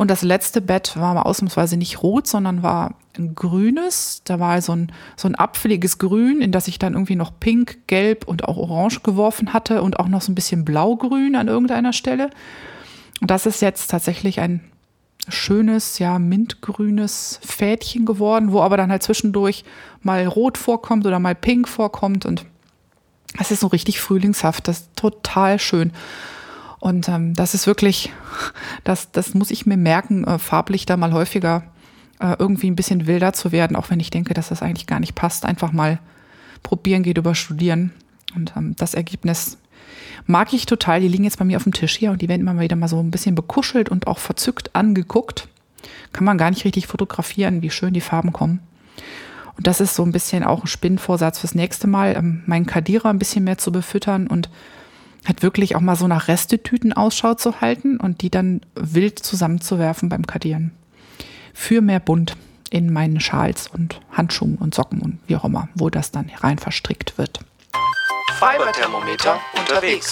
Und 0.00 0.08
das 0.08 0.22
letzte 0.22 0.62
Bett 0.62 0.96
war 0.96 1.26
ausnahmsweise 1.26 1.76
nicht 1.76 2.02
rot, 2.02 2.26
sondern 2.26 2.62
war 2.62 2.94
ein 3.18 3.34
grünes. 3.34 4.22
Da 4.24 4.40
war 4.40 4.62
so 4.62 4.72
ein, 4.72 4.92
so 5.14 5.28
ein 5.28 5.34
apfeliges 5.34 5.98
Grün, 5.98 6.40
in 6.40 6.52
das 6.52 6.68
ich 6.68 6.78
dann 6.78 6.94
irgendwie 6.94 7.16
noch 7.16 7.38
pink, 7.38 7.86
gelb 7.86 8.26
und 8.26 8.48
auch 8.48 8.56
orange 8.56 9.00
geworfen 9.02 9.52
hatte 9.52 9.82
und 9.82 10.00
auch 10.00 10.08
noch 10.08 10.22
so 10.22 10.32
ein 10.32 10.34
bisschen 10.34 10.64
blaugrün 10.64 11.36
an 11.36 11.48
irgendeiner 11.48 11.92
Stelle. 11.92 12.30
Und 13.20 13.30
das 13.30 13.44
ist 13.44 13.60
jetzt 13.60 13.90
tatsächlich 13.90 14.40
ein 14.40 14.62
schönes, 15.28 15.98
ja, 15.98 16.18
mintgrünes 16.18 17.38
Fädchen 17.42 18.06
geworden, 18.06 18.52
wo 18.52 18.62
aber 18.62 18.78
dann 18.78 18.90
halt 18.90 19.02
zwischendurch 19.02 19.64
mal 20.00 20.26
rot 20.26 20.56
vorkommt 20.56 21.04
oder 21.04 21.18
mal 21.18 21.34
pink 21.34 21.68
vorkommt 21.68 22.24
und 22.24 22.46
es 23.38 23.50
ist 23.50 23.60
so 23.60 23.66
richtig 23.66 24.00
frühlingshaft, 24.00 24.66
das 24.66 24.78
ist 24.78 24.96
total 24.96 25.58
schön. 25.58 25.92
Und 26.80 27.08
ähm, 27.08 27.34
das 27.34 27.54
ist 27.54 27.66
wirklich, 27.66 28.10
das, 28.84 29.12
das 29.12 29.34
muss 29.34 29.50
ich 29.50 29.66
mir 29.66 29.76
merken, 29.76 30.24
äh, 30.24 30.38
farblich 30.38 30.86
da 30.86 30.96
mal 30.96 31.12
häufiger 31.12 31.62
äh, 32.20 32.36
irgendwie 32.38 32.70
ein 32.70 32.76
bisschen 32.76 33.06
wilder 33.06 33.32
zu 33.32 33.52
werden, 33.52 33.76
auch 33.76 33.90
wenn 33.90 34.00
ich 34.00 34.10
denke, 34.10 34.34
dass 34.34 34.48
das 34.48 34.62
eigentlich 34.62 34.86
gar 34.86 34.98
nicht 34.98 35.14
passt. 35.14 35.44
Einfach 35.44 35.72
mal 35.72 35.98
probieren 36.62 37.02
geht 37.02 37.18
über 37.18 37.34
studieren. 37.34 37.92
Und 38.34 38.54
ähm, 38.56 38.74
das 38.76 38.94
Ergebnis 38.94 39.58
mag 40.26 40.52
ich 40.52 40.66
total. 40.66 41.00
Die 41.00 41.08
liegen 41.08 41.24
jetzt 41.24 41.38
bei 41.38 41.44
mir 41.44 41.58
auf 41.58 41.64
dem 41.64 41.74
Tisch 41.74 41.96
hier 41.96 42.10
und 42.10 42.22
die 42.22 42.28
werden 42.28 42.40
immer 42.40 42.58
wieder 42.58 42.76
mal 42.76 42.88
so 42.88 43.00
ein 43.00 43.10
bisschen 43.10 43.34
bekuschelt 43.34 43.88
und 43.88 44.06
auch 44.06 44.18
verzückt 44.18 44.74
angeguckt. 44.74 45.48
Kann 46.12 46.24
man 46.24 46.38
gar 46.38 46.50
nicht 46.50 46.64
richtig 46.64 46.86
fotografieren, 46.86 47.62
wie 47.62 47.70
schön 47.70 47.94
die 47.94 48.00
Farben 48.00 48.32
kommen. 48.32 48.60
Und 49.56 49.66
das 49.66 49.80
ist 49.80 49.94
so 49.94 50.02
ein 50.02 50.12
bisschen 50.12 50.44
auch 50.44 50.64
ein 50.64 50.68
Spinnenvorsatz 50.68 51.40
fürs 51.40 51.54
nächste 51.54 51.86
Mal, 51.86 52.16
ähm, 52.16 52.42
meinen 52.46 52.66
Kadierer 52.66 53.10
ein 53.10 53.18
bisschen 53.18 53.44
mehr 53.44 53.58
zu 53.58 53.72
befüttern 53.72 54.26
und 54.26 54.48
halt 55.26 55.42
wirklich 55.42 55.76
auch 55.76 55.80
mal 55.80 55.96
so 55.96 56.06
nach 56.06 56.28
Restetüten 56.28 56.92
Ausschau 56.92 57.34
zu 57.34 57.60
halten 57.60 57.98
und 57.98 58.22
die 58.22 58.30
dann 58.30 58.60
wild 58.74 59.18
zusammenzuwerfen 59.18 60.08
beim 60.08 60.26
Kadieren. 60.26 60.72
Für 61.52 61.80
mehr 61.80 62.00
Bunt 62.00 62.36
in 62.70 62.92
meinen 62.92 63.20
Schals 63.20 63.66
und 63.66 64.00
Handschuhen 64.12 64.56
und 64.56 64.74
Socken 64.74 65.00
und 65.00 65.18
wie 65.26 65.36
auch 65.36 65.44
immer, 65.44 65.68
wo 65.74 65.90
das 65.90 66.12
dann 66.12 66.30
rein 66.40 66.58
verstrickt 66.58 67.18
wird. 67.18 67.40
Fiberthermometer 68.38 69.38
unterwegs. 69.58 70.10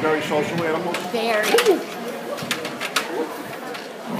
Very 0.00 0.22
social 0.22 0.64
animal. 0.64 0.94
Very. 1.12 1.99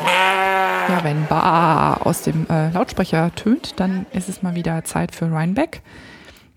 Ja, 0.07 1.01
wenn 1.05 1.27
Ba 1.27 1.95
aus 1.95 2.23
dem 2.23 2.47
äh, 2.49 2.71
Lautsprecher 2.71 3.35
tönt, 3.35 3.79
dann 3.79 4.07
ist 4.13 4.29
es 4.29 4.43
mal 4.43 4.55
wieder 4.55 4.83
Zeit 4.85 5.15
für 5.15 5.27
Rhinebeck. 5.27 5.83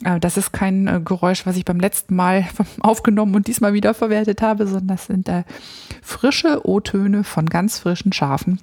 Äh, 0.03 0.19
das 0.19 0.37
ist 0.37 0.51
kein 0.51 0.87
äh, 0.87 1.01
Geräusch, 1.03 1.45
was 1.45 1.57
ich 1.57 1.65
beim 1.65 1.79
letzten 1.79 2.15
Mal 2.15 2.45
aufgenommen 2.79 3.35
und 3.35 3.47
diesmal 3.47 3.73
wieder 3.73 3.93
verwertet 3.93 4.41
habe, 4.41 4.65
sondern 4.67 4.87
das 4.87 5.05
sind 5.05 5.29
äh, 5.29 5.43
frische 6.01 6.67
O-Töne 6.67 7.23
von 7.23 7.47
ganz 7.47 7.79
frischen 7.79 8.13
Schafen, 8.13 8.59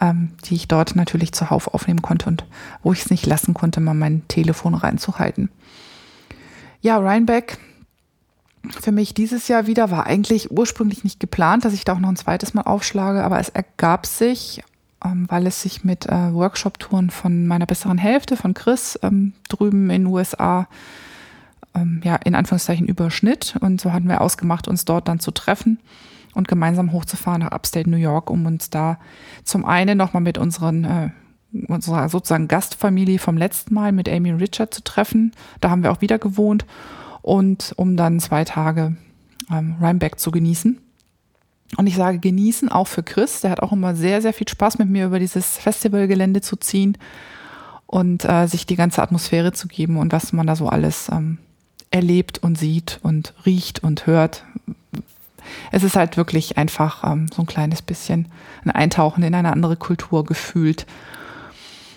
ähm, 0.00 0.30
die 0.44 0.54
ich 0.54 0.68
dort 0.68 0.96
natürlich 0.96 1.32
zuhauf 1.32 1.72
aufnehmen 1.72 2.02
konnte 2.02 2.28
und 2.28 2.44
wo 2.82 2.92
ich 2.92 3.00
es 3.00 3.10
nicht 3.10 3.26
lassen 3.26 3.54
konnte, 3.54 3.80
mal 3.80 3.94
mein 3.94 4.26
Telefon 4.28 4.74
reinzuhalten. 4.74 5.50
Ja, 6.80 6.98
Rhinebeck 6.98 7.58
für 8.72 8.92
mich 8.92 9.14
dieses 9.14 9.48
Jahr 9.48 9.66
wieder 9.66 9.90
war 9.90 10.06
eigentlich 10.06 10.50
ursprünglich 10.50 11.04
nicht 11.04 11.20
geplant, 11.20 11.64
dass 11.64 11.72
ich 11.72 11.84
da 11.84 11.94
auch 11.94 11.98
noch 11.98 12.08
ein 12.08 12.16
zweites 12.16 12.54
Mal 12.54 12.62
aufschlage, 12.62 13.24
aber 13.24 13.38
es 13.38 13.48
ergab 13.48 14.06
sich, 14.06 14.62
ähm, 15.04 15.26
weil 15.28 15.46
es 15.46 15.62
sich 15.62 15.84
mit 15.84 16.06
äh, 16.06 16.32
Workshop-Touren 16.32 17.10
von 17.10 17.46
meiner 17.46 17.66
besseren 17.66 17.98
Hälfte, 17.98 18.36
von 18.36 18.54
Chris, 18.54 18.98
ähm, 19.02 19.32
drüben 19.48 19.90
in 19.90 20.04
den 20.04 20.12
USA, 20.12 20.68
ähm, 21.74 22.00
ja, 22.04 22.16
in 22.16 22.34
Anführungszeichen 22.34 22.86
überschnitt. 22.86 23.56
Und 23.60 23.80
so 23.80 23.92
hatten 23.92 24.08
wir 24.08 24.20
ausgemacht, 24.20 24.68
uns 24.68 24.84
dort 24.84 25.08
dann 25.08 25.20
zu 25.20 25.30
treffen 25.30 25.78
und 26.34 26.48
gemeinsam 26.48 26.92
hochzufahren 26.92 27.42
nach 27.42 27.52
Upstate 27.52 27.88
New 27.88 27.96
York, 27.96 28.30
um 28.30 28.46
uns 28.46 28.70
da 28.70 28.98
zum 29.44 29.64
einen 29.64 29.98
nochmal 29.98 30.22
mit 30.22 30.38
unseren 30.38 30.84
äh, 30.84 31.10
unserer 31.66 32.08
sozusagen 32.10 32.46
Gastfamilie 32.46 33.18
vom 33.18 33.38
letzten 33.38 33.72
Mal 33.72 33.92
mit 33.92 34.08
Amy 34.08 34.32
und 34.32 34.40
Richard 34.40 34.74
zu 34.74 34.84
treffen. 34.84 35.32
Da 35.60 35.70
haben 35.70 35.82
wir 35.82 35.90
auch 35.90 36.02
wieder 36.02 36.18
gewohnt 36.18 36.66
und 37.28 37.74
um 37.76 37.98
dann 37.98 38.20
zwei 38.20 38.44
Tage 38.44 38.96
ähm, 39.52 39.76
Rhinebeck 39.82 40.18
zu 40.18 40.30
genießen. 40.30 40.78
Und 41.76 41.86
ich 41.86 41.94
sage 41.94 42.18
genießen 42.18 42.70
auch 42.70 42.86
für 42.86 43.02
Chris, 43.02 43.42
der 43.42 43.50
hat 43.50 43.60
auch 43.60 43.70
immer 43.70 43.94
sehr, 43.94 44.22
sehr 44.22 44.32
viel 44.32 44.48
Spaß 44.48 44.78
mit 44.78 44.88
mir 44.88 45.04
über 45.04 45.18
dieses 45.18 45.58
Festivalgelände 45.58 46.40
zu 46.40 46.56
ziehen 46.56 46.96
und 47.86 48.24
äh, 48.24 48.46
sich 48.46 48.64
die 48.64 48.76
ganze 48.76 49.02
Atmosphäre 49.02 49.52
zu 49.52 49.68
geben 49.68 49.98
und 49.98 50.10
was 50.10 50.32
man 50.32 50.46
da 50.46 50.56
so 50.56 50.70
alles 50.70 51.10
ähm, 51.12 51.36
erlebt 51.90 52.38
und 52.38 52.56
sieht 52.56 52.98
und 53.02 53.34
riecht 53.44 53.82
und 53.84 54.06
hört. 54.06 54.44
Es 55.70 55.82
ist 55.82 55.96
halt 55.96 56.16
wirklich 56.16 56.56
einfach 56.56 57.04
ähm, 57.04 57.28
so 57.30 57.42
ein 57.42 57.46
kleines 57.46 57.82
bisschen 57.82 58.28
ein 58.64 58.70
Eintauchen 58.70 59.22
in 59.22 59.34
eine 59.34 59.52
andere 59.52 59.76
Kultur 59.76 60.24
gefühlt. 60.24 60.86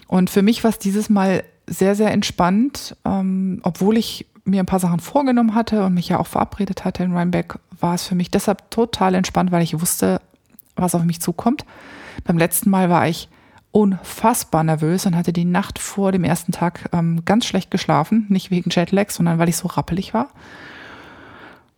Und 0.08 0.30
für 0.30 0.42
mich 0.42 0.66
war 0.66 0.72
es 0.72 0.80
dieses 0.80 1.10
Mal 1.10 1.46
sehr, 1.68 1.96
sehr 1.96 2.12
entspannt, 2.12 2.98
ähm, 3.06 3.62
obwohl 3.64 3.96
ich 3.96 4.26
mir 4.44 4.62
ein 4.62 4.66
paar 4.66 4.80
Sachen 4.80 5.00
vorgenommen 5.00 5.56
hatte 5.56 5.86
und 5.86 5.94
mich 5.94 6.10
ja 6.10 6.20
auch 6.20 6.28
verabredet 6.28 6.84
hatte 6.86 7.04
in 7.04 7.16
Rhinebeck, 7.16 7.56
war 7.80 7.96
es 7.96 8.08
für 8.08 8.16
mich 8.16 8.32
deshalb 8.32 8.70
total 8.72 9.16
entspannt, 9.16 9.52
weil 9.52 9.64
ich 9.64 9.80
wusste, 9.80 10.22
was 10.76 10.96
auf 10.96 11.04
mich 11.04 11.22
zukommt. 11.22 11.66
Beim 12.24 12.38
letzten 12.38 12.70
Mal 12.70 12.90
war 12.90 13.08
ich 13.08 13.30
unfassbar 13.72 14.64
nervös 14.64 15.06
und 15.06 15.16
hatte 15.16 15.34
die 15.34 15.46
Nacht 15.46 15.80
vor 15.80 16.12
dem 16.12 16.24
ersten 16.24 16.52
Tag 16.52 16.90
ähm, 16.92 17.24
ganz 17.26 17.46
schlecht 17.46 17.72
geschlafen. 17.72 18.26
Nicht 18.30 18.52
wegen 18.52 18.70
Jetlag, 18.70 19.12
sondern 19.12 19.40
weil 19.40 19.50
ich 19.50 19.58
so 19.58 19.68
rappelig 19.68 20.14
war. 20.14 20.30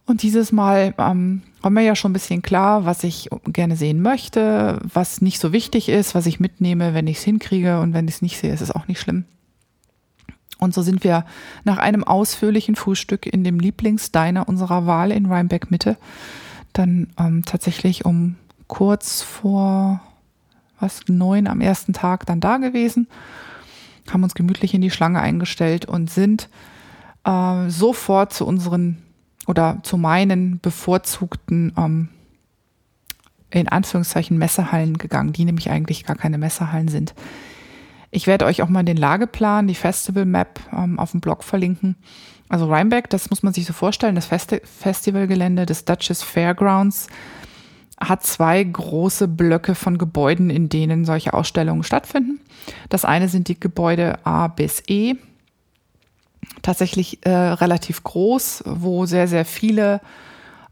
Und 0.05 0.22
dieses 0.22 0.51
Mal 0.51 0.93
ähm, 0.97 1.43
war 1.61 1.72
mir 1.72 1.82
ja 1.82 1.95
schon 1.95 2.11
ein 2.11 2.14
bisschen 2.14 2.41
klar, 2.41 2.86
was 2.86 3.03
ich 3.03 3.30
gerne 3.45 3.78
sehen 3.78 4.01
möchte, 4.01 4.80
was 4.84 5.22
nicht 5.22 5.39
so 5.39 5.53
wichtig 5.53 5.88
ist, 5.88 6.14
was 6.14 6.26
ich 6.26 6.39
mitnehme, 6.39 6.93
wenn 6.93 7.07
ich 7.07 7.18
es 7.18 7.24
hinkriege. 7.24 7.80
Und 7.80 7.93
wenn 7.93 8.07
ich 8.07 8.16
es 8.16 8.22
nicht 8.22 8.38
sehe, 8.38 8.53
ist 8.53 8.61
es 8.61 8.72
auch 8.72 8.88
nicht 8.88 8.99
schlimm. 8.99 9.26
Und 10.60 10.74
so 10.74 10.82
sind 10.82 11.04
wir 11.04 11.26
nach 11.64 11.78
einem 11.78 12.04
ausführlichen 12.04 12.76
Frühstück 12.76 13.26
in 13.26 13.43
dem 13.43 13.60
Lieblingsdiner 13.60 14.47
unserer 14.47 14.86
Wahl 14.86 15.12
in 15.12 15.26
Rhinebeck 15.26 15.72
Mitte 15.72 15.97
dann 16.74 17.08
ähm, 17.20 17.43
tatsächlich 17.45 18.06
um 18.06 18.36
kurz 18.68 19.22
vor 19.22 20.01
was 20.80 21.01
neun 21.08 21.47
am 21.47 21.62
ersten 21.62 21.93
Tag 21.93 22.26
dann 22.26 22.39
da 22.39 22.58
gewesen, 22.58 23.08
haben 24.12 24.24
uns 24.24 24.34
gemütlich 24.34 24.74
in 24.74 24.82
die 24.82 24.91
Schlange 24.91 25.22
eingestellt 25.22 25.86
und 25.86 26.10
sind 26.10 26.49
äh, 27.24 27.70
sofort 27.70 28.34
zu 28.34 28.45
unseren 28.45 28.97
oder 29.47 29.80
zu 29.84 29.97
meinen 29.97 30.60
bevorzugten 30.60 31.74
ähm, 31.78 32.10
in 33.49 33.70
Anführungszeichen 33.70 34.38
Messehallen 34.38 34.97
gegangen, 34.97 35.32
die 35.32 35.45
nämlich 35.45 35.70
eigentlich 35.70 36.06
gar 36.06 36.16
keine 36.16 36.38
Messehallen 36.38 36.88
sind. 36.88 37.14
Ich 38.16 38.28
werde 38.28 38.45
euch 38.45 38.61
auch 38.61 38.70
mal 38.70 38.84
den 38.84 38.97
Lageplan, 38.97 39.68
die 39.68 39.74
Festival 39.74 40.26
Map 40.26 40.59
ähm, 40.72 40.99
auf 40.99 41.11
dem 41.11 41.20
Blog 41.20 41.43
verlinken. 41.43 41.95
Also 42.47 42.72
Rhinebeck, 42.72 43.09
das 43.09 43.32
muss 43.32 43.41
man 43.41 43.53
sich 43.53 43.66
so 43.66 43.74
vorstellen, 43.74 44.14
das 44.14 44.28
Festi 44.28 44.61
Festivalgelände 44.64 45.66
des 45.66 45.86
Duchess 45.86 46.22
Fairgrounds 46.22 47.07
hat 47.99 48.24
zwei 48.24 48.64
große 48.64 49.28
Blöcke 49.28 49.74
von 49.74 49.97
Gebäuden, 49.97 50.51
in 50.51 50.70
denen 50.70 51.05
solche 51.05 51.34
Ausstellungen 51.34 51.84
stattfinden. 51.84 52.39
Das 52.89 53.03
eine 53.03 53.30
sind 53.30 53.47
die 53.47 53.59
Gebäude 53.59 54.20
A 54.26 54.47
bis 54.47 54.84
E, 54.88 55.16
tatsächlich 56.61 57.26
äh, 57.26 57.32
relativ 57.32 58.03
groß, 58.03 58.64
wo 58.68 59.07
sehr, 59.07 59.28
sehr 59.28 59.45
viele 59.45 60.01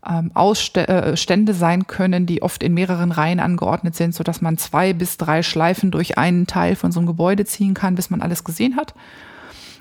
ähm, 0.08 0.32
Ausstände 0.34 1.52
äh, 1.52 1.56
sein 1.56 1.88
können, 1.88 2.26
die 2.26 2.42
oft 2.42 2.64
in 2.64 2.74
mehreren 2.74 3.12
Reihen 3.12 3.40
angeordnet 3.40 3.96
sind, 3.96 4.16
sodass 4.16 4.42
man 4.42 4.58
zwei 4.58 4.94
bis 4.94 5.18
drei 5.18 5.44
Schleifen 5.44 5.92
durch 5.92 6.18
einen 6.18 6.48
Teil 6.48 6.76
von 6.76 6.92
so 6.92 7.00
einem 7.00 7.08
Gebäude 7.08 7.46
ziehen 7.46 7.74
kann, 7.74 7.96
bis 7.96 8.10
man 8.10 8.22
alles 8.22 8.44
gesehen 8.44 8.76
hat. 8.76 8.94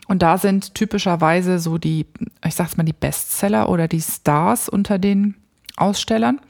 Und 0.09 0.23
da 0.23 0.39
sind 0.39 0.75
typischerweise 0.75 1.59
so 1.59 1.79
die, 1.79 2.07
ich 2.45 2.55
sag's 2.55 2.77
mal, 2.77 2.83
die 2.83 2.93
Bestseller 2.93 3.69
oder 3.69 3.89
die 3.89 4.01
Stars 4.01 4.69
unter 4.69 4.99
den 4.99 5.37
Ausstellern. 5.77 6.41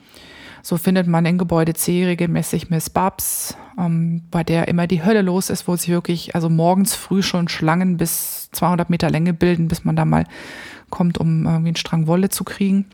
So 0.63 0.77
findet 0.77 1.07
man 1.07 1.25
in 1.25 1.39
Gebäude 1.39 1.75
C 1.75 2.05
regelmäßig 2.05 2.71
Miss 2.71 2.91
Babs, 2.91 3.57
ähm, 3.79 4.23
bei 4.31 4.45
der 4.45 4.69
immer 4.69 4.87
die 4.87 5.05
Hölle 5.05 5.23
los 5.23 5.49
ist, 5.49 5.69
wo 5.69 5.77
sich 5.77 5.89
wirklich, 5.89 6.35
also 6.35 6.51
morgens 6.51 6.95
früh 6.95 7.23
schon 7.23 7.49
Schlangen 7.49 7.97
bis 7.97 8.51
200 8.53 8.91
Meter 8.91 9.11
Länge 9.11 9.33
bilden, 9.33 9.69
bis 9.69 9.85
man 9.85 9.97
da 9.97 10.05
mal 10.05 10.25
kommt, 10.91 11.19
um 11.19 11.47
irgendwie 11.47 11.69
einen 11.69 11.77
Strang 11.77 12.07
Wolle 12.07 12.31
zu 12.31 12.45
kriegen. 12.45 12.87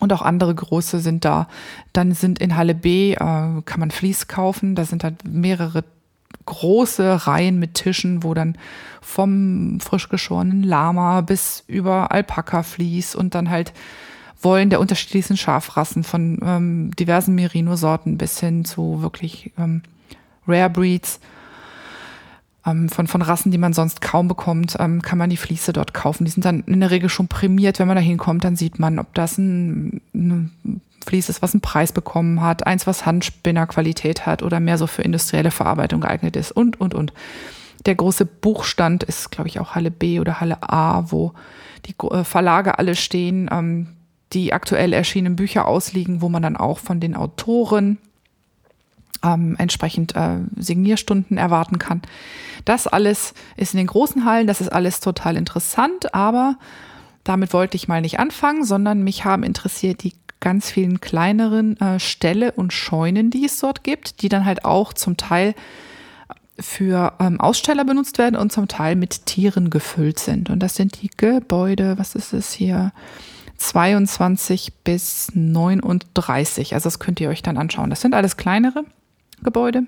Und 0.00 0.12
auch 0.12 0.22
andere 0.22 0.54
große 0.54 1.00
sind 1.00 1.24
da. 1.24 1.46
Dann 1.92 2.12
sind 2.12 2.40
in 2.40 2.56
Halle 2.56 2.74
B, 2.74 3.12
äh, 3.12 3.16
kann 3.16 3.78
man 3.78 3.90
Vlies 3.90 4.26
kaufen. 4.26 4.74
Da 4.74 4.84
sind 4.84 5.04
halt 5.04 5.24
mehrere 5.24 5.84
große 6.46 7.26
Reihen 7.26 7.58
mit 7.58 7.74
Tischen, 7.74 8.24
wo 8.24 8.34
dann 8.34 8.56
vom 9.00 9.78
frisch 9.80 10.08
geschorenen 10.08 10.62
Lama 10.62 11.20
bis 11.20 11.64
über 11.66 12.10
Alpaka-Vlies 12.12 13.14
und 13.14 13.34
dann 13.34 13.50
halt 13.50 13.72
Wollen 14.42 14.70
der 14.70 14.80
unterschiedlichsten 14.80 15.36
Schafrassen 15.36 16.02
von 16.02 16.38
ähm, 16.42 16.90
diversen 16.98 17.34
Merino-Sorten 17.34 18.16
bis 18.16 18.40
hin 18.40 18.64
zu 18.64 19.02
wirklich 19.02 19.52
ähm, 19.58 19.82
Rare 20.46 20.70
Breeds 20.70 21.20
von, 22.62 23.06
von 23.06 23.22
Rassen, 23.22 23.50
die 23.50 23.58
man 23.58 23.72
sonst 23.72 24.00
kaum 24.00 24.28
bekommt, 24.28 24.76
ähm, 24.78 25.00
kann 25.02 25.18
man 25.18 25.30
die 25.30 25.36
Fliese 25.36 25.72
dort 25.72 25.94
kaufen. 25.94 26.24
Die 26.24 26.30
sind 26.30 26.44
dann 26.44 26.60
in 26.64 26.80
der 26.80 26.90
Regel 26.90 27.08
schon 27.08 27.28
prämiert. 27.28 27.78
Wenn 27.78 27.86
man 27.86 27.96
da 27.96 28.02
hinkommt, 28.02 28.44
dann 28.44 28.56
sieht 28.56 28.78
man, 28.78 28.98
ob 28.98 29.14
das 29.14 29.38
ein, 29.38 30.02
ein 30.14 30.80
Vlies 31.04 31.28
ist, 31.28 31.40
was 31.40 31.54
einen 31.54 31.62
Preis 31.62 31.92
bekommen 31.92 32.42
hat, 32.42 32.66
eins, 32.66 32.86
was 32.86 33.06
Handspinnerqualität 33.06 34.26
hat 34.26 34.42
oder 34.42 34.60
mehr 34.60 34.76
so 34.76 34.86
für 34.86 35.02
industrielle 35.02 35.50
Verarbeitung 35.50 36.02
geeignet 36.02 36.36
ist 36.36 36.52
und, 36.52 36.80
und, 36.80 36.94
und. 36.94 37.12
Der 37.86 37.94
große 37.94 38.26
Buchstand 38.26 39.04
ist, 39.04 39.30
glaube 39.30 39.48
ich, 39.48 39.58
auch 39.58 39.74
Halle 39.74 39.90
B 39.90 40.20
oder 40.20 40.40
Halle 40.40 40.58
A, 40.62 41.10
wo 41.10 41.32
die 41.86 41.94
äh, 42.10 42.24
Verlage 42.24 42.78
alle 42.78 42.94
stehen. 42.94 43.48
Ähm, 43.50 43.86
die 44.32 44.52
aktuell 44.52 44.92
erschienenen 44.92 45.36
Bücher 45.36 45.66
ausliegen, 45.66 46.22
wo 46.22 46.28
man 46.28 46.42
dann 46.42 46.56
auch 46.56 46.78
von 46.78 47.00
den 47.00 47.16
Autoren 47.16 47.98
ähm, 49.22 49.56
entsprechend 49.58 50.16
äh, 50.16 50.38
Signierstunden 50.56 51.36
erwarten 51.36 51.78
kann. 51.78 52.02
Das 52.64 52.86
alles 52.86 53.34
ist 53.56 53.74
in 53.74 53.78
den 53.78 53.86
großen 53.86 54.24
Hallen, 54.24 54.46
das 54.46 54.60
ist 54.60 54.72
alles 54.72 55.00
total 55.00 55.36
interessant, 55.36 56.14
aber 56.14 56.56
damit 57.24 57.52
wollte 57.52 57.76
ich 57.76 57.88
mal 57.88 58.00
nicht 58.00 58.18
anfangen, 58.18 58.64
sondern 58.64 59.02
mich 59.02 59.24
haben 59.24 59.42
interessiert 59.42 60.02
die 60.02 60.14
ganz 60.40 60.70
vielen 60.70 61.00
kleineren 61.00 61.78
äh, 61.80 62.00
Ställe 62.00 62.52
und 62.52 62.72
Scheunen, 62.72 63.30
die 63.30 63.44
es 63.44 63.58
dort 63.60 63.84
gibt, 63.84 64.22
die 64.22 64.30
dann 64.30 64.46
halt 64.46 64.64
auch 64.64 64.94
zum 64.94 65.16
Teil 65.16 65.54
für 66.58 67.14
ähm, 67.20 67.40
Aussteller 67.40 67.84
benutzt 67.84 68.18
werden 68.18 68.36
und 68.36 68.52
zum 68.52 68.68
Teil 68.68 68.96
mit 68.96 69.26
Tieren 69.26 69.70
gefüllt 69.70 70.18
sind. 70.18 70.50
Und 70.50 70.60
das 70.60 70.76
sind 70.76 71.02
die 71.02 71.10
Gebäude, 71.14 71.98
was 71.98 72.14
ist 72.14 72.32
es 72.32 72.52
hier? 72.52 72.92
22 73.56 74.72
bis 74.84 75.28
39. 75.34 76.72
Also 76.72 76.86
das 76.86 76.98
könnt 76.98 77.20
ihr 77.20 77.28
euch 77.28 77.42
dann 77.42 77.58
anschauen. 77.58 77.90
Das 77.90 78.00
sind 78.00 78.14
alles 78.14 78.38
kleinere 78.38 78.84
Gebäude, 79.42 79.82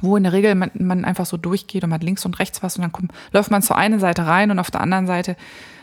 wo 0.00 0.16
in 0.16 0.22
der 0.22 0.32
Regel 0.32 0.54
man, 0.54 0.70
man 0.74 1.04
einfach 1.04 1.26
so 1.26 1.36
durchgeht 1.36 1.84
und 1.84 1.90
man 1.90 2.00
hat 2.00 2.04
links 2.04 2.24
und 2.24 2.38
rechts 2.38 2.62
was 2.62 2.76
und 2.76 2.82
dann 2.82 2.92
kommt, 2.92 3.12
läuft 3.32 3.50
man 3.50 3.62
zur 3.62 3.76
einen 3.76 4.00
Seite 4.00 4.26
rein 4.26 4.50
und 4.50 4.58
auf 4.58 4.70
der 4.70 4.80
anderen 4.80 5.06
Seite 5.06 5.36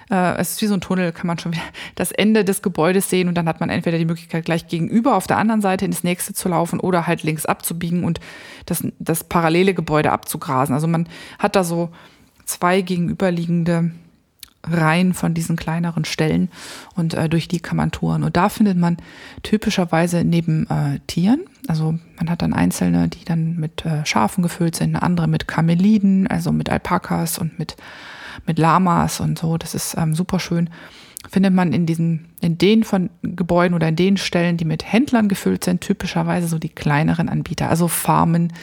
äh, 0.09 0.37
es 0.37 0.53
ist 0.53 0.61
wie 0.61 0.67
so 0.67 0.75
ein 0.75 0.81
Tunnel, 0.81 1.11
kann 1.11 1.27
man 1.27 1.39
schon 1.39 1.53
wieder 1.53 1.63
das 1.95 2.11
Ende 2.11 2.45
des 2.45 2.61
Gebäudes 2.61 3.09
sehen 3.09 3.27
und 3.27 3.35
dann 3.35 3.47
hat 3.47 3.59
man 3.59 3.69
entweder 3.69 3.97
die 3.97 4.05
Möglichkeit, 4.05 4.45
gleich 4.45 4.67
gegenüber 4.67 5.15
auf 5.15 5.27
der 5.27 5.37
anderen 5.37 5.61
Seite 5.61 5.85
ins 5.85 6.03
nächste 6.03 6.33
zu 6.33 6.49
laufen 6.49 6.79
oder 6.79 7.07
halt 7.07 7.23
links 7.23 7.45
abzubiegen 7.45 8.03
und 8.03 8.19
das, 8.65 8.85
das 8.99 9.23
parallele 9.23 9.73
Gebäude 9.73 10.11
abzugrasen. 10.11 10.75
Also 10.75 10.87
man 10.87 11.07
hat 11.39 11.55
da 11.55 11.63
so 11.63 11.89
zwei 12.45 12.81
gegenüberliegende 12.81 13.91
Reihen 14.67 15.13
von 15.13 15.33
diesen 15.33 15.55
kleineren 15.55 16.05
Stellen 16.05 16.49
und 16.95 17.13
äh, 17.13 17.29
durch 17.29 17.47
die 17.47 17.59
kann 17.59 17.77
man 17.77 17.91
touren. 17.91 18.23
Und 18.23 18.37
da 18.37 18.49
findet 18.49 18.77
man 18.77 18.97
typischerweise 19.43 20.23
neben 20.23 20.67
äh, 20.69 20.99
Tieren, 21.07 21.41
also 21.67 21.97
man 22.17 22.29
hat 22.29 22.41
dann 22.41 22.53
einzelne, 22.53 23.07
die 23.07 23.25
dann 23.25 23.55
mit 23.57 23.85
äh, 23.85 24.05
Schafen 24.05 24.41
gefüllt 24.43 24.75
sind, 24.75 24.95
andere 24.95 25.27
mit 25.27 25.47
Kameliden, 25.47 26.27
also 26.27 26.51
mit 26.51 26.69
Alpakas 26.69 27.37
und 27.37 27.57
mit, 27.59 27.75
mit 28.45 28.59
Lamas 28.59 29.19
und 29.19 29.39
so. 29.39 29.57
Das 29.57 29.75
ist 29.75 29.95
ähm, 29.97 30.13
super 30.13 30.39
schön. 30.39 30.69
Findet 31.29 31.53
man 31.53 31.73
in 31.73 31.85
diesen, 31.85 32.27
in 32.39 32.57
den 32.57 32.83
von 32.83 33.09
Gebäuden 33.23 33.73
oder 33.73 33.87
in 33.87 33.95
den 33.95 34.17
Stellen, 34.17 34.57
die 34.57 34.65
mit 34.65 34.91
Händlern 34.91 35.27
gefüllt 35.27 35.63
sind, 35.63 35.81
typischerweise 35.81 36.47
so 36.47 36.59
die 36.59 36.69
kleineren 36.69 37.29
Anbieter, 37.29 37.69
also 37.69 37.87
Farmen, 37.87 38.53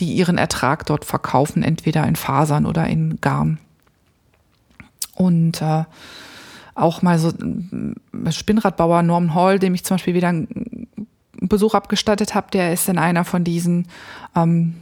die 0.00 0.12
ihren 0.12 0.38
Ertrag 0.38 0.84
dort 0.86 1.04
verkaufen, 1.04 1.62
entweder 1.62 2.06
in 2.06 2.16
Fasern 2.16 2.66
oder 2.66 2.86
in 2.88 3.20
Garn 3.20 3.58
und 5.16 5.60
äh, 5.62 5.84
auch 6.74 7.02
mal 7.02 7.18
so 7.18 7.28
äh, 7.28 8.32
Spinnradbauer 8.32 9.02
Norman 9.02 9.34
Hall, 9.34 9.58
dem 9.58 9.74
ich 9.74 9.84
zum 9.84 9.96
Beispiel 9.96 10.14
wieder 10.14 10.28
einen 10.28 10.88
Besuch 11.40 11.74
abgestattet 11.74 12.34
habe, 12.34 12.48
der 12.52 12.72
ist 12.72 12.88
in 12.88 12.98
einer 12.98 13.24
von 13.24 13.44
diesen 13.44 13.88
ähm, 14.36 14.74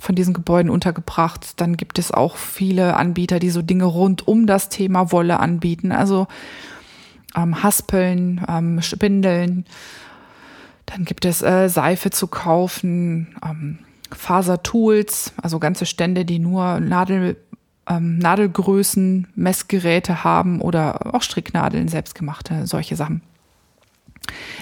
von 0.00 0.14
diesen 0.14 0.32
Gebäuden 0.32 0.70
untergebracht. 0.70 1.60
Dann 1.60 1.76
gibt 1.76 1.98
es 1.98 2.12
auch 2.12 2.36
viele 2.36 2.96
Anbieter, 2.96 3.40
die 3.40 3.50
so 3.50 3.62
Dinge 3.62 3.84
rund 3.84 4.28
um 4.28 4.46
das 4.46 4.68
Thema 4.68 5.10
Wolle 5.10 5.40
anbieten. 5.40 5.90
Also 5.90 6.28
ähm, 7.36 7.62
Haspeln, 7.62 8.44
ähm, 8.48 8.80
Spindeln. 8.80 9.64
Dann 10.86 11.04
gibt 11.04 11.24
es 11.24 11.42
äh, 11.42 11.68
Seife 11.68 12.10
zu 12.10 12.28
kaufen, 12.28 13.36
ähm, 13.44 13.78
Fasertools, 14.10 15.34
also 15.42 15.58
ganze 15.58 15.84
Stände, 15.84 16.24
die 16.24 16.38
nur 16.38 16.80
Nadel 16.80 17.36
ähm, 17.88 18.18
Nadelgrößen, 18.18 19.28
Messgeräte 19.34 20.24
haben 20.24 20.60
oder 20.60 21.14
auch 21.14 21.22
Stricknadeln, 21.22 21.88
selbstgemachte, 21.88 22.66
solche 22.66 22.96
Sachen. 22.96 23.22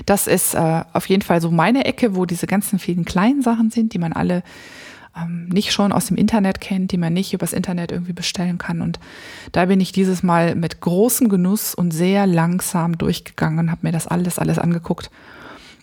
Das 0.05 0.27
ist 0.27 0.55
äh, 0.55 0.83
auf 0.93 1.09
jeden 1.09 1.23
Fall 1.23 1.41
so 1.41 1.51
meine 1.51 1.85
Ecke, 1.85 2.15
wo 2.15 2.25
diese 2.25 2.47
ganzen 2.47 2.79
vielen 2.79 3.05
kleinen 3.05 3.43
Sachen 3.43 3.71
sind, 3.71 3.95
die 3.95 3.99
man 3.99 4.13
alle 4.13 4.43
ähm, 5.17 5.49
nicht 5.49 5.73
schon 5.73 5.93
aus 5.93 6.07
dem 6.07 6.17
Internet 6.17 6.61
kennt, 6.61 6.93
die 6.93 6.99
man 6.99 7.13
nicht 7.13 7.33
übers 7.33 7.53
Internet 7.53 7.91
irgendwie 7.91 8.13
bestellen 8.13 8.59
kann. 8.59 8.81
Und 8.81 9.01
da 9.53 9.65
bin 9.67 9.81
ich 9.81 9.93
dieses 9.93 10.23
Mal 10.23 10.55
mit 10.55 10.81
großem 10.81 11.29
Genuss 11.29 11.75
und 11.75 11.91
sehr 11.91 12.27
langsam 12.27 12.97
durchgegangen 12.99 13.59
und 13.59 13.71
habe 13.71 13.81
mir 13.83 13.93
das 13.93 14.07
alles, 14.07 14.39
alles 14.39 14.59
angeguckt 14.59 15.11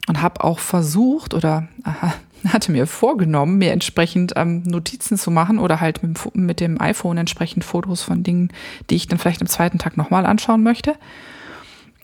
und 0.07 0.21
habe 0.21 0.43
auch 0.43 0.59
versucht 0.59 1.33
oder 1.33 1.67
aha, 1.83 2.13
hatte 2.47 2.71
mir 2.71 2.87
vorgenommen, 2.87 3.57
mir 3.57 3.71
entsprechend 3.71 4.33
ähm, 4.35 4.63
Notizen 4.63 5.17
zu 5.17 5.31
machen 5.31 5.59
oder 5.59 5.79
halt 5.79 6.03
mit, 6.03 6.35
mit, 6.35 6.59
dem 6.59 6.79
iPhone 6.81 7.17
entsprechend 7.17 7.63
Fotos 7.63 8.03
von 8.03 8.23
Dingen, 8.23 8.51
die 8.89 8.95
ich 8.95 9.07
dann 9.07 9.19
vielleicht 9.19 9.41
am 9.41 9.47
zweiten 9.47 9.79
Tag 9.79 9.95
nochmal 9.95 10.25
anschauen 10.25 10.61
möchte. 10.63 10.95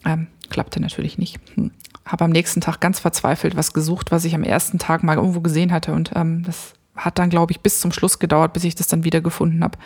Ähm, 0.06 0.28
klappte 0.50 0.80
natürlich 0.80 1.18
nicht. 1.18 1.40
Hm. 1.56 1.72
Habe 2.06 2.26
am 2.26 2.32
nächsten 2.32 2.62
Tag 2.62 2.80
ganz 2.80 3.00
verzweifelt 3.00 3.56
was 3.56 3.74
gesucht, 3.74 4.12
was 4.12 4.26
ich 4.26 4.34
am 4.34 4.44
ersten 4.44 4.80
Tag 4.80 5.04
mal 5.04 5.18
irgendwo 5.18 5.42
gesehen 5.42 5.72
hatte 5.72 5.94
und 5.94 6.12
ähm, 6.16 6.44
das 6.44 6.74
hat 6.96 7.20
dann, 7.20 7.30
glaube 7.30 7.52
ich, 7.52 7.62
bis 7.62 7.80
zum 7.80 7.92
Schluss 7.92 8.20
gedauert, 8.20 8.54
bis 8.54 8.64
ich 8.64 8.76
das 8.76 8.88
dann 8.88 9.04
wieder 9.04 9.22
gefunden 9.22 9.64
habe. 9.64 9.78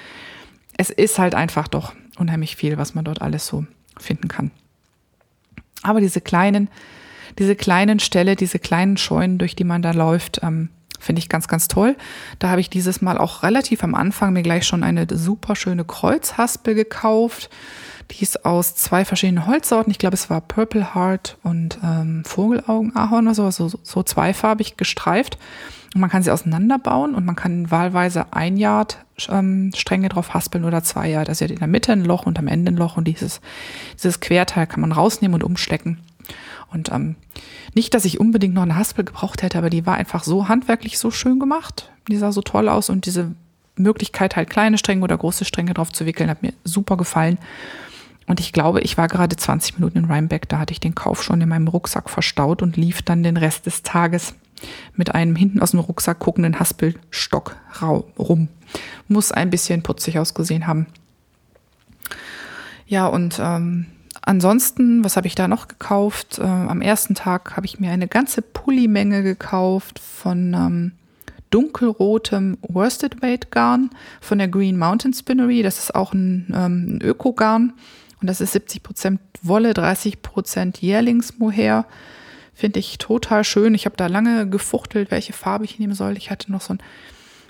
Es 0.77 0.89
ist 0.89 1.19
halt 1.19 1.35
einfach 1.35 1.67
doch 1.67 1.93
unheimlich 2.17 2.55
viel, 2.55 2.77
was 2.77 2.95
man 2.95 3.05
dort 3.05 3.21
alles 3.21 3.45
so 3.45 3.65
finden 3.97 4.27
kann. 4.27 4.51
Aber 5.83 5.99
diese 5.99 6.21
kleinen 6.21 6.69
diese 7.39 7.55
kleinen 7.55 7.99
Ställe, 7.99 8.35
diese 8.35 8.59
kleinen 8.59 8.97
Scheunen, 8.97 9.37
durch 9.37 9.55
die 9.55 9.63
man 9.63 9.81
da 9.81 9.91
läuft, 9.91 10.41
ähm, 10.43 10.69
finde 10.99 11.19
ich 11.19 11.29
ganz, 11.29 11.47
ganz 11.47 11.67
toll. 11.67 11.95
Da 12.39 12.49
habe 12.49 12.61
ich 12.61 12.69
dieses 12.69 13.01
Mal 13.01 13.17
auch 13.17 13.43
relativ 13.43 13.83
am 13.83 13.95
Anfang 13.95 14.33
mir 14.33 14.43
gleich 14.43 14.65
schon 14.65 14.83
eine 14.83 15.05
super 15.09 15.55
schöne 15.55 15.83
Kreuzhaspel 15.83 16.75
gekauft. 16.75 17.49
Die 18.11 18.23
ist 18.23 18.45
aus 18.45 18.75
zwei 18.75 19.05
verschiedenen 19.05 19.47
Holzsorten. 19.47 19.91
Ich 19.91 19.99
glaube, 19.99 20.15
es 20.15 20.29
war 20.29 20.41
Purple 20.41 20.95
Heart 20.95 21.37
und 21.43 21.79
ähm, 21.83 22.23
Vogelaugenahorn 22.25 23.27
oder 23.27 23.35
so, 23.35 23.43
also 23.45 23.71
so 23.81 24.03
zweifarbig 24.03 24.77
gestreift. 24.77 25.37
Man 25.95 26.09
kann 26.09 26.23
sie 26.23 26.31
auseinanderbauen 26.31 27.13
und 27.13 27.25
man 27.25 27.35
kann 27.35 27.69
wahlweise 27.69 28.25
ein 28.31 28.57
Yard 28.57 28.97
ähm, 29.29 29.71
Stränge 29.75 30.09
drauf 30.09 30.33
haspeln 30.33 30.65
oder 30.65 30.83
zwei 30.83 31.09
Yard. 31.09 31.29
Also 31.29 31.45
in 31.45 31.59
der 31.59 31.67
Mitte 31.67 31.91
ein 31.91 32.03
Loch 32.03 32.25
und 32.25 32.39
am 32.39 32.47
Ende 32.47 32.71
ein 32.71 32.77
Loch 32.77 32.97
und 32.97 33.07
dieses, 33.07 33.41
dieses 33.95 34.19
Querteil 34.19 34.67
kann 34.67 34.81
man 34.81 34.91
rausnehmen 34.91 35.35
und 35.35 35.43
umschlecken. 35.43 35.99
Und 36.73 36.91
ähm, 36.91 37.15
nicht, 37.73 37.93
dass 37.93 38.05
ich 38.05 38.19
unbedingt 38.19 38.53
noch 38.53 38.63
eine 38.63 38.75
Haspel 38.75 39.05
gebraucht 39.05 39.43
hätte, 39.43 39.57
aber 39.57 39.69
die 39.69 39.85
war 39.85 39.95
einfach 39.95 40.23
so 40.23 40.47
handwerklich 40.47 40.97
so 40.97 41.11
schön 41.11 41.39
gemacht. 41.39 41.91
Die 42.09 42.17
sah 42.17 42.31
so 42.31 42.41
toll 42.41 42.67
aus 42.67 42.89
und 42.89 43.05
diese 43.05 43.33
Möglichkeit, 43.75 44.35
halt 44.35 44.49
kleine 44.49 44.77
Stränge 44.77 45.03
oder 45.03 45.17
große 45.17 45.45
Stränge 45.45 45.73
drauf 45.73 45.91
zu 45.91 46.05
wickeln, 46.05 46.29
hat 46.29 46.43
mir 46.43 46.53
super 46.63 46.97
gefallen. 46.97 47.37
Und 48.25 48.39
ich 48.39 48.53
glaube, 48.53 48.81
ich 48.81 48.97
war 48.97 49.07
gerade 49.07 49.35
20 49.35 49.79
Minuten 49.79 49.99
in 49.99 50.05
Rhinebeck, 50.05 50.47
da 50.47 50.59
hatte 50.59 50.71
ich 50.71 50.79
den 50.79 50.95
Kauf 50.95 51.23
schon 51.23 51.41
in 51.41 51.49
meinem 51.49 51.67
Rucksack 51.67 52.09
verstaut 52.09 52.61
und 52.61 52.77
lief 52.77 53.01
dann 53.01 53.23
den 53.23 53.37
Rest 53.37 53.65
des 53.65 53.83
Tages 53.83 54.35
mit 54.95 55.13
einem 55.13 55.35
hinten 55.35 55.59
aus 55.59 55.71
dem 55.71 55.81
Rucksack 55.81 56.19
guckenden 56.19 56.59
Haspelstock 56.59 57.57
rum. 58.17 58.47
Muss 59.07 59.31
ein 59.31 59.49
bisschen 59.49 59.83
putzig 59.83 60.19
ausgesehen 60.19 60.67
haben. 60.67 60.87
Ja, 62.87 63.07
und 63.07 63.39
ähm, 63.41 63.87
ansonsten, 64.23 65.03
was 65.03 65.15
habe 65.15 65.27
ich 65.27 65.35
da 65.35 65.47
noch 65.47 65.67
gekauft? 65.67 66.39
Äh, 66.39 66.43
am 66.43 66.81
ersten 66.81 67.15
Tag 67.15 67.55
habe 67.55 67.65
ich 67.65 67.79
mir 67.79 67.91
eine 67.91 68.07
ganze 68.07 68.41
Pullimenge 68.41 69.23
gekauft 69.23 69.99
von 69.99 70.53
ähm, 70.53 70.91
dunkelrotem 71.49 72.57
Worsted 72.61 73.21
Weight 73.21 73.51
Garn 73.51 73.91
von 74.21 74.39
der 74.39 74.47
Green 74.47 74.77
Mountain 74.77 75.13
Spinnery. 75.13 75.61
Das 75.61 75.77
ist 75.77 75.93
auch 75.93 76.13
ein, 76.13 76.51
ähm, 76.53 76.97
ein 76.97 77.01
Öko-Garn 77.01 77.73
und 78.21 78.27
das 78.27 78.41
ist 78.41 78.55
70% 78.55 79.19
Wolle, 79.43 79.71
30% 79.73 80.79
Jährlingsmohair. 80.79 81.85
Finde 82.55 82.79
ich 82.79 82.97
total 82.97 83.43
schön. 83.43 83.75
Ich 83.75 83.85
habe 83.85 83.97
da 83.97 84.07
lange 84.07 84.49
gefuchtelt, 84.49 85.11
welche 85.11 85.33
Farbe 85.33 85.65
ich 85.65 85.79
nehmen 85.79 85.93
soll. 85.93 86.17
Ich 86.17 86.31
hatte 86.31 86.51
noch 86.51 86.61
so 86.61 86.73
ein 86.73 86.79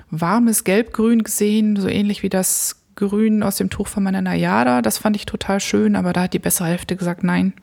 warmes 0.09 0.63
Gelbgrün 0.63 1.24
gesehen, 1.24 1.76
so 1.76 1.88
ähnlich 1.88 2.24
wie 2.24 2.30
das 2.30 2.82
Grün 2.95 3.43
aus 3.43 3.57
dem 3.57 3.69
Tuch 3.69 3.87
von 3.87 4.03
meiner 4.03 4.21
Nayada. 4.21 4.81
Das 4.81 4.97
fand 4.97 5.15
ich 5.15 5.25
total 5.25 5.59
schön, 5.59 5.95
aber 5.95 6.13
da 6.13 6.23
hat 6.23 6.33
die 6.33 6.39
bessere 6.39 6.67
Hälfte 6.67 6.95
gesagt, 6.95 7.23
nein, 7.23 7.53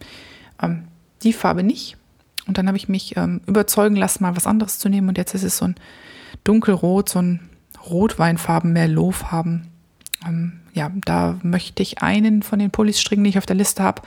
ähm, 0.63 0.85
die 1.23 1.33
Farbe 1.33 1.63
nicht. 1.63 1.97
Und 2.47 2.59
dann 2.59 2.67
habe 2.67 2.77
ich 2.77 2.89
mich 2.89 3.17
ähm, 3.17 3.41
überzeugen 3.47 3.97
lassen, 3.97 4.23
mal 4.23 4.37
was 4.37 4.47
anderes 4.47 4.79
zu 4.79 4.89
nehmen. 4.89 5.09
Und 5.09 5.19
jetzt 5.19 5.35
ist 5.35 5.45
es 5.45 5.59
so 5.59 5.67
ein 5.67 5.77
dunkelrot, 6.45 7.09
so 7.09 7.21
ein 7.21 7.41
Rotweinfarben, 7.89 8.73
Merlot-Farben. 8.73 9.69
Ähm, 10.27 10.61
ja, 10.73 10.91
da 11.05 11.39
möchte 11.43 11.83
ich 11.83 12.03
einen 12.03 12.43
von 12.43 12.59
den 12.59 12.71
Pullis 12.71 13.01
stricken, 13.01 13.25
die 13.25 13.31
ich 13.31 13.39
auf 13.39 13.47
der 13.47 13.57
Liste 13.57 13.83
habe, 13.83 14.03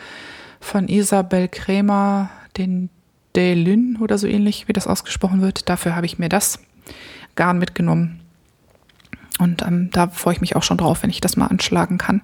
von 0.60 0.88
Isabel 0.88 1.48
Krämer, 1.48 2.30
den 2.58 2.90
Delyn 3.36 3.98
oder 4.00 4.18
so 4.18 4.28
ähnlich, 4.28 4.68
wie 4.68 4.74
das 4.74 4.88
ausgesprochen 4.88 5.42
wird. 5.42 5.70
Dafür 5.70 5.96
habe 5.96 6.06
ich 6.06 6.20
mir 6.20 6.30
das 6.30 6.60
Garn 7.36 7.58
mitgenommen. 7.58 8.23
Und 9.40 9.62
ähm, 9.64 9.90
da 9.92 10.08
freue 10.08 10.36
ich 10.36 10.42
mich 10.42 10.56
auch 10.56 10.64
schon 10.64 10.78
drauf, 10.78 11.04
wenn 11.04 11.10
ich 11.10 11.22
das 11.22 11.38
mal 11.38 11.48
anschlagen 11.48 11.98
kann. 11.98 12.22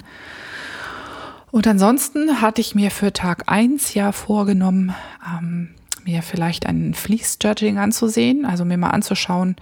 Und 1.51 1.65
ansonsten 1.65 2.41
hatte 2.41 2.61
ich 2.61 2.75
mir 2.75 2.91
für 2.91 3.11
Tag 3.11 3.43
1 3.47 3.93
ja 3.95 4.11
vorgenommen, 4.11 4.93
ähm, 5.27 5.69
mir 6.05 6.21
vielleicht 6.21 6.65
ein 6.65 6.93
Fleece-Judging 6.93 7.77
anzusehen, 7.77 8.45
also 8.45 8.65
mir 8.65 8.77
mal 8.77 8.91
anzuschauen, 8.91 9.55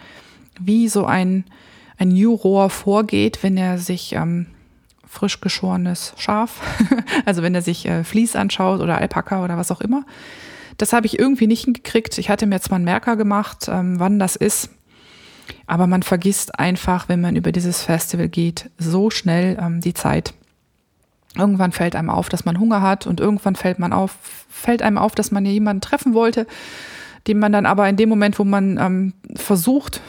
wie 0.59 0.89
so 0.89 1.05
ein, 1.05 1.45
ein 1.97 2.09
New-Rohr 2.09 2.69
vorgeht, 2.69 3.41
wenn 3.41 3.55
er 3.55 3.77
sich 3.77 4.13
ähm, 4.13 4.47
frisch 5.07 5.39
geschorenes 5.39 6.13
Schaf, 6.17 6.61
also 7.25 7.41
wenn 7.41 7.55
er 7.55 7.61
sich 7.61 7.85
äh, 7.85 8.03
anschaut 8.33 8.81
oder 8.81 8.97
Alpaka 8.97 9.43
oder 9.43 9.57
was 9.57 9.71
auch 9.71 9.81
immer. 9.81 10.05
Das 10.77 10.93
habe 10.93 11.07
ich 11.07 11.17
irgendwie 11.17 11.47
nicht 11.47 11.65
hingekriegt. 11.65 12.17
Ich 12.17 12.29
hatte 12.29 12.45
mir 12.45 12.59
mal 12.69 12.75
einen 12.75 12.85
Merker 12.85 13.15
gemacht, 13.15 13.67
ähm, 13.67 13.99
wann 13.99 14.19
das 14.19 14.35
ist. 14.35 14.69
Aber 15.65 15.87
man 15.87 16.03
vergisst 16.03 16.59
einfach, 16.59 17.09
wenn 17.09 17.21
man 17.21 17.35
über 17.35 17.51
dieses 17.51 17.81
Festival 17.81 18.29
geht, 18.29 18.69
so 18.77 19.09
schnell 19.09 19.57
ähm, 19.61 19.81
die 19.81 19.93
Zeit. 19.93 20.33
Irgendwann 21.37 21.71
fällt 21.71 21.95
einem 21.95 22.09
auf, 22.09 22.29
dass 22.29 22.45
man 22.45 22.59
Hunger 22.59 22.81
hat 22.81 23.05
und 23.05 23.19
irgendwann 23.19 23.55
fällt 23.55 23.79
man 23.79 23.93
auf, 23.93 24.15
fällt 24.49 24.81
einem 24.81 24.97
auf, 24.97 25.13
dass 25.13 25.31
man 25.31 25.45
jemanden 25.45 25.81
treffen 25.81 26.13
wollte, 26.13 26.47
den 27.27 27.39
man 27.39 27.51
dann 27.51 27.65
aber 27.65 27.87
in 27.87 27.97
dem 27.97 28.09
Moment, 28.09 28.39
wo 28.39 28.43
man 28.43 28.77
ähm, 28.77 29.13
versucht, 29.35 30.01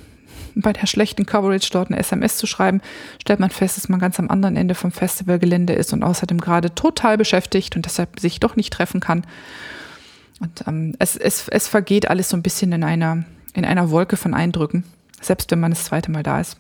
bei 0.55 0.72
der 0.72 0.86
schlechten 0.86 1.26
Coverage 1.26 1.70
dort 1.72 1.89
eine 1.89 1.99
SMS 1.99 2.36
zu 2.36 2.47
schreiben, 2.47 2.80
stellt 3.20 3.41
man 3.41 3.51
fest, 3.51 3.76
dass 3.76 3.89
man 3.89 4.01
ganz 4.01 4.18
am 4.18 4.28
anderen 4.28 4.57
Ende 4.57 4.74
vom 4.74 4.91
Festivalgelände 4.91 5.72
ist 5.72 5.93
und 5.93 6.03
außerdem 6.03 6.41
gerade 6.41 6.74
total 6.74 7.16
beschäftigt 7.16 7.76
und 7.76 7.84
deshalb 7.84 8.18
sich 8.18 8.41
doch 8.41 8.57
nicht 8.57 8.72
treffen 8.72 9.01
kann. 9.01 9.24
Und 10.41 10.64
ähm, 10.66 10.95
es, 10.99 11.16
es, 11.16 11.49
es 11.49 11.68
vergeht 11.68 12.11
alles 12.11 12.28
so 12.28 12.36
ein 12.36 12.43
bisschen 12.43 12.72
in 12.72 12.84
einer, 12.84 13.24
in 13.55 13.64
einer 13.64 13.91
Wolke 13.91 14.16
von 14.16 14.34
Eindrücken, 14.34 14.84
selbst 15.20 15.50
wenn 15.50 15.60
man 15.60 15.72
das 15.72 15.84
zweite 15.84 16.10
Mal 16.10 16.22
da 16.22 16.40
ist. 16.40 16.56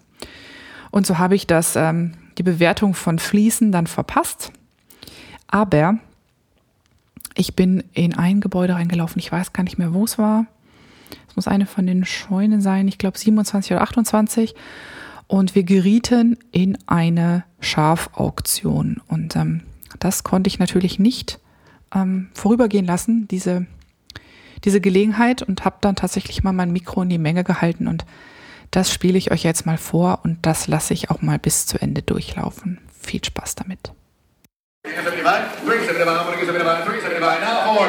Und 0.90 1.06
so 1.06 1.18
habe 1.18 1.34
ich 1.34 1.46
das, 1.46 1.76
ähm, 1.76 2.12
die 2.38 2.42
Bewertung 2.42 2.94
von 2.94 3.18
Fließen 3.18 3.72
dann 3.72 3.86
verpasst. 3.86 4.52
Aber 5.48 5.98
ich 7.34 7.54
bin 7.54 7.84
in 7.92 8.16
ein 8.16 8.40
Gebäude 8.40 8.74
reingelaufen, 8.74 9.18
ich 9.18 9.30
weiß 9.30 9.52
gar 9.52 9.64
nicht 9.64 9.78
mehr, 9.78 9.94
wo 9.94 10.04
es 10.04 10.18
war 10.18 10.46
muss 11.38 11.48
eine 11.48 11.66
von 11.66 11.86
den 11.86 12.04
Scheunen 12.04 12.60
sein, 12.60 12.88
ich 12.88 12.98
glaube 12.98 13.16
27 13.16 13.70
oder 13.72 13.82
28. 13.82 14.56
Und 15.28 15.54
wir 15.54 15.62
gerieten 15.62 16.36
in 16.50 16.76
eine 16.86 17.44
Schafauktion. 17.60 19.00
Und 19.06 19.36
ähm, 19.36 19.62
das 20.00 20.24
konnte 20.24 20.48
ich 20.48 20.58
natürlich 20.58 20.98
nicht 20.98 21.38
ähm, 21.94 22.28
vorübergehen 22.34 22.84
lassen, 22.84 23.28
diese, 23.28 23.66
diese 24.64 24.80
Gelegenheit, 24.80 25.42
und 25.42 25.64
habe 25.64 25.76
dann 25.80 25.94
tatsächlich 25.94 26.42
mal 26.42 26.52
mein 26.52 26.72
Mikro 26.72 27.02
in 27.02 27.08
die 27.08 27.18
Menge 27.18 27.44
gehalten. 27.44 27.86
Und 27.86 28.04
das 28.70 28.92
spiele 28.92 29.18
ich 29.18 29.30
euch 29.30 29.44
jetzt 29.44 29.66
mal 29.66 29.78
vor 29.78 30.20
und 30.24 30.38
das 30.42 30.68
lasse 30.68 30.94
ich 30.94 31.10
auch 31.10 31.22
mal 31.22 31.38
bis 31.38 31.66
zu 31.66 31.80
Ende 31.80 32.02
durchlaufen. 32.02 32.78
Viel 33.00 33.24
Spaß 33.24 33.54
damit. 33.54 33.92
375, 34.84 35.98
375, 35.98 36.46
375, 36.46 37.04
375, 37.04 37.20
now 37.20 37.74
four, 37.74 37.88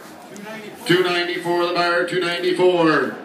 294 0.91 1.67
the 1.67 1.73
buyer, 1.73 2.05
294. 2.05 3.15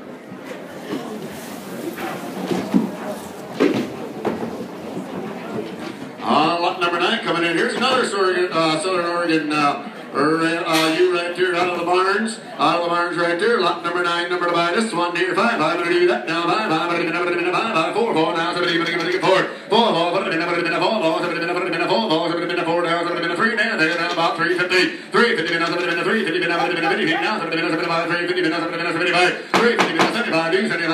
Uh, 6.23 6.59
lot 6.61 6.81
number 6.81 7.01
nine 7.01 7.19
coming 7.25 7.43
in. 7.43 7.57
Here's 7.57 7.75
another 7.75 8.05
uh, 8.53 8.81
Southern 8.81 9.07
Oregon 9.07 9.53
uh, 9.53 9.96
uh, 10.17 10.97
you 10.99 11.15
right 11.15 11.37
there 11.37 11.55
out 11.57 11.69
of 11.69 11.79
the 11.79 11.85
barns. 11.85 12.41
Out 12.59 12.81
of 12.81 12.85
the 12.85 12.89
barns 12.89 13.17
right 13.17 13.39
there. 13.39 13.61
Lot 13.61 13.83
number 13.85 14.03
nine, 14.03 14.31
number 14.31 14.47
to 14.47 14.53
buy 14.53 14.73
this 14.73 14.93
one 14.93 15.15
here. 15.15 15.35
Five, 15.35 15.59
five, 15.59 15.85
do 15.85 16.07
that 16.07 16.27
now. 16.27 16.45
Five, 16.45 16.71
five, 16.71 16.91
five, 16.91 17.13
five, 17.13 17.53
five, 17.53 17.75
five, 17.75 17.95
four, 17.95 18.15
four 18.15 18.33
now. 18.35 18.55
Somebody, 18.55 18.73
somebody, 18.77 18.93
somebody, 18.93 19.19
four. 19.19 19.45
Four, 19.69 19.93
four, 19.93 20.11
four, 20.11 20.25
somebody, 20.25 20.41
somebody, 20.41 20.63
somebody, 20.63 20.81
four, 20.81 20.97
four, 21.03 21.21
somebody, 21.21 21.47
somebody, 21.47 21.69
somebody, 21.69 21.89
four, 21.89 22.09
four, 22.09 22.29
somebody, 22.31 22.49
somebody, 22.49 22.65
four 22.65 22.83
now. 22.83 23.05
Somebody, 23.05 23.23
somebody, 23.23 23.37
three 23.37 23.55
now. 23.57 23.77
There 23.77 23.99
now 23.99 24.13
about 24.13 24.37
three 24.37 24.55
fifty. 24.57 24.83
Three 25.13 25.37
fifty 25.37 25.59
now. 25.59 25.67
Somebody, 25.67 25.97
now. 25.97 26.05
Somebody, 26.05 26.25
somebody, 26.25 27.07
now. 27.07 27.37
Five, 27.37 28.09
three 28.09 28.27
fifty 28.27 28.43
now. 28.49 28.61
Somebody, 28.61 28.83
somebody, 28.83 29.13
five. 29.13 29.33
Three 29.61 29.77
fifty 29.77 29.93
now. 29.95 30.13
Seventy-five. 30.13 30.53
Do 30.53 30.59
seventy-five. 30.69 30.86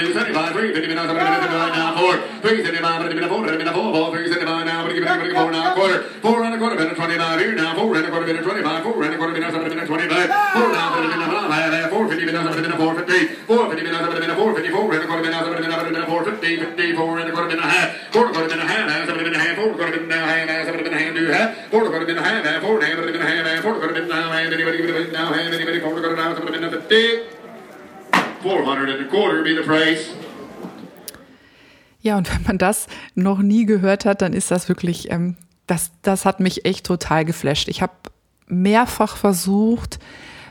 to 0.00 0.06
do 0.06 0.12
seventy-five? 0.16 0.52
Three 0.56 0.72
fifty 0.72 0.94
now. 0.94 1.06
Somebody, 1.06 1.28
seventy-five 1.28 1.72
now. 1.76 1.92
Four. 2.00 2.14
Three 2.40 2.64
seventy-five. 2.64 2.96
Somebody, 3.00 3.28
four. 3.28 3.44
Somebody, 3.44 3.68
four, 3.68 3.92
four. 3.92 4.06
Three 4.16 4.28
seventy-five 4.32 4.64
now. 4.64 4.80
Somebody, 4.80 5.04
somebody, 5.04 5.34
four 5.34 5.50
now. 5.52 5.74
Quarter. 5.76 6.00
Four 6.24 6.44
and 6.44 6.54
a 6.54 6.58
quarter. 6.58 6.76
Minute 6.80 6.96
twenty-five 6.96 7.40
here 7.40 7.54
now. 7.54 7.76
Four 7.76 7.96
and 7.96 8.06
a 8.06 8.10
quarter. 8.10 8.26
Minute 8.26 8.44
twenty-five. 8.44 8.82
Four 8.82 9.02
and 9.04 9.12
a 9.12 9.18
quarter. 9.20 9.34
Minute 9.36 9.52
seven. 9.52 9.68
Minute 9.68 9.86
twenty-five. 9.86 10.28
Four 10.56 10.68
now. 10.72 10.88
Somebody, 10.96 11.20
minute 11.20 11.28
five. 11.28 11.90
Four 11.90 12.08
fifty 12.08 12.24
minutes. 12.24 12.44
Somebody, 12.48 12.62
minute 12.64 12.80
four 12.80 12.94
fifty. 12.96 13.20
Four 13.44 13.62
fifty 13.68 13.84
minutes. 13.84 14.00
Somebody, 14.00 14.20
minute 14.24 14.38
four 14.40 14.54
fifty. 14.56 14.70
Four 14.72 14.88
and 14.88 15.04
a 15.04 15.06
quarter. 15.06 15.22
Minute 15.22 15.44
somebody, 15.44 15.62
minute 15.68 15.92
minute 15.92 16.08
four 16.08 16.24
fifty. 16.24 16.50
Fifty. 16.56 16.86
Four 16.96 17.20
and 17.20 17.28
a 17.28 17.32
quarter. 17.36 17.50
Minute 17.52 17.68
half. 17.68 17.88
Four 18.12 18.24
and 18.24 18.30
a 18.30 18.38
quarter. 18.40 18.56
Minute 18.56 18.68
half. 18.72 19.04
Somebody, 19.04 19.24
minute 19.28 19.40
half. 19.44 19.56
Four 19.60 19.68
and 19.68 19.74
a 19.74 19.78
quarter. 19.84 20.00
Minute 20.00 20.48
half. 20.48 20.64
Somebody, 20.64 20.84
minute 20.88 21.00
half. 21.00 21.12
Do 21.12 21.24
half. 21.28 21.48
Four 21.68 21.80
and 21.84 21.88
a 21.88 21.90
quarter. 21.92 22.06
Minute 22.08 22.24
half. 22.24 22.62
Four 22.64 22.72
and 22.72 22.82
a 22.82 22.86
half. 22.88 22.96
Somebody, 22.96 23.12
minute 23.12 23.28
half. 23.28 23.60
Four 23.60 23.74
and 23.74 23.76
a 23.76 23.84
quarter. 23.84 23.94
Minute 24.00 24.08
now. 24.08 24.32
Hand. 24.32 24.48
Anybody, 24.56 24.78
anybody 24.80 25.12
now. 25.12 25.28
Hand. 25.36 25.52
Anybody. 25.52 25.80
Four 25.84 25.92
and 25.92 25.98
a 25.98 26.02
quarter 26.08 26.16
now. 26.16 26.34
Somebody, 26.34 26.56
minute 26.56 26.72
fifty. 26.88 27.39
Four 28.42 28.64
hundred 28.64 28.88
and 28.88 29.00
a 29.00 29.10
quarter 29.10 29.42
be 29.42 29.54
the 29.54 29.62
price. 29.62 30.14
Ja, 32.00 32.16
und 32.16 32.34
wenn 32.34 32.42
man 32.44 32.58
das 32.58 32.86
noch 33.14 33.40
nie 33.40 33.66
gehört 33.66 34.06
hat, 34.06 34.22
dann 34.22 34.32
ist 34.32 34.50
das 34.50 34.68
wirklich 34.68 35.10
ähm, 35.10 35.36
das, 35.66 35.92
das 36.02 36.24
hat 36.24 36.40
mich 36.40 36.64
echt 36.64 36.86
total 36.86 37.24
geflasht. 37.24 37.68
Ich 37.68 37.82
habe 37.82 37.92
mehrfach 38.46 39.16
versucht, 39.16 39.98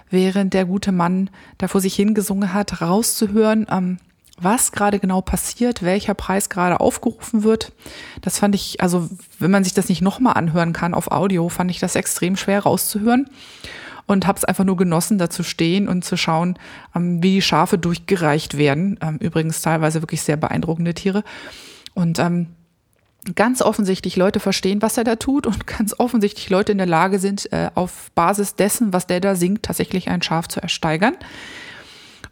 während 0.09 0.53
der 0.53 0.65
gute 0.65 0.91
Mann 0.91 1.29
da 1.57 1.67
vor 1.67 1.81
sich 1.81 1.95
hingesungen 1.95 2.53
hat, 2.53 2.81
rauszuhören, 2.81 3.67
ähm, 3.69 3.97
was 4.37 4.71
gerade 4.71 4.99
genau 4.99 5.21
passiert, 5.21 5.83
welcher 5.83 6.13
Preis 6.13 6.49
gerade 6.49 6.79
aufgerufen 6.79 7.43
wird. 7.43 7.73
Das 8.21 8.39
fand 8.39 8.55
ich, 8.55 8.81
also 8.81 9.09
wenn 9.39 9.51
man 9.51 9.65
sich 9.65 9.73
das 9.73 9.89
nicht 9.89 10.01
nochmal 10.01 10.35
anhören 10.35 10.71
kann 10.71 10.93
auf 10.93 11.11
Audio, 11.11 11.49
fand 11.49 11.71
ich 11.71 11.79
das 11.79 11.95
extrem 11.95 12.37
schwer 12.37 12.61
rauszuhören 12.61 13.29
und 14.09 14.25
habe 14.25 14.37
es 14.37 14.43
einfach 14.43 14.63
nur 14.63 14.75
genossen, 14.75 15.19
da 15.19 15.29
zu 15.29 15.43
stehen 15.43 15.87
und 15.87 16.03
zu 16.03 16.17
schauen, 16.17 16.57
ähm, 16.95 17.21
wie 17.21 17.35
die 17.35 17.41
Schafe 17.43 17.77
durchgereicht 17.77 18.57
werden. 18.57 18.97
Ähm, 19.03 19.17
übrigens 19.17 19.61
teilweise 19.61 20.01
wirklich 20.01 20.23
sehr 20.23 20.35
beeindruckende 20.35 20.95
Tiere. 20.95 21.23
Und 21.93 22.17
ähm, 22.17 22.47
ganz 23.35 23.61
offensichtlich 23.61 24.15
Leute 24.15 24.39
verstehen, 24.39 24.81
was 24.81 24.97
er 24.97 25.03
da 25.03 25.15
tut 25.15 25.45
und 25.45 25.67
ganz 25.77 25.93
offensichtlich 25.99 26.49
Leute 26.49 26.71
in 26.71 26.79
der 26.79 26.87
Lage 26.87 27.19
sind, 27.19 27.53
äh, 27.53 27.69
auf 27.75 28.09
Basis 28.15 28.55
dessen, 28.55 28.93
was 28.93 29.05
der 29.05 29.19
da 29.19 29.35
singt, 29.35 29.61
tatsächlich 29.61 30.09
ein 30.09 30.23
Schaf 30.23 30.47
zu 30.47 30.59
ersteigern. 30.59 31.15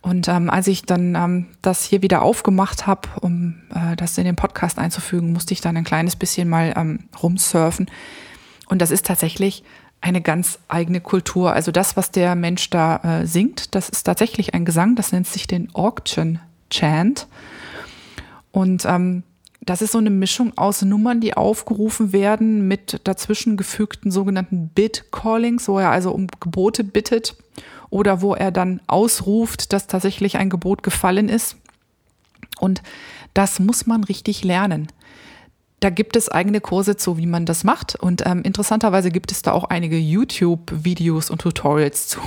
Und 0.02 0.28
ähm, 0.30 0.50
als 0.50 0.66
ich 0.66 0.82
dann 0.82 1.14
ähm, 1.14 1.46
das 1.62 1.84
hier 1.84 2.02
wieder 2.02 2.24
aufgemacht 2.24 2.88
habe, 2.88 3.08
um 3.22 3.62
äh, 3.76 3.96
das 3.96 4.18
in 4.18 4.26
den 4.26 4.36
Podcast 4.36 4.80
einzufügen, 4.80 5.32
musste 5.32 5.54
ich 5.54 5.62
dann 5.62 5.78
ein 5.78 5.84
kleines 5.84 6.16
bisschen 6.16 6.50
mal 6.50 6.74
ähm, 6.76 7.02
rumsurfen. 7.22 7.92
Und 8.68 8.82
das 8.82 8.90
ist 8.90 9.06
tatsächlich 9.06 9.64
eine 10.02 10.22
ganz 10.22 10.60
eigene 10.68 11.02
Kultur. 11.02 11.54
Also 11.54 11.72
das, 11.72 11.98
was 11.98 12.12
der 12.12 12.36
Mensch 12.36 12.70
da 12.70 12.98
äh, 12.98 13.26
singt, 13.26 13.76
das 13.76 13.90
ist 13.90 14.04
tatsächlich 14.04 14.54
ein 14.54 14.66
Gesang, 14.66 14.96
das 14.96 15.12
nennt 15.12 15.28
sich 15.28 15.48
den 15.48 15.74
Auction 15.74 16.40
Chant. 16.70 17.28
Und 18.52 18.86
ähm, 18.86 19.24
das 19.62 19.82
ist 19.82 19.92
so 19.92 19.98
eine 19.98 20.10
Mischung 20.10 20.58
aus 20.58 20.82
Nummern, 20.82 21.20
die 21.20 21.36
aufgerufen 21.36 22.14
werden 22.14 22.68
mit 22.68 23.02
dazwischen 23.04 23.58
gefügten 23.58 24.12
sogenannten 24.12 24.70
Bid-Callings, 24.70 25.68
wo 25.68 25.80
er 25.80 25.92
also 25.92 26.12
um 26.12 26.28
Gebote 26.40 26.84
bittet 26.84 27.36
oder 27.90 28.22
wo 28.22 28.34
er 28.34 28.52
dann 28.52 28.82
ausruft, 28.88 29.74
dass 29.74 29.88
tatsächlich 29.88 30.38
ein 30.38 30.50
Gebot 30.50 30.84
gefallen 30.84 31.28
ist. 31.28 31.58
Und 32.60 32.82
das 33.34 33.60
muss 33.60 33.86
man 33.86 34.04
richtig 34.04 34.44
lernen. 34.44 34.88
Da 35.80 35.92
gibt 35.92 36.16
es 36.16 36.28
eigene 36.28 36.60
Kurse 36.60 36.98
zu, 36.98 37.18
wie 37.18 37.28
man 37.28 37.46
das 37.46 37.64
macht. 37.64 37.96
Und 37.96 38.26
ähm, 38.26 38.42
interessanterweise 38.42 39.12
gibt 39.12 39.32
es 39.32 39.44
da 39.44 39.52
auch 39.52 39.66
einige 39.66 39.98
YouTube-Videos 39.98 41.30
und 41.30 41.42
Tutorials 41.42 42.08
zu. 42.08 42.20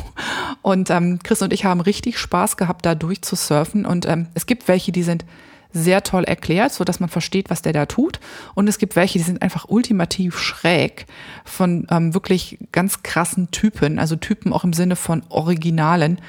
Und 0.62 0.90
ähm, 0.90 1.18
Chris 1.22 1.42
und 1.42 1.52
ich 1.52 1.64
haben 1.64 1.80
richtig 1.80 2.18
Spaß 2.18 2.56
gehabt, 2.56 2.86
da 2.86 2.94
durchzusurfen. 2.94 3.86
Und 3.86 4.06
ähm, 4.06 4.28
es 4.34 4.46
gibt 4.46 4.68
welche, 4.68 4.92
die 4.92 5.02
sind 5.02 5.24
sehr 5.72 6.02
toll 6.02 6.24
erklärt, 6.24 6.72
so 6.72 6.84
dass 6.84 7.00
man 7.00 7.08
versteht, 7.08 7.50
was 7.50 7.62
der 7.62 7.72
da 7.72 7.86
tut. 7.86 8.20
Und 8.54 8.68
es 8.68 8.78
gibt 8.78 8.96
welche, 8.96 9.18
die 9.18 9.24
sind 9.24 9.42
einfach 9.42 9.66
ultimativ 9.68 10.38
schräg 10.38 11.06
von 11.44 11.86
ähm, 11.90 12.14
wirklich 12.14 12.58
ganz 12.72 13.02
krassen 13.02 13.50
Typen, 13.50 13.98
also 13.98 14.16
Typen 14.16 14.52
auch 14.52 14.64
im 14.64 14.72
Sinne 14.72 14.96
von 14.96 15.22
Originalen, 15.28 16.20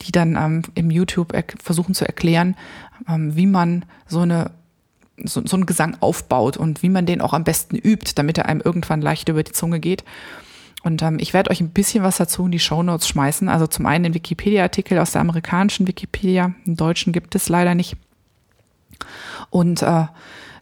die 0.00 0.12
dann 0.12 0.36
ähm, 0.36 0.62
im 0.74 0.90
YouTube 0.90 1.32
versuchen 1.62 1.94
zu 1.94 2.06
erklären, 2.06 2.56
ähm, 3.08 3.36
wie 3.36 3.46
man 3.46 3.84
so 4.06 4.20
eine 4.20 4.50
so, 5.24 5.42
so 5.44 5.56
einen 5.56 5.66
Gesang 5.66 5.96
aufbaut 6.00 6.56
und 6.56 6.82
wie 6.82 6.88
man 6.88 7.06
den 7.06 7.20
auch 7.20 7.32
am 7.32 7.44
besten 7.44 7.76
übt, 7.76 8.12
damit 8.14 8.38
er 8.38 8.46
einem 8.46 8.60
irgendwann 8.60 9.00
leicht 9.00 9.28
über 9.28 9.42
die 9.42 9.52
Zunge 9.52 9.80
geht. 9.80 10.04
Und 10.82 11.02
ähm, 11.02 11.18
ich 11.20 11.32
werde 11.32 11.50
euch 11.50 11.60
ein 11.60 11.70
bisschen 11.70 12.02
was 12.02 12.16
dazu 12.16 12.44
in 12.44 12.52
die 12.52 12.58
Show 12.58 12.82
Notes 12.82 13.06
schmeißen. 13.08 13.48
Also 13.48 13.66
zum 13.66 13.86
einen 13.86 14.04
den 14.04 14.14
Wikipedia-Artikel 14.14 14.98
aus 14.98 15.12
der 15.12 15.20
amerikanischen 15.20 15.86
Wikipedia. 15.86 16.54
Im 16.66 16.76
Deutschen 16.76 17.12
gibt 17.12 17.34
es 17.34 17.48
leider 17.48 17.74
nicht 17.74 17.96
und 19.50 19.82
äh, 19.82 20.06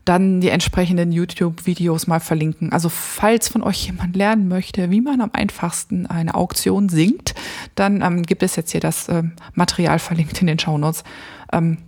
dann 0.05 0.41
die 0.41 0.49
entsprechenden 0.49 1.13
YouTube-Videos 1.13 2.07
mal 2.07 2.21
verlinken. 2.21 2.73
Also 2.73 2.89
falls 2.89 3.49
von 3.49 3.63
euch 3.63 3.87
jemand 3.87 4.17
lernen 4.17 4.49
möchte, 4.49 4.91
wie 4.91 5.01
man 5.01 5.21
am 5.21 5.31
einfachsten 5.33 6.07
eine 6.07 6.35
Auktion 6.35 6.89
singt, 6.89 7.35
dann 7.75 8.03
ähm, 8.03 8.23
gibt 8.23 8.43
es 8.43 8.57
jetzt 8.57 8.73
hier 8.73 8.81
das 8.81 9.09
äh, 9.09 9.23
Material 9.55 9.99
verlinkt 9.99 10.41
in 10.41 10.47
den 10.47 10.59
Shownotes. 10.59 11.05
Ähm, 11.53 11.79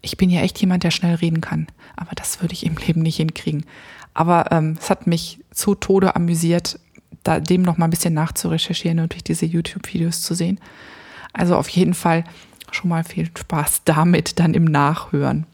ich 0.00 0.16
bin 0.16 0.30
ja 0.30 0.42
echt 0.42 0.60
jemand, 0.60 0.84
der 0.84 0.90
schnell 0.90 1.14
reden 1.14 1.40
kann, 1.40 1.66
aber 2.02 2.14
das 2.14 2.40
würde 2.42 2.52
ich 2.52 2.66
im 2.66 2.76
Leben 2.76 3.00
nicht 3.00 3.16
hinkriegen. 3.16 3.64
Aber 4.12 4.50
ähm, 4.50 4.76
es 4.78 4.90
hat 4.90 5.06
mich 5.06 5.38
zu 5.52 5.74
Tode 5.74 6.16
amüsiert, 6.16 6.78
da 7.22 7.40
dem 7.40 7.62
noch 7.62 7.78
mal 7.78 7.86
ein 7.86 7.90
bisschen 7.90 8.14
nachzurecherchieren 8.14 8.98
und 8.98 9.12
durch 9.12 9.24
diese 9.24 9.46
YouTube-Videos 9.46 10.22
zu 10.22 10.34
sehen. 10.34 10.60
Also 11.32 11.56
auf 11.56 11.68
jeden 11.68 11.94
Fall 11.94 12.24
schon 12.72 12.90
mal 12.90 13.04
viel 13.04 13.26
Spaß 13.26 13.82
damit 13.84 14.38
dann 14.40 14.54
im 14.54 14.64
Nachhören. 14.64 15.46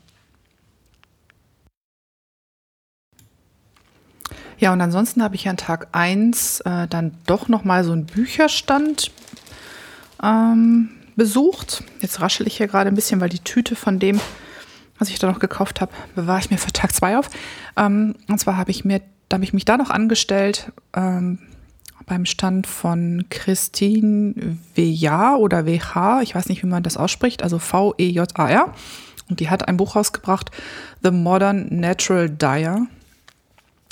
Ja, 4.59 4.73
und 4.73 4.81
ansonsten 4.81 5.23
habe 5.23 5.37
ich 5.37 5.49
an 5.49 5.57
Tag 5.57 5.89
1 5.93 6.61
äh, 6.61 6.89
dann 6.89 7.13
doch 7.27 7.49
nochmal 7.49 7.85
so 7.85 7.93
einen 7.93 8.07
Bücherstand 8.07 9.13
ähm, 10.23 10.89
besucht. 11.15 11.85
Jetzt 12.01 12.21
raschel 12.21 12.47
ich 12.47 12.57
hier 12.57 12.67
gerade 12.67 12.89
ein 12.89 12.97
bisschen, 12.97 13.21
weil 13.21 13.29
die 13.29 13.39
Tüte 13.39 13.77
von 13.77 13.99
dem, 13.99 14.19
was 14.99 15.09
ich 15.09 15.19
da 15.19 15.27
noch 15.27 15.39
gekauft 15.39 15.81
habe, 15.81 15.93
bewahre 16.15 16.41
ich 16.41 16.51
mir 16.51 16.59
für 16.59 16.73
Tag 16.73 16.95
2 16.95 17.19
auf. 17.19 17.31
Ähm, 17.77 18.15
und 18.29 18.39
zwar 18.39 18.57
habe 18.57 18.71
ich 18.71 18.85
mir, 18.85 19.01
da 19.29 19.37
habe 19.37 19.45
ich 19.45 19.53
mich 19.53 19.65
da 19.65 19.77
noch 19.77 19.91
angestellt 19.91 20.73
ähm, 20.95 21.39
beim 22.07 22.25
Stand 22.25 22.67
von 22.67 23.27
Christine 23.31 24.59
WJ 24.75 25.09
oder 25.39 25.67
WH, 25.67 26.23
ich 26.23 26.35
weiß 26.35 26.49
nicht, 26.49 26.63
wie 26.63 26.67
man 26.67 26.83
das 26.83 26.97
ausspricht, 26.97 27.43
also 27.43 27.59
V-E-J-A-R. 27.59 28.73
Und 29.29 29.41
die 29.41 29.51
hat 29.51 29.69
ein 29.69 29.77
Buch 29.77 29.95
rausgebracht, 29.95 30.51
The 31.03 31.11
Modern 31.11 31.69
Natural 31.69 32.31
Dyer. 32.31 32.87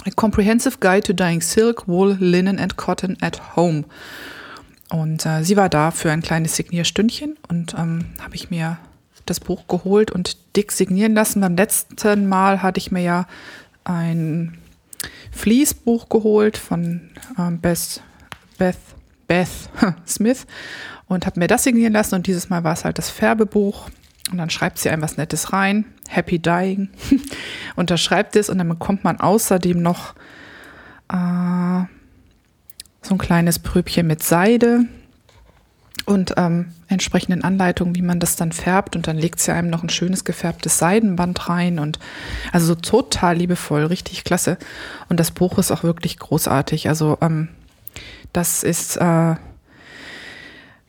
A 0.07 0.11
Comprehensive 0.15 0.79
Guide 0.79 1.03
to 1.03 1.13
Dyeing 1.13 1.43
Silk, 1.43 1.87
Wool, 1.89 2.17
Linen 2.21 2.59
and 2.59 2.77
Cotton 2.77 3.19
at 3.21 3.57
Home. 3.57 3.85
Und 4.89 5.27
äh, 5.27 5.43
sie 5.43 5.57
war 5.57 5.69
da 5.69 5.91
für 5.91 6.11
ein 6.11 6.23
kleines 6.23 6.57
Signierstündchen 6.57 7.37
und 7.49 7.75
ähm, 7.75 8.07
habe 8.23 8.37
ich 8.37 8.51
mir 8.51 8.79
das 9.27 9.41
Buch 9.41 9.67
geholt 9.69 10.11
und 10.11 10.37
dick 10.57 10.73
signieren 10.73 11.15
lassen. 11.15 11.41
Beim 11.41 11.57
letzten 11.57 12.29
Mal 12.29 12.63
hatte 12.63 12.79
ich 12.79 12.91
mir 12.91 13.03
ja 13.03 13.27
ein 13.85 14.59
Fließbuch 15.33 16.09
geholt 16.09 16.57
von 16.57 17.11
ähm, 17.39 17.61
Beth, 17.61 18.03
Beth, 18.59 18.79
Beth 19.27 19.49
Smith 20.07 20.47
und 21.09 21.27
habe 21.27 21.41
mir 21.41 21.47
das 21.47 21.65
signieren 21.65 21.93
lassen 21.93 22.15
und 22.15 22.27
dieses 22.27 22.49
Mal 22.49 22.65
war 22.65 22.73
es 22.73 22.85
halt 22.85 22.99
das 22.99 23.11
Färbebuch 23.11 23.89
und 24.33 24.39
dann 24.39 24.51
schreibt 24.51 24.79
sie 24.79 24.91
einem 24.91 25.03
was 25.03 25.17
Nettes 25.17 25.53
rein. 25.53 25.85
Happy 26.09 26.39
Dying. 26.39 26.89
Unterschreibt 27.77 28.35
es 28.37 28.49
und 28.49 28.59
dann 28.59 28.69
bekommt 28.69 29.05
man 29.05 29.21
außerdem 29.21 29.81
noch 29.81 30.15
äh, 31.13 31.85
so 33.03 33.15
ein 33.15 33.19
kleines 33.19 33.59
Pröbchen 33.59 34.07
mit 34.07 34.23
Seide 34.23 34.87
und 36.07 36.35
ähm, 36.37 36.73
entsprechenden 36.89 37.43
Anleitungen, 37.43 37.97
wie 37.97 38.03
man 38.03 38.21
das 38.21 38.37
dann 38.37 38.53
färbt. 38.53 38.97
Und 38.97 39.09
dann 39.09 39.19
legt 39.19 39.41
sie 39.41 39.53
einem 39.53 39.69
noch 39.69 39.83
ein 39.83 39.89
schönes 39.89 40.25
gefärbtes 40.25 40.79
Seidenband 40.79 41.49
rein 41.49 41.79
und 41.79 41.99
also 42.53 42.69
so 42.69 42.75
total 42.77 43.37
liebevoll, 43.37 43.85
richtig 43.85 44.25
klasse. 44.25 44.57
Und 45.09 45.21
das 45.21 45.33
Buch 45.33 45.59
ist 45.59 45.73
auch 45.73 45.83
wirklich 45.83 46.19
großartig. 46.19 46.89
Also 46.89 47.19
ähm, 47.21 47.49
das 48.33 48.63
ist 48.63 48.97
äh, 48.97 49.35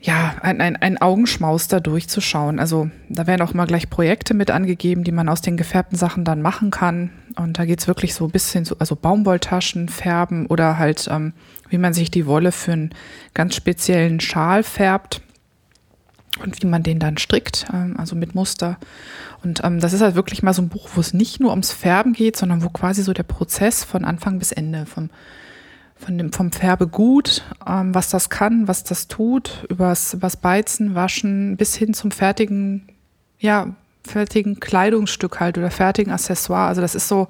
ja, 0.00 0.36
ein, 0.42 0.60
ein, 0.60 0.76
ein 0.76 0.98
Augenschmaus 0.98 1.66
da 1.66 1.80
durchzuschauen. 1.80 2.60
Also 2.60 2.88
da 3.08 3.26
werden 3.26 3.42
auch 3.42 3.54
mal 3.54 3.66
gleich 3.66 3.90
Projekte 3.90 4.32
mit 4.32 4.50
angegeben, 4.50 5.02
die 5.02 5.10
man 5.12 5.28
aus 5.28 5.40
den 5.40 5.56
gefärbten 5.56 5.98
Sachen 5.98 6.24
dann 6.24 6.40
machen 6.40 6.70
kann. 6.70 7.10
Und 7.34 7.58
da 7.58 7.64
geht's 7.64 7.88
wirklich 7.88 8.14
so 8.14 8.26
ein 8.26 8.30
bisschen 8.30 8.64
so, 8.64 8.76
also 8.78 8.94
Baumwolltaschen 8.94 9.88
färben 9.88 10.46
oder 10.46 10.78
halt, 10.78 11.08
ähm, 11.10 11.32
wie 11.68 11.78
man 11.78 11.94
sich 11.94 12.10
die 12.12 12.26
Wolle 12.26 12.52
für 12.52 12.72
einen 12.72 12.90
ganz 13.34 13.56
speziellen 13.56 14.20
Schal 14.20 14.62
färbt 14.62 15.20
und 16.44 16.62
wie 16.62 16.66
man 16.66 16.84
den 16.84 17.00
dann 17.00 17.18
strickt, 17.18 17.66
ähm, 17.72 17.96
also 17.98 18.14
mit 18.14 18.36
Muster. 18.36 18.78
Und 19.42 19.64
ähm, 19.64 19.80
das 19.80 19.92
ist 19.92 20.00
halt 20.00 20.14
wirklich 20.14 20.44
mal 20.44 20.54
so 20.54 20.62
ein 20.62 20.68
Buch, 20.68 20.90
wo 20.94 21.00
es 21.00 21.12
nicht 21.12 21.40
nur 21.40 21.50
ums 21.50 21.72
Färben 21.72 22.12
geht, 22.12 22.36
sondern 22.36 22.62
wo 22.62 22.68
quasi 22.68 23.02
so 23.02 23.12
der 23.12 23.24
Prozess 23.24 23.82
von 23.82 24.04
Anfang 24.04 24.38
bis 24.38 24.52
Ende, 24.52 24.86
vom 24.86 25.10
von 25.98 26.16
dem, 26.16 26.32
vom 26.32 26.52
Färbegut, 26.52 27.42
ähm, 27.66 27.94
was 27.94 28.10
das 28.10 28.30
kann, 28.30 28.68
was 28.68 28.84
das 28.84 29.08
tut, 29.08 29.66
übers, 29.68 30.14
übers 30.14 30.36
Beizen, 30.36 30.94
Waschen 30.94 31.56
bis 31.56 31.74
hin 31.74 31.94
zum 31.94 32.10
fertigen, 32.10 32.88
ja, 33.38 33.74
fertigen 34.04 34.60
Kleidungsstück 34.60 35.40
halt 35.40 35.58
oder 35.58 35.70
fertigen 35.70 36.12
Accessoire. 36.12 36.68
Also 36.68 36.80
das 36.80 36.94
ist 36.94 37.08
so, 37.08 37.28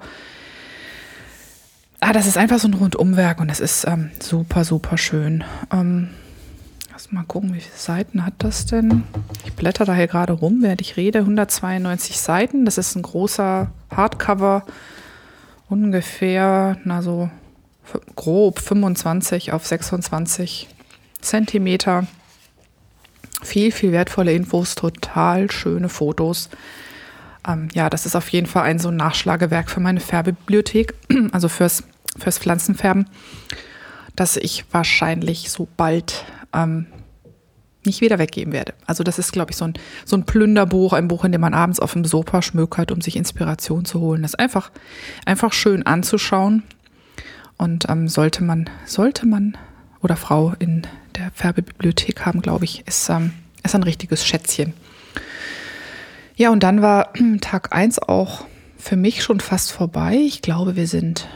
ah, 1.99 2.13
das 2.13 2.27
ist 2.27 2.37
einfach 2.37 2.59
so 2.59 2.67
ein 2.67 2.73
Rundumwerk 2.73 3.39
und 3.41 3.49
das 3.49 3.59
ist 3.59 3.85
ähm, 3.87 4.11
super, 4.19 4.63
super 4.63 4.97
schön. 4.97 5.43
Ähm, 5.71 6.09
lass 6.91 7.11
mal 7.11 7.23
gucken, 7.23 7.53
wie 7.53 7.59
viele 7.59 7.77
Seiten 7.77 8.25
hat 8.25 8.35
das 8.37 8.65
denn? 8.65 9.03
Ich 9.45 9.53
blätter 9.53 9.85
da 9.85 9.93
hier 9.93 10.07
gerade 10.07 10.33
rum, 10.33 10.59
während 10.61 10.81
ich 10.81 10.95
rede. 10.95 11.19
192 11.19 12.19
Seiten. 12.19 12.65
Das 12.65 12.77
ist 12.77 12.95
ein 12.95 13.01
großer 13.01 13.71
Hardcover. 13.91 14.63
Ungefähr, 15.69 16.77
na 16.83 17.01
so 17.01 17.29
grob 18.15 18.59
25 18.59 19.53
auf 19.53 19.65
26 19.65 20.67
Zentimeter. 21.21 22.07
Viel, 23.41 23.71
viel 23.71 23.91
wertvolle 23.91 24.33
Infos, 24.33 24.75
total 24.75 25.49
schöne 25.49 25.89
Fotos. 25.89 26.49
Ähm, 27.47 27.69
ja, 27.73 27.89
das 27.89 28.05
ist 28.05 28.15
auf 28.15 28.29
jeden 28.29 28.47
Fall 28.47 28.63
ein 28.63 28.79
so 28.79 28.89
ein 28.89 28.97
Nachschlagewerk 28.97 29.69
für 29.69 29.79
meine 29.79 29.99
Färbebibliothek, 30.01 30.93
also 31.31 31.47
fürs 31.47 31.83
fürs 32.17 32.37
Pflanzenfärben, 32.37 33.07
dass 34.15 34.37
ich 34.37 34.65
wahrscheinlich 34.71 35.51
so 35.51 35.67
bald 35.77 36.25
ähm, 36.53 36.87
nicht 37.85 38.01
wieder 38.01 38.19
weggeben 38.19 38.51
werde. 38.53 38.73
Also 38.85 39.03
das 39.03 39.19
ist, 39.19 39.31
glaube 39.31 39.51
ich, 39.51 39.57
so 39.57 39.65
ein, 39.65 39.73
so 40.05 40.17
ein 40.17 40.25
Plünderbuch, 40.25 40.93
ein 40.93 41.07
Buch, 41.07 41.23
in 41.23 41.31
dem 41.31 41.41
man 41.41 41.53
abends 41.53 41.79
auf 41.79 41.93
dem 41.93 42.03
Sofa 42.03 42.41
schmökert, 42.41 42.91
um 42.91 43.01
sich 43.01 43.15
Inspiration 43.15 43.85
zu 43.85 44.01
holen. 44.01 44.21
Das 44.21 44.31
ist 44.31 44.39
einfach, 44.39 44.71
einfach 45.25 45.53
schön 45.53 45.85
anzuschauen. 45.85 46.63
Und 47.59 47.89
ähm, 47.89 48.07
sollte 48.07 48.43
man, 48.43 48.69
sollte 48.85 49.27
man 49.27 49.57
oder 50.01 50.15
Frau 50.15 50.53
in 50.59 50.87
der 51.15 51.29
Färbebibliothek 51.31 52.25
haben, 52.25 52.41
glaube 52.41 52.63
ich, 52.63 52.87
ist, 52.87 53.09
ähm, 53.09 53.33
ist 53.63 53.75
ein 53.75 53.83
richtiges 53.83 54.25
Schätzchen. 54.25 54.73
Ja, 56.37 56.51
und 56.51 56.63
dann 56.63 56.81
war 56.81 57.11
Tag 57.41 57.75
1 57.75 57.99
auch 57.99 58.45
für 58.77 58.95
mich 58.95 59.23
schon 59.23 59.41
fast 59.41 59.73
vorbei. 59.73 60.15
Ich 60.15 60.41
glaube, 60.41 60.77
wir 60.77 60.87
sind 60.87 61.27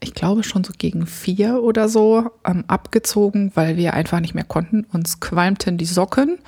ich 0.00 0.14
glaube 0.14 0.44
schon 0.44 0.64
so 0.64 0.72
gegen 0.78 1.06
vier 1.06 1.62
oder 1.62 1.88
so 1.88 2.30
ähm, 2.46 2.64
abgezogen, 2.68 3.50
weil 3.54 3.76
wir 3.76 3.94
einfach 3.94 4.20
nicht 4.20 4.34
mehr 4.34 4.44
konnten. 4.44 4.86
Uns 4.92 5.20
qualmten 5.20 5.76
die 5.76 5.84
Socken 5.84 6.38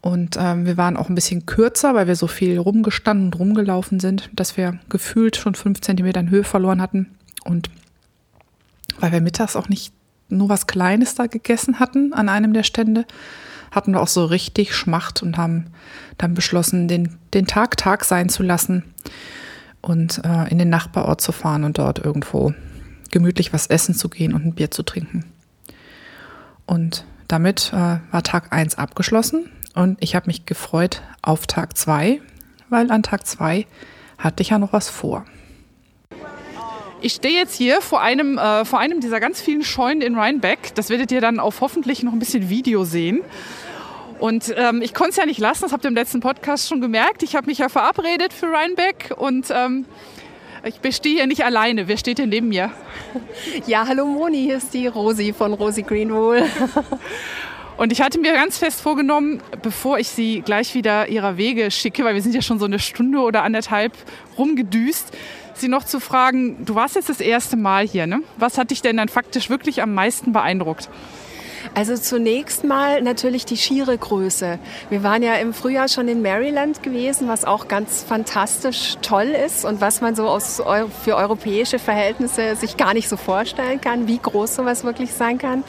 und 0.00 0.36
ähm, 0.40 0.66
wir 0.66 0.78
waren 0.78 0.96
auch 0.96 1.08
ein 1.08 1.14
bisschen 1.14 1.46
kürzer, 1.46 1.94
weil 1.94 2.08
wir 2.08 2.16
so 2.16 2.26
viel 2.26 2.58
rumgestanden 2.58 3.26
und 3.26 3.38
rumgelaufen 3.38 4.00
sind, 4.00 4.30
dass 4.32 4.56
wir 4.56 4.80
gefühlt 4.88 5.36
schon 5.36 5.54
fünf 5.54 5.80
Zentimeter 5.80 6.20
in 6.20 6.30
Höhe 6.30 6.44
verloren 6.44 6.82
hatten 6.82 7.06
und 7.44 7.70
weil 8.98 9.12
wir 9.12 9.20
mittags 9.20 9.56
auch 9.56 9.68
nicht 9.68 9.92
nur 10.28 10.48
was 10.48 10.66
Kleines 10.66 11.14
da 11.14 11.26
gegessen 11.26 11.78
hatten 11.80 12.12
an 12.12 12.28
einem 12.28 12.52
der 12.52 12.62
Stände, 12.62 13.06
hatten 13.70 13.92
wir 13.92 14.00
auch 14.00 14.08
so 14.08 14.24
richtig 14.24 14.74
Schmacht 14.74 15.22
und 15.22 15.36
haben 15.36 15.66
dann 16.18 16.34
beschlossen, 16.34 16.88
den, 16.88 17.18
den 17.34 17.46
Tag 17.46 17.76
Tag 17.76 18.04
sein 18.04 18.28
zu 18.28 18.42
lassen 18.42 18.84
und 19.80 20.22
äh, 20.24 20.48
in 20.50 20.58
den 20.58 20.68
Nachbarort 20.68 21.20
zu 21.20 21.32
fahren 21.32 21.64
und 21.64 21.78
dort 21.78 21.98
irgendwo 21.98 22.54
gemütlich 23.10 23.52
was 23.52 23.66
essen 23.66 23.94
zu 23.94 24.08
gehen 24.08 24.34
und 24.34 24.44
ein 24.44 24.54
Bier 24.54 24.70
zu 24.70 24.82
trinken. 24.82 25.24
Und 26.66 27.04
damit 27.28 27.72
äh, 27.72 27.98
war 28.10 28.22
Tag 28.22 28.52
1 28.52 28.76
abgeschlossen 28.76 29.50
und 29.74 29.98
ich 30.00 30.14
habe 30.14 30.26
mich 30.26 30.46
gefreut 30.46 31.02
auf 31.22 31.46
Tag 31.46 31.76
2, 31.76 32.20
weil 32.68 32.90
an 32.90 33.02
Tag 33.02 33.26
2 33.26 33.66
hatte 34.18 34.42
ich 34.42 34.50
ja 34.50 34.58
noch 34.58 34.72
was 34.72 34.88
vor. 34.88 35.24
Ich 37.04 37.14
stehe 37.14 37.36
jetzt 37.36 37.56
hier 37.56 37.80
vor 37.80 38.00
einem, 38.00 38.38
äh, 38.38 38.64
vor 38.64 38.78
einem 38.78 39.00
dieser 39.00 39.18
ganz 39.18 39.40
vielen 39.40 39.64
Scheunen 39.64 40.02
in 40.02 40.14
Rheinbeck. 40.14 40.72
Das 40.76 40.88
werdet 40.88 41.10
ihr 41.10 41.20
dann 41.20 41.40
auf 41.40 41.60
hoffentlich 41.60 42.04
noch 42.04 42.12
ein 42.12 42.20
bisschen 42.20 42.48
Video 42.48 42.84
sehen. 42.84 43.22
Und 44.20 44.54
ähm, 44.56 44.82
ich 44.82 44.94
konnte 44.94 45.10
es 45.10 45.16
ja 45.16 45.26
nicht 45.26 45.40
lassen, 45.40 45.62
das 45.62 45.72
habt 45.72 45.84
ihr 45.84 45.88
im 45.88 45.96
letzten 45.96 46.20
Podcast 46.20 46.68
schon 46.68 46.80
gemerkt. 46.80 47.24
Ich 47.24 47.34
habe 47.34 47.48
mich 47.48 47.58
ja 47.58 47.68
verabredet 47.68 48.32
für 48.32 48.52
Rheinbeck 48.52 49.12
und 49.16 49.46
ähm, 49.50 49.84
ich 50.62 50.94
stehe 50.94 51.16
hier 51.16 51.26
nicht 51.26 51.44
alleine. 51.44 51.88
Wer 51.88 51.96
steht 51.96 52.18
denn 52.18 52.28
neben 52.28 52.48
mir? 52.48 52.70
Ja, 53.66 53.84
hallo 53.88 54.06
Moni, 54.06 54.38
hier 54.38 54.58
ist 54.58 54.72
die 54.72 54.86
Rosi 54.86 55.32
von 55.32 55.54
Rosi 55.54 55.82
Greenwool. 55.82 56.44
Und 57.78 57.90
ich 57.90 58.00
hatte 58.02 58.20
mir 58.20 58.34
ganz 58.34 58.58
fest 58.58 58.80
vorgenommen, 58.80 59.42
bevor 59.62 59.98
ich 59.98 60.08
sie 60.08 60.42
gleich 60.42 60.74
wieder 60.74 61.08
ihrer 61.08 61.36
Wege 61.36 61.70
schicke, 61.70 62.04
weil 62.04 62.14
wir 62.14 62.22
sind 62.22 62.34
ja 62.34 62.42
schon 62.42 62.58
so 62.58 62.66
eine 62.66 62.78
Stunde 62.78 63.18
oder 63.18 63.42
anderthalb 63.42 63.92
rumgedüst, 64.38 65.10
sie 65.62 65.68
noch 65.68 65.84
zu 65.84 65.98
fragen, 65.98 66.62
du 66.66 66.74
warst 66.74 66.96
jetzt 66.96 67.08
das 67.08 67.20
erste 67.20 67.56
Mal 67.56 67.88
hier, 67.88 68.06
ne? 68.06 68.20
Was 68.36 68.58
hat 68.58 68.70
dich 68.70 68.82
denn 68.82 68.98
dann 68.98 69.08
faktisch 69.08 69.48
wirklich 69.48 69.80
am 69.80 69.94
meisten 69.94 70.32
beeindruckt? 70.34 70.90
Also 71.74 71.96
zunächst 71.96 72.64
mal 72.64 73.00
natürlich 73.00 73.46
die 73.46 73.56
schiere 73.56 73.96
Größe. 73.96 74.58
Wir 74.90 75.02
waren 75.02 75.22
ja 75.22 75.34
im 75.36 75.54
Frühjahr 75.54 75.88
schon 75.88 76.06
in 76.06 76.20
Maryland 76.20 76.82
gewesen, 76.82 77.28
was 77.28 77.46
auch 77.46 77.66
ganz 77.66 78.04
fantastisch 78.06 78.96
toll 79.00 79.28
ist 79.28 79.64
und 79.64 79.80
was 79.80 80.02
man 80.02 80.14
so 80.14 80.26
aus, 80.28 80.62
für 81.02 81.16
europäische 81.16 81.78
Verhältnisse 81.78 82.56
sich 82.56 82.76
gar 82.76 82.92
nicht 82.92 83.08
so 83.08 83.16
vorstellen 83.16 83.80
kann, 83.80 84.06
wie 84.06 84.18
groß 84.18 84.56
sowas 84.56 84.84
wirklich 84.84 85.14
sein 85.14 85.38
kann. 85.38 85.64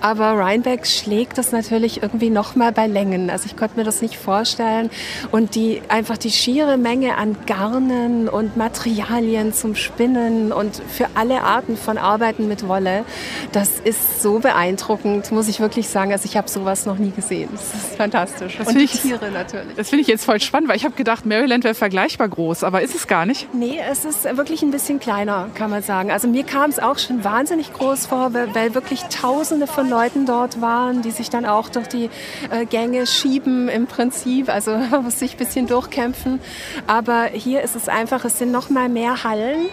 Aber 0.00 0.38
Rhinebeck 0.38 0.86
schlägt 0.86 1.38
das 1.38 1.50
natürlich 1.50 2.02
irgendwie 2.02 2.30
nochmal 2.30 2.70
bei 2.70 2.86
Längen. 2.86 3.28
Also 3.28 3.46
ich 3.46 3.56
konnte 3.56 3.76
mir 3.76 3.84
das 3.84 4.00
nicht 4.00 4.16
vorstellen. 4.16 4.90
Und 5.32 5.56
die, 5.56 5.82
einfach 5.88 6.18
die 6.18 6.30
schiere 6.30 6.76
Menge 6.76 7.16
an 7.16 7.36
Garnen 7.46 8.28
und 8.28 8.56
Materialien 8.56 9.52
zum 9.52 9.74
Spinnen 9.74 10.52
und 10.52 10.76
für 10.76 11.08
alle 11.14 11.42
Arten 11.42 11.76
von 11.76 11.98
Arbeiten 11.98 12.46
mit 12.46 12.68
Wolle, 12.68 13.04
das 13.50 13.80
ist 13.82 14.22
so 14.22 14.38
beeindruckend, 14.38 15.32
muss 15.32 15.47
ich 15.48 15.60
wirklich 15.60 15.88
sagen. 15.88 16.12
Also 16.12 16.26
ich 16.26 16.36
habe 16.36 16.48
sowas 16.48 16.86
noch 16.86 16.98
nie 16.98 17.10
gesehen. 17.10 17.48
Das 17.52 17.74
ist 17.74 17.96
fantastisch. 17.96 18.56
Das 18.58 18.68
Und 18.68 18.78
die 18.78 18.84
ich, 18.84 19.00
Tiere 19.00 19.30
natürlich. 19.30 19.74
Das 19.76 19.88
finde 19.88 20.02
ich 20.02 20.08
jetzt 20.08 20.24
voll 20.24 20.40
spannend, 20.40 20.68
weil 20.68 20.76
ich 20.76 20.84
habe 20.84 20.94
gedacht, 20.94 21.26
Maryland 21.26 21.64
wäre 21.64 21.74
vergleichbar 21.74 22.28
groß, 22.28 22.64
aber 22.64 22.82
ist 22.82 22.94
es 22.94 23.06
gar 23.06 23.26
nicht? 23.26 23.52
Nee, 23.54 23.78
es 23.90 24.04
ist 24.04 24.24
wirklich 24.36 24.62
ein 24.62 24.70
bisschen 24.70 25.00
kleiner, 25.00 25.48
kann 25.54 25.70
man 25.70 25.82
sagen. 25.82 26.10
Also 26.10 26.28
mir 26.28 26.44
kam 26.44 26.70
es 26.70 26.78
auch 26.78 26.98
schon 26.98 27.24
wahnsinnig 27.24 27.72
groß 27.72 28.06
vor, 28.06 28.32
weil 28.34 28.74
wirklich 28.74 29.02
tausende 29.04 29.66
von 29.66 29.88
Leuten 29.88 30.26
dort 30.26 30.60
waren, 30.60 31.02
die 31.02 31.10
sich 31.10 31.30
dann 31.30 31.46
auch 31.46 31.68
durch 31.68 31.88
die 31.88 32.10
äh, 32.50 32.66
Gänge 32.66 33.06
schieben 33.06 33.68
im 33.68 33.86
Prinzip. 33.86 34.48
Also 34.48 34.72
man 34.72 35.04
muss 35.04 35.18
sich 35.18 35.32
ein 35.34 35.38
bisschen 35.38 35.66
durchkämpfen. 35.66 36.40
Aber 36.86 37.24
hier 37.32 37.62
ist 37.62 37.76
es 37.76 37.88
einfach, 37.88 38.24
es 38.24 38.38
sind 38.38 38.52
noch 38.52 38.70
mal 38.70 38.88
mehr 38.88 39.24
Hallen 39.24 39.66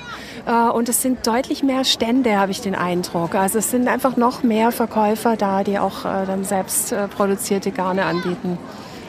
äh, 0.46 0.70
und 0.70 0.90
es 0.90 1.02
sind 1.02 1.26
deutlich 1.28 1.64
mehr 1.64 1.84
Stände, 1.84 2.38
habe 2.38 2.52
ich 2.52 2.62
den 2.62 2.76
Eindruck. 2.76 3.36
Also 3.36 3.60
es 3.60 3.72
sind 3.72 3.88
einfach 3.88 4.18
noch 4.18 4.44
mehr 4.44 4.72
Verkäufer 4.72 5.36
da, 5.36 5.64
die 5.66 5.80
auch 5.80 6.06
äh, 6.06 6.26
dann 6.26 6.44
selbst 6.44 6.92
äh, 6.92 7.08
produzierte 7.08 7.72
Garne 7.72 8.06
anbieten. 8.06 8.58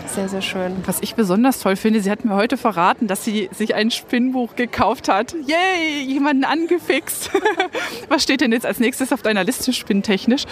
Sehr, 0.06 0.28
sehr 0.28 0.42
schön. 0.42 0.72
Was 0.86 1.00
ich 1.02 1.14
besonders 1.14 1.60
toll 1.60 1.76
finde, 1.76 2.00
sie 2.00 2.10
hat 2.10 2.24
mir 2.24 2.34
heute 2.34 2.56
verraten, 2.56 3.06
dass 3.06 3.24
sie 3.24 3.50
sich 3.52 3.74
ein 3.74 3.90
Spinnbuch 3.90 4.56
gekauft 4.56 5.08
hat. 5.08 5.34
Yay, 5.46 6.02
jemanden 6.06 6.44
angefixt. 6.44 7.30
Was 8.08 8.22
steht 8.22 8.40
denn 8.40 8.52
jetzt 8.52 8.64
als 8.64 8.78
nächstes 8.78 9.12
auf 9.12 9.22
deiner 9.22 9.44
Liste 9.44 9.72
spinntechnisch? 9.72 10.44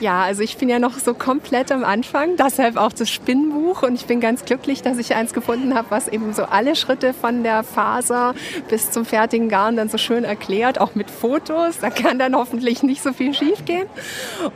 Ja, 0.00 0.22
also 0.22 0.42
ich 0.42 0.56
bin 0.56 0.68
ja 0.68 0.78
noch 0.78 0.98
so 0.98 1.12
komplett 1.12 1.70
am 1.70 1.84
Anfang, 1.84 2.36
deshalb 2.36 2.76
auch 2.76 2.92
das 2.92 3.10
Spinnbuch 3.10 3.82
und 3.82 3.94
ich 3.94 4.06
bin 4.06 4.20
ganz 4.20 4.44
glücklich, 4.44 4.82
dass 4.82 4.98
ich 4.98 5.14
eins 5.14 5.34
gefunden 5.34 5.74
habe, 5.74 5.90
was 5.90 6.08
eben 6.08 6.32
so 6.32 6.44
alle 6.44 6.76
Schritte 6.76 7.12
von 7.12 7.42
der 7.42 7.62
Faser 7.62 8.34
bis 8.68 8.90
zum 8.90 9.04
fertigen 9.04 9.48
Garn 9.48 9.76
dann 9.76 9.88
so 9.88 9.98
schön 9.98 10.24
erklärt, 10.24 10.80
auch 10.80 10.94
mit 10.94 11.10
Fotos. 11.10 11.78
Da 11.78 11.90
kann 11.90 12.18
dann 12.18 12.34
hoffentlich 12.34 12.82
nicht 12.82 13.02
so 13.02 13.12
viel 13.12 13.34
schief 13.34 13.64
gehen. 13.64 13.86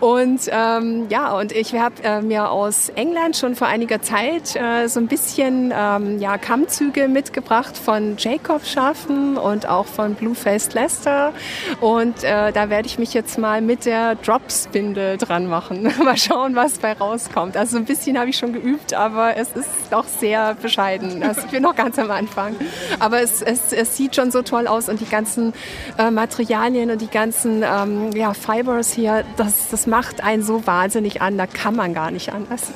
Und 0.00 0.42
ähm, 0.50 1.06
ja, 1.10 1.36
und 1.36 1.52
ich 1.52 1.74
habe 1.74 2.02
äh, 2.02 2.22
mir 2.22 2.50
aus 2.50 2.88
England 2.90 3.36
schon 3.36 3.56
vor 3.56 3.66
einiger 3.66 4.00
Zeit 4.00 4.05
äh, 4.12 4.88
so 4.88 5.00
ein 5.00 5.06
bisschen 5.06 5.72
ähm, 5.76 6.18
ja, 6.18 6.38
Kammzüge 6.38 7.08
mitgebracht 7.08 7.76
von 7.76 8.16
Jacob 8.18 8.64
Schaffen 8.64 9.36
und 9.36 9.68
auch 9.68 9.86
von 9.86 10.14
Bluefaced 10.14 10.74
Leicester. 10.74 11.32
Und 11.80 12.22
äh, 12.24 12.52
da 12.52 12.70
werde 12.70 12.86
ich 12.86 12.98
mich 12.98 13.14
jetzt 13.14 13.38
mal 13.38 13.60
mit 13.60 13.86
der 13.86 14.14
Dropspindel 14.16 15.16
dran 15.16 15.46
machen. 15.46 15.92
Mal 16.04 16.16
schauen, 16.16 16.54
was 16.54 16.78
bei 16.78 16.92
rauskommt. 16.92 17.56
Also 17.56 17.76
ein 17.76 17.84
bisschen 17.84 18.18
habe 18.18 18.30
ich 18.30 18.36
schon 18.36 18.52
geübt, 18.52 18.94
aber 18.94 19.36
es 19.36 19.52
ist 19.52 19.68
doch 19.90 20.06
sehr 20.06 20.54
bescheiden. 20.54 21.22
Also 21.22 21.42
ich 21.42 21.50
bin 21.50 21.62
noch 21.62 21.74
ganz 21.74 21.98
am 21.98 22.10
Anfang. 22.10 22.54
Aber 23.00 23.20
es, 23.20 23.42
es, 23.42 23.72
es 23.72 23.96
sieht 23.96 24.16
schon 24.16 24.30
so 24.30 24.42
toll 24.42 24.66
aus 24.66 24.88
und 24.88 25.00
die 25.00 25.08
ganzen 25.08 25.52
äh, 25.98 26.10
Materialien 26.10 26.90
und 26.90 27.00
die 27.00 27.10
ganzen 27.10 27.62
ähm, 27.62 28.12
ja, 28.12 28.34
Fibers 28.34 28.92
hier, 28.92 29.24
das, 29.36 29.68
das 29.70 29.86
macht 29.86 30.22
einen 30.22 30.42
so 30.42 30.66
wahnsinnig 30.66 31.22
an. 31.22 31.38
Da 31.38 31.46
kann 31.46 31.74
man 31.74 31.94
gar 31.94 32.10
nicht 32.10 32.32
anders. 32.32 32.72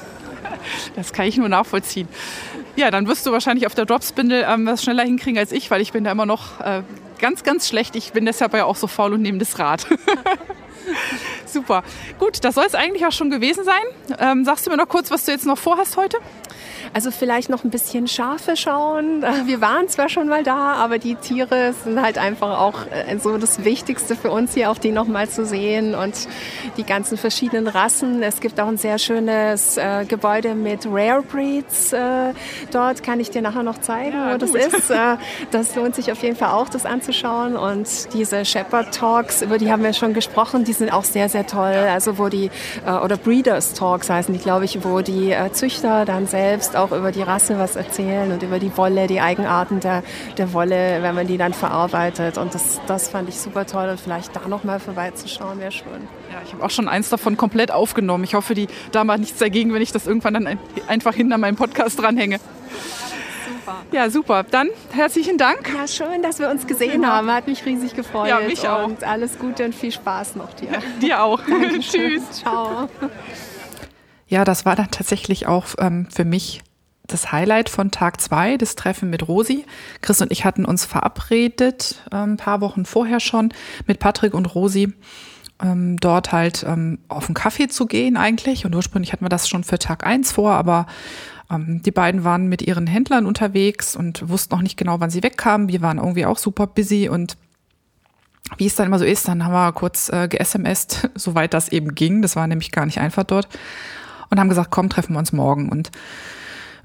Das 0.96 1.12
kann 1.12 1.26
ich 1.26 1.36
nur 1.36 1.48
nachvollziehen. 1.48 2.08
Ja, 2.76 2.90
dann 2.90 3.06
wirst 3.06 3.26
du 3.26 3.32
wahrscheinlich 3.32 3.66
auf 3.66 3.74
der 3.74 3.84
Dropspindel 3.84 4.44
ähm, 4.48 4.66
was 4.66 4.82
schneller 4.82 5.02
hinkriegen 5.02 5.38
als 5.38 5.52
ich, 5.52 5.70
weil 5.70 5.80
ich 5.80 5.92
bin 5.92 6.04
da 6.04 6.12
immer 6.12 6.26
noch 6.26 6.60
äh, 6.60 6.82
ganz, 7.18 7.42
ganz 7.42 7.68
schlecht. 7.68 7.96
Ich 7.96 8.12
bin 8.12 8.24
deshalb 8.24 8.54
ja 8.54 8.64
auch 8.64 8.76
so 8.76 8.86
faul 8.86 9.12
und 9.12 9.22
nehme 9.22 9.38
das 9.38 9.58
Rad. 9.58 9.86
Super. 11.46 11.82
Gut, 12.18 12.44
das 12.44 12.54
soll 12.54 12.64
es 12.66 12.74
eigentlich 12.74 13.06
auch 13.06 13.12
schon 13.12 13.30
gewesen 13.30 13.64
sein. 13.64 14.18
Ähm, 14.18 14.44
sagst 14.44 14.66
du 14.66 14.70
mir 14.70 14.76
noch 14.76 14.88
kurz, 14.88 15.10
was 15.10 15.24
du 15.24 15.32
jetzt 15.32 15.46
noch 15.46 15.58
vorhast 15.58 15.96
heute? 15.96 16.18
Also 16.92 17.12
vielleicht 17.12 17.50
noch 17.50 17.62
ein 17.62 17.70
bisschen 17.70 18.08
Schafe 18.08 18.56
schauen. 18.56 19.22
Wir 19.44 19.60
waren 19.60 19.88
zwar 19.88 20.08
schon 20.08 20.26
mal 20.26 20.42
da, 20.42 20.74
aber 20.74 20.98
die 20.98 21.14
Tiere 21.14 21.72
sind 21.84 22.02
halt 22.02 22.18
einfach 22.18 22.58
auch 22.58 22.86
äh, 22.90 23.16
so 23.18 23.38
das 23.38 23.64
Wichtigste 23.64 24.16
für 24.16 24.32
uns 24.32 24.54
hier, 24.54 24.70
auch 24.72 24.78
die 24.78 24.90
nochmal 24.90 25.28
zu 25.28 25.46
sehen 25.46 25.94
und 25.94 26.14
die 26.76 26.82
ganzen 26.82 27.16
verschiedenen 27.16 27.68
Rassen. 27.68 28.24
Es 28.24 28.40
gibt 28.40 28.58
auch 28.58 28.66
ein 28.66 28.76
sehr 28.76 28.98
schönes 28.98 29.76
äh, 29.76 30.04
Gebäude 30.04 30.56
mit 30.56 30.84
Rare 30.86 31.22
Breeds. 31.22 31.92
Äh, 31.92 32.32
dort 32.72 33.04
kann 33.04 33.20
ich 33.20 33.30
dir 33.30 33.42
nachher 33.42 33.62
noch 33.62 33.78
zeigen, 33.78 34.16
ja, 34.16 34.34
wo 34.34 34.38
das 34.38 34.50
ist. 34.50 34.90
Äh, 35.00 35.16
das 35.52 35.76
lohnt 35.76 35.94
sich 35.94 36.10
auf 36.10 36.20
jeden 36.22 36.34
Fall 36.34 36.50
auch, 36.50 36.68
das 36.68 36.84
anzuschauen. 36.84 37.56
Und 37.56 38.12
diese 38.12 38.44
Shepherd 38.44 38.92
Talks, 38.92 39.40
über 39.40 39.56
die 39.56 39.70
haben 39.70 39.84
wir 39.84 39.92
schon 39.92 40.14
gesprochen, 40.14 40.64
die 40.64 40.72
sind 40.72 40.92
auch 40.92 41.04
sehr, 41.04 41.28
sehr 41.28 41.46
toll. 41.46 41.72
Also 41.72 42.18
wo 42.18 42.28
die, 42.28 42.50
äh, 42.84 42.90
oder 42.90 43.16
Breeders 43.16 43.74
Talks 43.74 44.10
heißen 44.10 44.34
die, 44.34 44.40
glaube 44.40 44.64
ich, 44.64 44.84
wo 44.84 45.00
die 45.00 45.34
Züchter 45.52 46.04
dann 46.04 46.26
selbst 46.26 46.74
auch 46.80 46.92
über 46.92 47.12
die 47.12 47.22
Rasse 47.22 47.58
was 47.58 47.76
erzählen 47.76 48.32
und 48.32 48.42
über 48.42 48.58
die 48.58 48.76
Wolle, 48.76 49.06
die 49.06 49.20
Eigenarten 49.20 49.80
der, 49.80 50.02
der 50.36 50.52
Wolle, 50.52 51.02
wenn 51.02 51.14
man 51.14 51.26
die 51.26 51.38
dann 51.38 51.52
verarbeitet. 51.54 52.38
Und 52.38 52.54
das, 52.54 52.80
das 52.86 53.08
fand 53.08 53.28
ich 53.28 53.36
super 53.36 53.66
toll 53.66 53.88
und 53.88 54.00
vielleicht 54.00 54.34
da 54.34 54.46
noch 54.48 54.64
mal 54.64 54.80
vorbeizuschauen 54.80 55.58
wäre 55.60 55.72
schön. 55.72 56.08
Ja, 56.32 56.38
ich 56.44 56.52
habe 56.52 56.64
auch 56.64 56.70
schon 56.70 56.88
eins 56.88 57.08
davon 57.08 57.36
komplett 57.36 57.70
aufgenommen. 57.70 58.24
Ich 58.24 58.34
hoffe, 58.34 58.54
die 58.54 58.68
Dame 58.92 59.12
hat 59.12 59.20
nichts 59.20 59.38
dagegen, 59.38 59.72
wenn 59.72 59.82
ich 59.82 59.92
das 59.92 60.06
irgendwann 60.06 60.34
dann 60.34 60.58
einfach 60.88 61.14
hinter 61.14 61.38
meinem 61.38 61.56
Podcast 61.56 62.00
dranhänge. 62.00 62.38
super. 63.48 63.76
Ja, 63.92 64.10
super. 64.10 64.44
Dann 64.50 64.68
herzlichen 64.92 65.38
Dank. 65.38 65.70
Ja, 65.74 65.86
schön, 65.86 66.22
dass 66.22 66.38
wir 66.38 66.48
uns 66.50 66.66
gesehen 66.66 66.92
Genau. 67.02 67.08
haben. 67.08 67.32
Hat 67.32 67.46
mich 67.46 67.64
riesig 67.66 67.94
gefreut. 67.94 68.28
Ja, 68.28 68.40
mich 68.40 68.68
auch. 68.68 68.84
Und 68.86 69.04
alles 69.04 69.38
Gute 69.38 69.64
und 69.64 69.74
viel 69.74 69.92
Spaß 69.92 70.36
noch 70.36 70.52
dir. 70.54 70.68
Dir 71.02 71.22
auch. 71.22 71.40
Tschüss. 71.80 72.30
Ciao. 72.30 72.88
Ja, 74.28 74.44
das 74.44 74.64
war 74.64 74.76
dann 74.76 74.90
tatsächlich 74.90 75.46
auch 75.48 75.66
ähm, 75.78 76.06
für 76.10 76.24
mich 76.24 76.62
das 77.12 77.32
Highlight 77.32 77.68
von 77.68 77.90
Tag 77.90 78.20
zwei, 78.20 78.56
das 78.56 78.76
Treffen 78.76 79.10
mit 79.10 79.28
Rosi. 79.28 79.64
Chris 80.00 80.20
und 80.20 80.32
ich 80.32 80.44
hatten 80.44 80.64
uns 80.64 80.84
verabredet, 80.84 82.02
ähm, 82.12 82.32
ein 82.32 82.36
paar 82.36 82.60
Wochen 82.60 82.84
vorher 82.84 83.20
schon, 83.20 83.52
mit 83.86 83.98
Patrick 83.98 84.34
und 84.34 84.54
Rosi, 84.54 84.92
ähm, 85.62 85.96
dort 85.98 86.32
halt 86.32 86.64
ähm, 86.66 86.98
auf 87.08 87.26
einen 87.26 87.34
Kaffee 87.34 87.68
zu 87.68 87.86
gehen 87.86 88.16
eigentlich. 88.16 88.64
Und 88.64 88.74
ursprünglich 88.74 89.12
hatten 89.12 89.24
wir 89.24 89.28
das 89.28 89.48
schon 89.48 89.64
für 89.64 89.78
Tag 89.78 90.06
eins 90.06 90.32
vor, 90.32 90.52
aber 90.52 90.86
ähm, 91.50 91.82
die 91.82 91.90
beiden 91.90 92.24
waren 92.24 92.48
mit 92.48 92.62
ihren 92.62 92.86
Händlern 92.86 93.26
unterwegs 93.26 93.96
und 93.96 94.28
wussten 94.28 94.54
noch 94.54 94.62
nicht 94.62 94.76
genau, 94.76 95.00
wann 95.00 95.10
sie 95.10 95.22
wegkamen. 95.22 95.68
Wir 95.68 95.82
waren 95.82 95.98
irgendwie 95.98 96.26
auch 96.26 96.38
super 96.38 96.66
busy 96.66 97.08
und 97.08 97.36
wie 98.56 98.66
es 98.66 98.74
dann 98.74 98.86
immer 98.86 98.98
so 98.98 99.04
ist, 99.04 99.28
dann 99.28 99.44
haben 99.44 99.52
wir 99.52 99.72
kurz 99.72 100.08
äh, 100.08 100.28
ge-SMSt, 100.28 101.10
soweit 101.14 101.54
das 101.54 101.68
eben 101.70 101.94
ging. 101.94 102.22
Das 102.22 102.36
war 102.36 102.46
nämlich 102.46 102.72
gar 102.72 102.86
nicht 102.86 102.98
einfach 102.98 103.24
dort. 103.24 103.48
Und 104.30 104.38
haben 104.38 104.48
gesagt, 104.48 104.70
komm, 104.70 104.88
treffen 104.88 105.14
wir 105.14 105.18
uns 105.18 105.32
morgen. 105.32 105.68
Und 105.68 105.90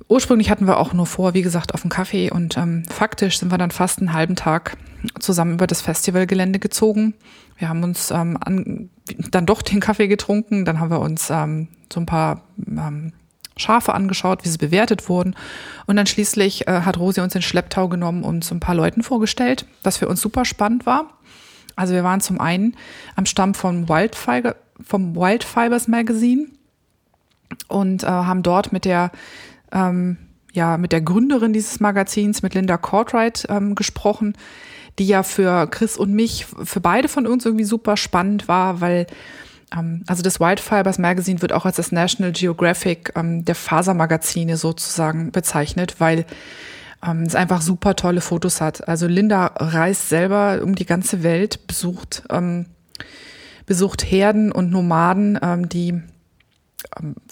ursprünglich 0.07 0.49
hatten 0.49 0.67
wir 0.67 0.77
auch 0.77 0.93
nur 0.93 1.05
vor, 1.05 1.33
wie 1.33 1.41
gesagt, 1.41 1.73
auf 1.73 1.83
einen 1.83 1.89
Kaffee. 1.89 2.31
Und 2.31 2.57
ähm, 2.57 2.83
faktisch 2.85 3.39
sind 3.39 3.51
wir 3.51 3.57
dann 3.57 3.71
fast 3.71 3.99
einen 3.99 4.13
halben 4.13 4.35
Tag 4.35 4.77
zusammen 5.19 5.53
über 5.53 5.67
das 5.67 5.81
Festivalgelände 5.81 6.59
gezogen. 6.59 7.13
Wir 7.57 7.69
haben 7.69 7.83
uns 7.83 8.11
ähm, 8.11 8.37
an, 8.39 8.89
dann 9.31 9.45
doch 9.45 9.61
den 9.61 9.79
Kaffee 9.79 10.07
getrunken. 10.07 10.65
Dann 10.65 10.79
haben 10.79 10.91
wir 10.91 10.99
uns 10.99 11.29
ähm, 11.29 11.67
so 11.91 11.99
ein 11.99 12.05
paar 12.05 12.41
ähm, 12.67 13.13
Schafe 13.57 13.93
angeschaut, 13.93 14.43
wie 14.43 14.49
sie 14.49 14.57
bewertet 14.57 15.07
wurden. 15.07 15.35
Und 15.85 15.95
dann 15.95 16.07
schließlich 16.07 16.67
äh, 16.67 16.81
hat 16.81 16.99
Rosi 16.99 17.21
uns 17.21 17.35
in 17.35 17.41
Schlepptau 17.41 17.87
genommen 17.87 18.23
und 18.23 18.43
so 18.43 18.53
ein 18.53 18.59
paar 18.59 18.75
Leuten 18.75 19.03
vorgestellt, 19.03 19.65
was 19.83 19.97
für 19.97 20.07
uns 20.07 20.21
super 20.21 20.45
spannend 20.45 20.85
war. 20.85 21.09
Also 21.75 21.93
wir 21.93 22.03
waren 22.03 22.21
zum 22.21 22.39
einen 22.39 22.75
am 23.15 23.25
Stamm 23.25 23.53
vom 23.53 23.89
Wildfiber, 23.89 24.55
vom 24.81 25.15
Wildfibers 25.15 25.87
Magazine 25.87 26.47
und 27.67 28.03
äh, 28.03 28.07
haben 28.07 28.43
dort 28.43 28.73
mit 28.73 28.85
der 28.85 29.11
ähm, 29.75 30.17
ja 30.53 30.77
mit 30.77 30.91
der 30.91 31.01
Gründerin 31.01 31.53
dieses 31.53 31.79
Magazins, 31.79 32.41
mit 32.41 32.55
Linda 32.55 32.77
Cartwright 32.77 33.45
ähm, 33.49 33.75
gesprochen, 33.75 34.35
die 34.97 35.05
ja 35.05 35.21
für 35.21 35.67
Chris 35.67 35.97
und 35.97 36.13
mich, 36.13 36.45
für 36.45 36.79
beide 36.79 37.07
von 37.07 37.27
uns 37.27 37.45
irgendwie 37.45 37.65
super 37.65 37.97
spannend 37.97 38.47
war, 38.47 38.81
weil 38.81 39.05
ähm, 39.75 40.03
also 40.07 40.23
das 40.23 40.39
Wildfibers 40.39 40.97
Magazine 40.97 41.41
wird 41.41 41.53
auch 41.53 41.65
als 41.65 41.75
das 41.75 41.91
National 41.91 42.31
Geographic 42.31 43.11
ähm, 43.15 43.45
der 43.45 43.55
Fasermagazine 43.55 44.57
sozusagen 44.57 45.31
bezeichnet, 45.31 45.95
weil 45.99 46.25
ähm, 47.05 47.23
es 47.23 47.35
einfach 47.35 47.61
super 47.61 47.95
tolle 47.95 48.21
Fotos 48.21 48.61
hat. 48.61 48.87
Also 48.87 49.07
Linda 49.07 49.51
reist 49.57 50.09
selber 50.09 50.61
um 50.63 50.75
die 50.75 50.85
ganze 50.85 51.21
Welt, 51.21 51.67
besucht 51.67 52.23
ähm, 52.29 52.67
besucht 53.65 54.09
Herden 54.09 54.51
und 54.51 54.71
Nomaden, 54.71 55.39
ähm, 55.41 55.69
die 55.69 56.01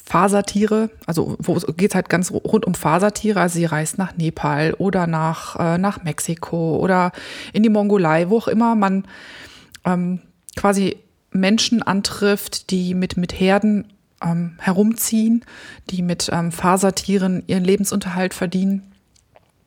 Fasertiere, 0.03 0.89
also 1.05 1.35
wo 1.39 1.55
es 1.55 1.95
halt 1.95 2.09
ganz 2.09 2.31
rund 2.31 2.65
um 2.65 2.75
Fasertiere. 2.75 3.39
Also 3.39 3.55
sie 3.55 3.65
reist 3.65 3.97
nach 3.97 4.15
Nepal 4.17 4.73
oder 4.73 5.07
nach, 5.07 5.59
äh, 5.59 5.77
nach 5.77 6.03
Mexiko 6.03 6.77
oder 6.77 7.11
in 7.53 7.63
die 7.63 7.69
Mongolei, 7.69 8.29
wo 8.29 8.37
auch 8.37 8.47
immer 8.47 8.75
man 8.75 9.05
ähm, 9.85 10.19
quasi 10.55 10.97
Menschen 11.31 11.81
antrifft, 11.81 12.69
die 12.71 12.93
mit, 12.93 13.17
mit 13.17 13.39
Herden 13.39 13.93
ähm, 14.21 14.57
herumziehen, 14.59 15.43
die 15.89 16.01
mit 16.01 16.29
ähm, 16.31 16.51
Fasertieren 16.51 17.43
ihren 17.47 17.63
Lebensunterhalt 17.63 18.33
verdienen. 18.33 18.93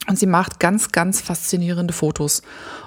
Und 0.09 0.19
sie 0.19 0.27
macht 0.27 0.61
ganz, 0.61 0.93
ganz 0.93 1.21
faszinierende 1.21 1.93
Fotos. 1.93 2.43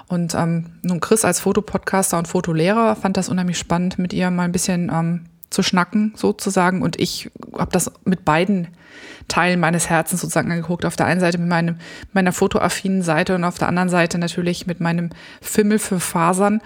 Und 0.08 0.34
ähm, 0.34 0.66
nun 0.82 1.00
Chris 1.00 1.24
als 1.24 1.40
Fotopodcaster 1.40 2.16
und 2.16 2.28
Fotolehrer 2.28 2.96
fand 2.96 3.16
das 3.16 3.28
unheimlich 3.28 3.58
spannend, 3.58 3.98
mit 3.98 4.12
ihr 4.14 4.30
mal 4.30 4.44
ein 4.44 4.52
bisschen 4.52 4.90
ähm, 4.92 5.26
zu 5.50 5.62
schnacken 5.62 6.12
sozusagen. 6.16 6.82
Und 6.82 6.98
ich 6.98 7.30
habe 7.56 7.70
das 7.72 7.92
mit 8.04 8.24
beiden 8.24 8.68
Teilen 9.28 9.60
meines 9.60 9.88
Herzens 9.88 10.20
sozusagen 10.20 10.50
angeguckt. 10.50 10.84
Auf 10.84 10.96
der 10.96 11.06
einen 11.06 11.20
Seite 11.20 11.38
mit 11.38 11.48
meinem, 11.48 11.76
meiner 12.12 12.32
fotoaffinen 12.32 13.02
Seite 13.02 13.34
und 13.34 13.44
auf 13.44 13.58
der 13.58 13.68
anderen 13.68 13.88
Seite 13.88 14.18
natürlich 14.18 14.66
mit 14.66 14.80
meinem 14.80 15.10
Fimmel 15.40 15.78
für 15.78 16.00
Fasern. 16.00 16.60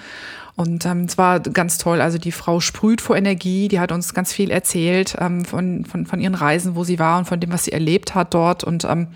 Und 0.57 0.87
ähm, 0.87 1.03
es 1.03 1.19
war 1.19 1.41
ganz 1.41 1.79
toll. 1.79 2.01
Also 2.01 2.17
die 2.17 2.31
Frau 2.31 2.61
sprüht 2.61 3.01
vor 3.01 3.17
Energie, 3.17 3.67
die 3.67 3.81
hat 3.81 3.91
uns 3.91 4.15
ganz 4.15 4.33
viel 4.33 4.51
erzählt 4.51 5.17
ähm, 5.19 5.45
von, 5.45 5.85
von, 5.85 6.07
von 6.07 6.21
ihren 6.21 6.37
Reisen, 6.37 6.77
wo 6.77 6.85
sie 6.85 7.01
war 7.01 7.19
und 7.19 7.25
von 7.25 7.41
dem, 7.41 7.53
was 7.53 7.65
sie 7.65 7.73
erlebt 7.73 8.15
hat 8.15 8.35
dort. 8.35 8.63
Und 8.63 8.85
ähm, 8.85 9.09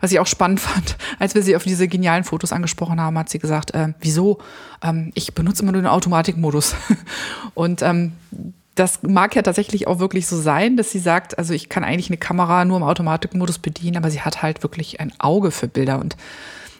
was 0.00 0.12
ich 0.12 0.18
auch 0.18 0.26
spannend 0.26 0.60
fand, 0.60 0.96
als 1.18 1.34
wir 1.34 1.42
sie 1.42 1.56
auf 1.56 1.64
diese 1.64 1.88
genialen 1.88 2.24
Fotos 2.24 2.52
angesprochen 2.52 3.00
haben, 3.00 3.18
hat 3.18 3.28
sie 3.28 3.38
gesagt, 3.38 3.74
äh, 3.74 3.92
wieso? 4.00 4.38
Ähm, 4.82 5.12
ich 5.14 5.34
benutze 5.34 5.62
immer 5.62 5.72
nur 5.72 5.82
den 5.82 5.88
Automatikmodus. 5.88 6.74
und 7.54 7.82
ähm, 7.82 8.12
das 8.78 9.02
mag 9.02 9.34
ja 9.34 9.42
tatsächlich 9.42 9.86
auch 9.86 9.98
wirklich 9.98 10.26
so 10.26 10.36
sein, 10.36 10.76
dass 10.76 10.90
sie 10.90 10.98
sagt, 10.98 11.38
also 11.38 11.52
ich 11.54 11.68
kann 11.68 11.84
eigentlich 11.84 12.10
eine 12.10 12.18
Kamera 12.18 12.64
nur 12.64 12.76
im 12.76 12.82
Automatikmodus 12.82 13.58
bedienen, 13.58 13.96
aber 13.96 14.10
sie 14.10 14.20
hat 14.20 14.42
halt 14.42 14.62
wirklich 14.62 15.00
ein 15.00 15.12
Auge 15.18 15.50
für 15.50 15.68
Bilder. 15.68 15.98
Und 15.98 16.16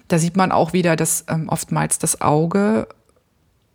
da 0.09 0.19
sieht 0.19 0.37
man 0.37 0.53
auch 0.53 0.73
wieder, 0.73 0.97
dass 0.97 1.25
ähm, 1.29 1.49
oftmals 1.49 1.99
das 1.99 2.21
Auge 2.21 2.89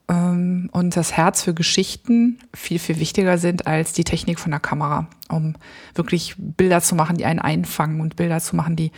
ähm, 0.08 0.70
und 0.72 0.96
das 0.96 1.14
Herz 1.14 1.44
für 1.44 1.54
Geschichten 1.54 2.40
viel, 2.54 2.80
viel 2.80 3.00
wichtiger 3.00 3.38
sind 3.38 3.68
als 3.68 3.94
die 3.94 4.04
Technik 4.04 4.40
von 4.40 4.52
der 4.52 4.60
Kamera, 4.60 5.08
um 5.30 5.56
wirklich 5.96 6.36
Bilder 6.38 6.82
zu 6.82 6.96
machen, 6.96 7.18
die 7.18 7.26
einen 7.26 7.40
einfangen 7.40 8.00
und 8.00 8.16
Bilder 8.16 8.40
zu 8.40 8.56
machen, 8.56 8.76
die, 8.76 8.92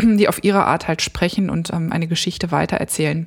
die 0.00 0.28
auf 0.28 0.44
ihre 0.44 0.66
Art 0.66 0.88
halt 0.88 1.02
sprechen 1.02 1.50
und 1.50 1.72
ähm, 1.72 1.92
eine 1.92 2.06
Geschichte 2.06 2.50
weitererzählen. 2.50 3.26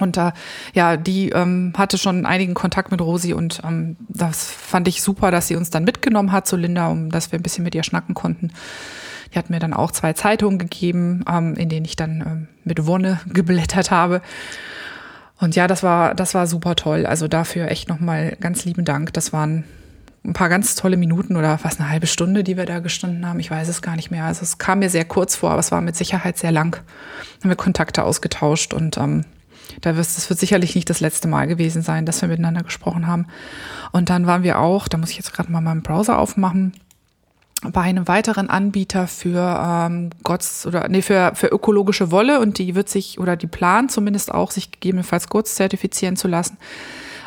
Und 0.00 0.16
da, 0.16 0.32
ja, 0.72 0.96
die 0.96 1.30
ähm, 1.30 1.72
hatte 1.76 1.98
schon 1.98 2.26
einigen 2.26 2.54
Kontakt 2.54 2.90
mit 2.90 3.00
Rosi 3.00 3.32
und 3.32 3.60
ähm, 3.64 3.96
das 4.08 4.50
fand 4.50 4.88
ich 4.88 5.02
super, 5.02 5.30
dass 5.30 5.48
sie 5.48 5.56
uns 5.56 5.70
dann 5.70 5.84
mitgenommen 5.84 6.32
hat 6.32 6.46
zu 6.46 6.56
Linda, 6.56 6.88
um 6.88 7.10
dass 7.10 7.30
wir 7.30 7.38
ein 7.38 7.42
bisschen 7.42 7.64
mit 7.64 7.74
ihr 7.74 7.84
schnacken 7.84 8.14
konnten. 8.14 8.50
Die 9.32 9.38
hat 9.38 9.50
mir 9.50 9.58
dann 9.58 9.72
auch 9.72 9.90
zwei 9.92 10.12
Zeitungen 10.12 10.58
gegeben, 10.58 11.24
ähm, 11.30 11.54
in 11.54 11.68
denen 11.68 11.84
ich 11.84 11.96
dann 11.96 12.20
ähm, 12.26 12.48
mit 12.64 12.86
Wonne 12.86 13.20
geblättert 13.26 13.90
habe. 13.90 14.20
Und 15.40 15.56
ja, 15.56 15.66
das 15.66 15.82
war, 15.82 16.14
das 16.14 16.34
war 16.34 16.46
super 16.46 16.76
toll. 16.76 17.06
Also 17.06 17.28
dafür 17.28 17.68
echt 17.68 17.88
nochmal 17.88 18.36
ganz 18.40 18.64
lieben 18.64 18.84
Dank. 18.84 19.12
Das 19.12 19.32
waren 19.32 19.64
ein 20.24 20.32
paar 20.32 20.48
ganz 20.48 20.74
tolle 20.74 20.96
Minuten 20.96 21.36
oder 21.36 21.58
fast 21.58 21.80
eine 21.80 21.90
halbe 21.90 22.06
Stunde, 22.06 22.44
die 22.44 22.56
wir 22.56 22.64
da 22.64 22.78
gestanden 22.78 23.26
haben. 23.26 23.40
Ich 23.40 23.50
weiß 23.50 23.68
es 23.68 23.82
gar 23.82 23.96
nicht 23.96 24.10
mehr. 24.10 24.24
Also 24.24 24.42
es 24.42 24.58
kam 24.58 24.78
mir 24.78 24.88
sehr 24.88 25.04
kurz 25.04 25.36
vor, 25.36 25.50
aber 25.50 25.60
es 25.60 25.70
war 25.70 25.80
mit 25.80 25.96
Sicherheit 25.96 26.38
sehr 26.38 26.52
lang. 26.52 26.76
Haben 27.40 27.50
wir 27.50 27.56
Kontakte 27.56 28.04
ausgetauscht 28.04 28.72
und 28.72 28.96
ähm, 28.96 29.24
da 29.80 29.96
wird, 29.96 30.06
das 30.06 30.28
wird 30.28 30.40
sicherlich 30.40 30.74
nicht 30.74 30.90
das 30.90 31.00
letzte 31.00 31.28
Mal 31.28 31.46
gewesen 31.46 31.82
sein, 31.82 32.06
dass 32.06 32.20
wir 32.20 32.28
miteinander 32.28 32.62
gesprochen 32.62 33.06
haben. 33.06 33.26
Und 33.92 34.10
dann 34.10 34.26
waren 34.26 34.42
wir 34.42 34.58
auch, 34.58 34.88
da 34.88 34.98
muss 34.98 35.10
ich 35.10 35.16
jetzt 35.16 35.32
gerade 35.32 35.50
mal 35.50 35.60
meinen 35.60 35.82
Browser 35.82 36.18
aufmachen, 36.18 36.72
bei 37.72 37.80
einem 37.82 38.06
weiteren 38.08 38.50
Anbieter 38.50 39.06
für 39.06 39.62
ähm, 39.66 40.10
Gotts 40.22 40.66
oder 40.66 40.88
nee, 40.88 41.02
für, 41.02 41.32
für 41.34 41.46
ökologische 41.46 42.10
Wolle 42.10 42.40
und 42.40 42.58
die 42.58 42.74
wird 42.74 42.88
sich 42.88 43.18
oder 43.18 43.36
die 43.36 43.46
plant 43.46 43.90
zumindest 43.90 44.32
auch, 44.32 44.50
sich 44.50 44.70
gegebenenfalls 44.70 45.28
Gotts 45.28 45.54
zertifizieren 45.54 46.16
zu 46.16 46.28
lassen. 46.28 46.58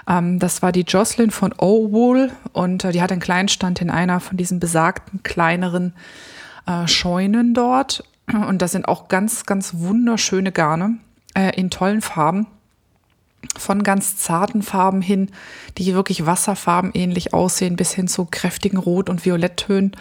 Ähm, 0.07 0.37
das 0.39 0.61
war 0.61 0.71
die 0.71 0.81
Jocelyn 0.81 1.31
von 1.31 1.53
O-Wool 1.57 2.31
und 2.53 2.83
äh, 2.83 2.91
die 2.91 3.01
hat 3.01 3.11
einen 3.11 3.21
kleinen 3.21 3.49
Stand 3.49 3.81
in 3.81 3.89
einer 3.89 4.19
von 4.19 4.37
diesen 4.37 4.59
besagten 4.59 5.23
kleineren 5.23 5.93
äh, 6.67 6.87
Scheunen 6.87 7.53
dort. 7.53 8.03
Und 8.27 8.61
das 8.61 8.73
sind 8.73 8.89
auch 8.89 9.07
ganz, 9.07 9.45
ganz 9.45 9.75
wunderschöne 9.75 10.51
Garne 10.51 10.97
äh, 11.37 11.51
in 11.55 11.69
tollen 11.69 12.01
Farben. 12.01 12.47
Von 13.57 13.83
ganz 13.83 14.17
zarten 14.17 14.63
Farben 14.63 15.01
hin, 15.01 15.29
die 15.77 15.93
wirklich 15.93 16.25
Wasserfarben 16.25 16.91
ähnlich 16.93 17.33
aussehen, 17.33 17.75
bis 17.75 17.93
hin 17.93 18.07
zu 18.07 18.25
kräftigen 18.25 18.77
Rot- 18.77 19.09
und 19.09 19.23
Violetttönen. 19.23 19.91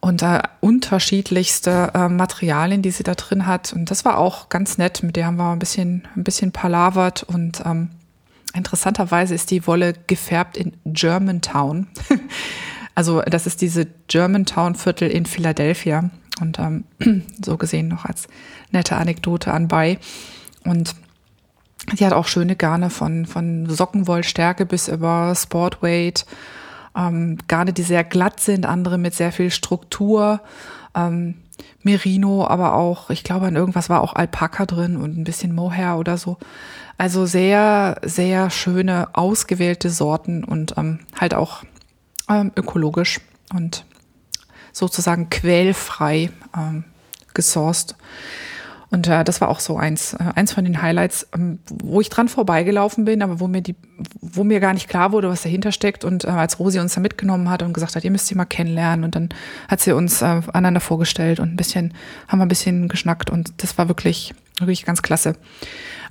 Und 0.00 0.22
äh, 0.22 0.42
unterschiedlichste 0.60 1.92
äh, 1.94 2.08
Materialien, 2.08 2.82
die 2.82 2.90
sie 2.90 3.04
da 3.04 3.14
drin 3.14 3.46
hat. 3.46 3.72
Und 3.72 3.92
das 3.92 4.04
war 4.04 4.18
auch 4.18 4.48
ganz 4.48 4.76
nett. 4.76 5.04
Mit 5.04 5.14
der 5.14 5.26
haben 5.26 5.36
wir 5.36 5.52
ein 5.52 5.60
bisschen, 5.60 6.08
ein 6.16 6.24
bisschen 6.24 6.50
palavert. 6.50 7.22
Und 7.22 7.62
ähm, 7.64 7.90
interessanterweise 8.52 9.36
ist 9.36 9.52
die 9.52 9.64
Wolle 9.68 9.94
gefärbt 10.08 10.56
in 10.56 10.72
Germantown. 10.84 11.86
also 12.96 13.22
das 13.22 13.46
ist 13.46 13.60
diese 13.60 13.86
Germantown-Viertel 14.08 15.08
in 15.08 15.24
Philadelphia. 15.24 16.10
Und 16.40 16.58
ähm, 16.58 16.84
so 17.44 17.56
gesehen 17.56 17.86
noch 17.86 18.04
als 18.04 18.26
nette 18.72 18.96
Anekdote 18.96 19.52
anbei. 19.52 19.98
Und 20.64 20.94
sie 21.96 22.06
hat 22.06 22.12
auch 22.12 22.26
schöne 22.26 22.56
Garne 22.56 22.90
von, 22.90 23.26
von 23.26 23.68
Sockenwollstärke 23.68 24.66
bis 24.66 24.88
über 24.88 25.34
Sportweight. 25.34 26.26
Ähm, 26.96 27.38
Garne, 27.48 27.72
die 27.72 27.82
sehr 27.82 28.04
glatt 28.04 28.40
sind, 28.40 28.66
andere 28.66 28.98
mit 28.98 29.14
sehr 29.14 29.32
viel 29.32 29.50
Struktur. 29.50 30.40
Ähm, 30.94 31.36
Merino, 31.82 32.46
aber 32.46 32.74
auch, 32.74 33.10
ich 33.10 33.24
glaube, 33.24 33.46
an 33.46 33.56
irgendwas 33.56 33.88
war 33.88 34.00
auch 34.00 34.14
Alpaka 34.14 34.66
drin 34.66 34.96
und 34.96 35.18
ein 35.18 35.24
bisschen 35.24 35.54
Mohair 35.54 35.96
oder 35.96 36.16
so. 36.16 36.38
Also 36.98 37.26
sehr, 37.26 38.00
sehr 38.02 38.50
schöne, 38.50 39.08
ausgewählte 39.14 39.90
Sorten 39.90 40.44
und 40.44 40.74
ähm, 40.76 41.00
halt 41.18 41.34
auch 41.34 41.62
ähm, 42.28 42.52
ökologisch 42.56 43.20
und 43.52 43.84
sozusagen 44.72 45.28
quälfrei 45.30 46.30
ähm, 46.56 46.84
gesourced. 47.34 47.96
Und 48.92 49.08
äh, 49.08 49.24
das 49.24 49.40
war 49.40 49.48
auch 49.48 49.60
so 49.60 49.78
eins, 49.78 50.12
äh, 50.12 50.18
eins 50.34 50.52
von 50.52 50.66
den 50.66 50.82
Highlights, 50.82 51.26
ähm, 51.34 51.60
wo 51.66 52.02
ich 52.02 52.10
dran 52.10 52.28
vorbeigelaufen 52.28 53.06
bin, 53.06 53.22
aber 53.22 53.40
wo 53.40 53.48
mir 53.48 53.62
die, 53.62 53.74
wo 54.20 54.44
mir 54.44 54.60
gar 54.60 54.74
nicht 54.74 54.86
klar 54.86 55.12
wurde, 55.12 55.30
was 55.30 55.40
dahinter 55.40 55.72
steckt. 55.72 56.04
Und 56.04 56.24
äh, 56.24 56.28
als 56.28 56.58
Rosi 56.58 56.78
uns 56.78 56.92
da 56.92 57.00
mitgenommen 57.00 57.48
hat 57.48 57.62
und 57.62 57.72
gesagt 57.72 57.96
hat, 57.96 58.04
ihr 58.04 58.10
müsst 58.10 58.26
sie 58.26 58.34
mal 58.34 58.44
kennenlernen, 58.44 59.06
und 59.06 59.14
dann 59.14 59.30
hat 59.66 59.80
sie 59.80 59.92
uns 59.92 60.20
äh, 60.20 60.42
einander 60.52 60.80
vorgestellt 60.80 61.40
und 61.40 61.54
ein 61.54 61.56
bisschen, 61.56 61.94
haben 62.28 62.38
wir 62.38 62.44
ein 62.44 62.50
bisschen 62.50 62.88
geschnackt 62.88 63.30
und 63.30 63.54
das 63.62 63.78
war 63.78 63.88
wirklich, 63.88 64.34
wirklich 64.58 64.84
ganz 64.84 65.00
klasse. 65.00 65.36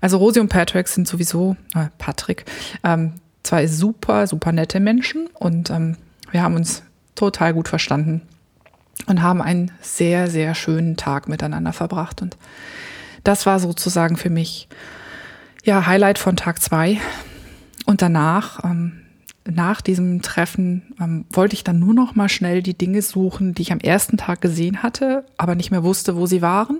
Also 0.01 0.17
Rosi 0.17 0.39
und 0.39 0.49
Patrick 0.49 0.87
sind 0.87 1.07
sowieso, 1.07 1.55
äh, 1.75 1.85
Patrick, 1.99 2.45
ähm, 2.83 3.13
zwei 3.43 3.67
super, 3.67 4.25
super 4.25 4.51
nette 4.53 4.79
Menschen 4.79 5.27
und 5.35 5.69
ähm, 5.69 5.97
wir 6.31 6.41
haben 6.41 6.55
uns 6.55 6.81
total 7.13 7.53
gut 7.53 7.67
verstanden 7.67 8.23
und 9.07 9.21
haben 9.21 9.41
einen 9.41 9.71
sehr, 9.81 10.29
sehr 10.29 10.55
schönen 10.55 10.97
Tag 10.97 11.27
miteinander 11.27 11.73
verbracht. 11.73 12.21
Und 12.21 12.37
das 13.23 13.45
war 13.45 13.59
sozusagen 13.59 14.17
für 14.17 14.29
mich 14.29 14.67
ja 15.63 15.85
Highlight 15.85 16.17
von 16.17 16.35
Tag 16.35 16.61
zwei. 16.61 16.99
Und 17.85 18.01
danach, 18.01 18.63
ähm, 18.63 19.01
nach 19.45 19.81
diesem 19.81 20.21
Treffen, 20.21 20.93
ähm, 20.99 21.25
wollte 21.31 21.55
ich 21.55 21.63
dann 21.63 21.79
nur 21.79 21.93
noch 21.93 22.15
mal 22.15 22.29
schnell 22.29 22.61
die 22.61 22.77
Dinge 22.77 23.01
suchen, 23.01 23.53
die 23.53 23.63
ich 23.63 23.71
am 23.71 23.79
ersten 23.79 24.17
Tag 24.17 24.41
gesehen 24.41 24.83
hatte, 24.83 25.25
aber 25.37 25.55
nicht 25.55 25.71
mehr 25.71 25.83
wusste, 25.83 26.15
wo 26.15 26.25
sie 26.25 26.41
waren. 26.41 26.79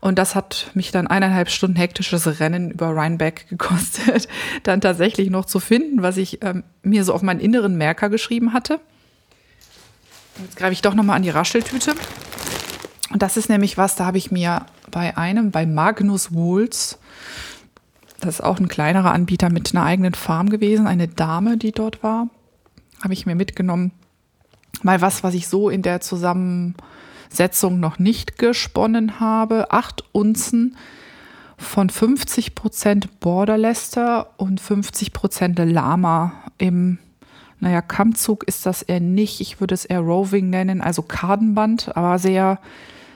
Und 0.00 0.18
das 0.18 0.34
hat 0.34 0.70
mich 0.74 0.90
dann 0.90 1.06
eineinhalb 1.06 1.48
Stunden 1.48 1.76
hektisches 1.76 2.38
Rennen 2.38 2.70
über 2.70 2.94
Rhinebeck 2.94 3.46
gekostet, 3.48 4.28
dann 4.62 4.80
tatsächlich 4.80 5.30
noch 5.30 5.46
zu 5.46 5.60
finden, 5.60 6.02
was 6.02 6.16
ich 6.16 6.44
ähm, 6.44 6.64
mir 6.82 7.04
so 7.04 7.14
auf 7.14 7.22
meinen 7.22 7.40
inneren 7.40 7.76
Merker 7.76 8.10
geschrieben 8.10 8.52
hatte. 8.52 8.80
Jetzt 10.38 10.56
greife 10.56 10.72
ich 10.72 10.82
doch 10.82 10.94
nochmal 10.94 11.16
an 11.16 11.22
die 11.22 11.30
Rascheltüte. 11.30 11.94
Und 13.10 13.22
das 13.22 13.36
ist 13.36 13.48
nämlich 13.48 13.78
was, 13.78 13.94
da 13.94 14.06
habe 14.06 14.18
ich 14.18 14.30
mir 14.30 14.66
bei 14.90 15.16
einem, 15.16 15.50
bei 15.50 15.66
Magnus 15.66 16.32
Wools, 16.34 16.98
das 18.20 18.36
ist 18.36 18.40
auch 18.40 18.58
ein 18.58 18.68
kleinerer 18.68 19.12
Anbieter 19.12 19.50
mit 19.50 19.74
einer 19.74 19.84
eigenen 19.84 20.14
Farm 20.14 20.48
gewesen, 20.48 20.86
eine 20.86 21.08
Dame, 21.08 21.56
die 21.56 21.72
dort 21.72 22.02
war, 22.02 22.28
habe 23.02 23.12
ich 23.12 23.26
mir 23.26 23.34
mitgenommen. 23.34 23.92
Mal 24.82 25.00
was, 25.00 25.22
was 25.22 25.34
ich 25.34 25.46
so 25.46 25.68
in 25.68 25.82
der 25.82 26.00
Zusammensetzung 26.00 27.78
noch 27.78 27.98
nicht 27.98 28.38
gesponnen 28.38 29.20
habe. 29.20 29.70
Acht 29.70 30.04
Unzen 30.12 30.76
von 31.56 31.90
50 31.90 32.54
Prozent 32.54 33.20
Border 33.20 33.56
Leicester 33.56 34.30
und 34.36 34.60
50 34.60 35.12
Prozent 35.12 35.58
Lama 35.58 36.32
im 36.58 36.98
naja, 37.64 37.80
Kammzug 37.80 38.44
ist 38.44 38.66
das 38.66 38.82
eher 38.82 39.00
nicht. 39.00 39.40
Ich 39.40 39.58
würde 39.58 39.74
es 39.74 39.86
eher 39.86 40.00
Roving 40.00 40.50
nennen, 40.50 40.82
also 40.82 41.00
Kardenband, 41.00 41.96
aber 41.96 42.18
sehr, 42.18 42.58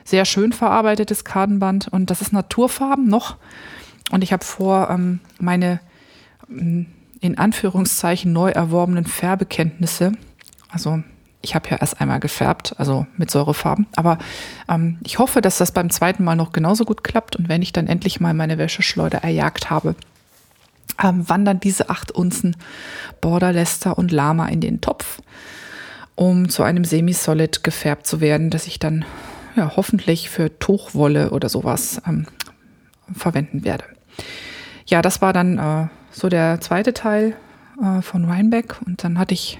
sehr 0.03 0.25
schön 0.25 0.53
verarbeitetes 0.53 1.23
Kardenband. 1.23 1.87
Und 1.87 2.09
das 2.09 2.21
ist 2.21 2.33
Naturfarben 2.33 3.07
noch. 3.07 3.37
Und 4.11 4.23
ich 4.23 4.33
habe 4.33 4.43
vor, 4.43 4.89
ähm, 4.89 5.19
meine 5.39 5.79
mm, 6.47 6.81
in 7.19 7.37
Anführungszeichen 7.37 8.33
neu 8.33 8.49
erworbenen 8.49 9.05
Färbekenntnisse, 9.05 10.13
also 10.71 11.03
ich 11.41 11.53
habe 11.53 11.69
ja 11.69 11.77
erst 11.77 12.01
einmal 12.01 12.19
gefärbt, 12.19 12.73
also 12.79 13.05
mit 13.17 13.29
Säurefarben. 13.29 13.85
Aber 13.95 14.17
ähm, 14.67 14.97
ich 15.03 15.19
hoffe, 15.19 15.41
dass 15.41 15.59
das 15.59 15.71
beim 15.71 15.91
zweiten 15.91 16.23
Mal 16.23 16.35
noch 16.35 16.53
genauso 16.53 16.85
gut 16.85 17.03
klappt. 17.03 17.35
Und 17.35 17.49
wenn 17.49 17.61
ich 17.61 17.71
dann 17.71 17.85
endlich 17.85 18.19
mal 18.19 18.33
meine 18.33 18.57
Wäscheschleuder 18.57 19.19
erjagt 19.19 19.69
habe, 19.69 19.93
ähm, 21.01 21.27
wandern 21.27 21.59
diese 21.59 21.89
acht 21.89 22.11
Unzen 22.11 22.55
Border, 23.21 23.53
Lester 23.53 23.97
und 23.97 24.11
Lama 24.11 24.47
in 24.47 24.61
den 24.61 24.81
Topf, 24.81 25.21
um 26.15 26.49
zu 26.49 26.63
einem 26.63 26.83
Semi-Solid 26.83 27.63
gefärbt 27.63 28.05
zu 28.05 28.21
werden, 28.21 28.49
das 28.49 28.67
ich 28.67 28.79
dann 28.79 29.05
ja, 29.55 29.73
hoffentlich 29.75 30.29
für 30.29 30.57
Tuchwolle 30.59 31.31
oder 31.31 31.49
sowas 31.49 32.01
ähm, 32.07 32.27
verwenden 33.13 33.63
werde. 33.63 33.85
Ja, 34.85 35.01
das 35.01 35.21
war 35.21 35.33
dann 35.33 35.57
äh, 35.57 35.87
so 36.11 36.29
der 36.29 36.61
zweite 36.61 36.93
Teil 36.93 37.35
äh, 37.81 38.01
von 38.01 38.29
Rhinebeck 38.29 38.77
und 38.85 39.03
dann 39.03 39.17
hatte 39.17 39.33
ich 39.33 39.59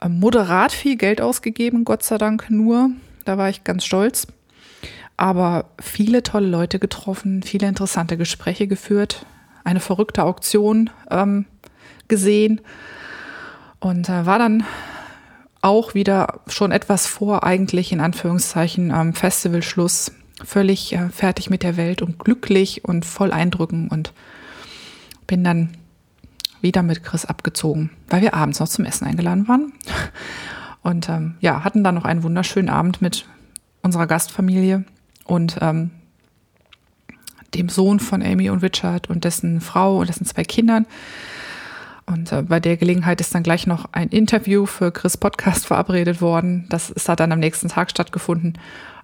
äh, 0.00 0.08
moderat 0.08 0.72
viel 0.72 0.96
Geld 0.96 1.20
ausgegeben, 1.20 1.84
Gott 1.84 2.02
sei 2.02 2.18
Dank 2.18 2.50
nur. 2.50 2.90
Da 3.24 3.38
war 3.38 3.48
ich 3.48 3.64
ganz 3.64 3.84
stolz. 3.84 4.26
Aber 5.16 5.66
viele 5.78 6.22
tolle 6.22 6.48
Leute 6.48 6.78
getroffen, 6.78 7.42
viele 7.42 7.68
interessante 7.68 8.16
Gespräche 8.16 8.66
geführt 8.66 9.26
eine 9.64 9.80
verrückte 9.80 10.24
Auktion 10.24 10.90
ähm, 11.10 11.46
gesehen 12.08 12.60
und 13.78 14.08
äh, 14.08 14.26
war 14.26 14.38
dann 14.38 14.64
auch 15.62 15.94
wieder 15.94 16.40
schon 16.46 16.72
etwas 16.72 17.06
vor 17.06 17.44
eigentlich 17.44 17.92
in 17.92 18.00
Anführungszeichen 18.00 18.90
am 18.90 19.14
Festivalschluss 19.14 20.12
völlig 20.42 20.94
äh, 20.94 21.08
fertig 21.10 21.50
mit 21.50 21.62
der 21.62 21.76
Welt 21.76 22.02
und 22.02 22.18
glücklich 22.18 22.84
und 22.84 23.04
voll 23.04 23.32
Eindrücken 23.32 23.88
und 23.88 24.12
bin 25.26 25.44
dann 25.44 25.76
wieder 26.60 26.82
mit 26.82 27.02
Chris 27.04 27.24
abgezogen, 27.24 27.90
weil 28.08 28.22
wir 28.22 28.34
abends 28.34 28.60
noch 28.60 28.68
zum 28.68 28.84
Essen 28.84 29.06
eingeladen 29.06 29.48
waren. 29.48 29.72
Und 30.82 31.10
ähm, 31.10 31.34
ja, 31.40 31.62
hatten 31.62 31.84
dann 31.84 31.94
noch 31.94 32.06
einen 32.06 32.22
wunderschönen 32.22 32.70
Abend 32.70 33.02
mit 33.02 33.26
unserer 33.82 34.06
Gastfamilie 34.06 34.84
und 35.24 35.58
ähm, 35.60 35.90
dem 37.54 37.68
Sohn 37.68 38.00
von 38.00 38.22
Amy 38.22 38.50
und 38.50 38.62
Richard 38.62 39.10
und 39.10 39.24
dessen 39.24 39.60
Frau 39.60 39.98
und 39.98 40.08
dessen 40.08 40.26
zwei 40.26 40.44
Kindern. 40.44 40.86
Und 42.06 42.32
äh, 42.32 42.42
bei 42.42 42.60
der 42.60 42.76
Gelegenheit 42.76 43.20
ist 43.20 43.34
dann 43.34 43.42
gleich 43.42 43.66
noch 43.66 43.88
ein 43.92 44.08
Interview 44.08 44.66
für 44.66 44.90
Chris 44.90 45.16
Podcast 45.16 45.66
verabredet 45.66 46.20
worden. 46.20 46.66
Das 46.68 46.92
hat 47.08 47.20
dann 47.20 47.32
am 47.32 47.38
nächsten 47.38 47.68
Tag 47.68 47.90
stattgefunden. 47.90 48.58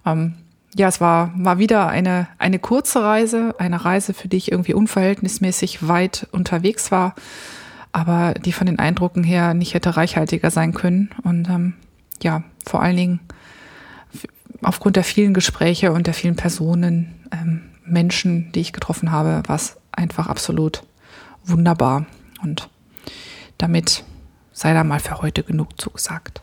Ähm, 0.05 0.33
ja, 0.75 0.87
es 0.87 0.99
war, 0.99 1.31
war 1.35 1.57
wieder 1.57 1.87
eine, 1.87 2.27
eine 2.37 2.59
kurze 2.59 3.01
Reise, 3.01 3.55
eine 3.57 3.83
Reise, 3.83 4.13
für 4.13 4.27
die 4.27 4.37
ich 4.37 4.51
irgendwie 4.51 4.73
unverhältnismäßig 4.73 5.87
weit 5.87 6.27
unterwegs 6.31 6.91
war, 6.91 7.15
aber 7.93 8.33
die 8.33 8.51
von 8.51 8.67
den 8.67 8.77
Eindrucken 8.77 9.23
her 9.23 9.53
nicht 9.53 9.73
hätte 9.73 9.95
reichhaltiger 9.95 10.51
sein 10.51 10.73
können. 10.73 11.09
Und 11.23 11.49
ähm, 11.49 11.73
ja, 12.21 12.43
vor 12.65 12.81
allen 12.81 12.97
Dingen 12.97 13.19
aufgrund 14.61 14.95
der 14.97 15.03
vielen 15.03 15.33
Gespräche 15.33 15.91
und 15.93 16.07
der 16.07 16.13
vielen 16.13 16.35
Personen 16.35 17.13
ähm, 17.31 17.61
Menschen, 17.87 18.51
die 18.51 18.61
ich 18.61 18.73
getroffen 18.73 19.11
habe, 19.11 19.43
war 19.47 19.55
es 19.55 19.77
einfach 19.91 20.27
absolut 20.27 20.83
wunderbar. 21.43 22.05
Und 22.43 22.69
damit 23.57 24.03
sei 24.51 24.73
da 24.73 24.83
mal 24.83 24.99
für 24.99 25.21
heute 25.21 25.43
genug 25.43 25.79
zugesagt. 25.79 26.41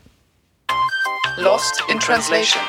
Lost 1.37 1.83
in 1.89 1.99
Translation. 2.01 2.63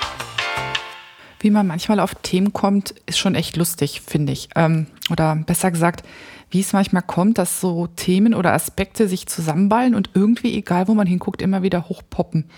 Wie 1.39 1.52
man 1.52 1.68
manchmal 1.68 1.99
auf 1.99 2.15
Themen 2.15 2.53
kommt, 2.53 2.95
ist 3.06 3.19
schon 3.19 3.35
echt 3.35 3.56
lustig, 3.56 4.02
finde 4.02 4.34
ich. 4.34 4.49
Ähm, 4.56 4.88
oder 5.11 5.35
besser 5.35 5.69
gesagt, 5.69 6.03
wie 6.49 6.61
es 6.61 6.73
manchmal 6.73 7.03
kommt, 7.03 7.38
dass 7.38 7.61
so 7.61 7.88
Themen 7.88 8.34
oder 8.34 8.53
Aspekte 8.53 9.07
sich 9.07 9.27
zusammenballen 9.27 9.93
und 9.93 10.11
irgendwie, 10.14 10.56
egal 10.57 10.88
wo 10.88 10.93
man 10.93 11.06
hinguckt, 11.06 11.41
immer 11.41 11.61
wieder 11.61 11.89
hochpoppen. 11.89 12.49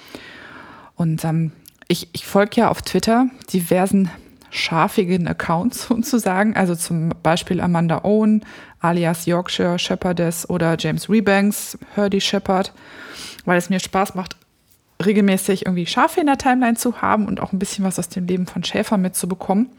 Und 0.95 1.23
ähm, 1.25 1.51
ich, 1.87 2.09
ich 2.13 2.25
folge 2.25 2.61
ja 2.61 2.69
auf 2.69 2.81
Twitter 2.81 3.27
diversen 3.51 4.09
schafigen 4.49 5.27
Accounts 5.27 5.83
sozusagen, 5.87 6.55
also 6.55 6.75
zum 6.75 7.09
Beispiel 7.23 7.61
Amanda 7.61 8.03
Owen, 8.03 8.45
alias 8.79 9.25
Yorkshire 9.25 9.79
Shepherdess 9.79 10.49
oder 10.49 10.75
James 10.77 11.09
Rebanks, 11.09 11.77
Hurdy 11.95 12.21
Shepherd, 12.21 12.73
weil 13.45 13.57
es 13.57 13.69
mir 13.69 13.79
Spaß 13.79 14.15
macht, 14.15 14.35
regelmäßig 15.03 15.65
irgendwie 15.65 15.85
Schafe 15.85 16.21
in 16.21 16.27
der 16.27 16.37
Timeline 16.37 16.77
zu 16.77 17.01
haben 17.01 17.27
und 17.27 17.39
auch 17.39 17.53
ein 17.53 17.59
bisschen 17.59 17.85
was 17.85 17.99
aus 17.99 18.09
dem 18.09 18.25
Leben 18.25 18.47
von 18.47 18.63
Schäfern 18.63 19.01
mitzubekommen. 19.01 19.69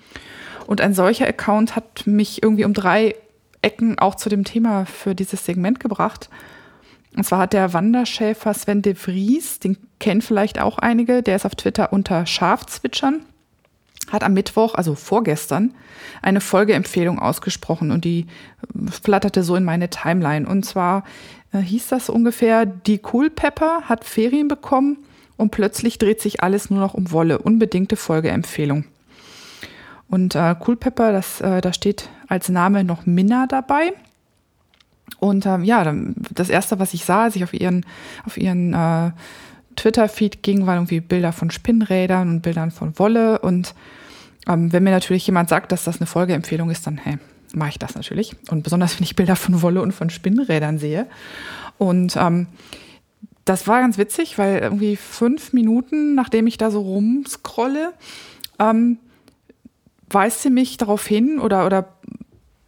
Und 0.66 0.80
ein 0.80 0.94
solcher 0.94 1.26
Account 1.26 1.76
hat 1.76 2.06
mich 2.06 2.42
irgendwie 2.42 2.64
um 2.64 2.74
drei 2.74 3.14
Ecken 3.62 3.98
auch 3.98 4.14
zu 4.14 4.28
dem 4.28 4.44
Thema 4.44 4.84
für 4.84 5.14
dieses 5.14 5.44
Segment 5.44 5.80
gebracht. 5.80 6.28
Und 7.16 7.24
zwar 7.24 7.40
hat 7.40 7.52
der 7.52 7.72
Wanderschäfer 7.72 8.54
Sven 8.54 8.82
de 8.82 8.94
Vries, 8.94 9.58
den 9.58 9.78
kennen 9.98 10.22
vielleicht 10.22 10.60
auch 10.60 10.78
einige, 10.78 11.22
der 11.22 11.36
ist 11.36 11.46
auf 11.46 11.56
Twitter 11.56 11.92
unter 11.92 12.26
Schafzwitschern 12.26 13.22
hat 14.10 14.22
am 14.22 14.34
Mittwoch, 14.34 14.74
also 14.74 14.94
vorgestern, 14.94 15.74
eine 16.22 16.40
Folgeempfehlung 16.40 17.18
ausgesprochen 17.18 17.90
und 17.90 18.04
die 18.04 18.26
flatterte 18.90 19.42
so 19.42 19.56
in 19.56 19.64
meine 19.64 19.90
Timeline. 19.90 20.46
Und 20.46 20.64
zwar 20.64 21.04
äh, 21.52 21.58
hieß 21.58 21.88
das 21.88 22.08
ungefähr, 22.08 22.66
die 22.66 22.98
Coolpepper 22.98 23.82
hat 23.84 24.04
Ferien 24.04 24.48
bekommen 24.48 24.98
und 25.36 25.50
plötzlich 25.50 25.98
dreht 25.98 26.20
sich 26.20 26.42
alles 26.42 26.70
nur 26.70 26.80
noch 26.80 26.94
um 26.94 27.12
Wolle. 27.12 27.38
Unbedingte 27.38 27.96
Folgeempfehlung. 27.96 28.84
Und 30.08 30.34
äh, 30.34 30.54
Coolpepper, 30.58 31.12
das, 31.12 31.40
äh, 31.40 31.60
da 31.60 31.72
steht 31.72 32.08
als 32.28 32.48
Name 32.48 32.84
noch 32.84 33.06
Minna 33.06 33.46
dabei. 33.46 33.92
Und 35.20 35.46
ähm, 35.46 35.64
ja, 35.64 35.90
das 36.30 36.48
erste, 36.48 36.78
was 36.78 36.94
ich 36.94 37.04
sah, 37.04 37.24
als 37.24 37.36
ich 37.36 37.44
auf 37.44 37.54
ihren, 37.54 37.84
auf 38.24 38.36
ihren 38.36 38.72
äh, 38.74 39.10
Twitter-Feed 39.76 40.42
ging, 40.42 40.66
waren 40.66 40.78
irgendwie 40.78 41.00
Bilder 41.00 41.32
von 41.32 41.50
Spinnrädern 41.50 42.28
und 42.28 42.42
Bildern 42.42 42.70
von 42.70 42.98
Wolle. 42.98 43.38
Und 43.40 43.74
ähm, 44.48 44.72
wenn 44.72 44.82
mir 44.82 44.90
natürlich 44.90 45.26
jemand 45.26 45.48
sagt, 45.48 45.72
dass 45.72 45.84
das 45.84 45.98
eine 45.98 46.06
Folgeempfehlung 46.06 46.70
ist, 46.70 46.86
dann 46.86 46.96
hey, 46.96 47.18
mache 47.54 47.70
ich 47.70 47.78
das 47.78 47.94
natürlich. 47.94 48.34
Und 48.50 48.62
besonders, 48.62 48.98
wenn 48.98 49.04
ich 49.04 49.16
Bilder 49.16 49.36
von 49.36 49.62
Wolle 49.62 49.82
und 49.82 49.92
von 49.92 50.10
Spinnrädern 50.10 50.78
sehe. 50.78 51.06
Und 51.76 52.16
ähm, 52.16 52.46
das 53.44 53.66
war 53.66 53.80
ganz 53.80 53.98
witzig, 53.98 54.38
weil 54.38 54.58
irgendwie 54.58 54.96
fünf 54.96 55.52
Minuten, 55.52 56.14
nachdem 56.14 56.46
ich 56.46 56.58
da 56.58 56.70
so 56.70 56.80
rumscrolle, 56.80 57.92
ähm, 58.58 58.98
weist 60.10 60.42
sie 60.42 60.50
mich 60.50 60.76
darauf 60.76 61.06
hin 61.06 61.38
oder, 61.38 61.66
oder 61.66 61.88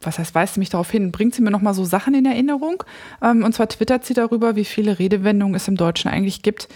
was 0.01 0.17
heißt, 0.17 0.33
weist 0.33 0.55
sie 0.55 0.59
mich 0.59 0.69
darauf 0.69 0.89
hin, 0.89 1.11
bringt 1.11 1.35
sie 1.35 1.41
mir 1.41 1.51
nochmal 1.51 1.73
so 1.73 1.85
Sachen 1.85 2.13
in 2.13 2.25
Erinnerung. 2.25 2.83
Ähm, 3.21 3.43
und 3.43 3.53
zwar 3.53 3.69
twittert 3.69 4.05
sie 4.05 4.13
darüber, 4.13 4.55
wie 4.55 4.65
viele 4.65 4.99
Redewendungen 4.99 5.55
es 5.55 5.67
im 5.67 5.77
Deutschen 5.77 6.09
eigentlich 6.09 6.41
gibt, 6.41 6.67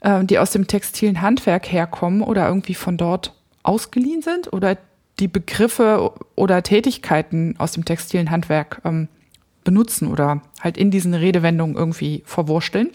äh, 0.00 0.24
die 0.24 0.38
aus 0.38 0.50
dem 0.50 0.66
textilen 0.66 1.20
Handwerk 1.20 1.70
herkommen 1.70 2.22
oder 2.22 2.48
irgendwie 2.48 2.74
von 2.74 2.96
dort 2.96 3.35
ausgeliehen 3.66 4.22
sind 4.22 4.52
oder 4.52 4.78
die 5.18 5.28
Begriffe 5.28 6.12
oder 6.34 6.62
Tätigkeiten 6.62 7.54
aus 7.58 7.72
dem 7.72 7.84
textilen 7.84 8.30
Handwerk 8.30 8.80
ähm, 8.84 9.08
benutzen 9.64 10.08
oder 10.08 10.42
halt 10.60 10.76
in 10.76 10.90
diesen 10.90 11.14
Redewendungen 11.14 11.76
irgendwie 11.76 12.22
verwursteln. 12.26 12.90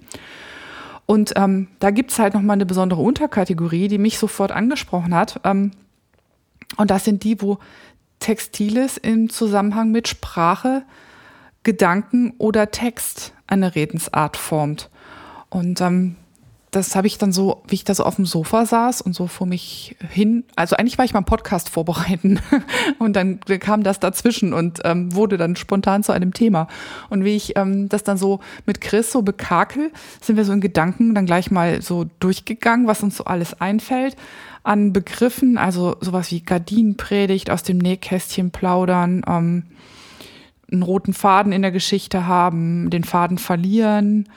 Und 1.06 1.34
ähm, 1.36 1.68
da 1.80 1.92
gibt 1.92 2.12
es 2.12 2.20
halt 2.20 2.34
nochmal 2.34 2.56
eine 2.56 2.66
besondere 2.66 3.02
Unterkategorie, 3.02 3.88
die 3.88 3.98
mich 3.98 4.18
sofort 4.18 4.52
angesprochen 4.52 5.14
hat. 5.14 5.42
Ähm, 5.44 5.72
und 6.78 6.90
das 6.90 7.04
sind 7.04 7.24
die, 7.24 7.42
wo 7.42 7.58
Textiles 8.20 8.98
im 8.98 9.30
Zusammenhang 9.30 9.92
mit 9.92 10.08
Sprache, 10.08 10.84
Gedanken 11.64 12.34
oder 12.38 12.72
Text 12.72 13.34
eine 13.48 13.76
Redensart 13.76 14.38
formt. 14.38 14.90
Und 15.50 15.82
ähm, 15.82 16.16
das 16.72 16.96
habe 16.96 17.06
ich 17.06 17.18
dann 17.18 17.34
so, 17.34 17.62
wie 17.68 17.76
ich 17.76 17.84
da 17.84 17.94
so 17.94 18.06
auf 18.06 18.16
dem 18.16 18.26
Sofa 18.26 18.66
saß 18.66 19.02
und 19.02 19.14
so 19.14 19.28
vor 19.28 19.46
mich 19.46 19.98
hin, 20.10 20.46
also 20.56 20.78
eigentlich 20.78 20.98
war 20.98 21.04
ich 21.04 21.12
mal 21.12 21.20
einen 21.20 21.26
Podcast 21.26 21.70
vorbereiten 21.70 22.40
und 23.00 23.18
dann 23.18 23.42
kam 23.60 23.84
das 23.84 24.00
dazwischen 24.00 24.54
und 24.54 24.80
ähm, 24.86 25.14
wurde 25.14 25.38
dann 25.38 25.58
spontan 25.58 26.02
zu 26.02 26.14
einem 26.14 26.34
Thema. 26.34 26.68
Und 27.10 27.26
wie 27.26 27.36
ich 27.36 27.58
ähm, 27.58 27.90
das 27.90 28.04
dann 28.04 28.18
so 28.18 28.40
mit 28.66 28.80
Chris 28.80 29.12
so 29.12 29.22
bekakel, 29.22 29.92
sind 30.22 30.38
wir 30.38 30.46
so 30.46 30.54
in 30.54 30.62
Gedanken 30.62 31.14
dann 31.14 31.26
gleich 31.26 31.52
mal 31.52 31.82
so 31.82 32.06
durchgegangen, 32.20 32.88
was 32.88 33.04
uns 33.04 33.18
so 33.18 33.26
alles 33.26 33.60
einfällt 33.60 34.16
an 34.64 34.94
Begriffen, 34.94 35.58
also 35.58 35.98
sowas 36.00 36.32
wie 36.32 36.42
Gardinenpredigt 36.42 37.50
aus 37.50 37.64
dem 37.64 37.80
Nähkästchen 37.80 38.52
plaudern, 38.52 39.24
ähm, 39.28 39.64
einen 40.72 40.84
roten 40.84 41.14
Faden 41.14 41.52
in 41.52 41.64
der 41.64 41.72
Geschichte 41.72 42.28
haben, 42.28 42.90
den 42.90 43.04
Faden 43.04 43.38
verlieren, 43.38 44.30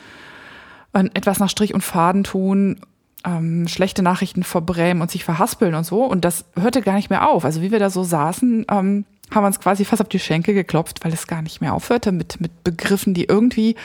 etwas 0.95 1.39
nach 1.39 1.51
Strich 1.51 1.75
und 1.75 1.83
Faden 1.83 2.25
tun, 2.25 2.81
ähm, 3.25 3.67
schlechte 3.69 4.03
Nachrichten 4.03 4.43
verbrämen 4.43 5.03
und 5.03 5.11
sich 5.11 5.25
verhaspeln 5.25 5.75
und 5.75 5.85
so. 5.85 6.05
Und 6.05 6.25
das 6.25 6.45
hörte 6.59 6.83
gar 6.83 6.95
nicht 6.95 7.11
mehr 7.11 7.29
auf. 7.29 7.45
Also 7.45 7.63
wie 7.63 7.71
wir 7.71 7.79
da 7.79 7.91
so 7.91 8.05
saßen, 8.05 8.67
ähm, 8.71 9.05
haben 9.31 9.43
wir 9.43 9.47
uns 9.47 9.61
quasi 9.61 9.85
fast 9.85 10.03
auf 10.03 10.09
die 10.09 10.19
Schenkel 10.19 10.55
geklopft, 10.55 11.05
weil 11.05 11.13
es 11.13 11.27
gar 11.27 11.43
nicht 11.43 11.61
mehr 11.61 11.75
aufhörte 11.75 12.13
mit, 12.13 12.41
mit 12.41 12.63
Begriffen, 12.63 13.15
die 13.15 13.25
irgendwie 13.25 13.77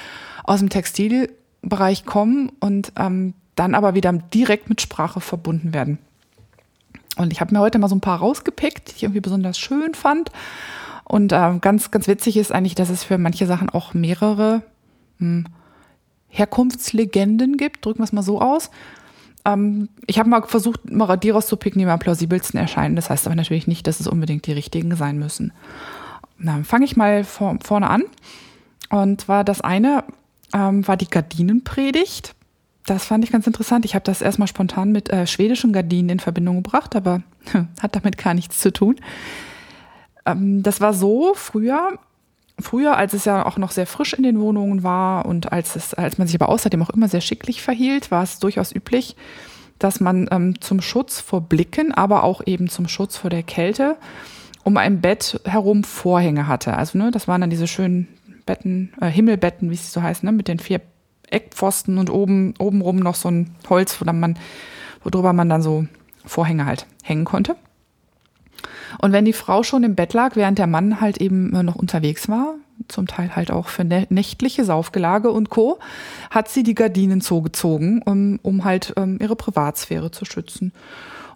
aus 0.44 0.60
dem 0.60 0.69
Textilbereich 0.69 2.06
kommen 2.06 2.52
und 2.60 2.91
ähm, 2.98 3.34
dann 3.56 3.76
aber 3.76 3.95
wieder 3.95 4.11
direkt 4.11 4.69
mit 4.69 4.81
Sprache 4.81 5.22
verbunden 5.22 5.73
werden. 5.73 5.98
Und 7.18 7.31
ich 7.34 7.41
habe 7.41 7.53
mir 7.53 7.60
heute 7.60 7.80
mal 7.80 7.90
so 7.90 7.95
ein 7.95 8.02
paar 8.02 8.19
rausgepickt, 8.19 8.90
die 8.90 8.95
ich 8.95 9.03
irgendwie 9.03 9.22
besonders 9.22 9.60
schön 9.60 9.94
fand. 9.94 10.31
Und 11.03 11.31
äh, 11.31 11.57
ganz, 11.60 11.91
ganz 11.91 12.07
witzig 12.07 12.38
ist 12.38 12.52
eigentlich, 12.52 12.76
dass 12.76 12.90
es 12.90 13.03
für 13.03 13.18
manche 13.18 13.45
Sachen 13.45 13.69
auch 13.69 13.94
mehrere 13.94 14.61
hm, 15.18 15.45
Herkunftslegenden 16.30 17.57
gibt, 17.57 17.85
drücken 17.85 17.99
wir 17.99 18.06
es 18.06 18.14
mal 18.14 18.23
so 18.23 18.41
aus. 18.41 18.69
Ähm, 19.45 19.89
ich 20.06 20.19
habe 20.19 20.30
mal 20.30 20.43
versucht, 20.43 20.89
mal 20.89 21.18
die 21.18 21.30
rauszupicken, 21.30 21.80
die 21.80 21.85
mir 21.85 21.93
am 21.93 21.99
plausibelsten 21.99 22.60
erscheinen. 22.60 22.95
Das 22.95 23.10
heißt 23.10 23.26
aber 23.26 23.35
natürlich 23.35 23.68
nicht, 23.68 23.88
dass 23.88 23.99
es 23.99 24.07
unbedingt 24.07 24.45
die 24.47 24.53
richtigen 24.53 24.95
sein 24.95 25.18
müssen. 25.18 25.53
Dann 26.39 26.64
fange 26.64 26.85
ich 26.85 26.95
mal 26.95 27.23
vor, 27.23 27.57
vorne 27.64 27.89
an. 27.89 28.03
Und 28.89 29.22
zwar 29.22 29.43
das 29.43 29.61
eine 29.61 30.03
ähm, 30.53 30.88
war 30.88 30.97
die 30.97 31.10
Gardinenpredigt. 31.10 32.35
Das 32.85 33.06
fand 33.06 33.23
ich 33.23 33.31
ganz 33.31 33.45
interessant. 33.45 33.85
Ich 33.85 33.93
habe 33.93 34.03
das 34.03 34.22
erstmal 34.22 34.47
spontan 34.47 34.91
mit 34.91 35.10
äh, 35.10 35.27
schwedischen 35.27 35.73
Gardinen 35.73 36.10
in 36.10 36.19
Verbindung 36.19 36.64
gebracht, 36.64 36.95
aber 36.95 37.22
hat 37.81 37.95
damit 37.95 38.18
gar 38.18 38.34
nichts 38.34 38.60
zu 38.60 38.72
tun. 38.72 38.95
Ähm, 40.26 40.64
das 40.64 40.81
war 40.81 40.93
so 40.93 41.34
früher, 41.35 41.99
früher, 42.60 42.98
als 42.98 43.14
es 43.14 43.26
ja 43.26 43.45
auch 43.45 43.57
noch 43.57 43.72
sehr 43.72 43.88
frisch 43.88 44.14
in 44.14 44.23
den 44.23 44.40
Wohnungen 44.40 44.84
war 44.84 45.26
und 45.26 45.52
als, 45.52 45.76
es, 45.76 45.94
als 45.94 46.18
man 46.18 46.27
sich 46.27 46.40
aber 46.40 46.49
außerdem 46.49 46.81
auch 46.81 46.90
immer 46.90 47.07
sehr 47.07 47.22
schicklich 47.22 47.61
verhielt, 47.61 48.11
war 48.11 48.23
es 48.23 48.40
durchaus 48.40 48.73
üblich, 48.73 49.15
dass 49.77 49.99
man 49.99 50.27
ähm, 50.31 50.60
zum 50.61 50.81
Schutz 50.81 51.19
vor 51.19 51.41
Blicken, 51.41 51.94
aber 51.94 52.23
auch 52.23 52.41
eben 52.45 52.69
zum 52.69 52.88
Schutz 52.88 53.18
vor 53.18 53.30
der 53.30 53.44
Kälte 53.44 53.98
um 54.64 54.77
ein 54.77 55.02
Bett 55.02 55.41
herum 55.45 55.84
Vorhänge 55.84 56.48
hatte. 56.48 56.76
Also 56.76 56.98
ne, 56.98 57.11
das 57.11 57.27
waren 57.27 57.41
dann 57.41 57.49
diese 57.49 57.68
schönen 57.68 58.07
Betten, 58.45 58.94
äh, 58.99 59.07
Himmelbetten, 59.07 59.72
wie 59.72 59.76
sie 59.76 59.88
so 59.88 60.02
heißen, 60.02 60.26
ne, 60.27 60.31
mit 60.31 60.48
den 60.48 60.60
vier 60.60 60.81
Eckpfosten 61.30 61.98
und 61.98 62.10
oben 62.10 62.53
obenrum 62.60 62.98
noch 62.98 63.15
so 63.15 63.30
ein 63.30 63.56
Holz, 63.69 63.99
wo 64.02 64.11
man, 64.11 64.38
worüber 65.03 65.34
man 65.34 65.49
dann 65.49 65.61
so 65.61 65.86
Vorhänge 66.26 66.65
halt 66.65 66.86
hängen 67.03 67.26
konnte. 67.26 67.56
Und 68.98 69.11
wenn 69.11 69.26
die 69.26 69.34
Frau 69.34 69.64
schon 69.64 69.84
im 69.84 69.95
Bett 69.95 70.14
lag, 70.14 70.36
während 70.36 70.57
der 70.57 70.68
Mann 70.68 71.02
halt 71.02 71.22
eben 71.22 71.49
noch 71.49 71.76
unterwegs 71.76 72.28
war, 72.28 72.56
zum 72.88 73.07
Teil 73.07 73.36
halt 73.36 73.52
auch 73.52 73.68
für 73.68 73.84
nächtliche 73.84 74.64
Saufgelage 74.66 75.32
und 75.32 75.49
Co., 75.49 75.80
hat 76.30 76.49
sie 76.49 76.64
die 76.64 76.76
Gardinen 76.76 77.22
zugezogen, 77.22 78.02
um, 78.03 78.40
um 78.41 78.64
halt 78.64 78.94
ähm, 78.98 79.20
ihre 79.22 79.36
Privatsphäre 79.36 80.11
zu 80.11 80.26
schützen. 80.26 80.72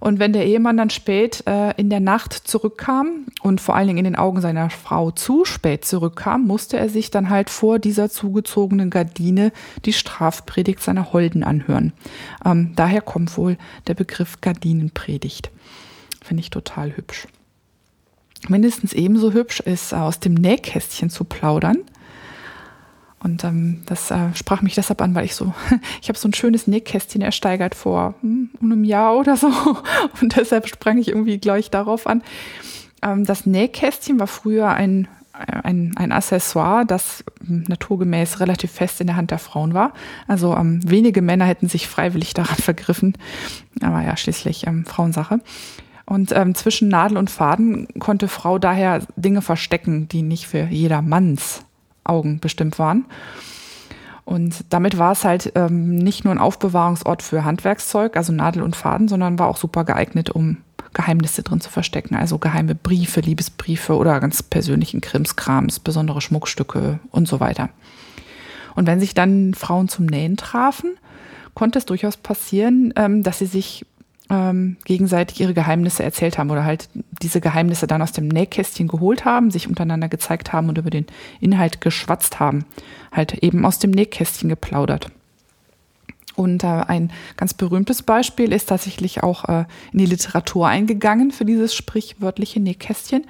Und 0.04 0.20
wenn 0.20 0.34
der 0.34 0.46
Ehemann 0.46 0.76
dann 0.76 0.90
spät 0.90 1.44
äh, 1.48 1.80
in 1.80 1.90
der 1.90 2.02
Nacht 2.02 2.34
zurückkam 2.34 3.28
und 3.42 3.62
vor 3.62 3.76
allen 3.76 3.88
Dingen 3.88 4.00
in 4.00 4.04
den 4.04 4.16
Augen 4.18 4.42
seiner 4.42 4.70
Frau 4.70 5.12
zu 5.12 5.46
spät 5.46 5.86
zurückkam, 5.86 6.46
musste 6.46 6.78
er 6.78 6.90
sich 6.90 7.10
dann 7.10 7.30
halt 7.30 7.50
vor 7.50 7.80
dieser 7.80 8.10
zugezogenen 8.10 8.90
Gardine 8.90 9.54
die 9.86 9.94
Strafpredigt 9.94 10.82
seiner 10.82 11.14
Holden 11.14 11.46
anhören. 11.46 11.94
Ähm, 12.44 12.74
daher 12.76 13.00
kommt 13.00 13.38
wohl 13.38 13.58
der 13.88 13.94
Begriff 13.94 14.42
Gardinenpredigt. 14.42 15.52
Finde 16.22 16.42
ich 16.42 16.50
total 16.50 16.98
hübsch. 16.98 17.28
Mindestens 18.49 18.94
ebenso 18.94 19.32
hübsch 19.34 19.60
ist 19.61 19.94
aus 19.94 20.20
dem 20.20 20.34
Nähkästchen 20.34 21.10
zu 21.10 21.24
plaudern. 21.24 21.78
Und 23.24 23.45
ähm, 23.45 23.84
das 23.86 24.11
äh, 24.11 24.36
sprach 24.36 24.61
mich 24.61 24.76
deshalb 24.76 25.02
an, 25.02 25.15
weil 25.15 25.24
ich 25.24 25.34
so, 25.34 25.53
ich 26.02 26.10
habe 26.10 26.20
so 26.20 26.28
ein 26.28 26.34
schönes 26.34 26.68
Nähkästchen 26.68 27.22
ersteigert 27.22 27.74
vor 27.74 28.15
hm, 28.22 28.49
einem 28.61 28.84
Jahr 28.84 29.15
oder 29.15 29.38
so. 29.38 29.48
Und 30.22 30.36
deshalb 30.36 30.68
sprang 30.68 30.98
ich 30.98 31.07
irgendwie 31.07 31.38
gleich 31.38 31.72
darauf 31.72 32.06
an. 32.06 32.22
Ähm, 33.02 33.24
das 33.24 33.45
Nähkästchen 33.45 34.20
war 34.20 34.28
früher 34.28 34.70
ein, 34.70 35.07
ein, 35.32 35.94
ein 35.95 36.11
Accessoire, 36.11 36.86
das 36.86 37.24
hm, 37.48 37.64
naturgemäß 37.70 38.41
relativ 38.41 38.72
fest 38.72 38.99
in 38.99 39.07
der 39.07 39.15
Hand 39.15 39.32
der 39.32 39.40
Frauen 39.40 39.74
war. 39.74 39.94
Also 40.28 40.56
ähm, 40.57 40.82
wenige 40.84 41.22
Männer 41.22 41.45
hätten 41.45 41.70
sich 41.70 41.88
freiwillig 41.88 42.34
daran 42.34 42.57
vergriffen. 42.61 43.14
Aber 43.82 44.02
ja, 44.02 44.18
schließlich 44.18 44.68
ähm, 44.68 44.86
Frauensache. 44.86 45.40
Und 46.06 46.32
ähm, 46.34 46.54
zwischen 46.54 46.90
Nadel 46.90 47.18
und 47.18 47.30
Faden 47.30 47.88
konnte 48.00 48.28
Frau 48.28 48.60
daher 48.60 49.02
Dinge 49.16 49.42
verstecken, 49.42 50.08
die 50.10 50.22
nicht 50.22 50.48
für 50.48 50.66
jedermanns 50.66 51.64
Augen 52.04 52.40
bestimmt 52.40 52.78
waren. 52.78 53.06
Und 54.26 54.66
damit 54.70 54.98
war 54.98 55.12
es 55.12 55.26
halt 55.26 55.52
ähm, 55.56 55.96
nicht 55.96 56.24
nur 56.24 56.34
ein 56.34 56.40
Aufbewahrungsort 56.40 57.22
für 57.22 57.44
Handwerkszeug, 57.44 58.16
also 58.16 58.32
Nadel 58.32 58.64
und 58.64 58.76
Faden, 58.76 59.08
sondern 59.08 59.40
war 59.40 59.48
auch 59.48 59.58
super 59.58 59.84
geeignet, 59.84 60.30
um 60.30 60.58
Geheimnisse 60.94 61.44
drin 61.44 61.60
zu 61.60 61.70
verstecken. 61.70 62.16
Also 62.16 62.38
geheime 62.38 62.76
Briefe, 62.76 63.20
Liebesbriefe 63.20 63.98
oder 63.98 64.20
ganz 64.20 64.44
persönlichen 64.44 65.02
Krimskrams, 65.02 65.80
besondere 65.80 66.22
Schmuckstücke 66.22 67.00
und 67.12 67.28
so 67.28 67.40
weiter. 67.40 67.70
Und 68.76 68.88
wenn 68.88 69.00
sich 69.00 69.14
dann 69.14 69.54
Frauen 69.54 69.90
zum 69.90 70.06
Nähen 70.06 70.38
trafen, 70.38 70.98
konnte 71.54 71.80
es 71.80 71.86
durchaus 71.86 72.18
passieren, 72.18 72.94
ähm, 72.96 73.24
dass 73.24 73.40
sie 73.40 73.46
sich 73.46 73.86
ähm, 74.30 74.78
gegenseitig 74.86 75.41
ihre 75.41 75.54
Geheimnisse 75.54 76.04
erzählt 76.04 76.38
haben 76.38 76.50
oder 76.50 76.66
halt 76.66 76.90
diese 77.22 77.41
Geheimnisse 77.41 77.88
dann 77.88 78.02
aus 78.02 78.12
dem 78.12 78.28
Nähkästchen 78.28 78.88
geholt 78.88 79.26
haben, 79.26 79.52
sich 79.52 79.68
untereinander 79.68 80.10
gezeigt 80.10 80.54
haben 80.54 80.70
und 80.70 80.78
über 80.78 80.90
den 80.90 81.06
Inhalt 81.40 81.82
geschwatzt 81.82 82.40
haben. 82.40 82.66
Halt 83.12 83.36
eben 83.44 83.66
aus 83.66 83.80
dem 83.80 83.91
Nähkästchen 83.91 84.50
geplaudert. 84.50 85.12
Und 86.36 86.64
äh, 86.64 86.68
ein 86.68 87.12
ganz 87.38 87.54
berühmtes 87.54 88.02
Beispiel 88.02 88.54
ist 88.54 88.70
tatsächlich 88.70 89.22
auch 89.22 89.48
äh, 89.48 89.66
in 89.91 90.00
die 90.00 90.06
Literatur 90.06 90.68
eingegangen 90.68 91.32
für 91.32 91.45
dieses 91.45 91.76
sprichwörtliche 91.76 92.60
Nähkästchen. 92.60 93.26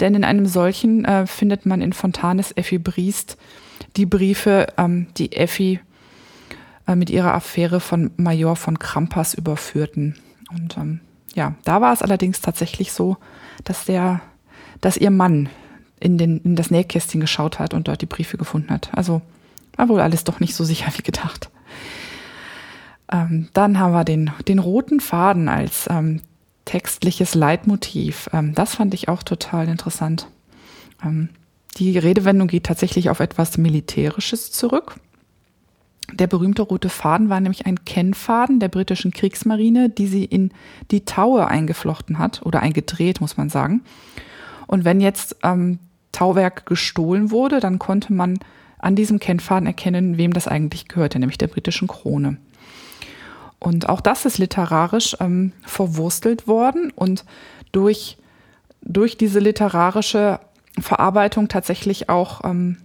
Denn 0.00 0.14
in 0.14 0.24
einem 0.24 0.46
solchen 0.46 1.04
äh, 1.04 1.26
findet 1.26 1.66
man 1.66 1.82
in 1.82 1.92
Fontanes 1.92 2.52
Effi 2.56 2.78
Briest 2.78 3.36
die 3.96 4.06
Briefe, 4.06 4.68
ähm, 4.78 5.08
die 5.18 5.32
Effi 5.32 5.80
äh, 6.86 6.94
mit 6.94 7.10
ihrer 7.10 7.34
Affäre 7.34 7.80
von 7.80 8.10
Major 8.16 8.56
von 8.56 8.78
Krampas 8.78 9.34
überführten. 9.34 10.16
Und 10.50 10.76
ähm, 10.76 11.00
ja, 11.34 11.54
da 11.64 11.80
war 11.80 11.92
es 11.92 12.02
allerdings 12.02 12.40
tatsächlich 12.40 12.92
so, 12.92 13.16
dass 13.64 13.84
der, 13.84 14.20
dass 14.80 14.96
ihr 14.96 15.10
Mann 15.10 15.48
in, 16.00 16.18
den, 16.18 16.38
in 16.38 16.56
das 16.56 16.70
Nähkästchen 16.70 17.20
geschaut 17.20 17.58
hat 17.58 17.74
und 17.74 17.88
dort 17.88 18.02
die 18.02 18.06
Briefe 18.06 18.36
gefunden 18.36 18.70
hat. 18.70 18.90
Also 18.92 19.22
war 19.76 19.88
wohl 19.88 20.00
alles 20.00 20.24
doch 20.24 20.40
nicht 20.40 20.54
so 20.54 20.64
sicher 20.64 20.92
wie 20.96 21.02
gedacht. 21.02 21.50
Ähm, 23.10 23.48
dann 23.52 23.78
haben 23.78 23.92
wir 23.92 24.04
den, 24.04 24.30
den 24.48 24.58
roten 24.58 25.00
Faden 25.00 25.48
als 25.48 25.86
ähm, 25.90 26.20
textliches 26.64 27.34
Leitmotiv. 27.34 28.28
Ähm, 28.32 28.54
das 28.54 28.74
fand 28.74 28.94
ich 28.94 29.08
auch 29.08 29.22
total 29.22 29.68
interessant. 29.68 30.26
Ähm, 31.04 31.28
die 31.76 31.96
Redewendung 31.98 32.48
geht 32.48 32.64
tatsächlich 32.64 33.10
auf 33.10 33.20
etwas 33.20 33.56
Militärisches 33.58 34.52
zurück. 34.52 34.96
Der 36.12 36.26
berühmte 36.26 36.62
rote 36.62 36.88
Faden 36.88 37.28
war 37.28 37.40
nämlich 37.40 37.66
ein 37.66 37.84
Kennfaden 37.84 38.60
der 38.60 38.68
britischen 38.68 39.12
Kriegsmarine, 39.12 39.88
die 39.88 40.06
sie 40.06 40.24
in 40.24 40.52
die 40.90 41.04
Taue 41.04 41.46
eingeflochten 41.46 42.18
hat 42.18 42.42
oder 42.42 42.60
eingedreht, 42.60 43.20
muss 43.20 43.36
man 43.36 43.48
sagen. 43.48 43.82
Und 44.66 44.84
wenn 44.84 45.00
jetzt 45.00 45.36
ähm, 45.42 45.78
Tauwerk 46.12 46.66
gestohlen 46.66 47.30
wurde, 47.30 47.60
dann 47.60 47.78
konnte 47.78 48.12
man 48.12 48.38
an 48.78 48.96
diesem 48.96 49.20
Kennfaden 49.20 49.66
erkennen, 49.66 50.18
wem 50.18 50.32
das 50.32 50.48
eigentlich 50.48 50.88
gehörte, 50.88 51.18
nämlich 51.18 51.38
der 51.38 51.46
britischen 51.46 51.88
Krone. 51.88 52.36
Und 53.58 53.88
auch 53.88 54.00
das 54.00 54.26
ist 54.26 54.38
literarisch 54.38 55.16
ähm, 55.20 55.52
verwurstelt 55.64 56.48
worden 56.48 56.92
und 56.94 57.24
durch, 57.70 58.18
durch 58.82 59.16
diese 59.16 59.38
literarische 59.38 60.40
Verarbeitung 60.80 61.48
tatsächlich 61.48 62.08
auch 62.08 62.42
ähm, 62.44 62.78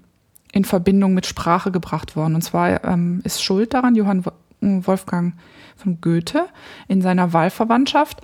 in 0.52 0.66
Verbindung 0.66 1.14
mit 1.14 1.26
Sprache 1.26 1.72
gebracht 1.72 2.16
worden. 2.16 2.36
Und 2.36 2.42
zwar 2.42 2.84
ähm, 2.84 3.22
ist 3.24 3.44
Schuld 3.44 3.74
daran 3.74 3.96
Johann 3.96 4.24
Wolfgang 4.62 5.34
von 5.76 6.02
Goethe 6.02 6.48
in 6.88 7.02
seiner 7.02 7.34
Wahlverwandtschaft. 7.34 8.22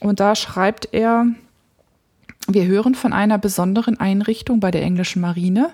Und 0.00 0.20
da 0.20 0.34
schreibt 0.34 0.88
er, 0.92 1.26
wir 2.48 2.66
hören 2.66 2.94
von 2.94 3.12
einer 3.12 3.38
besonderen 3.38 3.98
Einrichtung 4.00 4.60
bei 4.60 4.70
der 4.70 4.82
englischen 4.82 5.22
Marine. 5.22 5.70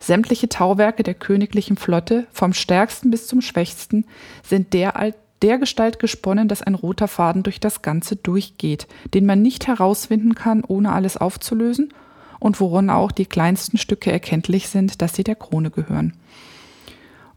Sämtliche 0.00 0.48
Tauwerke 0.48 1.02
der 1.02 1.14
königlichen 1.14 1.76
Flotte, 1.76 2.26
vom 2.32 2.52
stärksten 2.52 3.10
bis 3.10 3.26
zum 3.26 3.40
schwächsten, 3.40 4.06
sind 4.42 4.72
der, 4.72 5.12
der 5.42 5.58
Gestalt 5.58 5.98
gesponnen, 5.98 6.48
dass 6.48 6.62
ein 6.62 6.74
roter 6.74 7.08
Faden 7.08 7.42
durch 7.42 7.60
das 7.60 7.82
Ganze 7.82 8.16
durchgeht, 8.16 8.86
den 9.12 9.26
man 9.26 9.42
nicht 9.42 9.66
herausfinden 9.66 10.34
kann, 10.34 10.64
ohne 10.64 10.92
alles 10.92 11.16
aufzulösen 11.16 11.92
und 12.38 12.60
worin 12.60 12.90
auch 12.90 13.12
die 13.12 13.26
kleinsten 13.26 13.78
Stücke 13.78 14.12
erkenntlich 14.12 14.68
sind, 14.68 15.02
dass 15.02 15.14
sie 15.14 15.24
der 15.24 15.34
Krone 15.34 15.70
gehören. 15.70 16.14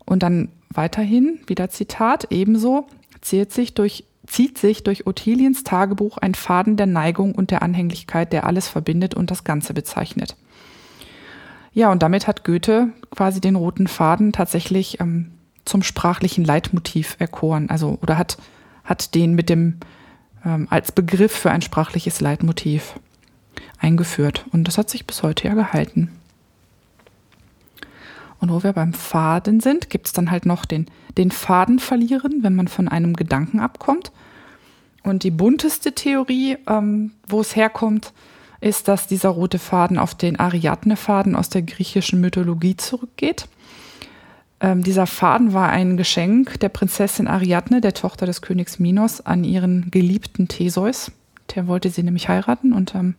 Und 0.06 0.24
dann 0.24 0.50
weiterhin, 0.70 1.40
wieder 1.48 1.70
Zitat, 1.70 2.28
ebenso 2.32 2.88
zieht 3.22 3.54
sich 3.54 3.74
durch, 3.74 4.06
zieht 4.28 4.58
sich 4.58 4.84
durch 4.84 5.08
Ottiliens 5.08 5.64
Tagebuch 5.64 6.18
ein 6.18 6.36
Faden 6.36 6.78
der 6.78 6.88
Neigung 6.88 7.34
und 7.34 7.52
der 7.52 7.62
Anhänglichkeit, 7.62 8.34
der 8.34 8.46
alles 8.46 8.68
verbindet 8.68 9.14
und 9.14 9.32
das 9.32 9.44
Ganze 9.44 9.74
bezeichnet. 9.74 10.36
Ja, 11.74 11.92
und 11.92 12.04
damit 12.04 12.28
hat 12.28 12.44
Goethe 12.44 12.90
quasi 13.12 13.40
den 13.40 13.56
roten 13.56 13.88
Faden 13.88 14.34
tatsächlich 14.34 15.00
ähm, 15.00 15.32
zum 15.64 15.84
sprachlichen 15.84 16.44
Leitmotiv 16.44 17.16
erkoren, 17.20 17.70
also 17.70 17.98
oder 18.02 18.18
hat, 18.18 18.38
hat 18.84 19.16
den 19.16 19.36
mit 19.36 19.50
dem 19.50 19.78
ähm, 20.46 20.68
als 20.70 20.92
Begriff 20.92 21.32
für 21.32 21.52
ein 21.52 21.62
sprachliches 21.62 22.20
Leitmotiv 22.20 22.96
eingeführt. 23.82 24.46
Und 24.52 24.68
das 24.68 24.78
hat 24.78 24.90
sich 24.90 25.06
bis 25.06 25.24
heute 25.24 25.48
ja 25.48 25.54
gehalten. 25.54 26.10
Und 28.40 28.52
wo 28.52 28.64
wir 28.64 28.74
beim 28.74 28.94
Faden 28.94 29.60
sind, 29.60 29.90
gibt 29.90 30.08
es 30.08 30.14
dann 30.14 30.32
halt 30.32 30.46
noch 30.46 30.66
den, 30.66 30.88
den 31.18 31.32
Faden 31.32 31.80
verlieren, 31.80 32.40
wenn 32.42 32.56
man 32.56 32.68
von 32.68 32.88
einem 32.88 33.16
Gedanken 33.16 33.60
abkommt. 33.60 34.12
Und 35.04 35.24
die 35.24 35.32
bunteste 35.32 35.94
Theorie, 35.94 36.58
ähm, 36.68 37.12
wo 37.28 37.42
es 37.42 37.56
herkommt, 37.56 38.14
ist, 38.60 38.88
dass 38.88 39.08
dieser 39.08 39.30
rote 39.30 39.60
Faden 39.60 39.98
auf 39.98 40.16
den 40.16 40.40
Ariadne-Faden 40.40 41.36
aus 41.36 41.50
der 41.50 41.64
griechischen 41.64 42.22
Mythologie 42.22 42.78
zurückgeht. 42.78 43.48
Ähm, 44.60 44.84
dieser 44.84 45.08
Faden 45.08 45.54
war 45.54 45.70
ein 45.70 45.98
Geschenk 45.98 46.60
der 46.60 46.70
Prinzessin 46.70 47.28
Ariadne, 47.28 47.82
der 47.82 47.96
Tochter 47.96 48.28
des 48.28 48.44
Königs 48.44 48.78
Minos, 48.78 49.22
an 49.22 49.44
ihren 49.44 49.90
geliebten 49.90 50.48
Theseus. 50.48 51.12
Der 51.56 51.68
wollte 51.68 51.90
sie 51.90 52.04
nämlich 52.04 52.30
heiraten 52.30 52.74
und 52.74 52.96
ähm, 52.96 53.16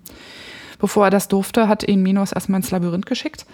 bevor 0.78 1.06
er 1.06 1.10
das 1.10 1.28
durfte, 1.28 1.68
hat 1.68 1.86
ihn 1.86 2.02
Minos 2.02 2.32
erstmal 2.32 2.60
ins 2.60 2.70
Labyrinth 2.70 3.06
geschickt. 3.06 3.46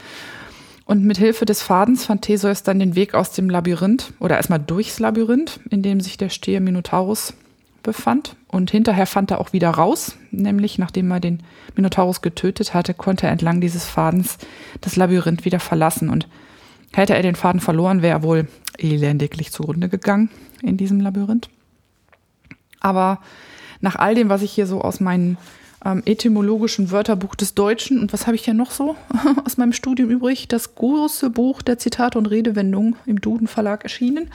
Und 0.84 1.05
mit 1.05 1.18
Hilfe 1.18 1.44
des 1.44 1.60
Fadens 1.60 2.06
fand 2.06 2.22
Theseus 2.22 2.62
dann 2.62 2.78
den 2.78 2.94
Weg 2.94 3.12
aus 3.14 3.32
dem 3.32 3.50
Labyrinth 3.50 4.14
oder 4.20 4.36
erstmal 4.36 4.59
durchs 4.59 4.98
Labyrinth, 4.98 5.60
in 5.68 5.82
dem 5.82 6.00
sich 6.00 6.16
der 6.16 6.30
Stier 6.30 6.62
Minotaurus 6.62 7.34
befand. 7.82 8.36
Und 8.48 8.70
hinterher 8.70 9.06
fand 9.06 9.30
er 9.30 9.40
auch 9.40 9.52
wieder 9.52 9.68
raus, 9.68 10.16
nämlich 10.30 10.78
nachdem 10.78 11.10
er 11.10 11.20
den 11.20 11.42
Minotaurus 11.76 12.22
getötet 12.22 12.72
hatte, 12.72 12.94
konnte 12.94 13.26
er 13.26 13.32
entlang 13.32 13.60
dieses 13.60 13.84
Fadens 13.84 14.38
das 14.80 14.96
Labyrinth 14.96 15.44
wieder 15.44 15.60
verlassen. 15.60 16.09
Und 16.09 16.26
hätte 16.94 17.14
er 17.14 17.22
den 17.22 17.36
Faden 17.36 17.60
verloren, 17.60 18.00
wäre 18.00 18.18
er 18.18 18.22
wohl 18.22 18.48
elendiglich 18.78 19.52
zugrunde 19.52 19.88
gegangen 19.88 20.30
in 20.62 20.76
diesem 20.76 21.00
Labyrinth. 21.00 21.50
Aber 22.80 23.20
nach 23.80 23.96
all 23.96 24.14
dem, 24.14 24.28
was 24.28 24.42
ich 24.42 24.52
hier 24.52 24.66
so 24.66 24.80
aus 24.80 25.00
meinem 25.00 25.36
ähm, 25.84 26.02
etymologischen 26.05 26.90
Wörterbuch 26.90 27.34
des 27.34 27.55
Deutschen 27.55 28.00
und 28.00 28.12
was 28.12 28.26
habe 28.26 28.36
ich 28.36 28.44
hier 28.44 28.55
noch 28.55 28.70
so 28.70 28.96
aus 29.44 29.56
meinem 29.56 29.72
Studium 29.72 30.10
übrig? 30.10 30.48
Das 30.48 30.74
große 30.74 31.30
Buch 31.30 31.62
der 31.62 31.78
Zitate 31.78 32.18
und 32.18 32.26
Redewendungen 32.26 32.96
im 33.06 33.20
Duden 33.20 33.46
Verlag 33.46 33.84
erschienen. 33.84 34.30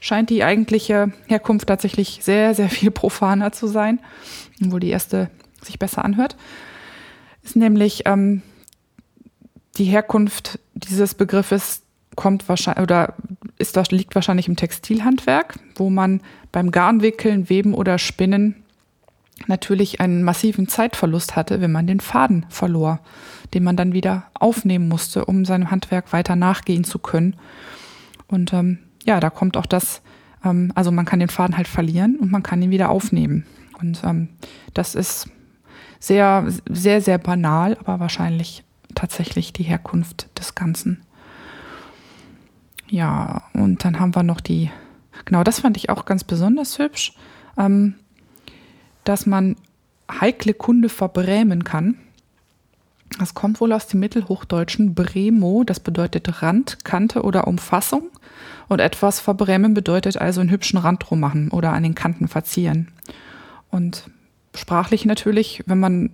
Scheint 0.00 0.30
die 0.30 0.42
eigentliche 0.42 1.12
Herkunft 1.26 1.68
tatsächlich 1.68 2.20
sehr, 2.22 2.54
sehr 2.54 2.68
viel 2.68 2.90
profaner 2.90 3.52
zu 3.52 3.68
sein, 3.68 4.00
obwohl 4.64 4.80
die 4.80 4.90
erste 4.90 5.30
sich 5.62 5.78
besser 5.78 6.04
anhört. 6.04 6.36
Ist 7.44 7.54
nämlich 7.54 8.02
ähm, 8.06 8.42
die 9.78 9.84
Herkunft 9.84 10.58
dieses 10.74 11.14
Begriffes 11.14 11.82
kommt 12.16 12.48
wahrscheinlich 12.48 12.82
oder 12.82 13.14
ist 13.58 13.76
liegt 13.90 14.14
wahrscheinlich 14.14 14.48
im 14.48 14.56
Textilhandwerk, 14.56 15.54
wo 15.76 15.88
man 15.88 16.20
beim 16.50 16.70
Garnwickeln, 16.72 17.48
Weben 17.48 17.72
oder 17.72 17.98
Spinnen 17.98 18.61
natürlich 19.46 20.00
einen 20.00 20.22
massiven 20.22 20.68
Zeitverlust 20.68 21.36
hatte, 21.36 21.60
wenn 21.60 21.72
man 21.72 21.86
den 21.86 22.00
Faden 22.00 22.46
verlor, 22.48 23.00
den 23.54 23.64
man 23.64 23.76
dann 23.76 23.92
wieder 23.92 24.24
aufnehmen 24.34 24.88
musste, 24.88 25.24
um 25.24 25.44
seinem 25.44 25.70
Handwerk 25.70 26.12
weiter 26.12 26.36
nachgehen 26.36 26.84
zu 26.84 26.98
können. 26.98 27.36
Und 28.28 28.52
ähm, 28.52 28.78
ja, 29.04 29.20
da 29.20 29.30
kommt 29.30 29.56
auch 29.56 29.66
das, 29.66 30.02
ähm, 30.44 30.72
also 30.74 30.90
man 30.90 31.04
kann 31.04 31.20
den 31.20 31.28
Faden 31.28 31.56
halt 31.56 31.68
verlieren 31.68 32.16
und 32.16 32.30
man 32.30 32.42
kann 32.42 32.62
ihn 32.62 32.70
wieder 32.70 32.90
aufnehmen. 32.90 33.44
Und 33.80 34.02
ähm, 34.04 34.28
das 34.74 34.94
ist 34.94 35.28
sehr, 35.98 36.46
sehr, 36.68 37.00
sehr 37.00 37.18
banal, 37.18 37.76
aber 37.80 38.00
wahrscheinlich 38.00 38.64
tatsächlich 38.94 39.52
die 39.52 39.64
Herkunft 39.64 40.38
des 40.38 40.54
Ganzen. 40.54 41.02
Ja, 42.88 43.42
und 43.54 43.84
dann 43.84 43.98
haben 43.98 44.14
wir 44.14 44.22
noch 44.22 44.40
die, 44.40 44.70
genau 45.24 45.42
das 45.44 45.60
fand 45.60 45.76
ich 45.76 45.90
auch 45.90 46.04
ganz 46.04 46.24
besonders 46.24 46.78
hübsch. 46.78 47.14
Ähm, 47.56 47.94
dass 49.04 49.26
man 49.26 49.56
heikle 50.10 50.54
Kunde 50.54 50.88
verbrämen 50.88 51.64
kann. 51.64 51.96
Das 53.18 53.34
kommt 53.34 53.60
wohl 53.60 53.72
aus 53.72 53.88
dem 53.88 54.00
mittelhochdeutschen 54.00 54.94
Bremo, 54.94 55.64
das 55.64 55.80
bedeutet 55.80 56.42
Rand, 56.42 56.84
Kante 56.84 57.22
oder 57.22 57.46
Umfassung. 57.46 58.10
Und 58.68 58.80
etwas 58.80 59.20
verbrämen 59.20 59.74
bedeutet 59.74 60.16
also 60.16 60.40
einen 60.40 60.50
hübschen 60.50 60.78
Rand 60.78 61.04
drum 61.04 61.20
machen 61.20 61.50
oder 61.50 61.72
an 61.72 61.82
den 61.82 61.94
Kanten 61.94 62.28
verzieren. 62.28 62.88
Und 63.70 64.04
sprachlich 64.54 65.04
natürlich, 65.04 65.62
wenn 65.66 65.78
man 65.78 66.10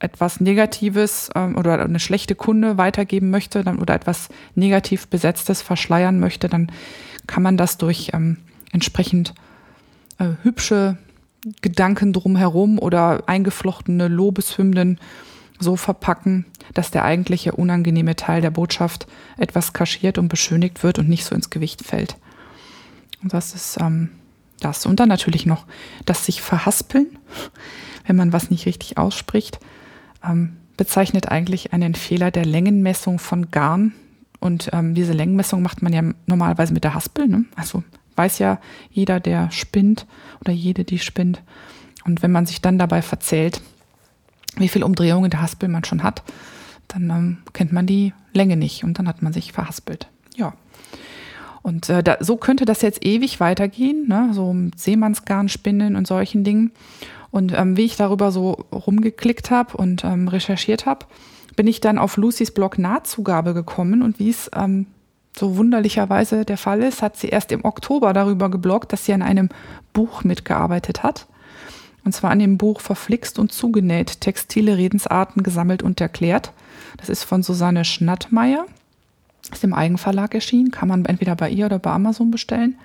etwas 0.00 0.40
Negatives 0.40 1.30
ähm, 1.34 1.56
oder 1.56 1.82
eine 1.82 2.00
schlechte 2.00 2.34
Kunde 2.34 2.76
weitergeben 2.76 3.30
möchte 3.30 3.64
dann, 3.64 3.78
oder 3.78 3.94
etwas 3.94 4.28
negativ 4.54 5.08
Besetztes 5.08 5.62
verschleiern 5.62 6.20
möchte, 6.20 6.48
dann 6.48 6.70
kann 7.26 7.42
man 7.42 7.56
das 7.56 7.78
durch 7.78 8.10
ähm, 8.12 8.38
entsprechend 8.72 9.34
äh, 10.18 10.30
hübsche 10.42 10.98
Gedanken 11.60 12.12
drumherum 12.12 12.78
oder 12.78 13.24
eingeflochtene 13.26 14.08
Lobeshymnen 14.08 14.98
so 15.58 15.76
verpacken, 15.76 16.46
dass 16.72 16.90
der 16.90 17.04
eigentliche 17.04 17.52
unangenehme 17.52 18.16
Teil 18.16 18.40
der 18.40 18.50
Botschaft 18.50 19.06
etwas 19.36 19.72
kaschiert 19.72 20.18
und 20.18 20.28
beschönigt 20.28 20.82
wird 20.82 20.98
und 20.98 21.08
nicht 21.08 21.24
so 21.24 21.34
ins 21.34 21.50
Gewicht 21.50 21.82
fällt. 21.84 22.16
Und 23.22 23.32
das 23.32 23.54
ist 23.54 23.78
ähm, 23.80 24.10
das. 24.60 24.86
Und 24.86 25.00
dann 25.00 25.08
natürlich 25.08 25.46
noch 25.46 25.66
das 26.04 26.26
sich 26.26 26.42
verhaspeln, 26.42 27.06
wenn 28.06 28.16
man 28.16 28.32
was 28.32 28.50
nicht 28.50 28.66
richtig 28.66 28.98
ausspricht, 28.98 29.60
ähm, 30.24 30.56
bezeichnet 30.76 31.28
eigentlich 31.28 31.72
einen 31.72 31.94
Fehler 31.94 32.30
der 32.30 32.44
Längenmessung 32.44 33.18
von 33.18 33.50
Garn. 33.50 33.92
Und 34.40 34.70
ähm, 34.72 34.94
diese 34.94 35.12
Längenmessung 35.12 35.62
macht 35.62 35.82
man 35.82 35.92
ja 35.92 36.02
normalerweise 36.26 36.74
mit 36.74 36.84
der 36.84 36.94
Haspel. 36.94 37.28
Ne? 37.28 37.44
Also 37.56 37.82
weiß 38.16 38.38
ja 38.38 38.58
jeder, 38.90 39.20
der 39.20 39.50
spinnt 39.50 40.06
oder 40.40 40.52
jede, 40.52 40.84
die 40.84 40.98
spinnt. 40.98 41.42
Und 42.04 42.22
wenn 42.22 42.32
man 42.32 42.46
sich 42.46 42.60
dann 42.60 42.78
dabei 42.78 43.02
verzählt, 43.02 43.60
wie 44.56 44.68
viel 44.68 44.84
Umdrehungen 44.84 45.30
der 45.30 45.42
Haspel 45.42 45.68
man 45.68 45.84
schon 45.84 46.02
hat, 46.02 46.22
dann 46.88 47.10
ähm, 47.10 47.38
kennt 47.52 47.72
man 47.72 47.86
die 47.86 48.12
Länge 48.32 48.56
nicht 48.56 48.84
und 48.84 48.98
dann 48.98 49.08
hat 49.08 49.22
man 49.22 49.32
sich 49.32 49.52
verhaspelt. 49.52 50.08
Ja. 50.36 50.54
Und 51.62 51.88
äh, 51.88 52.02
da, 52.02 52.18
so 52.20 52.36
könnte 52.36 52.66
das 52.66 52.82
jetzt 52.82 53.04
ewig 53.04 53.40
weitergehen, 53.40 54.06
ne? 54.06 54.30
so 54.32 54.54
Seemannsgarn 54.76 55.48
spinnen 55.48 55.96
und 55.96 56.06
solchen 56.06 56.44
Dingen. 56.44 56.72
Und 57.30 57.52
ähm, 57.52 57.76
wie 57.76 57.84
ich 57.84 57.96
darüber 57.96 58.30
so 58.30 58.52
rumgeklickt 58.70 59.50
habe 59.50 59.76
und 59.76 60.04
ähm, 60.04 60.28
recherchiert 60.28 60.86
habe, 60.86 61.06
bin 61.56 61.66
ich 61.66 61.80
dann 61.80 61.98
auf 61.98 62.16
Lucys 62.16 62.52
Blog 62.52 62.78
Nahtzugabe 62.78 63.54
gekommen 63.54 64.02
und 64.02 64.18
wie 64.18 64.30
es 64.30 64.50
ähm, 64.54 64.86
so 65.36 65.56
wunderlicherweise 65.56 66.44
der 66.44 66.58
Fall 66.58 66.82
ist, 66.82 67.02
hat 67.02 67.16
sie 67.16 67.28
erst 67.28 67.50
im 67.52 67.64
Oktober 67.64 68.12
darüber 68.12 68.50
gebloggt, 68.50 68.92
dass 68.92 69.04
sie 69.04 69.12
an 69.12 69.22
einem 69.22 69.48
Buch 69.92 70.24
mitgearbeitet 70.24 71.02
hat. 71.02 71.26
Und 72.04 72.12
zwar 72.12 72.30
an 72.30 72.38
dem 72.38 72.58
Buch 72.58 72.80
Verflixt 72.80 73.38
und 73.38 73.50
zugenäht, 73.52 74.20
textile 74.20 74.76
Redensarten 74.76 75.42
gesammelt 75.42 75.82
und 75.82 76.00
erklärt. 76.00 76.52
Das 76.98 77.08
ist 77.08 77.24
von 77.24 77.42
Susanne 77.42 77.84
Schnattmeier. 77.84 78.66
Ist 79.50 79.64
im 79.64 79.74
Eigenverlag 79.74 80.34
erschienen, 80.34 80.70
kann 80.70 80.88
man 80.88 81.04
entweder 81.04 81.34
bei 81.34 81.50
ihr 81.50 81.66
oder 81.66 81.78
bei 81.78 81.90
Amazon 81.90 82.30
bestellen. 82.30 82.78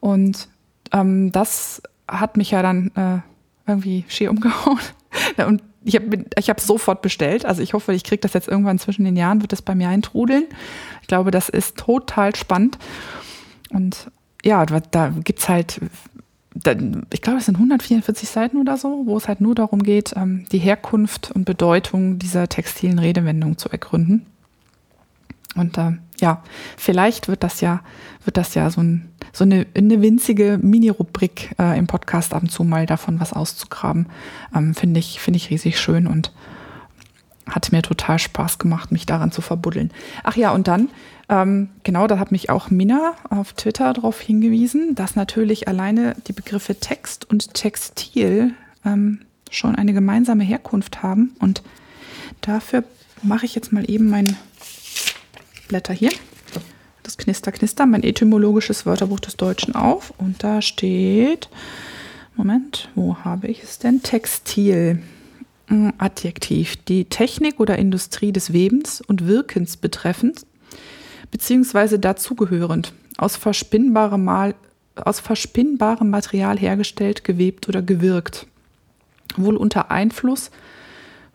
Und 0.00 0.48
ähm, 0.92 1.32
das 1.32 1.82
hat 2.08 2.36
mich 2.36 2.50
ja 2.50 2.62
dann 2.62 2.90
äh, 2.96 3.70
irgendwie 3.70 4.04
schier 4.08 4.30
umgehauen. 4.30 4.80
Und 5.46 5.62
ich 5.84 5.96
habe 5.96 6.24
ich 6.38 6.50
hab 6.50 6.60
sofort 6.60 7.02
bestellt. 7.02 7.44
Also 7.46 7.62
ich 7.62 7.72
hoffe, 7.72 7.92
ich 7.94 8.04
kriege 8.04 8.20
das 8.20 8.34
jetzt 8.34 8.48
irgendwann 8.48 8.78
zwischen 8.78 9.04
den 9.04 9.16
Jahren, 9.16 9.40
wird 9.40 9.52
das 9.52 9.62
bei 9.62 9.74
mir 9.74 9.88
eintrudeln. 9.88 10.44
Ich 11.02 11.08
glaube, 11.08 11.30
das 11.30 11.48
ist 11.48 11.76
total 11.78 12.34
spannend. 12.36 12.78
Und 13.70 14.10
ja, 14.44 14.64
da 14.66 15.08
gibt 15.08 15.38
es 15.38 15.48
halt, 15.48 15.80
da, 16.54 16.74
ich 17.12 17.22
glaube, 17.22 17.38
es 17.38 17.46
sind 17.46 17.56
144 17.56 18.28
Seiten 18.28 18.58
oder 18.58 18.76
so, 18.76 19.02
wo 19.06 19.16
es 19.16 19.28
halt 19.28 19.40
nur 19.40 19.54
darum 19.54 19.82
geht, 19.82 20.14
ähm, 20.16 20.44
die 20.52 20.58
Herkunft 20.58 21.30
und 21.30 21.44
Bedeutung 21.44 22.18
dieser 22.18 22.48
textilen 22.48 22.98
Redewendung 22.98 23.56
zu 23.56 23.70
ergründen. 23.70 24.26
Und 25.56 25.78
äh, 25.78 25.92
ja, 26.20 26.42
vielleicht 26.76 27.28
wird 27.28 27.42
das 27.42 27.60
ja, 27.60 27.80
wird 28.24 28.36
das 28.36 28.54
ja 28.54 28.70
so, 28.70 28.82
ein, 28.82 29.10
so 29.32 29.44
eine, 29.44 29.66
eine 29.76 30.02
winzige 30.02 30.58
Mini-Rubrik 30.60 31.54
äh, 31.58 31.78
im 31.78 31.86
Podcast 31.86 32.34
ab 32.34 32.42
und 32.42 32.50
zu 32.50 32.64
mal 32.64 32.86
davon 32.86 33.20
was 33.20 33.32
auszugraben. 33.32 34.06
Ähm, 34.54 34.74
Finde 34.74 35.00
ich, 35.00 35.20
finde 35.20 35.38
ich 35.38 35.50
riesig 35.50 35.78
schön 35.78 36.06
und 36.06 36.32
hat 37.48 37.72
mir 37.72 37.82
total 37.82 38.18
Spaß 38.18 38.58
gemacht, 38.58 38.92
mich 38.92 39.06
daran 39.06 39.32
zu 39.32 39.42
verbuddeln. 39.42 39.90
Ach 40.22 40.36
ja, 40.36 40.52
und 40.52 40.68
dann, 40.68 40.88
ähm, 41.28 41.68
genau, 41.82 42.06
da 42.06 42.18
hat 42.18 42.32
mich 42.32 42.50
auch 42.50 42.70
Minna 42.70 43.14
auf 43.28 43.52
Twitter 43.52 43.92
darauf 43.92 44.20
hingewiesen, 44.20 44.94
dass 44.94 45.16
natürlich 45.16 45.68
alleine 45.68 46.16
die 46.26 46.32
Begriffe 46.32 46.76
Text 46.76 47.28
und 47.28 47.54
Textil 47.54 48.54
ähm, 48.84 49.20
schon 49.50 49.74
eine 49.74 49.92
gemeinsame 49.92 50.44
Herkunft 50.44 51.02
haben. 51.02 51.34
Und 51.40 51.62
dafür 52.40 52.84
mache 53.22 53.46
ich 53.46 53.54
jetzt 53.54 53.72
mal 53.72 53.88
eben 53.90 54.08
mein 54.08 54.36
Blätter 55.70 55.94
hier. 55.94 56.10
Das 57.04 57.16
Knister, 57.16 57.52
Knister, 57.52 57.86
mein 57.86 58.02
etymologisches 58.02 58.86
Wörterbuch 58.86 59.20
des 59.20 59.36
Deutschen 59.36 59.76
auf. 59.76 60.12
Und 60.18 60.42
da 60.42 60.60
steht, 60.62 61.48
Moment, 62.34 62.88
wo 62.96 63.18
habe 63.18 63.46
ich 63.46 63.62
es 63.62 63.78
denn? 63.78 64.02
Textil. 64.02 65.00
Hm, 65.68 65.92
Adjektiv. 65.98 66.74
Die 66.88 67.04
Technik 67.04 67.60
oder 67.60 67.78
Industrie 67.78 68.32
des 68.32 68.52
Webens 68.52 69.00
und 69.00 69.28
Wirkens 69.28 69.76
betreffend, 69.76 70.44
beziehungsweise 71.30 72.00
dazugehörend, 72.00 72.92
aus 73.16 73.36
verspinnbarem, 73.36 74.24
Mal, 74.24 74.56
aus 74.96 75.20
verspinnbarem 75.20 76.10
Material 76.10 76.58
hergestellt, 76.58 77.22
gewebt 77.22 77.68
oder 77.68 77.80
gewirkt. 77.80 78.48
Wohl 79.36 79.56
unter 79.56 79.92
Einfluss 79.92 80.50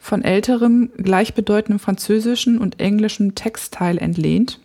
von 0.05 0.23
älterem, 0.23 0.91
gleichbedeutendem 0.97 1.79
französischen 1.79 2.59
und 2.59 2.79
englischen 2.79 3.33
Textile 3.33 3.99
entlehnt, 3.99 4.59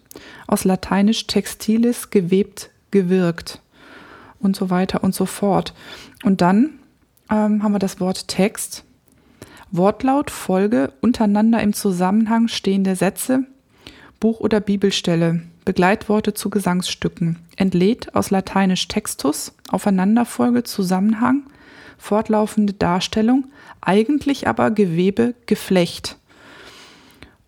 aus 0.46 0.64
lateinisch 0.64 1.26
textilis 1.28 2.10
gewebt, 2.10 2.68
gewirkt 2.90 3.62
und 4.38 4.54
so 4.54 4.68
weiter 4.68 5.02
und 5.02 5.14
so 5.14 5.24
fort. 5.24 5.72
Und 6.24 6.42
dann 6.42 6.78
ähm, 7.30 7.62
haben 7.62 7.72
wir 7.72 7.78
das 7.78 8.00
Wort 8.00 8.28
Text. 8.28 8.84
Wortlaut, 9.70 10.30
Folge, 10.30 10.92
untereinander 11.00 11.62
im 11.62 11.72
Zusammenhang 11.72 12.48
stehende 12.48 12.94
Sätze, 12.94 13.44
Buch- 14.18 14.40
oder 14.40 14.60
Bibelstelle, 14.60 15.40
Begleitworte 15.64 16.34
zu 16.34 16.50
Gesangsstücken, 16.50 17.38
entlädt 17.56 18.14
aus 18.14 18.30
lateinisch 18.30 18.88
Textus, 18.88 19.54
Aufeinanderfolge, 19.70 20.64
Zusammenhang, 20.64 21.44
fortlaufende 22.01 22.72
Darstellung, 22.72 23.44
eigentlich 23.81 24.48
aber 24.48 24.70
Gewebe, 24.70 25.35
Geflecht. 25.47 26.16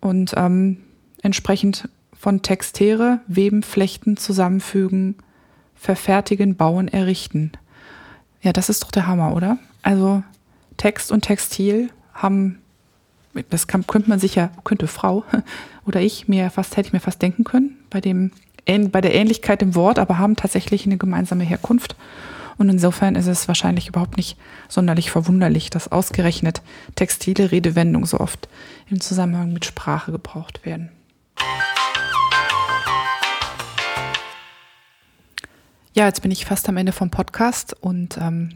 Und 0.00 0.34
ähm, 0.36 0.78
entsprechend 1.22 1.88
von 2.12 2.42
Textere, 2.42 3.20
Weben, 3.26 3.62
Flechten, 3.62 4.16
Zusammenfügen, 4.16 5.16
Verfertigen, 5.74 6.54
Bauen, 6.56 6.86
Errichten. 6.86 7.52
Ja, 8.42 8.52
das 8.52 8.68
ist 8.68 8.84
doch 8.84 8.90
der 8.90 9.06
Hammer, 9.06 9.34
oder? 9.34 9.58
Also 9.82 10.22
Text 10.76 11.10
und 11.10 11.22
Textil 11.22 11.88
haben, 12.12 12.60
das 13.50 13.66
kann, 13.66 13.86
könnte 13.86 14.10
man 14.10 14.18
sicher, 14.18 14.50
könnte 14.64 14.86
Frau 14.86 15.24
oder 15.86 16.00
ich 16.00 16.28
mir 16.28 16.50
fast, 16.50 16.76
hätte 16.76 16.88
ich 16.88 16.92
mir 16.92 17.00
fast 17.00 17.22
denken 17.22 17.44
können, 17.44 17.78
bei 17.88 18.00
dem, 18.00 18.30
bei 18.66 19.00
der 19.00 19.14
Ähnlichkeit 19.14 19.62
im 19.62 19.74
Wort, 19.74 19.98
aber 19.98 20.18
haben 20.18 20.36
tatsächlich 20.36 20.84
eine 20.84 20.98
gemeinsame 20.98 21.44
Herkunft. 21.44 21.96
Und 22.62 22.68
insofern 22.68 23.16
ist 23.16 23.26
es 23.26 23.48
wahrscheinlich 23.48 23.88
überhaupt 23.88 24.16
nicht 24.16 24.38
sonderlich 24.68 25.10
verwunderlich, 25.10 25.68
dass 25.68 25.90
ausgerechnet 25.90 26.62
textile 26.94 27.50
Redewendungen 27.50 28.06
so 28.06 28.20
oft 28.20 28.48
im 28.88 29.00
Zusammenhang 29.00 29.52
mit 29.52 29.64
Sprache 29.64 30.12
gebraucht 30.12 30.64
werden. 30.64 30.88
Ja, 35.92 36.06
jetzt 36.06 36.22
bin 36.22 36.30
ich 36.30 36.44
fast 36.44 36.68
am 36.68 36.76
Ende 36.76 36.92
vom 36.92 37.10
Podcast 37.10 37.74
und 37.80 38.16
ähm, 38.18 38.50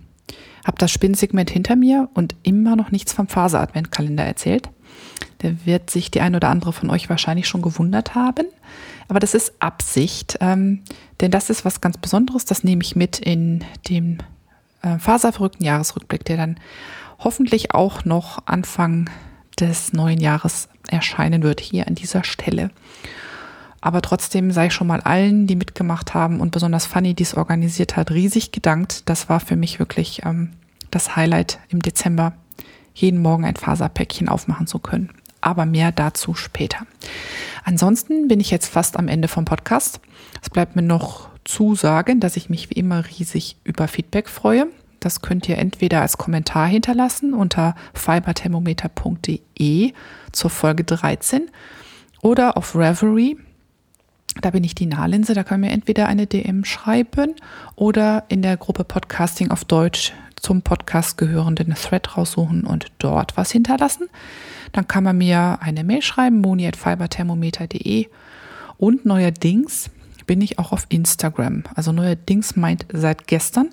habe 0.64 0.78
das 0.78 0.92
Spinnsegment 0.92 1.50
hinter 1.50 1.74
mir 1.74 2.08
und 2.14 2.36
immer 2.44 2.76
noch 2.76 2.92
nichts 2.92 3.12
vom 3.12 3.26
Faser-Adventkalender 3.26 4.22
erzählt. 4.22 4.68
Da 5.38 5.48
wird 5.64 5.90
sich 5.90 6.12
die 6.12 6.20
ein 6.20 6.36
oder 6.36 6.50
andere 6.50 6.72
von 6.72 6.90
euch 6.90 7.10
wahrscheinlich 7.10 7.48
schon 7.48 7.60
gewundert 7.60 8.14
haben. 8.14 8.46
Aber 9.08 9.20
das 9.20 9.34
ist 9.34 9.54
Absicht, 9.60 10.38
ähm, 10.40 10.82
denn 11.20 11.30
das 11.30 11.50
ist 11.50 11.64
was 11.64 11.80
ganz 11.80 11.98
Besonderes. 11.98 12.44
Das 12.44 12.64
nehme 12.64 12.82
ich 12.82 12.96
mit 12.96 13.18
in 13.18 13.64
dem 13.88 14.18
äh, 14.82 14.98
faserverrückten 14.98 15.64
Jahresrückblick, 15.64 16.24
der 16.24 16.36
dann 16.36 16.60
hoffentlich 17.18 17.72
auch 17.72 18.04
noch 18.04 18.46
Anfang 18.46 19.08
des 19.58 19.92
neuen 19.92 20.20
Jahres 20.20 20.68
erscheinen 20.88 21.42
wird, 21.42 21.60
hier 21.60 21.86
an 21.86 21.94
dieser 21.94 22.24
Stelle. 22.24 22.70
Aber 23.80 24.02
trotzdem 24.02 24.50
sei 24.50 24.70
schon 24.70 24.88
mal 24.88 25.00
allen, 25.00 25.46
die 25.46 25.56
mitgemacht 25.56 26.12
haben 26.12 26.40
und 26.40 26.50
besonders 26.50 26.86
Fanny, 26.86 27.14
die 27.14 27.22
es 27.22 27.36
organisiert 27.36 27.96
hat, 27.96 28.10
riesig 28.10 28.50
gedankt. 28.50 29.08
Das 29.08 29.28
war 29.28 29.38
für 29.38 29.56
mich 29.56 29.78
wirklich 29.78 30.22
ähm, 30.24 30.52
das 30.90 31.14
Highlight 31.14 31.60
im 31.68 31.80
Dezember, 31.80 32.32
jeden 32.94 33.20
Morgen 33.20 33.44
ein 33.44 33.56
Faserpäckchen 33.56 34.28
aufmachen 34.28 34.66
zu 34.66 34.78
können 34.78 35.10
aber 35.40 35.66
mehr 35.66 35.92
dazu 35.92 36.34
später. 36.34 36.86
Ansonsten 37.64 38.28
bin 38.28 38.40
ich 38.40 38.50
jetzt 38.50 38.68
fast 38.68 38.96
am 38.96 39.08
Ende 39.08 39.28
vom 39.28 39.44
Podcast. 39.44 40.00
Es 40.42 40.50
bleibt 40.50 40.76
mir 40.76 40.82
noch 40.82 41.28
zu 41.44 41.74
sagen, 41.74 42.20
dass 42.20 42.36
ich 42.36 42.50
mich 42.50 42.70
wie 42.70 42.74
immer 42.74 43.04
riesig 43.06 43.56
über 43.64 43.88
Feedback 43.88 44.28
freue. 44.28 44.66
Das 45.00 45.20
könnt 45.22 45.48
ihr 45.48 45.58
entweder 45.58 46.00
als 46.02 46.18
Kommentar 46.18 46.66
hinterlassen 46.66 47.34
unter 47.34 47.74
fiberthermometer.de 47.94 49.92
zur 50.32 50.50
Folge 50.50 50.84
13 50.84 51.50
oder 52.22 52.56
auf 52.56 52.74
Reverie. 52.74 53.36
Da 54.40 54.50
bin 54.50 54.64
ich 54.64 54.74
die 54.74 54.86
Nahlinse, 54.86 55.34
da 55.34 55.44
können 55.44 55.62
wir 55.62 55.70
entweder 55.70 56.08
eine 56.08 56.26
DM 56.26 56.64
schreiben 56.64 57.34
oder 57.74 58.24
in 58.28 58.42
der 58.42 58.56
Gruppe 58.56 58.84
Podcasting 58.84 59.50
auf 59.50 59.64
Deutsch 59.64 60.12
zum 60.40 60.62
Podcast 60.62 61.18
gehörenden 61.18 61.74
Thread 61.74 62.16
raussuchen 62.16 62.64
und 62.64 62.86
dort 62.98 63.36
was 63.36 63.50
hinterlassen. 63.50 64.08
Dann 64.72 64.86
kann 64.86 65.04
man 65.04 65.18
mir 65.18 65.58
eine 65.60 65.84
Mail 65.84 66.02
schreiben, 66.02 66.40
moni.fiberthermometer.de 66.40 68.08
und 68.78 69.04
neuerdings 69.04 69.90
bin 70.26 70.40
ich 70.40 70.58
auch 70.58 70.72
auf 70.72 70.86
Instagram. 70.88 71.62
Also 71.74 71.92
neuerdings 71.92 72.56
meint 72.56 72.86
seit 72.92 73.26
gestern. 73.26 73.70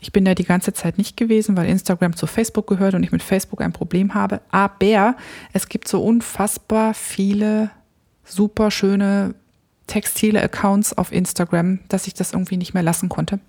Ich 0.00 0.12
bin 0.12 0.24
da 0.24 0.34
die 0.34 0.44
ganze 0.44 0.72
Zeit 0.72 0.98
nicht 0.98 1.16
gewesen, 1.16 1.56
weil 1.56 1.68
Instagram 1.68 2.16
zu 2.16 2.26
Facebook 2.26 2.66
gehört 2.66 2.94
und 2.94 3.02
ich 3.02 3.12
mit 3.12 3.22
Facebook 3.22 3.60
ein 3.60 3.72
Problem 3.72 4.14
habe. 4.14 4.40
Aber 4.50 5.16
es 5.52 5.68
gibt 5.68 5.88
so 5.88 6.02
unfassbar 6.02 6.94
viele 6.94 7.70
super 8.24 8.70
schöne 8.70 9.34
textile 9.86 10.40
Accounts 10.42 10.96
auf 10.96 11.12
Instagram, 11.12 11.80
dass 11.88 12.06
ich 12.06 12.14
das 12.14 12.32
irgendwie 12.32 12.56
nicht 12.56 12.74
mehr 12.74 12.82
lassen 12.82 13.08
konnte. 13.08 13.40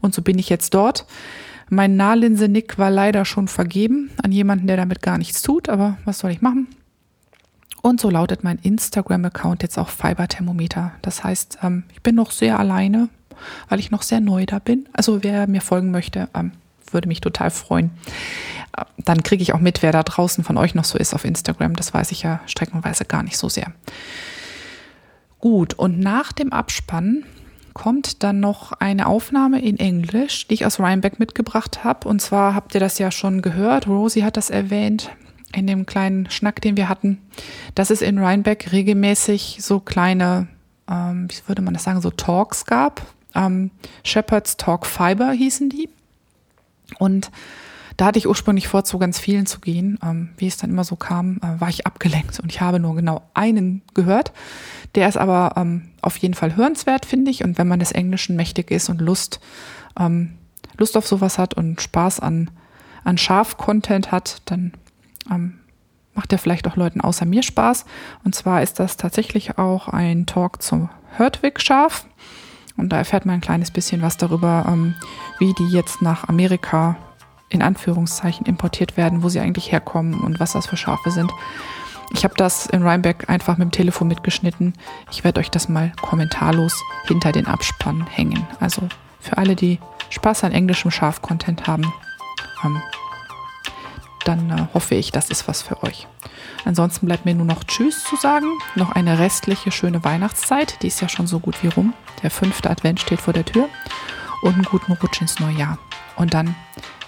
Und 0.00 0.14
so 0.14 0.22
bin 0.22 0.38
ich 0.38 0.48
jetzt 0.48 0.74
dort. 0.74 1.06
Mein 1.70 1.96
Nahlinse-Nick 1.96 2.78
war 2.78 2.90
leider 2.90 3.24
schon 3.24 3.48
vergeben 3.48 4.10
an 4.22 4.32
jemanden, 4.32 4.66
der 4.66 4.76
damit 4.76 5.02
gar 5.02 5.18
nichts 5.18 5.42
tut, 5.42 5.68
aber 5.68 5.98
was 6.04 6.18
soll 6.18 6.30
ich 6.30 6.40
machen? 6.40 6.68
Und 7.82 8.00
so 8.00 8.10
lautet 8.10 8.42
mein 8.42 8.58
Instagram-Account 8.58 9.62
jetzt 9.62 9.78
auch 9.78 9.88
Fiberthermometer. 9.88 10.92
Das 11.02 11.22
heißt, 11.22 11.58
ähm, 11.62 11.84
ich 11.92 12.02
bin 12.02 12.14
noch 12.14 12.32
sehr 12.32 12.58
alleine, 12.58 13.08
weil 13.68 13.78
ich 13.78 13.90
noch 13.90 14.02
sehr 14.02 14.20
neu 14.20 14.46
da 14.46 14.58
bin. 14.58 14.88
Also 14.92 15.22
wer 15.22 15.46
mir 15.46 15.60
folgen 15.60 15.90
möchte, 15.90 16.28
ähm, 16.34 16.52
würde 16.90 17.08
mich 17.08 17.20
total 17.20 17.50
freuen. 17.50 17.90
Äh, 18.76 18.84
dann 18.98 19.22
kriege 19.22 19.42
ich 19.42 19.54
auch 19.54 19.60
mit, 19.60 19.82
wer 19.82 19.92
da 19.92 20.02
draußen 20.02 20.42
von 20.42 20.56
euch 20.56 20.74
noch 20.74 20.84
so 20.84 20.98
ist 20.98 21.14
auf 21.14 21.24
Instagram. 21.24 21.76
Das 21.76 21.94
weiß 21.94 22.10
ich 22.10 22.22
ja 22.22 22.40
streckenweise 22.46 23.04
gar 23.04 23.22
nicht 23.22 23.38
so 23.38 23.48
sehr. 23.48 23.72
Gut, 25.38 25.74
und 25.74 26.00
nach 26.00 26.32
dem 26.32 26.52
Abspann 26.52 27.24
kommt 27.78 28.24
dann 28.24 28.40
noch 28.40 28.72
eine 28.72 29.06
Aufnahme 29.06 29.62
in 29.62 29.78
Englisch, 29.78 30.48
die 30.48 30.54
ich 30.54 30.66
aus 30.66 30.80
Rhinebeck 30.80 31.18
mitgebracht 31.18 31.84
habe. 31.84 32.08
Und 32.08 32.20
zwar 32.20 32.54
habt 32.54 32.74
ihr 32.74 32.80
das 32.80 32.98
ja 32.98 33.10
schon 33.10 33.40
gehört, 33.40 33.86
Rosie 33.86 34.24
hat 34.24 34.36
das 34.36 34.50
erwähnt 34.50 35.10
in 35.54 35.66
dem 35.66 35.86
kleinen 35.86 36.28
Schnack, 36.28 36.60
den 36.60 36.76
wir 36.76 36.88
hatten, 36.88 37.18
dass 37.74 37.90
es 37.90 38.02
in 38.02 38.18
Rhinebeck 38.18 38.72
regelmäßig 38.72 39.58
so 39.60 39.80
kleine, 39.80 40.48
ähm, 40.90 41.28
wie 41.30 41.48
würde 41.48 41.62
man 41.62 41.72
das 41.72 41.84
sagen, 41.84 42.02
so 42.02 42.10
Talks 42.10 42.66
gab. 42.66 43.00
Ähm, 43.34 43.70
Shepherd's 44.02 44.56
Talk 44.56 44.84
Fiber 44.84 45.30
hießen 45.30 45.70
die. 45.70 45.88
Und 46.98 47.30
Da 47.98 48.06
hatte 48.06 48.18
ich 48.20 48.28
ursprünglich 48.28 48.68
vor, 48.68 48.84
zu 48.84 48.98
ganz 48.98 49.18
vielen 49.18 49.44
zu 49.46 49.58
gehen. 49.58 49.98
Ähm, 50.04 50.30
wie 50.36 50.46
es 50.46 50.56
dann 50.56 50.70
immer 50.70 50.84
so 50.84 50.94
kam, 50.94 51.38
äh, 51.38 51.60
war 51.60 51.68
ich 51.68 51.84
abgelenkt 51.84 52.38
und 52.38 52.50
ich 52.50 52.60
habe 52.60 52.78
nur 52.78 52.94
genau 52.94 53.22
einen 53.34 53.82
gehört. 53.92 54.32
Der 54.94 55.08
ist 55.08 55.18
aber 55.18 55.54
ähm, 55.56 55.88
auf 56.00 56.16
jeden 56.16 56.34
Fall 56.34 56.54
hörenswert, 56.54 57.04
finde 57.04 57.32
ich. 57.32 57.42
Und 57.42 57.58
wenn 57.58 57.66
man 57.66 57.80
des 57.80 57.90
Englischen 57.90 58.36
mächtig 58.36 58.70
ist 58.70 58.88
und 58.88 59.00
Lust, 59.00 59.40
ähm, 59.98 60.34
Lust 60.76 60.96
auf 60.96 61.08
sowas 61.08 61.38
hat 61.38 61.54
und 61.54 61.82
Spaß 61.82 62.20
an, 62.20 62.50
an 63.02 63.18
Schaf-Content 63.18 64.12
hat, 64.12 64.42
dann 64.44 64.74
ähm, 65.28 65.58
macht 66.14 66.32
er 66.32 66.38
vielleicht 66.38 66.68
auch 66.68 66.76
Leuten 66.76 67.00
außer 67.00 67.26
mir 67.26 67.42
Spaß. 67.42 67.84
Und 68.22 68.32
zwar 68.32 68.62
ist 68.62 68.78
das 68.78 68.96
tatsächlich 68.96 69.58
auch 69.58 69.88
ein 69.88 70.24
Talk 70.24 70.62
zum 70.62 70.88
Herdwick-Schaf. 71.16 72.06
Und 72.76 72.90
da 72.90 72.98
erfährt 72.98 73.26
man 73.26 73.34
ein 73.34 73.40
kleines 73.40 73.72
bisschen 73.72 74.02
was 74.02 74.16
darüber, 74.16 74.66
ähm, 74.68 74.94
wie 75.40 75.52
die 75.54 75.68
jetzt 75.72 76.00
nach 76.00 76.28
Amerika 76.28 76.96
in 77.48 77.62
Anführungszeichen 77.62 78.46
importiert 78.46 78.96
werden, 78.96 79.22
wo 79.22 79.28
sie 79.28 79.40
eigentlich 79.40 79.72
herkommen 79.72 80.20
und 80.20 80.40
was 80.40 80.52
das 80.52 80.66
für 80.66 80.76
Schafe 80.76 81.10
sind. 81.10 81.32
Ich 82.12 82.24
habe 82.24 82.34
das 82.36 82.66
in 82.66 82.82
Rheinbeck 82.82 83.28
einfach 83.28 83.58
mit 83.58 83.66
dem 83.66 83.72
Telefon 83.72 84.08
mitgeschnitten. 84.08 84.74
Ich 85.10 85.24
werde 85.24 85.40
euch 85.40 85.50
das 85.50 85.68
mal 85.68 85.92
kommentarlos 86.00 86.74
hinter 87.06 87.32
den 87.32 87.46
Abspann 87.46 88.06
hängen. 88.06 88.46
Also 88.60 88.82
für 89.20 89.36
alle, 89.36 89.56
die 89.56 89.78
Spaß 90.10 90.44
an 90.44 90.52
englischem 90.52 90.90
Schaf-Content 90.90 91.66
haben, 91.66 91.92
ähm, 92.64 92.80
dann 94.24 94.50
äh, 94.50 94.66
hoffe 94.74 94.94
ich, 94.94 95.12
das 95.12 95.30
ist 95.30 95.48
was 95.48 95.62
für 95.62 95.82
euch. 95.82 96.06
Ansonsten 96.64 97.06
bleibt 97.06 97.24
mir 97.24 97.34
nur 97.34 97.46
noch 97.46 97.64
Tschüss 97.64 98.04
zu 98.04 98.16
sagen. 98.16 98.46
Noch 98.74 98.92
eine 98.92 99.18
restliche 99.18 99.70
schöne 99.70 100.04
Weihnachtszeit. 100.04 100.82
Die 100.82 100.88
ist 100.88 101.00
ja 101.00 101.08
schon 101.08 101.26
so 101.26 101.40
gut 101.40 101.62
wie 101.62 101.68
rum. 101.68 101.94
Der 102.22 102.30
fünfte 102.30 102.68
Advent 102.68 103.00
steht 103.00 103.20
vor 103.20 103.32
der 103.32 103.44
Tür. 103.44 103.68
Und 104.42 104.54
einen 104.54 104.64
guten 104.64 104.92
Rutsch 104.92 105.20
ins 105.20 105.38
neue 105.40 105.54
Jahr. 105.54 105.78
Und 106.16 106.34
dann 106.34 106.54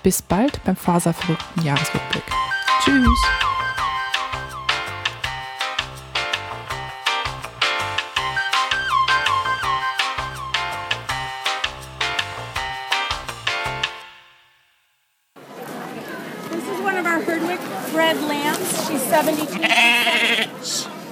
bis 0.02 0.22
bald 0.22 0.62
beim 0.64 0.76
faserverrückten 0.76 1.64
Jahresrückblick. 1.64 2.24
Tschüss. 2.82 3.18
This 16.50 16.64
is 16.64 16.80
one 16.82 16.96
of 16.96 17.06
our 17.06 17.20
Herdwick 17.20 17.60
bred 17.92 18.20
lambs. 18.22 18.88
She's 18.88 19.02
72 19.02 19.60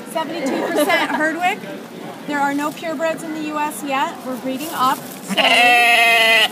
72% 0.09 1.17
Herdwick. 1.17 1.59
There 2.27 2.41
are 2.41 2.55
no 2.55 2.71
purebreds 2.71 3.23
in 3.23 3.35
the 3.35 3.49
U.S. 3.49 3.83
yet. 3.85 4.15
We're 4.27 4.37
breeding 4.39 4.69
up 4.73 4.99
slowly. 4.99 6.49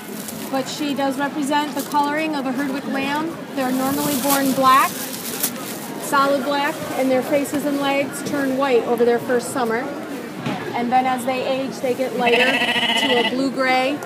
But 0.51 0.68
she 0.68 0.94
does 0.94 1.18
represent 1.18 1.74
the 1.74 1.82
coloring 1.82 2.35
of 2.36 2.47
a 2.47 2.52
Herdwick 2.52 2.86
lamb. 2.86 3.36
They're 3.56 3.73
normally 3.73 4.20
born 4.23 4.52
black, 4.52 4.90
solid 4.90 6.44
black, 6.44 6.74
and 6.98 7.10
their 7.10 7.23
faces 7.23 7.64
and 7.64 7.81
legs 7.81 8.23
turn 8.31 8.56
white 8.56 8.85
over 8.85 9.05
their 9.05 9.18
first 9.18 9.51
summer. 9.51 9.78
And 10.74 10.93
then 10.93 11.06
as 11.06 11.24
they 11.24 11.47
age, 11.47 11.77
they 11.78 11.94
get 11.94 12.16
lighter 12.16 12.44
to 12.44 13.27
a 13.27 13.31
blue 13.31 13.51
gray. 13.51 13.98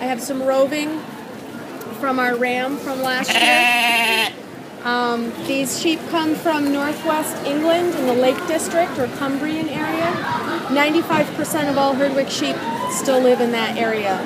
I 0.00 0.04
have 0.04 0.20
some 0.20 0.42
roving 0.42 1.00
from 2.00 2.18
our 2.18 2.36
ram 2.36 2.76
from 2.76 3.02
last 3.02 3.32
year. 3.32 4.34
Um, 4.84 5.32
these 5.46 5.80
sheep 5.80 5.98
come 6.10 6.34
from 6.34 6.72
northwest 6.72 7.44
England 7.44 7.94
in 7.96 8.06
the 8.06 8.14
Lake 8.14 8.38
District 8.46 8.96
or 8.98 9.08
Cumbrian 9.16 9.68
area. 9.68 10.06
95% 10.68 11.68
of 11.70 11.76
all 11.76 11.94
Herdwick 11.94 12.30
sheep 12.30 12.56
still 12.90 13.20
live 13.20 13.40
in 13.40 13.50
that 13.52 13.76
area. 13.76 14.24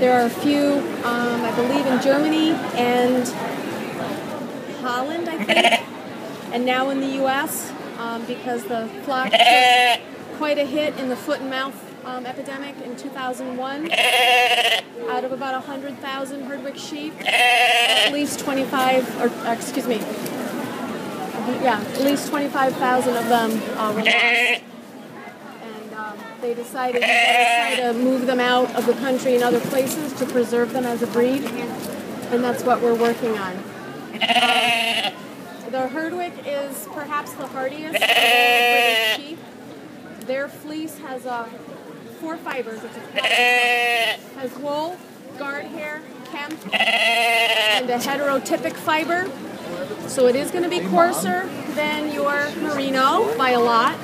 There 0.00 0.18
are 0.18 0.24
a 0.24 0.30
few, 0.30 0.78
um, 1.04 1.42
I 1.42 1.54
believe, 1.54 1.84
in 1.84 2.00
Germany 2.00 2.52
and 2.74 3.28
Holland, 4.80 5.28
I 5.28 5.44
think, 5.44 6.54
and 6.54 6.64
now 6.64 6.88
in 6.88 7.00
the 7.02 7.16
U.S. 7.16 7.70
Um, 7.98 8.24
because 8.24 8.64
the 8.64 8.88
flock 9.04 9.30
took 9.30 10.00
quite 10.38 10.56
a 10.56 10.64
hit 10.64 10.96
in 10.96 11.10
the 11.10 11.16
foot 11.16 11.40
and 11.40 11.50
mouth 11.50 11.76
um, 12.06 12.24
epidemic 12.24 12.80
in 12.80 12.96
2001. 12.96 13.92
Out 15.10 15.24
of 15.24 15.32
about 15.32 15.52
100,000 15.52 16.44
Herdwick 16.44 16.78
sheep, 16.78 17.12
at 17.28 18.10
least 18.10 18.40
25, 18.40 19.20
or 19.20 19.28
uh, 19.28 19.52
excuse 19.52 19.86
me, 19.86 19.96
yeah, 21.60 21.78
at 21.78 22.00
least 22.00 22.30
25,000 22.30 23.16
of 23.18 23.28
them 23.28 23.50
uh, 23.76 23.92
were 23.92 24.02
lost. 24.02 24.69
They 26.40 26.54
decided 26.54 27.02
to 27.02 27.06
try 27.06 27.76
to 27.76 27.92
move 27.92 28.26
them 28.26 28.40
out 28.40 28.74
of 28.74 28.86
the 28.86 28.94
country 28.94 29.34
and 29.34 29.44
other 29.44 29.60
places 29.60 30.12
to 30.14 30.24
preserve 30.26 30.72
them 30.72 30.86
as 30.86 31.02
a 31.02 31.06
breed, 31.08 31.44
and 31.44 32.42
that's 32.42 32.62
what 32.64 32.80
we're 32.80 32.94
working 32.94 33.36
on. 33.36 33.56
The 35.70 35.86
Herdwick 35.88 36.32
is 36.46 36.88
perhaps 36.92 37.32
the 37.34 37.46
hardiest 37.46 37.92
British 37.92 39.16
sheep. 39.16 39.38
Their 40.26 40.48
fleece 40.48 40.98
has 40.98 41.26
uh, 41.26 41.44
four 42.20 42.36
fibers. 42.38 42.80
Has 42.80 44.56
wool, 44.58 44.96
guard 45.38 45.66
hair, 45.66 46.02
hemp, 46.32 46.58
and 46.74 47.90
a 47.90 47.98
heterotypic 47.98 48.74
fiber. 48.74 49.30
So 50.08 50.26
it 50.26 50.34
is 50.36 50.50
going 50.50 50.64
to 50.64 50.70
be 50.70 50.80
coarser 50.88 51.46
than 51.74 52.12
your 52.12 52.50
merino 52.56 53.36
by 53.36 53.50
a 53.50 53.60
lot. 53.60 53.96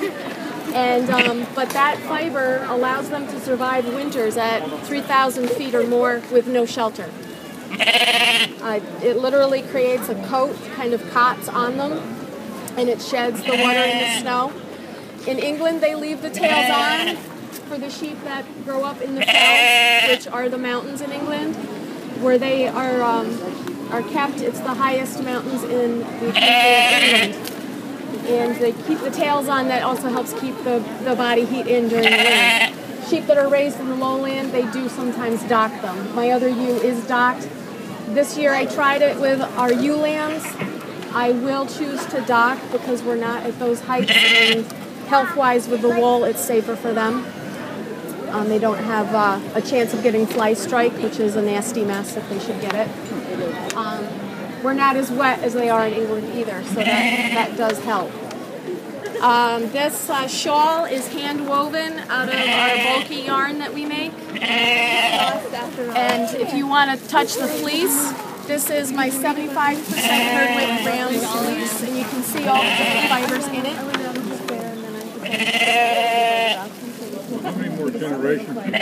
And 0.77 1.09
um, 1.09 1.47
but 1.55 1.71
that 1.71 1.99
fiber 2.01 2.63
allows 2.69 3.09
them 3.09 3.27
to 3.29 3.41
survive 3.41 3.87
winters 3.95 4.37
at 4.37 4.61
3,000 4.85 5.49
feet 5.49 5.75
or 5.75 5.87
more 5.87 6.23
with 6.31 6.47
no 6.49 6.67
shelter. 6.67 7.11
Uh, 7.71 8.81
it 9.03 9.17
literally 9.17 9.63
creates 9.63 10.11
a 10.11 10.15
coat, 10.27 10.55
kind 10.75 10.93
of 10.93 11.09
cots 11.13 11.49
on 11.49 11.79
them, 11.79 11.93
and 12.77 12.91
it 12.91 13.01
sheds 13.01 13.43
the 13.43 13.53
water 13.53 13.81
in 13.81 13.99
the 13.99 14.21
snow. 14.21 14.53
In 15.27 15.39
England, 15.39 15.81
they 15.81 15.95
leave 15.95 16.21
the 16.21 16.31
tails 16.31 16.71
on 16.71 17.17
for 17.69 17.79
the 17.79 17.89
sheep 17.91 18.23
that 18.25 18.45
grow 18.65 18.85
up 18.85 19.01
in 19.01 19.15
the 19.15 19.23
fells, 19.23 20.11
which 20.11 20.27
are 20.29 20.51
the 20.51 20.59
mountains 20.59 21.01
in 21.01 21.11
England, 21.11 21.57
where 22.23 22.37
they 22.37 22.69
are 22.69 23.03
um, 23.03 23.27
are 23.91 24.03
kept. 24.03 24.41
It's 24.41 24.61
the 24.61 24.75
highest 24.75 25.23
mountains 25.23 25.63
in 25.65 26.01
the 26.01 26.33
country 26.33 26.43
of 26.43 27.35
England. 27.35 27.46
And 28.29 28.57
they 28.57 28.73
keep 28.73 28.99
the 29.01 29.11
tails 29.11 29.49
on. 29.49 29.69
That 29.69 29.83
also 29.83 30.09
helps 30.09 30.33
keep 30.41 30.57
the, 30.65 30.85
the 31.05 31.15
body 31.15 31.45
heat 31.45 31.67
in 31.67 31.89
during 31.89 32.05
the 32.05 32.11
winter. 32.11 32.83
Sheep 33.09 33.27
that 33.27 33.39
are 33.39 33.49
raised 33.49 33.79
in 33.79 33.89
the 33.89 33.95
lowland, 33.95 34.51
they 34.51 34.69
do 34.73 34.89
sometimes 34.89 35.41
dock 35.45 35.71
them. 35.81 36.13
My 36.17 36.31
other 36.31 36.49
ewe 36.49 36.81
is 36.81 37.07
docked. 37.07 37.49
This 38.09 38.37
year 38.37 38.53
I 38.53 38.67
tried 38.67 39.01
it 39.01 39.21
with 39.21 39.41
our 39.41 39.73
ewe 39.73 39.97
lambs. 39.97 40.45
I 41.13 41.31
will 41.31 41.67
choose 41.67 42.05
to 42.07 42.21
dock 42.23 42.59
because 42.73 43.03
we're 43.05 43.17
not 43.17 43.45
at 43.45 43.59
those 43.61 43.81
heights 43.81 44.11
and 44.11 44.67
health-wise 45.07 45.69
with 45.69 45.83
the 45.83 45.89
wool, 45.89 46.25
it's 46.25 46.45
safer 46.45 46.75
for 46.75 46.93
them. 46.93 47.25
Um, 48.31 48.49
they 48.49 48.59
don't 48.59 48.79
have 48.79 49.15
uh, 49.15 49.41
a 49.55 49.63
chance 49.63 49.95
of 49.95 50.03
getting 50.03 50.27
fly 50.27 50.53
strike, 50.55 50.93
which 50.95 51.21
is 51.21 51.37
a 51.37 51.43
nasty 51.43 51.85
mess 51.85 52.17
if 52.17 52.29
they 52.29 52.39
should 52.41 52.61
get 52.61 52.75
it. 52.75 53.75
Um, 53.77 54.05
we're 54.63 54.75
not 54.75 54.97
as 54.97 55.11
wet 55.11 55.41
as 55.41 55.53
they 55.55 55.69
are 55.69 55.87
in 55.87 55.95
England 55.95 56.37
either, 56.37 56.63
so 56.65 56.75
that, 56.75 56.85
that 57.35 57.57
does 57.57 57.79
help. 57.85 58.11
Um, 59.23 59.71
this 59.73 60.11
uh, 60.11 60.27
shawl 60.27 60.85
is 60.85 61.09
hand 61.09 61.49
woven 61.49 61.99
out 62.11 62.29
of 62.29 62.35
our 62.35 62.77
bulky 62.99 63.23
yarn 63.23 63.59
that 63.61 63.73
we 63.73 63.87
make. 63.87 64.13
And 64.41 66.37
if 66.37 66.53
you 66.53 66.67
want 66.67 66.99
to 66.99 67.09
touch 67.09 67.35
the 67.37 67.49
fleece, 67.49 68.13
this 68.47 68.69
is 68.71 68.93
my 68.93 69.09
75% 69.09 69.77
Herdwick 69.77 70.85
Rams 70.85 71.25
fleece, 71.25 71.83
and 71.83 71.97
you 71.97 72.05
can 72.05 72.23
see 72.23 72.47
all 72.47 72.63
the 72.63 72.69
different 72.69 73.09
fibers 73.09 73.47
in 73.49 73.67
it. 73.67 73.77
How 77.47 77.53
many 77.53 77.77
more 77.77 77.91
generations 77.91 78.49
before 78.49 78.65
you 78.65 78.73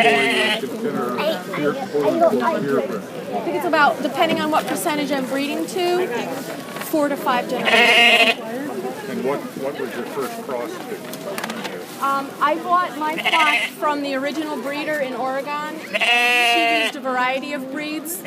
consider 0.67 1.17
pure, 1.55 1.75
purebred? 1.75 3.03
I 3.03 3.41
think 3.41 3.57
it's 3.57 3.67
about, 3.67 4.03
depending 4.03 4.41
on 4.41 4.51
what 4.51 4.67
percentage 4.67 5.13
I'm 5.13 5.27
breeding 5.27 5.67
to, 5.67 6.07
four 6.87 7.09
to 7.09 7.17
five 7.17 7.47
generations. 7.51 8.41
And 9.11 9.23
what, 9.23 9.41
what 9.41 9.79
was 9.79 9.95
your 9.95 10.07
first 10.07 10.43
cross? 10.45 10.71
Um, 12.01 12.31
I 12.41 12.55
bought 12.57 12.97
my 12.99 13.17
flock 13.17 13.59
from 13.79 14.03
the 14.03 14.15
original 14.15 14.57
breeder 14.61 14.99
in 14.99 15.13
Oregon. 15.13 15.79
She 15.81 16.85
used 16.85 16.97
a 16.97 17.01
variety 17.01 17.53
of 17.53 17.71
breeds. 17.71 18.23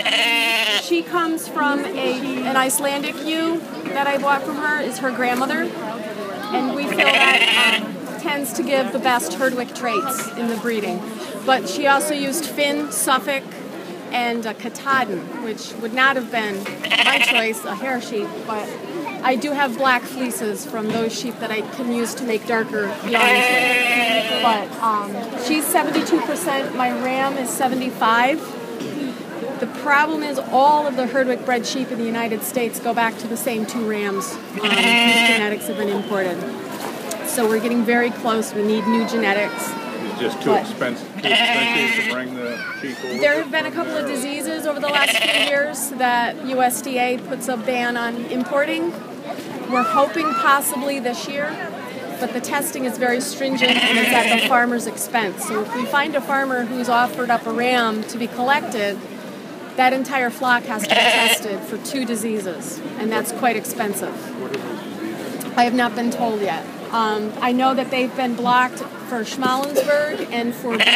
She 0.83 1.01
comes 1.01 1.47
from 1.47 1.83
a, 1.83 2.43
an 2.45 2.55
Icelandic 2.55 3.15
ewe 3.25 3.59
that 3.89 4.05
I 4.05 4.19
bought 4.19 4.43
from 4.43 4.57
her, 4.57 4.79
is 4.81 4.99
her 4.99 5.11
grandmother. 5.11 5.63
And 5.63 6.75
we 6.75 6.85
feel 6.85 6.97
that 6.97 7.81
um, 7.83 7.96
tends 8.19 8.53
to 8.53 8.63
give 8.63 8.91
the 8.91 8.99
best 8.99 9.33
Herdwick 9.33 9.75
traits 9.75 10.27
in 10.37 10.47
the 10.47 10.57
breeding. 10.57 11.01
But 11.45 11.69
she 11.69 11.87
also 11.87 12.13
used 12.13 12.45
Finn, 12.45 12.91
Suffolk, 12.91 13.43
and 14.11 14.45
a 14.45 14.53
Katahdin, 14.53 15.43
which 15.43 15.73
would 15.81 15.93
not 15.93 16.15
have 16.15 16.31
been 16.31 16.63
my 17.05 17.19
choice, 17.19 17.63
a 17.65 17.75
hair 17.75 18.01
sheep, 18.01 18.27
but 18.45 18.67
I 19.23 19.35
do 19.35 19.51
have 19.51 19.77
black 19.77 20.03
fleeces 20.03 20.65
from 20.65 20.87
those 20.89 21.17
sheep 21.17 21.39
that 21.39 21.51
I 21.51 21.61
can 21.61 21.91
use 21.91 22.13
to 22.15 22.23
make 22.23 22.45
darker 22.47 22.87
yarns. 23.07 24.41
But 24.41 24.71
um, 24.81 25.11
she's 25.43 25.65
72%, 25.65 26.75
my 26.75 26.91
ram 27.03 27.37
is 27.37 27.49
75. 27.49 28.39
The 29.59 29.67
problem 29.81 30.21
is 30.21 30.37
all 30.37 30.85
of 30.85 30.95
the 30.95 31.07
Herdwick 31.07 31.43
bred 31.43 31.65
sheep 31.65 31.91
in 31.91 31.97
the 31.97 32.05
United 32.05 32.43
States 32.43 32.79
go 32.79 32.93
back 32.93 33.17
to 33.19 33.27
the 33.27 33.37
same 33.37 33.65
two 33.65 33.89
rams 33.89 34.31
um, 34.33 34.39
whose 34.39 34.61
genetics 34.61 35.67
have 35.67 35.77
been 35.77 35.89
imported. 35.89 36.37
So 37.27 37.47
we're 37.47 37.59
getting 37.59 37.83
very 37.83 38.09
close. 38.09 38.53
We 38.53 38.63
need 38.63 38.87
new 38.87 39.07
genetics. 39.07 39.53
It's 39.63 40.19
just 40.19 40.41
too 40.41 40.53
expensive, 40.53 41.07
too 41.21 41.27
expensive 41.27 42.05
to 42.05 42.11
bring 42.11 42.33
the 42.33 42.57
sheep 42.81 42.97
over. 43.03 43.17
There 43.19 43.35
have 43.35 43.51
been 43.51 43.65
a 43.65 43.71
couple 43.71 43.95
of 43.95 44.07
diseases 44.07 44.65
over 44.65 44.79
the 44.79 44.87
last 44.87 45.15
few 45.17 45.41
years 45.47 45.89
that 45.91 46.35
USDA 46.37 47.27
puts 47.27 47.47
a 47.47 47.57
ban 47.57 47.95
on 47.97 48.15
importing. 48.25 48.91
We're 49.69 49.83
hoping 49.83 50.25
possibly 50.35 50.99
this 50.99 51.27
year, 51.27 51.51
but 52.19 52.33
the 52.33 52.41
testing 52.41 52.85
is 52.85 52.97
very 52.97 53.21
stringent 53.21 53.71
and 53.71 53.99
it's 53.99 54.09
at 54.09 54.39
the 54.39 54.47
farmer's 54.47 54.87
expense. 54.87 55.45
So 55.45 55.61
if 55.61 55.75
we 55.75 55.85
find 55.85 56.15
a 56.15 56.21
farmer 56.21 56.65
who's 56.65 56.89
offered 56.89 57.29
up 57.29 57.45
a 57.45 57.51
ram 57.51 58.03
to 58.05 58.17
be 58.17 58.27
collected, 58.27 58.97
that 59.75 59.93
entire 59.93 60.31
flock 60.31 60.63
has 60.63 60.83
to 60.83 60.89
be 60.89 60.95
tested 60.95 61.59
for 61.59 61.77
two 61.85 62.03
diseases, 62.03 62.79
and 62.97 63.11
that's 63.11 63.31
quite 63.33 63.55
expensive. 63.55 64.15
I 65.55 65.65
have 65.65 65.75
not 65.75 65.95
been 65.95 66.09
told 66.09 66.41
yet. 66.41 66.65
Um, 66.91 67.33
I 67.41 67.51
know 67.51 67.73
that 67.73 67.91
they've 67.91 68.15
been 68.15 68.35
blocked 68.35 68.79
for 68.79 69.23
Schmallenberg 69.23 70.31
and 70.31 70.53
for 70.53 70.77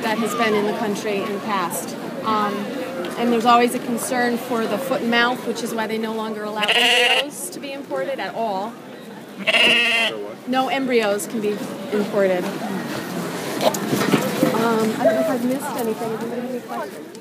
that 0.00 0.18
has 0.18 0.34
been 0.34 0.54
in 0.54 0.66
the 0.66 0.76
country 0.78 1.16
in 1.16 1.32
the 1.32 1.40
past. 1.40 1.96
Um, 2.24 2.54
and 3.18 3.32
there's 3.32 3.46
always 3.46 3.74
a 3.74 3.78
concern 3.78 4.36
for 4.36 4.66
the 4.66 4.78
foot 4.78 5.02
and 5.02 5.10
mouth, 5.10 5.46
which 5.46 5.62
is 5.62 5.74
why 5.74 5.86
they 5.86 5.98
no 5.98 6.14
longer 6.14 6.44
allow 6.44 6.62
embryos 6.62 7.50
to 7.50 7.60
be 7.60 7.72
imported 7.72 8.18
at 8.18 8.34
all. 8.34 8.72
No 10.46 10.68
embryos 10.68 11.26
can 11.26 11.40
be 11.40 11.56
imported. 11.92 12.44
Um, 14.60 14.90
I 15.00 15.04
don't 15.04 15.14
know 15.14 15.20
if 15.20 15.30
I've 15.30 15.44
missed 15.44 15.64
anything. 15.76 16.10
Does 16.10 16.22
anybody 16.22 16.40
have 16.40 16.50
any 16.50 16.60
questions? 16.60 17.19